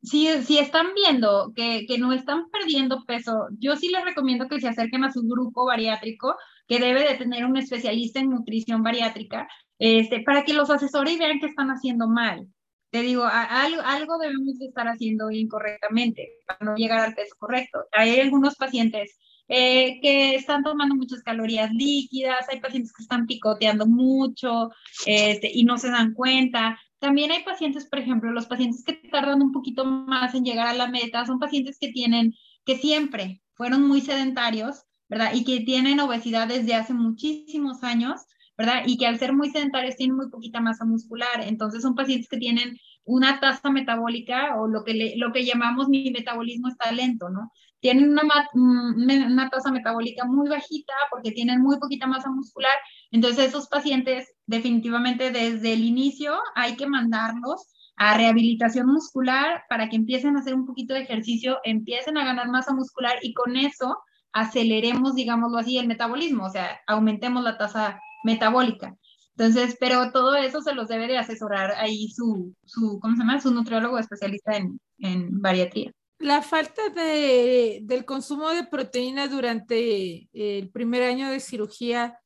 si, 0.02 0.28
si 0.42 0.58
están 0.58 0.88
viendo 0.94 1.52
que, 1.56 1.86
que 1.88 1.96
no 1.96 2.12
están 2.12 2.50
perdiendo 2.50 3.02
peso, 3.06 3.46
yo 3.58 3.76
sí 3.76 3.88
les 3.88 4.04
recomiendo 4.04 4.46
que 4.46 4.60
se 4.60 4.68
acerquen 4.68 5.04
a 5.04 5.12
su 5.12 5.22
grupo 5.22 5.64
bariátrico, 5.64 6.36
que 6.68 6.80
debe 6.80 7.08
de 7.08 7.14
tener 7.14 7.46
un 7.46 7.56
especialista 7.56 8.20
en 8.20 8.28
nutrición 8.28 8.82
bariátrica, 8.82 9.48
este, 9.78 10.20
para 10.20 10.44
que 10.44 10.52
los 10.52 10.68
asesore 10.68 11.12
y 11.12 11.18
vean 11.18 11.40
qué 11.40 11.46
están 11.46 11.68
haciendo 11.68 12.08
mal. 12.08 12.46
Te 12.90 13.02
digo, 13.02 13.24
algo, 13.24 14.18
debemos 14.18 14.58
de 14.58 14.66
estar 14.66 14.86
haciendo 14.86 15.30
incorrectamente 15.30 16.28
para 16.46 16.64
no 16.64 16.76
llegar 16.76 17.00
al 17.00 17.14
peso 17.14 17.34
correcto. 17.38 17.84
Hay 17.92 18.18
algunos 18.20 18.56
pacientes 18.56 19.18
eh, 19.48 20.00
que 20.00 20.34
están 20.34 20.62
tomando 20.62 20.94
muchas 20.94 21.22
calorías 21.22 21.70
líquidas, 21.72 22.48
hay 22.48 22.60
pacientes 22.60 22.92
que 22.92 23.02
están 23.02 23.26
picoteando 23.26 23.86
mucho 23.86 24.70
este, 25.04 25.50
y 25.52 25.64
no 25.64 25.78
se 25.78 25.90
dan 25.90 26.14
cuenta. 26.14 26.78
También 26.98 27.30
hay 27.30 27.42
pacientes, 27.44 27.86
por 27.86 27.98
ejemplo, 27.98 28.32
los 28.32 28.46
pacientes 28.46 28.82
que 28.84 28.94
tardan 28.94 29.42
un 29.42 29.52
poquito 29.52 29.84
más 29.84 30.34
en 30.34 30.44
llegar 30.44 30.66
a 30.66 30.74
la 30.74 30.88
meta, 30.88 31.26
son 31.26 31.38
pacientes 31.38 31.78
que 31.78 31.92
tienen, 31.92 32.34
que 32.64 32.76
siempre 32.76 33.42
fueron 33.54 33.86
muy 33.86 34.00
sedentarios, 34.00 34.84
¿verdad? 35.08 35.32
Y 35.34 35.44
que 35.44 35.60
tienen 35.60 36.00
obesidad 36.00 36.48
desde 36.48 36.74
hace 36.74 36.94
muchísimos 36.94 37.82
años, 37.82 38.22
¿verdad? 38.58 38.82
Y 38.86 38.96
que 38.98 39.06
al 39.06 39.18
ser 39.18 39.32
muy 39.34 39.50
sedentarios 39.50 39.96
tienen 39.96 40.16
muy 40.16 40.28
poquita 40.30 40.60
masa 40.60 40.84
muscular. 40.84 41.40
Entonces 41.42 41.82
son 41.82 41.94
pacientes 41.94 42.28
que 42.28 42.38
tienen 42.38 42.76
una 43.04 43.38
tasa 43.40 43.70
metabólica 43.70 44.56
o 44.60 44.66
lo 44.68 44.84
que, 44.84 44.94
le- 44.94 45.16
lo 45.16 45.32
que 45.32 45.44
llamamos 45.44 45.88
mi 45.88 46.10
metabolismo 46.10 46.68
está 46.68 46.90
lento, 46.92 47.28
¿no? 47.28 47.52
Tienen 47.80 48.10
una, 48.10 48.22
mm, 48.54 49.26
una 49.32 49.50
tasa 49.50 49.70
metabólica 49.70 50.24
muy 50.24 50.48
bajita 50.48 50.92
porque 51.10 51.30
tienen 51.32 51.60
muy 51.62 51.78
poquita 51.78 52.06
masa 52.06 52.30
muscular. 52.30 52.72
Entonces 53.10 53.48
esos 53.48 53.68
pacientes 53.68 54.34
definitivamente 54.46 55.30
desde 55.30 55.72
el 55.74 55.84
inicio 55.84 56.34
hay 56.54 56.76
que 56.76 56.86
mandarlos 56.86 57.68
a 57.96 58.16
rehabilitación 58.16 58.86
muscular 58.88 59.62
para 59.68 59.88
que 59.88 59.96
empiecen 59.96 60.36
a 60.36 60.40
hacer 60.40 60.54
un 60.54 60.66
poquito 60.66 60.94
de 60.94 61.00
ejercicio, 61.00 61.58
empiecen 61.64 62.18
a 62.18 62.24
ganar 62.24 62.48
masa 62.48 62.74
muscular 62.74 63.14
y 63.22 63.32
con 63.34 63.56
eso 63.56 63.96
aceleremos, 64.32 65.14
digámoslo 65.14 65.58
así, 65.58 65.78
el 65.78 65.86
metabolismo, 65.88 66.44
o 66.44 66.50
sea, 66.50 66.78
aumentemos 66.86 67.42
la 67.42 67.56
tasa 67.56 68.00
metabólica. 68.24 68.96
Entonces, 69.36 69.76
pero 69.78 70.12
todo 70.12 70.34
eso 70.34 70.62
se 70.62 70.74
los 70.74 70.88
debe 70.88 71.06
de 71.06 71.18
asesorar 71.18 71.72
ahí 71.72 72.08
su, 72.08 72.54
su 72.64 72.98
¿cómo 73.00 73.14
se 73.14 73.20
llama? 73.20 73.40
Su 73.40 73.52
nutriólogo 73.52 73.98
especialista 73.98 74.56
en, 74.56 74.80
en 74.98 75.42
bariatría. 75.42 75.92
La 76.18 76.40
falta 76.40 76.88
de, 76.88 77.80
del 77.82 78.06
consumo 78.06 78.48
de 78.50 78.64
proteína 78.64 79.28
durante 79.28 80.28
el 80.32 80.70
primer 80.70 81.02
año 81.02 81.30
de 81.30 81.40
cirugía 81.40 82.18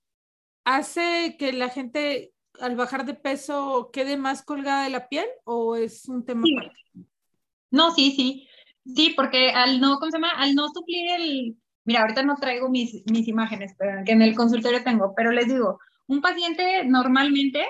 hace 0.64 1.36
que 1.36 1.52
la 1.52 1.68
gente 1.68 2.32
al 2.60 2.76
bajar 2.76 3.04
de 3.04 3.14
peso 3.14 3.90
quede 3.92 4.16
más 4.16 4.44
colgada 4.44 4.84
de 4.84 4.90
la 4.90 5.08
piel 5.08 5.26
o 5.44 5.74
es 5.74 6.08
un 6.08 6.24
tema 6.24 6.42
Sí. 6.44 6.54
No, 7.72 7.92
sí, 7.92 8.12
sí. 8.12 8.48
Sí, 8.84 9.14
porque 9.16 9.50
al 9.50 9.80
no, 9.80 9.98
¿cómo 9.98 10.10
se 10.10 10.18
llama? 10.18 10.30
Al 10.30 10.54
no 10.54 10.68
suplir 10.68 11.10
el, 11.10 11.56
mira, 11.90 12.02
ahorita 12.02 12.22
no 12.22 12.36
traigo 12.36 12.68
mis, 12.68 13.02
mis 13.10 13.26
imágenes, 13.26 13.74
pero 13.76 14.04
que 14.04 14.12
en 14.12 14.22
el 14.22 14.36
consultorio 14.36 14.84
tengo, 14.84 15.12
pero 15.16 15.32
les 15.32 15.48
digo, 15.48 15.80
un 16.06 16.20
paciente 16.20 16.84
normalmente, 16.84 17.66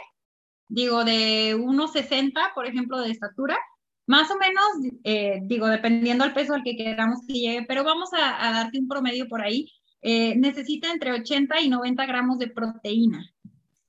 digo, 0.69 1.05
de 1.05 1.57
1,60, 1.57 2.53
por 2.55 2.67
ejemplo, 2.67 3.01
de 3.01 3.13
estatura, 3.13 3.57
más 4.05 4.31
o 4.31 4.37
menos, 4.37 4.95
eh, 5.05 5.41
digo, 5.45 5.69
dependiendo 5.69 6.25
del 6.25 6.35
peso 6.35 6.53
al 6.53 6.63
que 6.63 6.77
queramos 6.77 7.21
que 7.27 7.33
llegue, 7.33 7.65
pero 7.67 7.83
vamos 7.83 8.13
a, 8.13 8.47
a 8.47 8.53
darte 8.53 8.79
un 8.79 8.89
promedio 8.89 9.27
por 9.27 9.41
ahí, 9.41 9.73
eh, 10.03 10.37
necesita 10.37 10.93
entre 10.93 11.13
80 11.13 11.59
y 11.63 11.71
90 11.71 12.05
gramos 12.05 12.39
de 12.39 12.49
proteína 12.49 13.25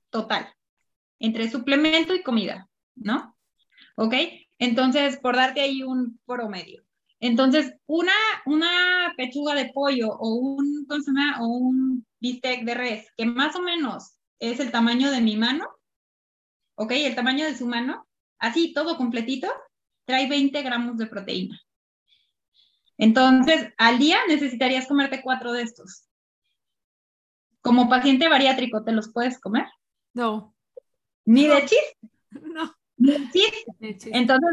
total, 0.08 0.48
entre 1.18 1.50
suplemento 1.50 2.14
y 2.14 2.22
comida, 2.22 2.70
¿no? 2.94 3.36
¿Ok? 3.96 4.14
Entonces, 4.58 5.18
por 5.18 5.36
darte 5.36 5.60
ahí 5.60 5.82
un 5.82 6.18
promedio. 6.24 6.84
Entonces, 7.22 7.72
una, 7.86 8.12
una 8.46 9.14
pechuga 9.16 9.54
de 9.54 9.70
pollo 9.72 10.08
o 10.10 10.34
un. 10.34 10.86
O 11.40 11.46
un 11.46 12.04
bistec 12.20 12.64
de 12.64 12.74
res, 12.74 13.06
que 13.16 13.24
más 13.24 13.56
o 13.56 13.62
menos 13.62 14.16
es 14.38 14.60
el 14.60 14.70
tamaño 14.70 15.10
de 15.10 15.20
mi 15.20 15.36
mano, 15.36 15.66
¿ok? 16.74 16.90
El 16.92 17.14
tamaño 17.14 17.46
de 17.46 17.56
su 17.56 17.66
mano, 17.66 18.06
así 18.38 18.74
todo 18.74 18.96
completito, 18.96 19.48
trae 20.04 20.28
20 20.28 20.60
gramos 20.62 20.98
de 20.98 21.06
proteína. 21.06 21.58
Entonces, 22.98 23.72
al 23.78 23.98
día 23.98 24.18
necesitarías 24.28 24.86
comerte 24.86 25.22
cuatro 25.22 25.52
de 25.52 25.62
estos. 25.62 26.08
Como 27.60 27.88
paciente 27.88 28.28
bariátrico, 28.28 28.84
¿te 28.84 28.92
los 28.92 29.12
puedes 29.12 29.40
comer? 29.40 29.66
No, 30.12 30.54
Ni 31.24 31.46
de 31.46 31.60
chiste, 31.60 31.96
no. 32.32 32.74
ni 32.98 33.12
de 33.12 33.30
chiste. 33.96 34.10
Entonces, 34.12 34.50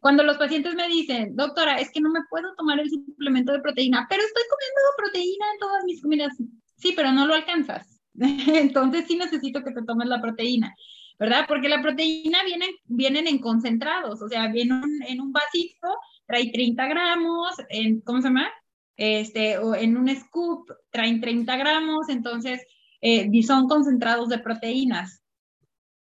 cuando 0.00 0.22
los 0.22 0.38
pacientes 0.38 0.74
me 0.74 0.88
dicen, 0.88 1.36
doctora, 1.36 1.76
es 1.78 1.90
que 1.92 2.00
no 2.00 2.10
me 2.10 2.20
puedo 2.30 2.54
tomar 2.56 2.80
el 2.80 2.90
suplemento 2.90 3.52
de 3.52 3.60
proteína, 3.60 4.06
pero 4.08 4.22
estoy 4.22 4.42
comiendo 4.50 4.80
proteína 4.96 5.44
en 5.52 5.58
todas 5.60 5.84
mis 5.84 6.02
comidas. 6.02 6.36
Sí, 6.76 6.92
pero 6.96 7.12
no 7.12 7.26
lo 7.26 7.34
alcanzas. 7.34 8.00
Entonces 8.14 9.04
sí 9.06 9.16
necesito 9.16 9.62
que 9.62 9.72
te 9.72 9.82
tomes 9.84 10.08
la 10.08 10.20
proteína, 10.20 10.74
¿verdad? 11.18 11.44
Porque 11.48 11.68
la 11.68 11.82
proteína 11.82 12.42
viene, 12.44 12.66
vienen 12.86 13.26
en 13.28 13.38
concentrados, 13.38 14.20
o 14.22 14.28
sea, 14.28 14.48
viene 14.48 14.74
un- 14.74 15.02
en 15.06 15.20
un 15.20 15.32
vasito, 15.32 15.88
trae 16.26 16.50
30 16.52 16.86
gramos, 16.86 17.50
en, 17.68 18.00
¿cómo 18.00 18.20
se 18.20 18.28
llama? 18.28 18.48
Este, 18.96 19.58
o 19.58 19.74
en 19.74 19.96
un 19.96 20.08
scoop 20.14 20.68
traen 20.90 21.20
30 21.20 21.56
gramos, 21.56 22.08
entonces 22.08 22.60
eh, 23.00 23.30
son 23.42 23.66
concentrados 23.68 24.28
de 24.28 24.38
proteínas. 24.38 25.22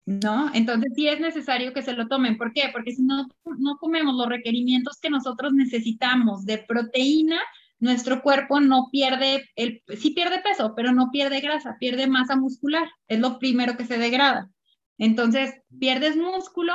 ¿No? 0.05 0.51
Entonces 0.53 0.91
sí 0.95 1.07
es 1.07 1.19
necesario 1.19 1.73
que 1.73 1.81
se 1.81 1.93
lo 1.93 2.07
tomen. 2.07 2.37
¿Por 2.37 2.53
qué? 2.53 2.69
Porque 2.71 2.91
si 2.91 3.03
no, 3.03 3.27
no 3.57 3.77
comemos 3.77 4.15
los 4.15 4.27
requerimientos 4.27 4.99
que 4.99 5.09
nosotros 5.09 5.53
necesitamos 5.53 6.45
de 6.45 6.57
proteína, 6.59 7.39
nuestro 7.79 8.21
cuerpo 8.21 8.59
no 8.59 8.89
pierde, 8.91 9.49
el, 9.55 9.83
sí 9.97 10.11
pierde 10.11 10.39
peso, 10.39 10.73
pero 10.75 10.93
no 10.93 11.09
pierde 11.11 11.41
grasa, 11.41 11.77
pierde 11.79 12.07
masa 12.07 12.35
muscular. 12.35 12.89
Es 13.07 13.19
lo 13.19 13.39
primero 13.39 13.77
que 13.77 13.85
se 13.85 13.97
degrada. 13.97 14.49
Entonces, 14.97 15.53
pierdes 15.79 16.15
músculo 16.15 16.73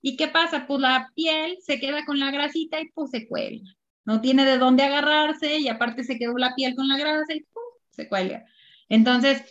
y 0.00 0.16
¿qué 0.16 0.28
pasa? 0.28 0.66
Pues 0.66 0.80
la 0.80 1.10
piel 1.14 1.58
se 1.60 1.80
queda 1.80 2.04
con 2.04 2.18
la 2.20 2.30
grasita 2.30 2.80
y 2.80 2.90
pues 2.90 3.10
se 3.10 3.26
cuelga. 3.26 3.68
No 4.04 4.20
tiene 4.20 4.44
de 4.44 4.58
dónde 4.58 4.82
agarrarse 4.82 5.58
y 5.58 5.68
aparte 5.68 6.04
se 6.04 6.18
quedó 6.18 6.36
la 6.36 6.54
piel 6.54 6.74
con 6.74 6.88
la 6.88 6.98
grasa 6.98 7.34
y 7.34 7.44
se 7.90 8.08
cuelga. 8.08 8.44
Entonces, 8.88 9.42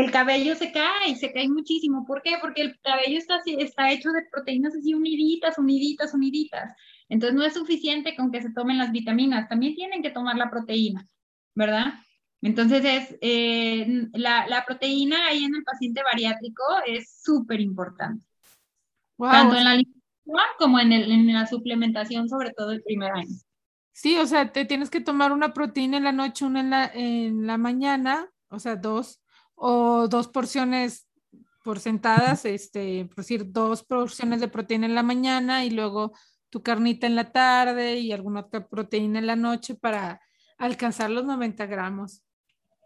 el 0.00 0.10
cabello 0.10 0.54
se 0.56 0.72
cae, 0.72 1.14
se 1.16 1.32
cae 1.32 1.48
muchísimo. 1.48 2.04
¿Por 2.06 2.22
qué? 2.22 2.36
Porque 2.40 2.62
el 2.62 2.80
cabello 2.80 3.18
está, 3.18 3.40
está 3.46 3.92
hecho 3.92 4.10
de 4.10 4.22
proteínas 4.30 4.74
así 4.74 4.94
uniditas, 4.94 5.58
uniditas, 5.58 6.14
uniditas. 6.14 6.74
Entonces 7.08 7.36
no 7.36 7.44
es 7.44 7.54
suficiente 7.54 8.16
con 8.16 8.30
que 8.30 8.42
se 8.42 8.52
tomen 8.52 8.78
las 8.78 8.92
vitaminas, 8.92 9.48
también 9.48 9.74
tienen 9.74 10.02
que 10.02 10.10
tomar 10.10 10.36
la 10.36 10.50
proteína, 10.50 11.06
¿verdad? 11.54 11.94
Entonces 12.40 12.84
es, 12.84 13.18
eh, 13.20 14.08
la, 14.12 14.46
la, 14.48 14.64
proteína 14.64 15.26
ahí 15.26 15.44
en 15.44 15.54
el 15.54 15.64
paciente 15.64 16.02
bariátrico 16.02 16.62
es 16.86 17.20
súper 17.22 17.60
importante. 17.60 18.24
Tanto 19.16 19.56
en 19.56 19.64
la 19.64 19.70
alimentación 19.70 20.04
como 20.58 20.78
en, 20.78 20.92
el, 20.92 21.10
en 21.10 21.32
la 21.32 21.46
suplementación, 21.46 22.28
sobre 22.28 22.50
todo 22.50 22.72
el 22.72 22.82
primer 22.82 23.12
año. 23.12 23.36
Sí, 23.92 24.16
o 24.16 24.26
sea, 24.26 24.50
te 24.50 24.64
tienes 24.64 24.90
que 24.90 25.00
tomar 25.00 25.32
una 25.32 25.54
proteína 25.54 25.98
en 25.98 26.04
la 26.04 26.12
noche, 26.12 26.44
una 26.44 26.60
en 26.60 26.70
la, 26.70 26.90
en 26.92 27.46
la 27.46 27.58
mañana, 27.58 28.28
o 28.48 28.58
sea, 28.58 28.76
dos, 28.76 29.20
o 29.54 30.08
dos 30.08 30.28
porciones 30.28 31.08
por 31.62 31.80
sentadas, 31.80 32.44
este, 32.44 33.06
por 33.06 33.16
decir, 33.16 33.50
dos 33.50 33.82
porciones 33.84 34.40
de 34.40 34.48
proteína 34.48 34.86
en 34.86 34.94
la 34.94 35.02
mañana 35.02 35.64
y 35.64 35.70
luego 35.70 36.12
tu 36.50 36.62
carnita 36.62 37.06
en 37.06 37.16
la 37.16 37.32
tarde 37.32 37.98
y 37.98 38.12
alguna 38.12 38.40
otra 38.40 38.68
proteína 38.68 39.18
en 39.18 39.26
la 39.26 39.36
noche 39.36 39.74
para 39.74 40.20
alcanzar 40.58 41.10
los 41.10 41.24
90 41.24 41.66
gramos. 41.66 42.22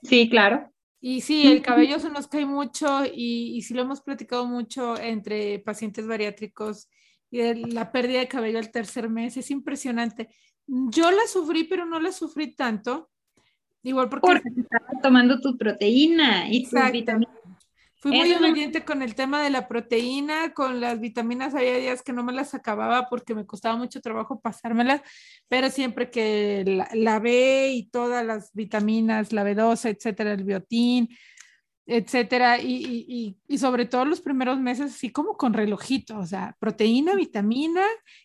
Sí, 0.02 0.28
claro. 0.30 0.72
Y 1.00 1.20
sí, 1.20 1.46
el 1.46 1.62
cabello 1.62 1.98
se 2.00 2.10
nos 2.10 2.28
cae 2.28 2.46
mucho 2.46 3.04
y, 3.04 3.56
y 3.56 3.62
sí 3.62 3.74
lo 3.74 3.82
hemos 3.82 4.00
platicado 4.00 4.46
mucho 4.46 4.98
entre 4.98 5.58
pacientes 5.60 6.06
bariátricos 6.06 6.88
y 7.30 7.54
la 7.72 7.92
pérdida 7.92 8.20
de 8.20 8.28
cabello 8.28 8.58
al 8.58 8.70
tercer 8.70 9.08
mes 9.08 9.36
es 9.36 9.50
impresionante. 9.50 10.34
Yo 10.66 11.10
la 11.10 11.26
sufrí, 11.26 11.64
pero 11.64 11.84
no 11.84 12.00
la 12.00 12.12
sufrí 12.12 12.54
tanto. 12.54 13.10
Igual 13.82 14.08
porque... 14.08 14.26
Porque 14.26 14.60
estabas 14.60 15.02
tomando 15.02 15.40
tu 15.40 15.56
proteína 15.56 16.48
y 16.48 16.68
tu 16.68 16.76
vitamina. 16.92 17.32
Fui 18.00 18.12
muy 18.12 18.32
obediente 18.32 18.84
con 18.84 19.02
el 19.02 19.16
tema 19.16 19.42
de 19.42 19.50
la 19.50 19.66
proteína, 19.66 20.54
con 20.54 20.80
las 20.80 21.00
vitaminas 21.00 21.56
había 21.56 21.78
días 21.78 22.02
que 22.02 22.12
no 22.12 22.22
me 22.22 22.32
las 22.32 22.54
acababa 22.54 23.08
porque 23.08 23.34
me 23.34 23.44
costaba 23.44 23.76
mucho 23.76 24.00
trabajo 24.00 24.38
pasármelas, 24.40 25.02
pero 25.48 25.68
siempre 25.68 26.08
que 26.08 26.62
la, 26.64 26.88
la 26.94 27.18
B 27.18 27.72
y 27.72 27.88
todas 27.88 28.24
las 28.24 28.52
vitaminas, 28.52 29.32
la 29.32 29.42
B12, 29.42 29.96
etcétera, 29.96 30.32
el 30.34 30.44
biotín, 30.44 31.08
etcétera, 31.90 32.60
y, 32.60 33.06
y, 33.08 33.36
y, 33.48 33.58
sobre 33.58 33.86
todo 33.86 34.04
los 34.04 34.20
primeros 34.20 34.60
meses, 34.60 34.92
así 34.94 35.10
como 35.10 35.38
con 35.38 35.54
relojito, 35.54 36.18
o 36.18 36.26
sea, 36.26 36.54
proteína, 36.60 37.14
vitamina 37.14 37.82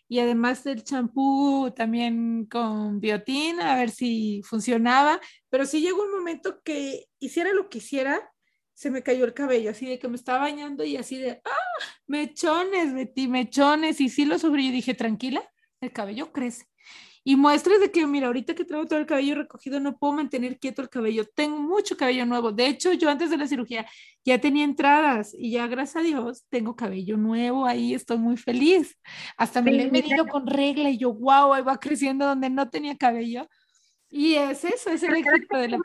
y 0.10 0.20
además 0.20 0.66
del 0.66 0.84
champú 0.84 1.72
también 1.74 2.46
con 2.46 3.00
biotín, 3.00 3.62
a 3.62 3.78
ver 3.78 3.90
si 3.90 4.42
funcionaba, 4.44 5.20
pero 5.54 5.68
sí 5.68 5.82
llegó 5.82 6.02
un 6.02 6.10
momento 6.10 6.64
que 6.64 7.06
hiciera 7.20 7.54
lo 7.54 7.70
que 7.70 7.78
hiciera, 7.78 8.34
se 8.74 8.90
me 8.90 9.04
cayó 9.04 9.24
el 9.24 9.36
cabello, 9.36 9.70
así 9.70 9.86
de 9.86 10.00
que 10.00 10.08
me 10.08 10.16
estaba 10.16 10.40
bañando 10.40 10.84
y 10.84 10.98
así 10.98 11.20
de, 11.20 11.44
ah, 11.46 11.86
mechones, 12.08 12.92
metí 12.92 13.28
mechones, 13.28 14.02
y 14.02 14.10
sí 14.10 14.26
lo 14.26 14.40
sobre, 14.40 14.64
y 14.64 14.72
dije, 14.72 14.96
tranquila, 14.96 15.48
el 15.80 15.92
cabello 15.92 16.32
crece. 16.32 16.66
Y 17.24 17.36
muestras 17.36 17.80
de 17.80 17.92
que, 17.92 18.08
mira, 18.08 18.26
ahorita 18.28 18.56
que 18.56 18.66
traigo 18.66 18.88
todo 18.88 18.98
el 18.98 19.06
cabello 19.06 19.36
recogido, 19.36 19.80
no 19.80 19.96
puedo 19.96 20.14
mantener 20.14 20.58
quieto 20.58 20.82
el 20.82 20.90
cabello. 20.90 21.24
Tengo 21.36 21.60
mucho 21.60 21.96
cabello 21.98 22.26
nuevo. 22.26 22.52
De 22.52 22.66
hecho, 22.66 22.92
yo 22.92 23.12
antes 23.12 23.30
de 23.30 23.38
la 23.38 23.48
cirugía 23.48 23.86
ya 24.26 24.42
tenía 24.42 24.66
entradas 24.66 25.36
y 25.38 25.52
ya, 25.52 25.68
gracias 25.68 25.98
a 25.98 26.06
Dios, 26.06 26.46
tengo 26.50 26.76
cabello 26.76 27.16
nuevo 27.16 27.68
ahí. 27.68 27.94
Estoy 27.94 28.18
muy 28.18 28.38
feliz. 28.38 28.98
Hasta 29.38 29.62
me 29.62 29.72
lo 29.72 29.84
he 29.84 29.92
medido 29.92 30.26
con 30.26 30.48
regla 30.48 30.90
y 30.90 30.98
yo, 30.98 31.14
wow, 31.14 31.54
ahí 31.54 31.62
va 31.62 31.80
creciendo 31.80 32.26
donde 32.26 32.50
no 32.50 32.72
tenía 32.72 32.98
cabello. 32.98 33.48
Y 34.15 34.35
es 34.35 34.64
eso, 34.64 34.91
es 34.91 35.02
el 35.02 35.15
éxito 35.15 35.57
de 35.57 35.69
la... 35.69 35.80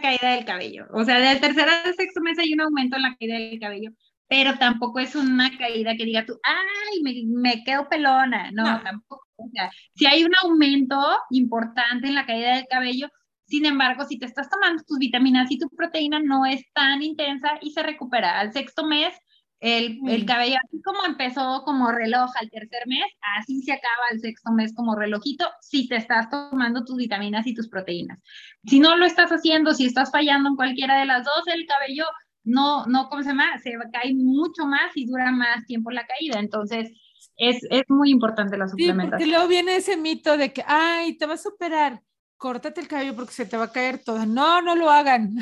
caída 0.00 0.30
del 0.30 0.44
cabello. 0.44 0.86
O 0.92 1.04
sea, 1.04 1.18
del 1.18 1.40
tercer 1.40 1.68
al 1.68 1.92
sexto 1.96 2.20
mes 2.20 2.38
hay 2.38 2.54
un 2.54 2.60
aumento 2.60 2.94
en 2.94 3.02
la 3.02 3.16
caída 3.16 3.34
del 3.34 3.58
cabello, 3.58 3.90
pero 4.28 4.56
tampoco 4.58 5.00
es 5.00 5.16
una 5.16 5.50
caída 5.58 5.96
que 5.96 6.04
diga 6.04 6.24
tú, 6.24 6.38
ay, 6.44 7.02
me, 7.02 7.14
me 7.26 7.64
quedo 7.64 7.88
pelona. 7.88 8.52
No, 8.52 8.80
tampoco. 8.80 9.26
O 9.34 9.48
sea, 9.52 9.72
si 9.96 10.06
hay 10.06 10.22
un 10.22 10.30
aumento 10.44 10.96
importante 11.30 12.06
en 12.06 12.14
la 12.14 12.24
caída 12.24 12.54
del 12.54 12.66
cabello, 12.70 13.08
sin 13.46 13.66
embargo, 13.66 14.04
si 14.04 14.20
te 14.20 14.26
estás 14.26 14.48
tomando 14.48 14.84
tus 14.86 14.98
vitaminas 14.98 15.50
y 15.50 15.58
tu 15.58 15.68
proteína 15.70 16.20
no 16.20 16.46
es 16.46 16.62
tan 16.74 17.02
intensa 17.02 17.58
y 17.60 17.72
se 17.72 17.82
recupera 17.82 18.38
al 18.38 18.52
sexto 18.52 18.86
mes, 18.86 19.16
el, 19.64 19.98
el, 20.06 20.26
cabello, 20.26 20.56
así 20.62 20.82
como 20.82 21.06
empezó 21.06 21.62
como 21.64 21.90
reloj 21.90 22.30
al 22.38 22.50
tercer 22.50 22.86
mes, 22.86 23.06
así 23.38 23.62
se 23.62 23.72
acaba 23.72 24.08
el 24.10 24.20
sexto 24.20 24.52
mes 24.52 24.74
como 24.74 24.94
relojito 24.94 25.46
si 25.62 25.88
te 25.88 25.96
estás 25.96 26.28
tomando 26.28 26.84
tus 26.84 26.96
vitaminas 26.98 27.46
y 27.46 27.54
tus 27.54 27.70
proteínas. 27.70 28.18
Si 28.66 28.78
no 28.78 28.94
lo 28.96 29.06
estás 29.06 29.30
haciendo, 29.30 29.72
si 29.72 29.86
estás 29.86 30.10
fallando 30.10 30.50
en 30.50 30.56
cualquiera 30.56 31.00
de 31.00 31.06
las 31.06 31.24
dos, 31.24 31.46
el 31.46 31.64
cabello 31.66 32.04
no, 32.42 32.84
no, 32.84 33.08
¿cómo 33.08 33.22
se 33.22 33.30
llama? 33.30 33.58
Se 33.62 33.72
cae 33.90 34.12
mucho 34.14 34.66
más 34.66 34.94
y 34.96 35.06
dura 35.06 35.32
más 35.32 35.64
tiempo 35.64 35.90
la 35.90 36.06
caída. 36.06 36.40
Entonces, 36.40 36.90
es, 37.38 37.66
es 37.70 37.84
muy 37.88 38.10
importante 38.10 38.58
la 38.58 38.68
suplementación. 38.68 39.18
Sí, 39.18 39.24
porque 39.24 39.26
luego 39.26 39.48
viene 39.48 39.76
ese 39.76 39.96
mito 39.96 40.36
de 40.36 40.52
que, 40.52 40.62
ay, 40.66 41.16
te 41.16 41.24
vas 41.24 41.46
a 41.46 41.48
operar, 41.48 42.02
córtate 42.36 42.82
el 42.82 42.88
cabello 42.88 43.16
porque 43.16 43.32
se 43.32 43.46
te 43.46 43.56
va 43.56 43.64
a 43.64 43.72
caer 43.72 44.04
todo. 44.04 44.26
No, 44.26 44.60
no 44.60 44.76
lo 44.76 44.90
hagan. 44.90 45.36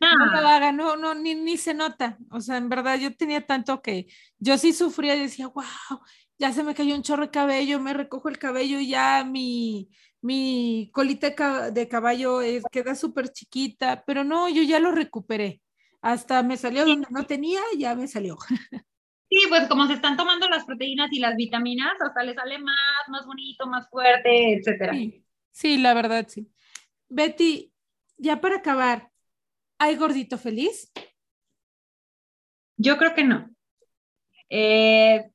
No, 0.00 0.40
lo 0.40 0.48
hagan, 0.48 0.76
no, 0.76 0.96
no, 0.96 1.14
ni, 1.14 1.34
ni 1.34 1.58
se 1.58 1.74
nota. 1.74 2.18
O 2.30 2.40
sea, 2.40 2.56
en 2.56 2.68
verdad 2.68 2.98
yo 2.98 3.14
tenía 3.14 3.46
tanto 3.46 3.82
que 3.82 4.06
yo 4.38 4.56
sí 4.56 4.72
sufría 4.72 5.14
y 5.14 5.20
decía, 5.20 5.48
wow, 5.48 5.64
ya 6.38 6.52
se 6.52 6.64
me 6.64 6.74
cayó 6.74 6.94
un 6.94 7.02
chorro 7.02 7.24
de 7.24 7.30
cabello, 7.30 7.80
me 7.80 7.92
recojo 7.92 8.28
el 8.30 8.38
cabello 8.38 8.80
y 8.80 8.88
ya 8.88 9.24
mi, 9.24 9.90
mi 10.22 10.90
colita 10.92 11.70
de 11.70 11.88
caballo 11.88 12.40
es, 12.40 12.64
queda 12.72 12.94
súper 12.94 13.28
chiquita, 13.28 14.02
pero 14.06 14.24
no, 14.24 14.48
yo 14.48 14.62
ya 14.62 14.80
lo 14.80 14.90
recuperé. 14.90 15.60
Hasta 16.00 16.42
me 16.42 16.56
salió 16.56 16.86
donde 16.86 17.06
no 17.10 17.26
tenía, 17.26 17.60
ya 17.76 17.94
me 17.94 18.08
salió. 18.08 18.38
Sí, 19.28 19.38
pues 19.48 19.68
como 19.68 19.86
se 19.86 19.92
están 19.92 20.16
tomando 20.16 20.48
las 20.48 20.64
proteínas 20.64 21.12
y 21.12 21.20
las 21.20 21.36
vitaminas, 21.36 21.92
hasta 22.00 22.24
le 22.24 22.34
sale 22.34 22.58
más, 22.58 22.76
más 23.08 23.26
bonito, 23.26 23.66
más 23.66 23.88
fuerte, 23.88 24.54
etcétera. 24.54 24.92
Sí, 24.94 25.24
sí, 25.52 25.78
la 25.78 25.94
verdad, 25.94 26.26
sí. 26.26 26.50
Betty, 27.08 27.72
ya 28.16 28.40
para 28.40 28.56
acabar, 28.56 29.09
¿Hay 29.82 29.96
gordito 29.96 30.36
feliz? 30.36 30.92
Yo 32.76 32.98
creo 32.98 33.14
que 33.14 33.24
no. 33.24 33.48
Eh, 34.50 35.30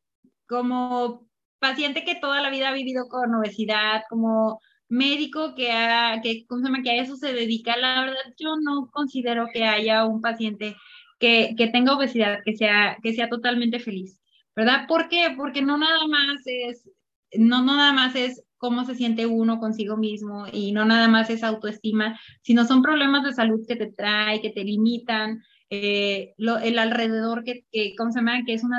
como 0.47 1.27
paciente 1.57 2.05
que 2.05 2.13
toda 2.13 2.41
la 2.43 2.51
vida 2.51 2.69
ha 2.69 2.73
vivido 2.73 3.07
con 3.09 3.33
obesidad, 3.33 4.03
como 4.07 4.61
médico 4.87 5.55
que, 5.55 5.71
ha, 5.71 6.21
que, 6.21 6.45
que 6.83 6.91
a 6.91 7.01
eso 7.01 7.15
se 7.15 7.33
dedica, 7.33 7.75
la 7.75 8.01
verdad 8.01 8.35
yo 8.37 8.55
no 8.61 8.91
considero 8.91 9.47
que 9.51 9.63
haya 9.63 10.05
un 10.05 10.21
paciente 10.21 10.75
que, 11.19 11.55
que 11.57 11.67
tenga 11.69 11.95
obesidad 11.95 12.43
que 12.45 12.55
sea, 12.55 12.99
que 13.01 13.13
sea 13.15 13.29
totalmente 13.29 13.79
feliz, 13.79 14.19
¿verdad? 14.55 14.85
¿Por 14.87 15.09
qué? 15.09 15.33
Porque 15.35 15.63
no 15.63 15.79
nada 15.79 16.05
más 16.07 16.41
es, 16.45 16.87
no, 17.33 17.63
no 17.63 17.77
nada 17.77 17.93
más 17.93 18.15
es 18.15 18.44
cómo 18.65 18.83
se 18.83 18.95
siente 18.95 19.27
uno 19.27 19.59
consigo 19.59 19.95
mismo 19.95 20.47
y 20.51 20.71
no 20.71 20.85
nada 20.85 21.07
más 21.07 21.29
es 21.29 21.43
autoestima, 21.43 22.19
sino 22.41 22.65
son 22.65 22.81
problemas 22.81 23.23
de 23.23 23.31
salud 23.31 23.63
que 23.67 23.75
te 23.75 23.91
trae, 23.91 24.41
que 24.41 24.49
te 24.49 24.63
limitan, 24.63 25.43
eh, 25.69 26.33
el 26.63 26.79
alrededor 26.79 27.43
que, 27.43 27.63
que, 27.71 27.93
¿cómo 27.95 28.11
se 28.11 28.19
llama? 28.19 28.43
Que 28.43 28.53
es 28.53 28.63
un 28.63 28.73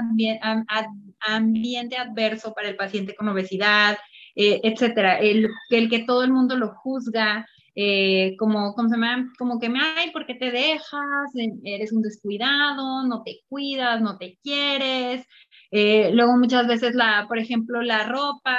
ambiente 1.20 1.96
adverso 1.96 2.52
para 2.52 2.68
el 2.68 2.74
paciente 2.76 3.14
con 3.14 3.28
obesidad, 3.28 3.96
eh, 4.34 4.60
etcétera. 4.64 5.18
El, 5.20 5.48
el, 5.70 5.88
que 5.88 6.00
todo 6.00 6.24
el 6.24 6.32
mundo 6.32 6.56
lo 6.56 6.74
juzga, 6.74 7.46
eh, 7.76 8.34
como, 8.38 8.74
¿cómo 8.74 8.88
se 8.88 8.96
llama? 8.96 9.32
Como 9.38 9.60
que 9.60 9.68
ay, 9.68 10.10
¿por 10.10 10.26
qué 10.26 10.34
te 10.34 10.50
dejas? 10.50 11.30
Eres 11.62 11.92
un 11.92 12.02
descuidado, 12.02 13.06
no 13.06 13.22
te 13.22 13.40
cuidas, 13.48 14.00
no 14.00 14.18
te 14.18 14.36
quieres. 14.42 15.24
luego 15.70 16.36
muchas 16.36 16.66
veces, 16.66 16.96
la, 16.96 17.26
por 17.28 17.38
ejemplo, 17.38 17.82
la 17.82 18.04
ropa, 18.08 18.58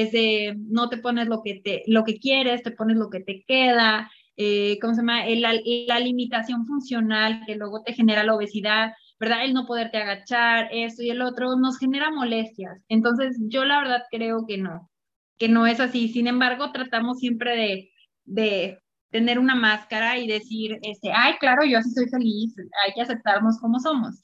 es 0.00 0.12
de 0.12 0.54
no 0.58 0.88
te 0.88 0.98
pones 0.98 1.28
lo 1.28 1.42
que, 1.42 1.60
te, 1.60 1.82
lo 1.86 2.04
que 2.04 2.18
quieres, 2.18 2.62
te 2.62 2.70
pones 2.70 2.96
lo 2.96 3.10
que 3.10 3.20
te 3.20 3.44
queda, 3.46 4.10
eh, 4.36 4.78
¿cómo 4.80 4.94
se 4.94 5.00
llama? 5.00 5.24
la 5.26 6.00
limitación 6.00 6.66
funcional 6.66 7.42
que 7.46 7.56
luego 7.56 7.82
te 7.82 7.94
genera 7.94 8.24
la 8.24 8.34
obesidad, 8.34 8.92
¿verdad? 9.18 9.44
El 9.44 9.54
no 9.54 9.66
poderte 9.66 9.98
agachar, 9.98 10.68
esto 10.72 11.02
y 11.02 11.10
el 11.10 11.22
otro, 11.22 11.56
nos 11.56 11.78
genera 11.78 12.10
molestias. 12.10 12.78
Entonces, 12.88 13.36
yo 13.48 13.64
la 13.64 13.78
verdad 13.80 14.02
creo 14.10 14.44
que 14.46 14.58
no, 14.58 14.90
que 15.38 15.48
no 15.48 15.66
es 15.66 15.80
así. 15.80 16.08
Sin 16.08 16.26
embargo, 16.26 16.72
tratamos 16.72 17.18
siempre 17.18 17.56
de, 17.56 17.90
de 18.24 18.78
tener 19.10 19.38
una 19.38 19.54
máscara 19.54 20.18
y 20.18 20.26
decir, 20.28 20.78
este, 20.82 21.12
ay, 21.12 21.34
claro, 21.40 21.64
yo 21.64 21.78
así 21.78 21.90
soy 21.90 22.08
feliz, 22.08 22.54
hay 22.86 22.92
que 22.94 23.02
aceptarnos 23.02 23.58
como 23.58 23.80
somos. 23.80 24.20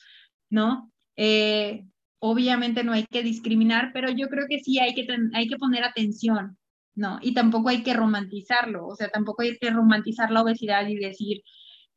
¿no? 0.52 0.92
Eh, 1.16 1.86
obviamente 2.24 2.84
no 2.84 2.92
hay 2.92 3.04
que 3.04 3.24
discriminar, 3.24 3.90
pero 3.92 4.08
yo 4.08 4.28
creo 4.28 4.46
que 4.48 4.60
sí 4.60 4.78
hay 4.78 4.94
que, 4.94 5.06
hay 5.34 5.48
que 5.48 5.56
poner 5.56 5.82
atención, 5.82 6.56
¿no? 6.94 7.18
Y 7.20 7.34
tampoco 7.34 7.68
hay 7.68 7.82
que 7.82 7.94
romantizarlo, 7.94 8.86
o 8.86 8.94
sea, 8.94 9.08
tampoco 9.08 9.42
hay 9.42 9.58
que 9.58 9.70
romantizar 9.70 10.30
la 10.30 10.42
obesidad 10.42 10.86
y 10.86 10.94
decir 10.96 11.42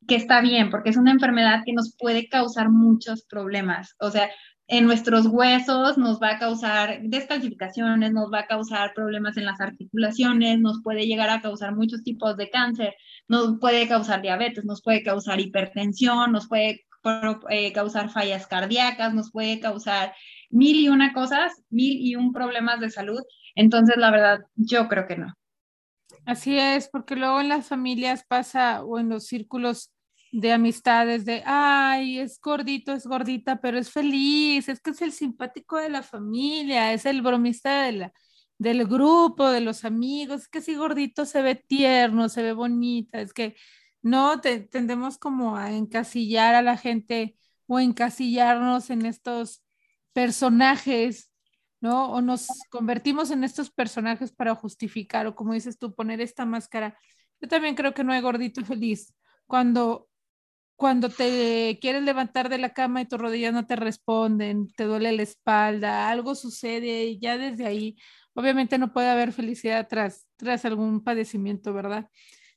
que 0.08 0.16
está 0.16 0.40
bien, 0.40 0.70
porque 0.70 0.90
es 0.90 0.96
una 0.96 1.12
enfermedad 1.12 1.62
que 1.64 1.72
nos 1.72 1.94
puede 1.96 2.28
causar 2.28 2.70
muchos 2.70 3.24
problemas, 3.24 3.94
o 4.00 4.10
sea, 4.10 4.28
en 4.68 4.86
nuestros 4.86 5.26
huesos 5.26 5.96
nos 5.96 6.20
va 6.20 6.32
a 6.32 6.38
causar 6.40 7.00
descalcificaciones, 7.04 8.12
nos 8.12 8.32
va 8.32 8.40
a 8.40 8.46
causar 8.48 8.94
problemas 8.94 9.36
en 9.36 9.44
las 9.44 9.60
articulaciones, 9.60 10.58
nos 10.58 10.82
puede 10.82 11.06
llegar 11.06 11.30
a 11.30 11.40
causar 11.40 11.76
muchos 11.76 12.02
tipos 12.02 12.36
de 12.36 12.50
cáncer, 12.50 12.94
nos 13.28 13.60
puede 13.60 13.86
causar 13.86 14.22
diabetes, 14.22 14.64
nos 14.64 14.82
puede 14.82 15.04
causar 15.04 15.38
hipertensión, 15.38 16.32
nos 16.32 16.48
puede 16.48 16.84
eh, 17.50 17.72
causar 17.72 18.10
fallas 18.10 18.46
cardíacas, 18.46 19.14
nos 19.14 19.30
puede 19.30 19.60
causar 19.60 20.14
mil 20.50 20.76
y 20.76 20.88
una 20.88 21.12
cosas, 21.12 21.52
mil 21.70 21.98
y 22.00 22.16
un 22.16 22.32
problemas 22.32 22.80
de 22.80 22.90
salud. 22.90 23.20
Entonces, 23.54 23.96
la 23.96 24.10
verdad, 24.10 24.40
yo 24.54 24.88
creo 24.88 25.06
que 25.06 25.16
no. 25.16 25.34
Así 26.24 26.58
es, 26.58 26.88
porque 26.88 27.16
luego 27.16 27.40
en 27.40 27.48
las 27.48 27.68
familias 27.68 28.24
pasa 28.26 28.82
o 28.84 28.98
en 28.98 29.08
los 29.08 29.26
círculos 29.26 29.92
de 30.32 30.52
amistades 30.52 31.24
de, 31.24 31.42
ay, 31.46 32.18
es 32.18 32.40
gordito, 32.40 32.92
es 32.92 33.06
gordita, 33.06 33.60
pero 33.60 33.78
es 33.78 33.90
feliz, 33.90 34.68
es 34.68 34.80
que 34.80 34.90
es 34.90 35.00
el 35.02 35.12
simpático 35.12 35.76
de 35.76 35.88
la 35.88 36.02
familia, 36.02 36.92
es 36.92 37.06
el 37.06 37.22
bromista 37.22 37.84
de 37.84 37.92
la, 37.92 38.12
del 38.58 38.86
grupo, 38.86 39.48
de 39.50 39.60
los 39.60 39.84
amigos, 39.84 40.42
es 40.42 40.48
que 40.48 40.60
si 40.60 40.74
gordito 40.74 41.24
se 41.24 41.42
ve 41.42 41.54
tierno, 41.54 42.28
se 42.28 42.42
ve 42.42 42.52
bonita, 42.52 43.20
es 43.20 43.32
que 43.32 43.56
no 44.06 44.40
tendemos 44.40 45.18
como 45.18 45.56
a 45.56 45.72
encasillar 45.72 46.54
a 46.54 46.62
la 46.62 46.76
gente 46.76 47.36
o 47.66 47.80
encasillarnos 47.80 48.90
en 48.90 49.04
estos 49.04 49.64
personajes, 50.12 51.32
¿no? 51.80 52.12
O 52.12 52.20
nos 52.20 52.46
convertimos 52.70 53.32
en 53.32 53.42
estos 53.42 53.68
personajes 53.68 54.30
para 54.30 54.54
justificar, 54.54 55.26
o 55.26 55.34
como 55.34 55.54
dices 55.54 55.76
tú, 55.76 55.92
poner 55.92 56.20
esta 56.20 56.46
máscara. 56.46 56.96
Yo 57.40 57.48
también 57.48 57.74
creo 57.74 57.94
que 57.94 58.04
no 58.04 58.12
hay 58.12 58.20
gordito 58.20 58.64
feliz. 58.64 59.12
Cuando, 59.44 60.08
cuando 60.76 61.08
te 61.08 61.76
quieres 61.80 62.04
levantar 62.04 62.48
de 62.48 62.58
la 62.58 62.72
cama 62.72 63.00
y 63.00 63.06
tus 63.06 63.20
rodillas 63.20 63.52
no 63.52 63.66
te 63.66 63.74
responden, 63.74 64.68
te 64.76 64.84
duele 64.84 65.10
la 65.10 65.22
espalda, 65.22 66.08
algo 66.08 66.36
sucede 66.36 67.06
y 67.06 67.18
ya 67.18 67.38
desde 67.38 67.66
ahí, 67.66 67.96
obviamente 68.34 68.78
no 68.78 68.92
puede 68.92 69.08
haber 69.08 69.32
felicidad 69.32 69.88
tras, 69.88 70.28
tras 70.36 70.64
algún 70.64 71.02
padecimiento, 71.02 71.72
¿verdad? 71.72 72.08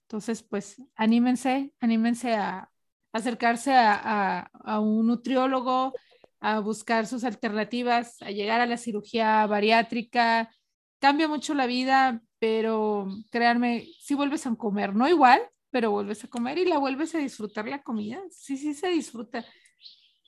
Entonces, 0.09 0.41
pues 0.41 0.81
anímense, 0.95 1.71
anímense 1.79 2.33
a 2.33 2.71
acercarse 3.13 3.71
a, 3.75 4.49
un 4.81 5.05
nutriólogo, 5.05 5.93
a 6.39 6.59
buscar 6.61 7.05
sus 7.05 7.23
alternativas, 7.23 8.19
a 8.23 8.31
llegar 8.31 8.59
a 8.59 8.65
la 8.65 8.77
cirugía 8.77 9.45
bariátrica. 9.45 10.49
Cambia 10.97 11.27
mucho 11.27 11.53
la 11.53 11.67
vida, 11.67 12.23
pero 12.39 13.07
créanme, 13.29 13.85
si 13.99 14.15
vuelves 14.15 14.47
a 14.47 14.55
comer, 14.55 14.95
no 14.95 15.07
igual, 15.07 15.43
pero 15.69 15.91
vuelves 15.91 16.23
a 16.23 16.27
comer 16.27 16.57
y 16.57 16.65
la 16.65 16.79
vuelves 16.79 17.13
a 17.13 17.19
disfrutar 17.19 17.67
la 17.67 17.83
comida. 17.83 18.19
Sí, 18.31 18.57
sí 18.57 18.73
se 18.73 18.89
disfruta. 18.89 19.45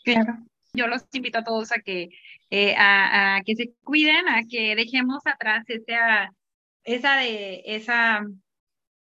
Claro. 0.04 0.46
Yo 0.74 0.86
los 0.86 1.06
invito 1.12 1.40
a 1.40 1.44
todos 1.44 1.72
a 1.72 1.80
que, 1.80 2.10
eh, 2.52 2.76
a, 2.78 3.42
que 3.44 3.56
se 3.56 3.74
cuiden, 3.84 4.30
a 4.30 4.44
que 4.48 4.76
dejemos 4.76 5.26
atrás 5.26 5.66
esa, 5.70 6.32
esa 6.84 7.18
de, 7.18 7.64
esa 7.66 8.28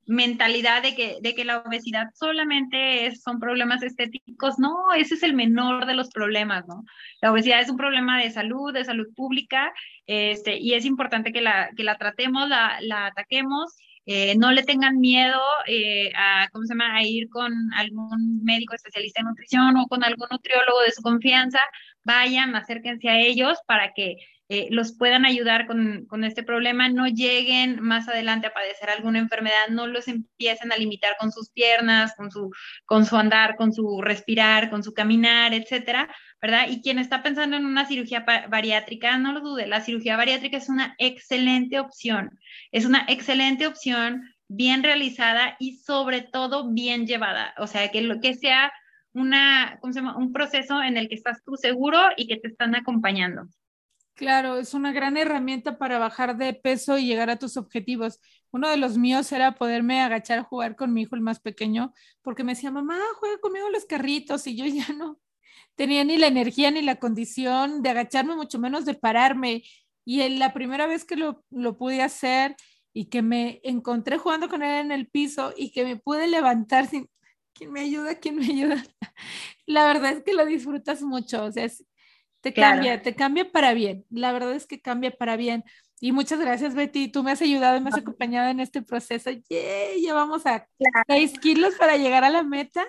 mentalidad 0.06 0.84
de 0.84 0.96
que, 0.96 1.18
de 1.22 1.34
que 1.34 1.46
la 1.46 1.60
obesidad 1.60 2.08
solamente 2.14 3.16
son 3.16 3.40
problemas 3.40 3.82
estéticos, 3.84 4.60
no, 4.60 4.94
ese 4.96 5.16
es 5.16 5.24
el 5.24 5.34
menor 5.34 5.86
de 5.86 5.96
los 5.96 6.10
problemas, 6.10 6.68
¿no? 6.68 6.84
La 7.22 7.32
obesidad 7.32 7.62
es 7.62 7.70
un 7.70 7.78
problema 7.78 8.22
de 8.22 8.32
salud, 8.32 8.74
de 8.74 8.86
salud 8.86 9.08
pública, 9.16 9.74
este, 10.06 10.58
y 10.58 10.74
es 10.74 10.86
importante 10.86 11.32
que 11.34 11.42
la, 11.42 11.70
que 11.76 11.84
la 11.84 11.98
tratemos, 11.98 12.48
la, 12.48 12.78
la 12.82 13.08
ataquemos, 13.08 13.76
eh, 14.08 14.36
no 14.38 14.52
le 14.52 14.64
tengan 14.64 15.00
miedo 15.00 15.42
eh, 15.68 16.12
a, 16.16 16.48
¿cómo 16.52 16.66
se 16.66 16.74
llama?, 16.74 16.96
a 16.96 17.04
ir 17.04 17.28
con 17.30 17.52
algún 17.74 18.44
médico 18.44 18.76
especialista 18.76 19.22
en 19.22 19.28
nutrición 19.28 19.76
o 19.78 19.88
con 19.88 20.04
algún 20.04 20.28
nutriólogo 20.30 20.82
de 20.82 20.92
su 20.92 21.02
confianza, 21.02 21.60
vayan, 22.04 22.56
acérquense 22.56 23.10
a 23.10 23.20
ellos 23.20 23.58
para 23.66 23.94
que 23.94 24.18
eh, 24.48 24.68
los 24.70 24.96
puedan 24.96 25.26
ayudar 25.26 25.66
con, 25.66 26.06
con, 26.06 26.24
este 26.24 26.44
problema, 26.44 26.88
no 26.88 27.08
lleguen 27.08 27.82
más 27.82 28.08
adelante 28.08 28.48
a 28.48 28.54
padecer 28.54 28.92
alguna 28.92 29.18
enfermedad, 29.18 29.70
no 29.72 29.88
los 29.88 30.08
empiecen 30.08 30.72
a 30.72 30.78
limitar 30.78 31.16
con 31.20 31.32
sus 31.32 31.50
piernas, 31.50 32.14
con 32.16 32.30
su, 32.30 32.52
con 32.86 33.06
su 33.06 33.16
andar, 33.16 33.56
con 33.56 33.74
su 33.74 34.02
respirar, 34.04 34.70
con 34.70 34.84
su 34.84 34.94
caminar, 34.94 35.54
etcétera, 35.54 36.14
¿verdad? 36.40 36.68
Y 36.70 36.82
quien 36.82 37.00
está 37.00 37.24
pensando 37.24 37.58
en 37.58 37.66
una 37.66 37.88
cirugía 37.88 38.24
bariátrica, 38.48 39.18
no 39.18 39.34
lo 39.34 39.42
dude, 39.42 39.66
la 39.66 39.82
cirugía 39.82 40.16
bariátrica 40.16 40.58
es 40.58 40.70
una 40.70 40.96
excelente 41.00 41.80
opción, 41.80 42.40
es 42.72 42.86
una 42.86 43.06
excelente 43.08 43.66
opción 43.66 44.24
bien 44.48 44.84
realizada 44.84 45.56
y 45.60 45.78
sobre 45.78 46.22
todo 46.22 46.72
bien 46.72 47.08
llevada, 47.08 47.56
o 47.58 47.66
sea, 47.66 47.90
que 47.90 48.02
lo 48.02 48.20
que 48.20 48.36
sea 48.36 48.72
una, 49.14 49.80
un 49.82 50.34
proceso 50.34 50.84
en 50.84 50.98
el 50.98 51.08
que 51.08 51.16
estás 51.16 51.44
tú 51.44 51.56
seguro 51.56 52.00
y 52.18 52.28
que 52.28 52.38
te 52.38 52.50
están 52.50 52.76
acompañando. 52.76 53.48
Claro, 54.16 54.58
es 54.58 54.74
una 54.74 54.94
gran 54.94 55.18
herramienta 55.18 55.78
para 55.78 56.00
bajar 56.00 56.38
de 56.38 56.54
peso 56.54 56.98
y 56.98 57.06
llegar 57.06 57.30
a 57.30 57.38
tus 57.38 57.58
objetivos. 57.58 58.22
Uno 58.50 58.70
de 58.70 58.78
los 58.78 58.98
míos 58.98 59.30
era 59.34 59.56
poderme 59.56 60.00
agachar 60.02 60.40
a 60.40 60.44
jugar 60.44 60.78
con 60.78 60.94
mi 60.94 61.02
hijo, 61.02 61.16
el 61.16 61.22
más 61.22 61.42
pequeño, 61.42 61.94
porque 62.22 62.46
me 62.46 62.54
decía, 62.54 62.72
mamá, 62.72 62.98
juega 63.20 63.38
conmigo 63.40 63.70
los 63.70 63.84
carritos, 63.86 64.48
y 64.48 64.56
yo 64.56 64.66
ya 64.68 64.94
no 64.94 65.20
tenía 65.76 66.04
ni 66.06 66.18
la 66.18 66.28
energía 66.28 66.72
ni 66.72 66.82
la 66.82 66.98
condición 66.98 67.82
de 67.84 67.90
agacharme, 67.90 68.36
mucho 68.36 68.60
menos 68.60 68.86
de 68.86 68.96
pararme. 68.96 69.64
Y 70.06 70.22
en 70.22 70.40
la 70.40 70.54
primera 70.54 70.88
vez 70.88 71.06
que 71.06 71.18
lo, 71.18 71.44
lo 71.52 71.78
pude 71.78 72.02
hacer 72.02 72.56
y 72.94 73.06
que 73.08 73.22
me 73.22 73.60
encontré 73.64 74.18
jugando 74.18 74.50
con 74.50 74.64
él 74.64 74.86
en 74.86 74.92
el 74.94 75.08
piso 75.10 75.54
y 75.58 75.72
que 75.72 75.84
me 75.84 75.98
pude 75.98 76.28
levantar 76.28 76.88
sin, 76.88 77.10
¿quién 77.54 77.72
me 77.74 77.82
ayuda? 77.82 78.16
¿quién 78.16 78.38
me 78.38 78.46
ayuda? 78.46 78.84
La 79.66 79.86
verdad 79.88 80.14
es 80.14 80.24
que 80.24 80.34
lo 80.34 80.46
disfrutas 80.46 81.02
mucho, 81.02 81.46
o 81.46 81.52
sea, 81.52 81.66
es, 81.66 81.86
te 82.46 82.54
cambia, 82.54 83.02
te 83.02 83.16
cambia 83.16 83.52
para 83.52 83.74
bien. 83.74 84.06
La 84.12 84.32
verdad 84.32 84.54
es 84.54 84.68
que 84.68 84.80
cambia 84.80 85.10
para 85.10 85.36
bien. 85.36 85.64
Y 86.00 86.12
muchas 86.12 86.40
gracias, 86.40 86.76
Betty. 86.76 87.08
Tú 87.08 87.24
me 87.24 87.32
has 87.32 87.42
ayudado 87.42 87.76
y 87.76 87.82
me 87.82 87.90
has 87.90 87.98
acompañado 87.98 88.52
en 88.52 88.60
este 88.60 88.84
proceso. 88.84 89.32
¡Yay! 89.32 90.04
Ya 90.04 90.14
vamos 90.14 90.46
a 90.46 90.68
seis 91.08 91.40
kilos 91.40 91.74
para 91.74 91.98
llegar 91.98 92.24
a 92.24 92.30
la 92.30 92.44
meta. 92.44 92.86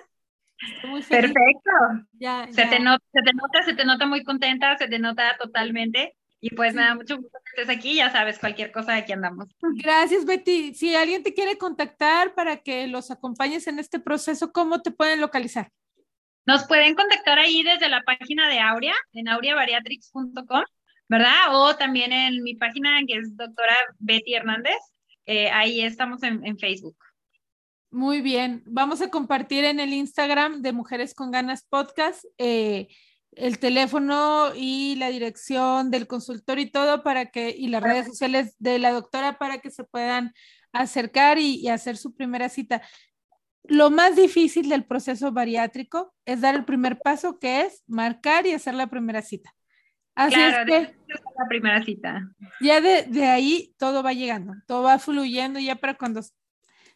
muy 0.87 1.01
Perfecto. 1.01 1.71
Ya, 2.19 2.47
se, 2.51 2.67
Te 2.67 2.79
nota, 2.79 3.03
se 3.11 3.21
te 3.23 3.33
nota, 3.33 3.63
se 3.63 3.73
te 3.73 3.83
nota 3.83 4.05
muy 4.05 4.23
contenta, 4.23 4.77
se 4.77 4.87
te 4.87 4.99
nota 4.99 5.35
totalmente. 5.39 6.15
Y 6.39 6.53
pues 6.53 6.75
me 6.75 6.83
da 6.83 6.93
mucho 6.93 7.15
gusto 7.15 7.39
que 7.43 7.61
estés 7.61 7.75
aquí, 7.75 7.95
ya 7.95 8.11
sabes, 8.11 8.37
cualquier 8.37 8.71
cosa 8.71 8.91
de 8.91 8.99
aquí 8.99 9.11
andamos. 9.11 9.47
Gracias, 9.59 10.23
Betty. 10.23 10.75
Si 10.75 10.95
alguien 10.95 11.23
te 11.23 11.33
quiere 11.33 11.57
contactar 11.57 12.35
para 12.35 12.57
que 12.57 12.85
los 12.85 13.09
acompañes 13.09 13.65
en 13.65 13.79
este 13.79 13.99
proceso, 13.99 14.51
¿cómo 14.51 14.83
te 14.83 14.91
pueden 14.91 15.19
localizar? 15.19 15.71
Nos 16.47 16.65
pueden 16.65 16.95
contactar 16.95 17.39
ahí 17.39 17.61
desde 17.61 17.89
la 17.89 18.03
página 18.03 18.47
de 18.47 18.61
Aurea, 18.61 18.95
en 19.11 19.27
aureabariatrix.com, 19.27 20.63
¿verdad? 21.09 21.33
O 21.51 21.75
también 21.75 22.13
en 22.13 22.41
mi 22.41 22.55
página 22.55 23.01
que 23.05 23.17
es 23.17 23.35
doctora 23.35 23.75
Betty 23.99 24.33
Hernández. 24.33 24.77
Eh, 25.25 25.49
ahí 25.49 25.81
estamos 25.81 26.23
en, 26.23 26.57
Facebook. 26.57 26.95
Muy 27.91 28.21
bien. 28.21 28.63
Vamos 28.65 29.01
a 29.01 29.09
compartir 29.09 29.65
en 29.65 29.81
el 29.81 29.91
Instagram 29.91 30.61
de 30.61 30.71
Mujeres 30.71 31.13
con 31.13 31.31
Ganas 31.31 31.65
Podcast 31.69 32.23
eh, 32.37 32.87
el 33.33 33.59
teléfono 33.59 34.53
y 34.55 34.95
la 34.95 35.09
dirección 35.09 35.91
del 35.91 36.07
consultor 36.07 36.59
y 36.59 36.71
todo 36.71 37.03
para 37.03 37.25
que, 37.25 37.49
y 37.49 37.67
las 37.67 37.83
redes 37.83 38.07
sociales 38.07 38.55
de 38.57 38.79
la 38.79 38.93
doctora 38.93 39.37
para 39.37 39.57
que 39.57 39.69
se 39.69 39.83
puedan 39.83 40.33
acercar 40.71 41.39
y 41.39 41.67
hacer 41.67 41.97
su 41.97 42.15
primera 42.15 42.47
cita 42.47 42.81
lo 43.69 43.89
más 43.89 44.15
difícil 44.15 44.69
del 44.69 44.85
proceso 44.85 45.31
bariátrico 45.31 46.13
es 46.25 46.41
dar 46.41 46.55
el 46.55 46.65
primer 46.65 46.99
paso, 46.99 47.39
que 47.39 47.61
es 47.61 47.83
marcar 47.87 48.45
y 48.45 48.53
hacer 48.53 48.73
la 48.73 48.87
primera 48.87 49.21
cita. 49.21 49.53
Así 50.15 50.33
claro, 50.33 50.73
es 50.73 50.87
que 50.87 50.95
la 51.37 51.47
primera 51.47 51.83
cita. 51.83 52.31
Ya 52.59 52.81
de, 52.81 53.03
de, 53.03 53.25
ahí 53.25 53.75
todo 53.77 54.01
va 54.01 54.13
llegando, 54.13 54.53
todo 54.65 54.83
va 54.83 54.97
fluyendo, 54.97 55.59
ya 55.59 55.75
para 55.75 55.93
cuando 55.93 56.21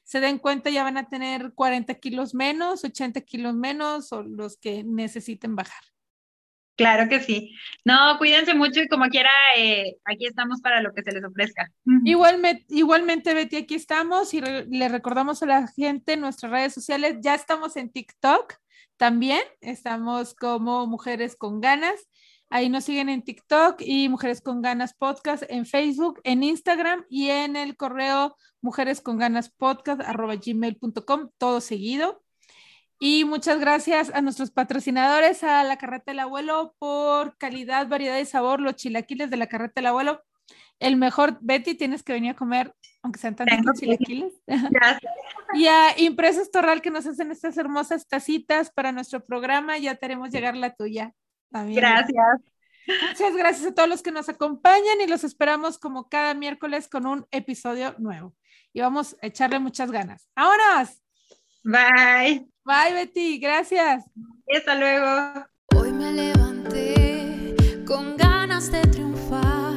se 0.04 0.20
den 0.20 0.40
cuenta 0.40 0.70
ya 0.70 0.84
van 0.84 0.98
a 0.98 1.08
tener 1.08 1.54
40 1.54 1.94
kilos 1.96 2.34
menos, 2.34 2.84
80 2.84 3.22
kilos 3.22 3.54
menos 3.54 4.12
o 4.12 4.24
los 4.24 4.58
que 4.58 4.84
necesiten 4.84 5.56
bajar. 5.56 5.84
Claro 6.76 7.10
que 7.10 7.20
sí. 7.20 7.54
No, 7.86 8.18
cuídense 8.18 8.54
mucho 8.54 8.82
y 8.82 8.88
como 8.88 9.06
quiera, 9.10 9.30
eh, 9.58 9.98
aquí 10.06 10.26
estamos 10.26 10.62
para 10.62 10.82
lo 10.82 10.94
que 10.94 11.04
se 11.04 11.12
les 11.12 11.24
ofrezca. 11.24 11.70
Igualmente, 12.04 12.66
igualmente, 12.70 13.34
Betty, 13.34 13.58
aquí 13.58 13.76
estamos 13.76 14.34
y 14.34 14.42
le 14.42 14.90
recordamos 14.90 15.44
a 15.44 15.46
la 15.46 15.68
gente 15.68 16.14
en 16.14 16.22
nuestras 16.22 16.52
redes 16.52 16.74
sociales, 16.74 17.18
ya 17.22 17.36
estamos 17.36 17.76
en 17.76 17.92
TikTok 17.92 18.56
también, 18.98 19.42
estamos 19.60 20.34
como 20.34 20.88
Mujeres 20.88 21.36
con 21.36 21.62
Ganas. 21.62 22.08
Ahí 22.50 22.68
nos 22.68 22.84
siguen 22.84 23.08
en 23.10 23.24
TikTok 23.24 23.82
y 23.82 24.10
Mujeres 24.10 24.42
con 24.42 24.62
Ganas 24.62 24.94
Podcast 24.94 25.44
en 25.50 25.66
Facebook, 25.66 26.20
en 26.24 26.44
Instagram 26.44 27.06
y 27.10 27.30
en 27.30 27.56
el 27.56 27.78
correo 27.78 28.36
mujeres 28.62 29.02
con 29.02 29.18
ganas 29.18 29.50
podcast 29.50 30.02
arroba 30.02 30.36
gmail.com, 30.36 31.30
todo 31.38 31.62
seguido. 31.62 32.21
Y 33.04 33.26
muchas 33.26 33.60
gracias 33.60 34.12
a 34.14 34.22
nuestros 34.22 34.52
patrocinadores, 34.52 35.44
a 35.44 35.64
la 35.64 35.80
Carreta 35.80 36.12
del 36.12 36.20
Abuelo 36.20 36.76
por 36.78 37.36
calidad, 37.36 37.88
variedad 37.88 38.20
y 38.20 38.26
sabor, 38.26 38.62
los 38.62 38.76
chilaquiles 38.76 39.32
de 39.32 39.38
la 39.38 39.48
Carreta 39.48 39.82
del 39.82 39.88
Abuelo. 39.88 40.22
El 40.78 40.98
mejor, 40.98 41.40
Betty, 41.42 41.74
tienes 41.74 42.04
que 42.04 42.14
venir 42.14 42.34
a 42.34 42.36
comer, 42.36 42.76
aunque 43.02 43.20
sean 43.20 43.36
tantos 43.36 43.80
chilaquiles. 43.80 44.34
Gracias. 44.46 45.14
Y 45.56 45.66
a 45.66 46.00
Impresos 46.00 46.52
Torral 46.52 46.84
que 46.84 46.92
nos 46.92 47.08
hacen 47.08 47.32
estas 47.32 47.58
hermosas 47.58 48.08
tacitas 48.08 48.70
para 48.70 48.92
nuestro 48.92 49.26
programa. 49.26 49.80
Ya 49.80 49.96
te 49.96 50.06
haremos 50.06 50.30
llegar 50.30 50.56
la 50.56 50.76
tuya. 50.76 51.12
También. 51.50 51.78
Gracias. 51.78 52.40
Muchas 52.86 53.36
gracias 53.36 53.72
a 53.72 53.74
todos 53.74 53.90
los 53.90 54.04
que 54.04 54.12
nos 54.12 54.30
acompañan 54.30 55.02
y 55.04 55.08
los 55.08 55.24
esperamos 55.24 55.80
como 55.80 56.08
cada 56.08 56.36
miércoles 56.36 56.88
con 56.88 57.08
un 57.08 57.26
episodio 57.32 57.96
nuevo. 57.98 58.36
Y 58.74 58.82
vamos 58.82 59.18
a 59.24 59.26
echarle 59.26 59.58
muchas 59.58 59.90
ganas. 59.90 60.30
¡Vámonos! 60.36 61.01
Bye. 61.64 62.48
Bye, 62.66 62.94
Betty. 62.94 63.40
Gracias. 63.40 64.04
Hasta 64.56 64.76
luego. 64.76 65.46
Hoy 65.76 65.92
me 65.92 66.12
levanté 66.12 67.56
con 67.86 68.18
ganas 68.18 68.72
de 68.72 68.82
triunfar. 68.82 69.74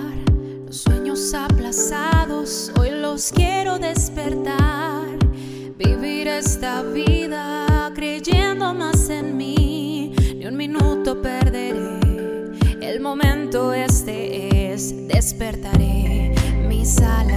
Los 0.66 0.78
sueños 0.78 1.34
aplazados, 1.34 2.72
hoy 2.78 2.90
los 2.90 3.30
quiero 3.32 3.78
despertar. 3.78 5.06
Vivir 5.76 6.28
esta 6.28 6.82
vida 6.82 7.92
creyendo 7.94 8.72
más 8.72 9.10
en 9.10 9.36
mí. 9.36 10.14
Ni 10.36 10.46
un 10.46 10.56
minuto 10.56 11.20
perderé. 11.20 12.00
El 12.80 13.00
momento 13.00 13.74
este 13.74 14.72
es, 14.72 15.06
despertaré 15.06 16.34
mis 16.66 16.98
alas 17.00 17.34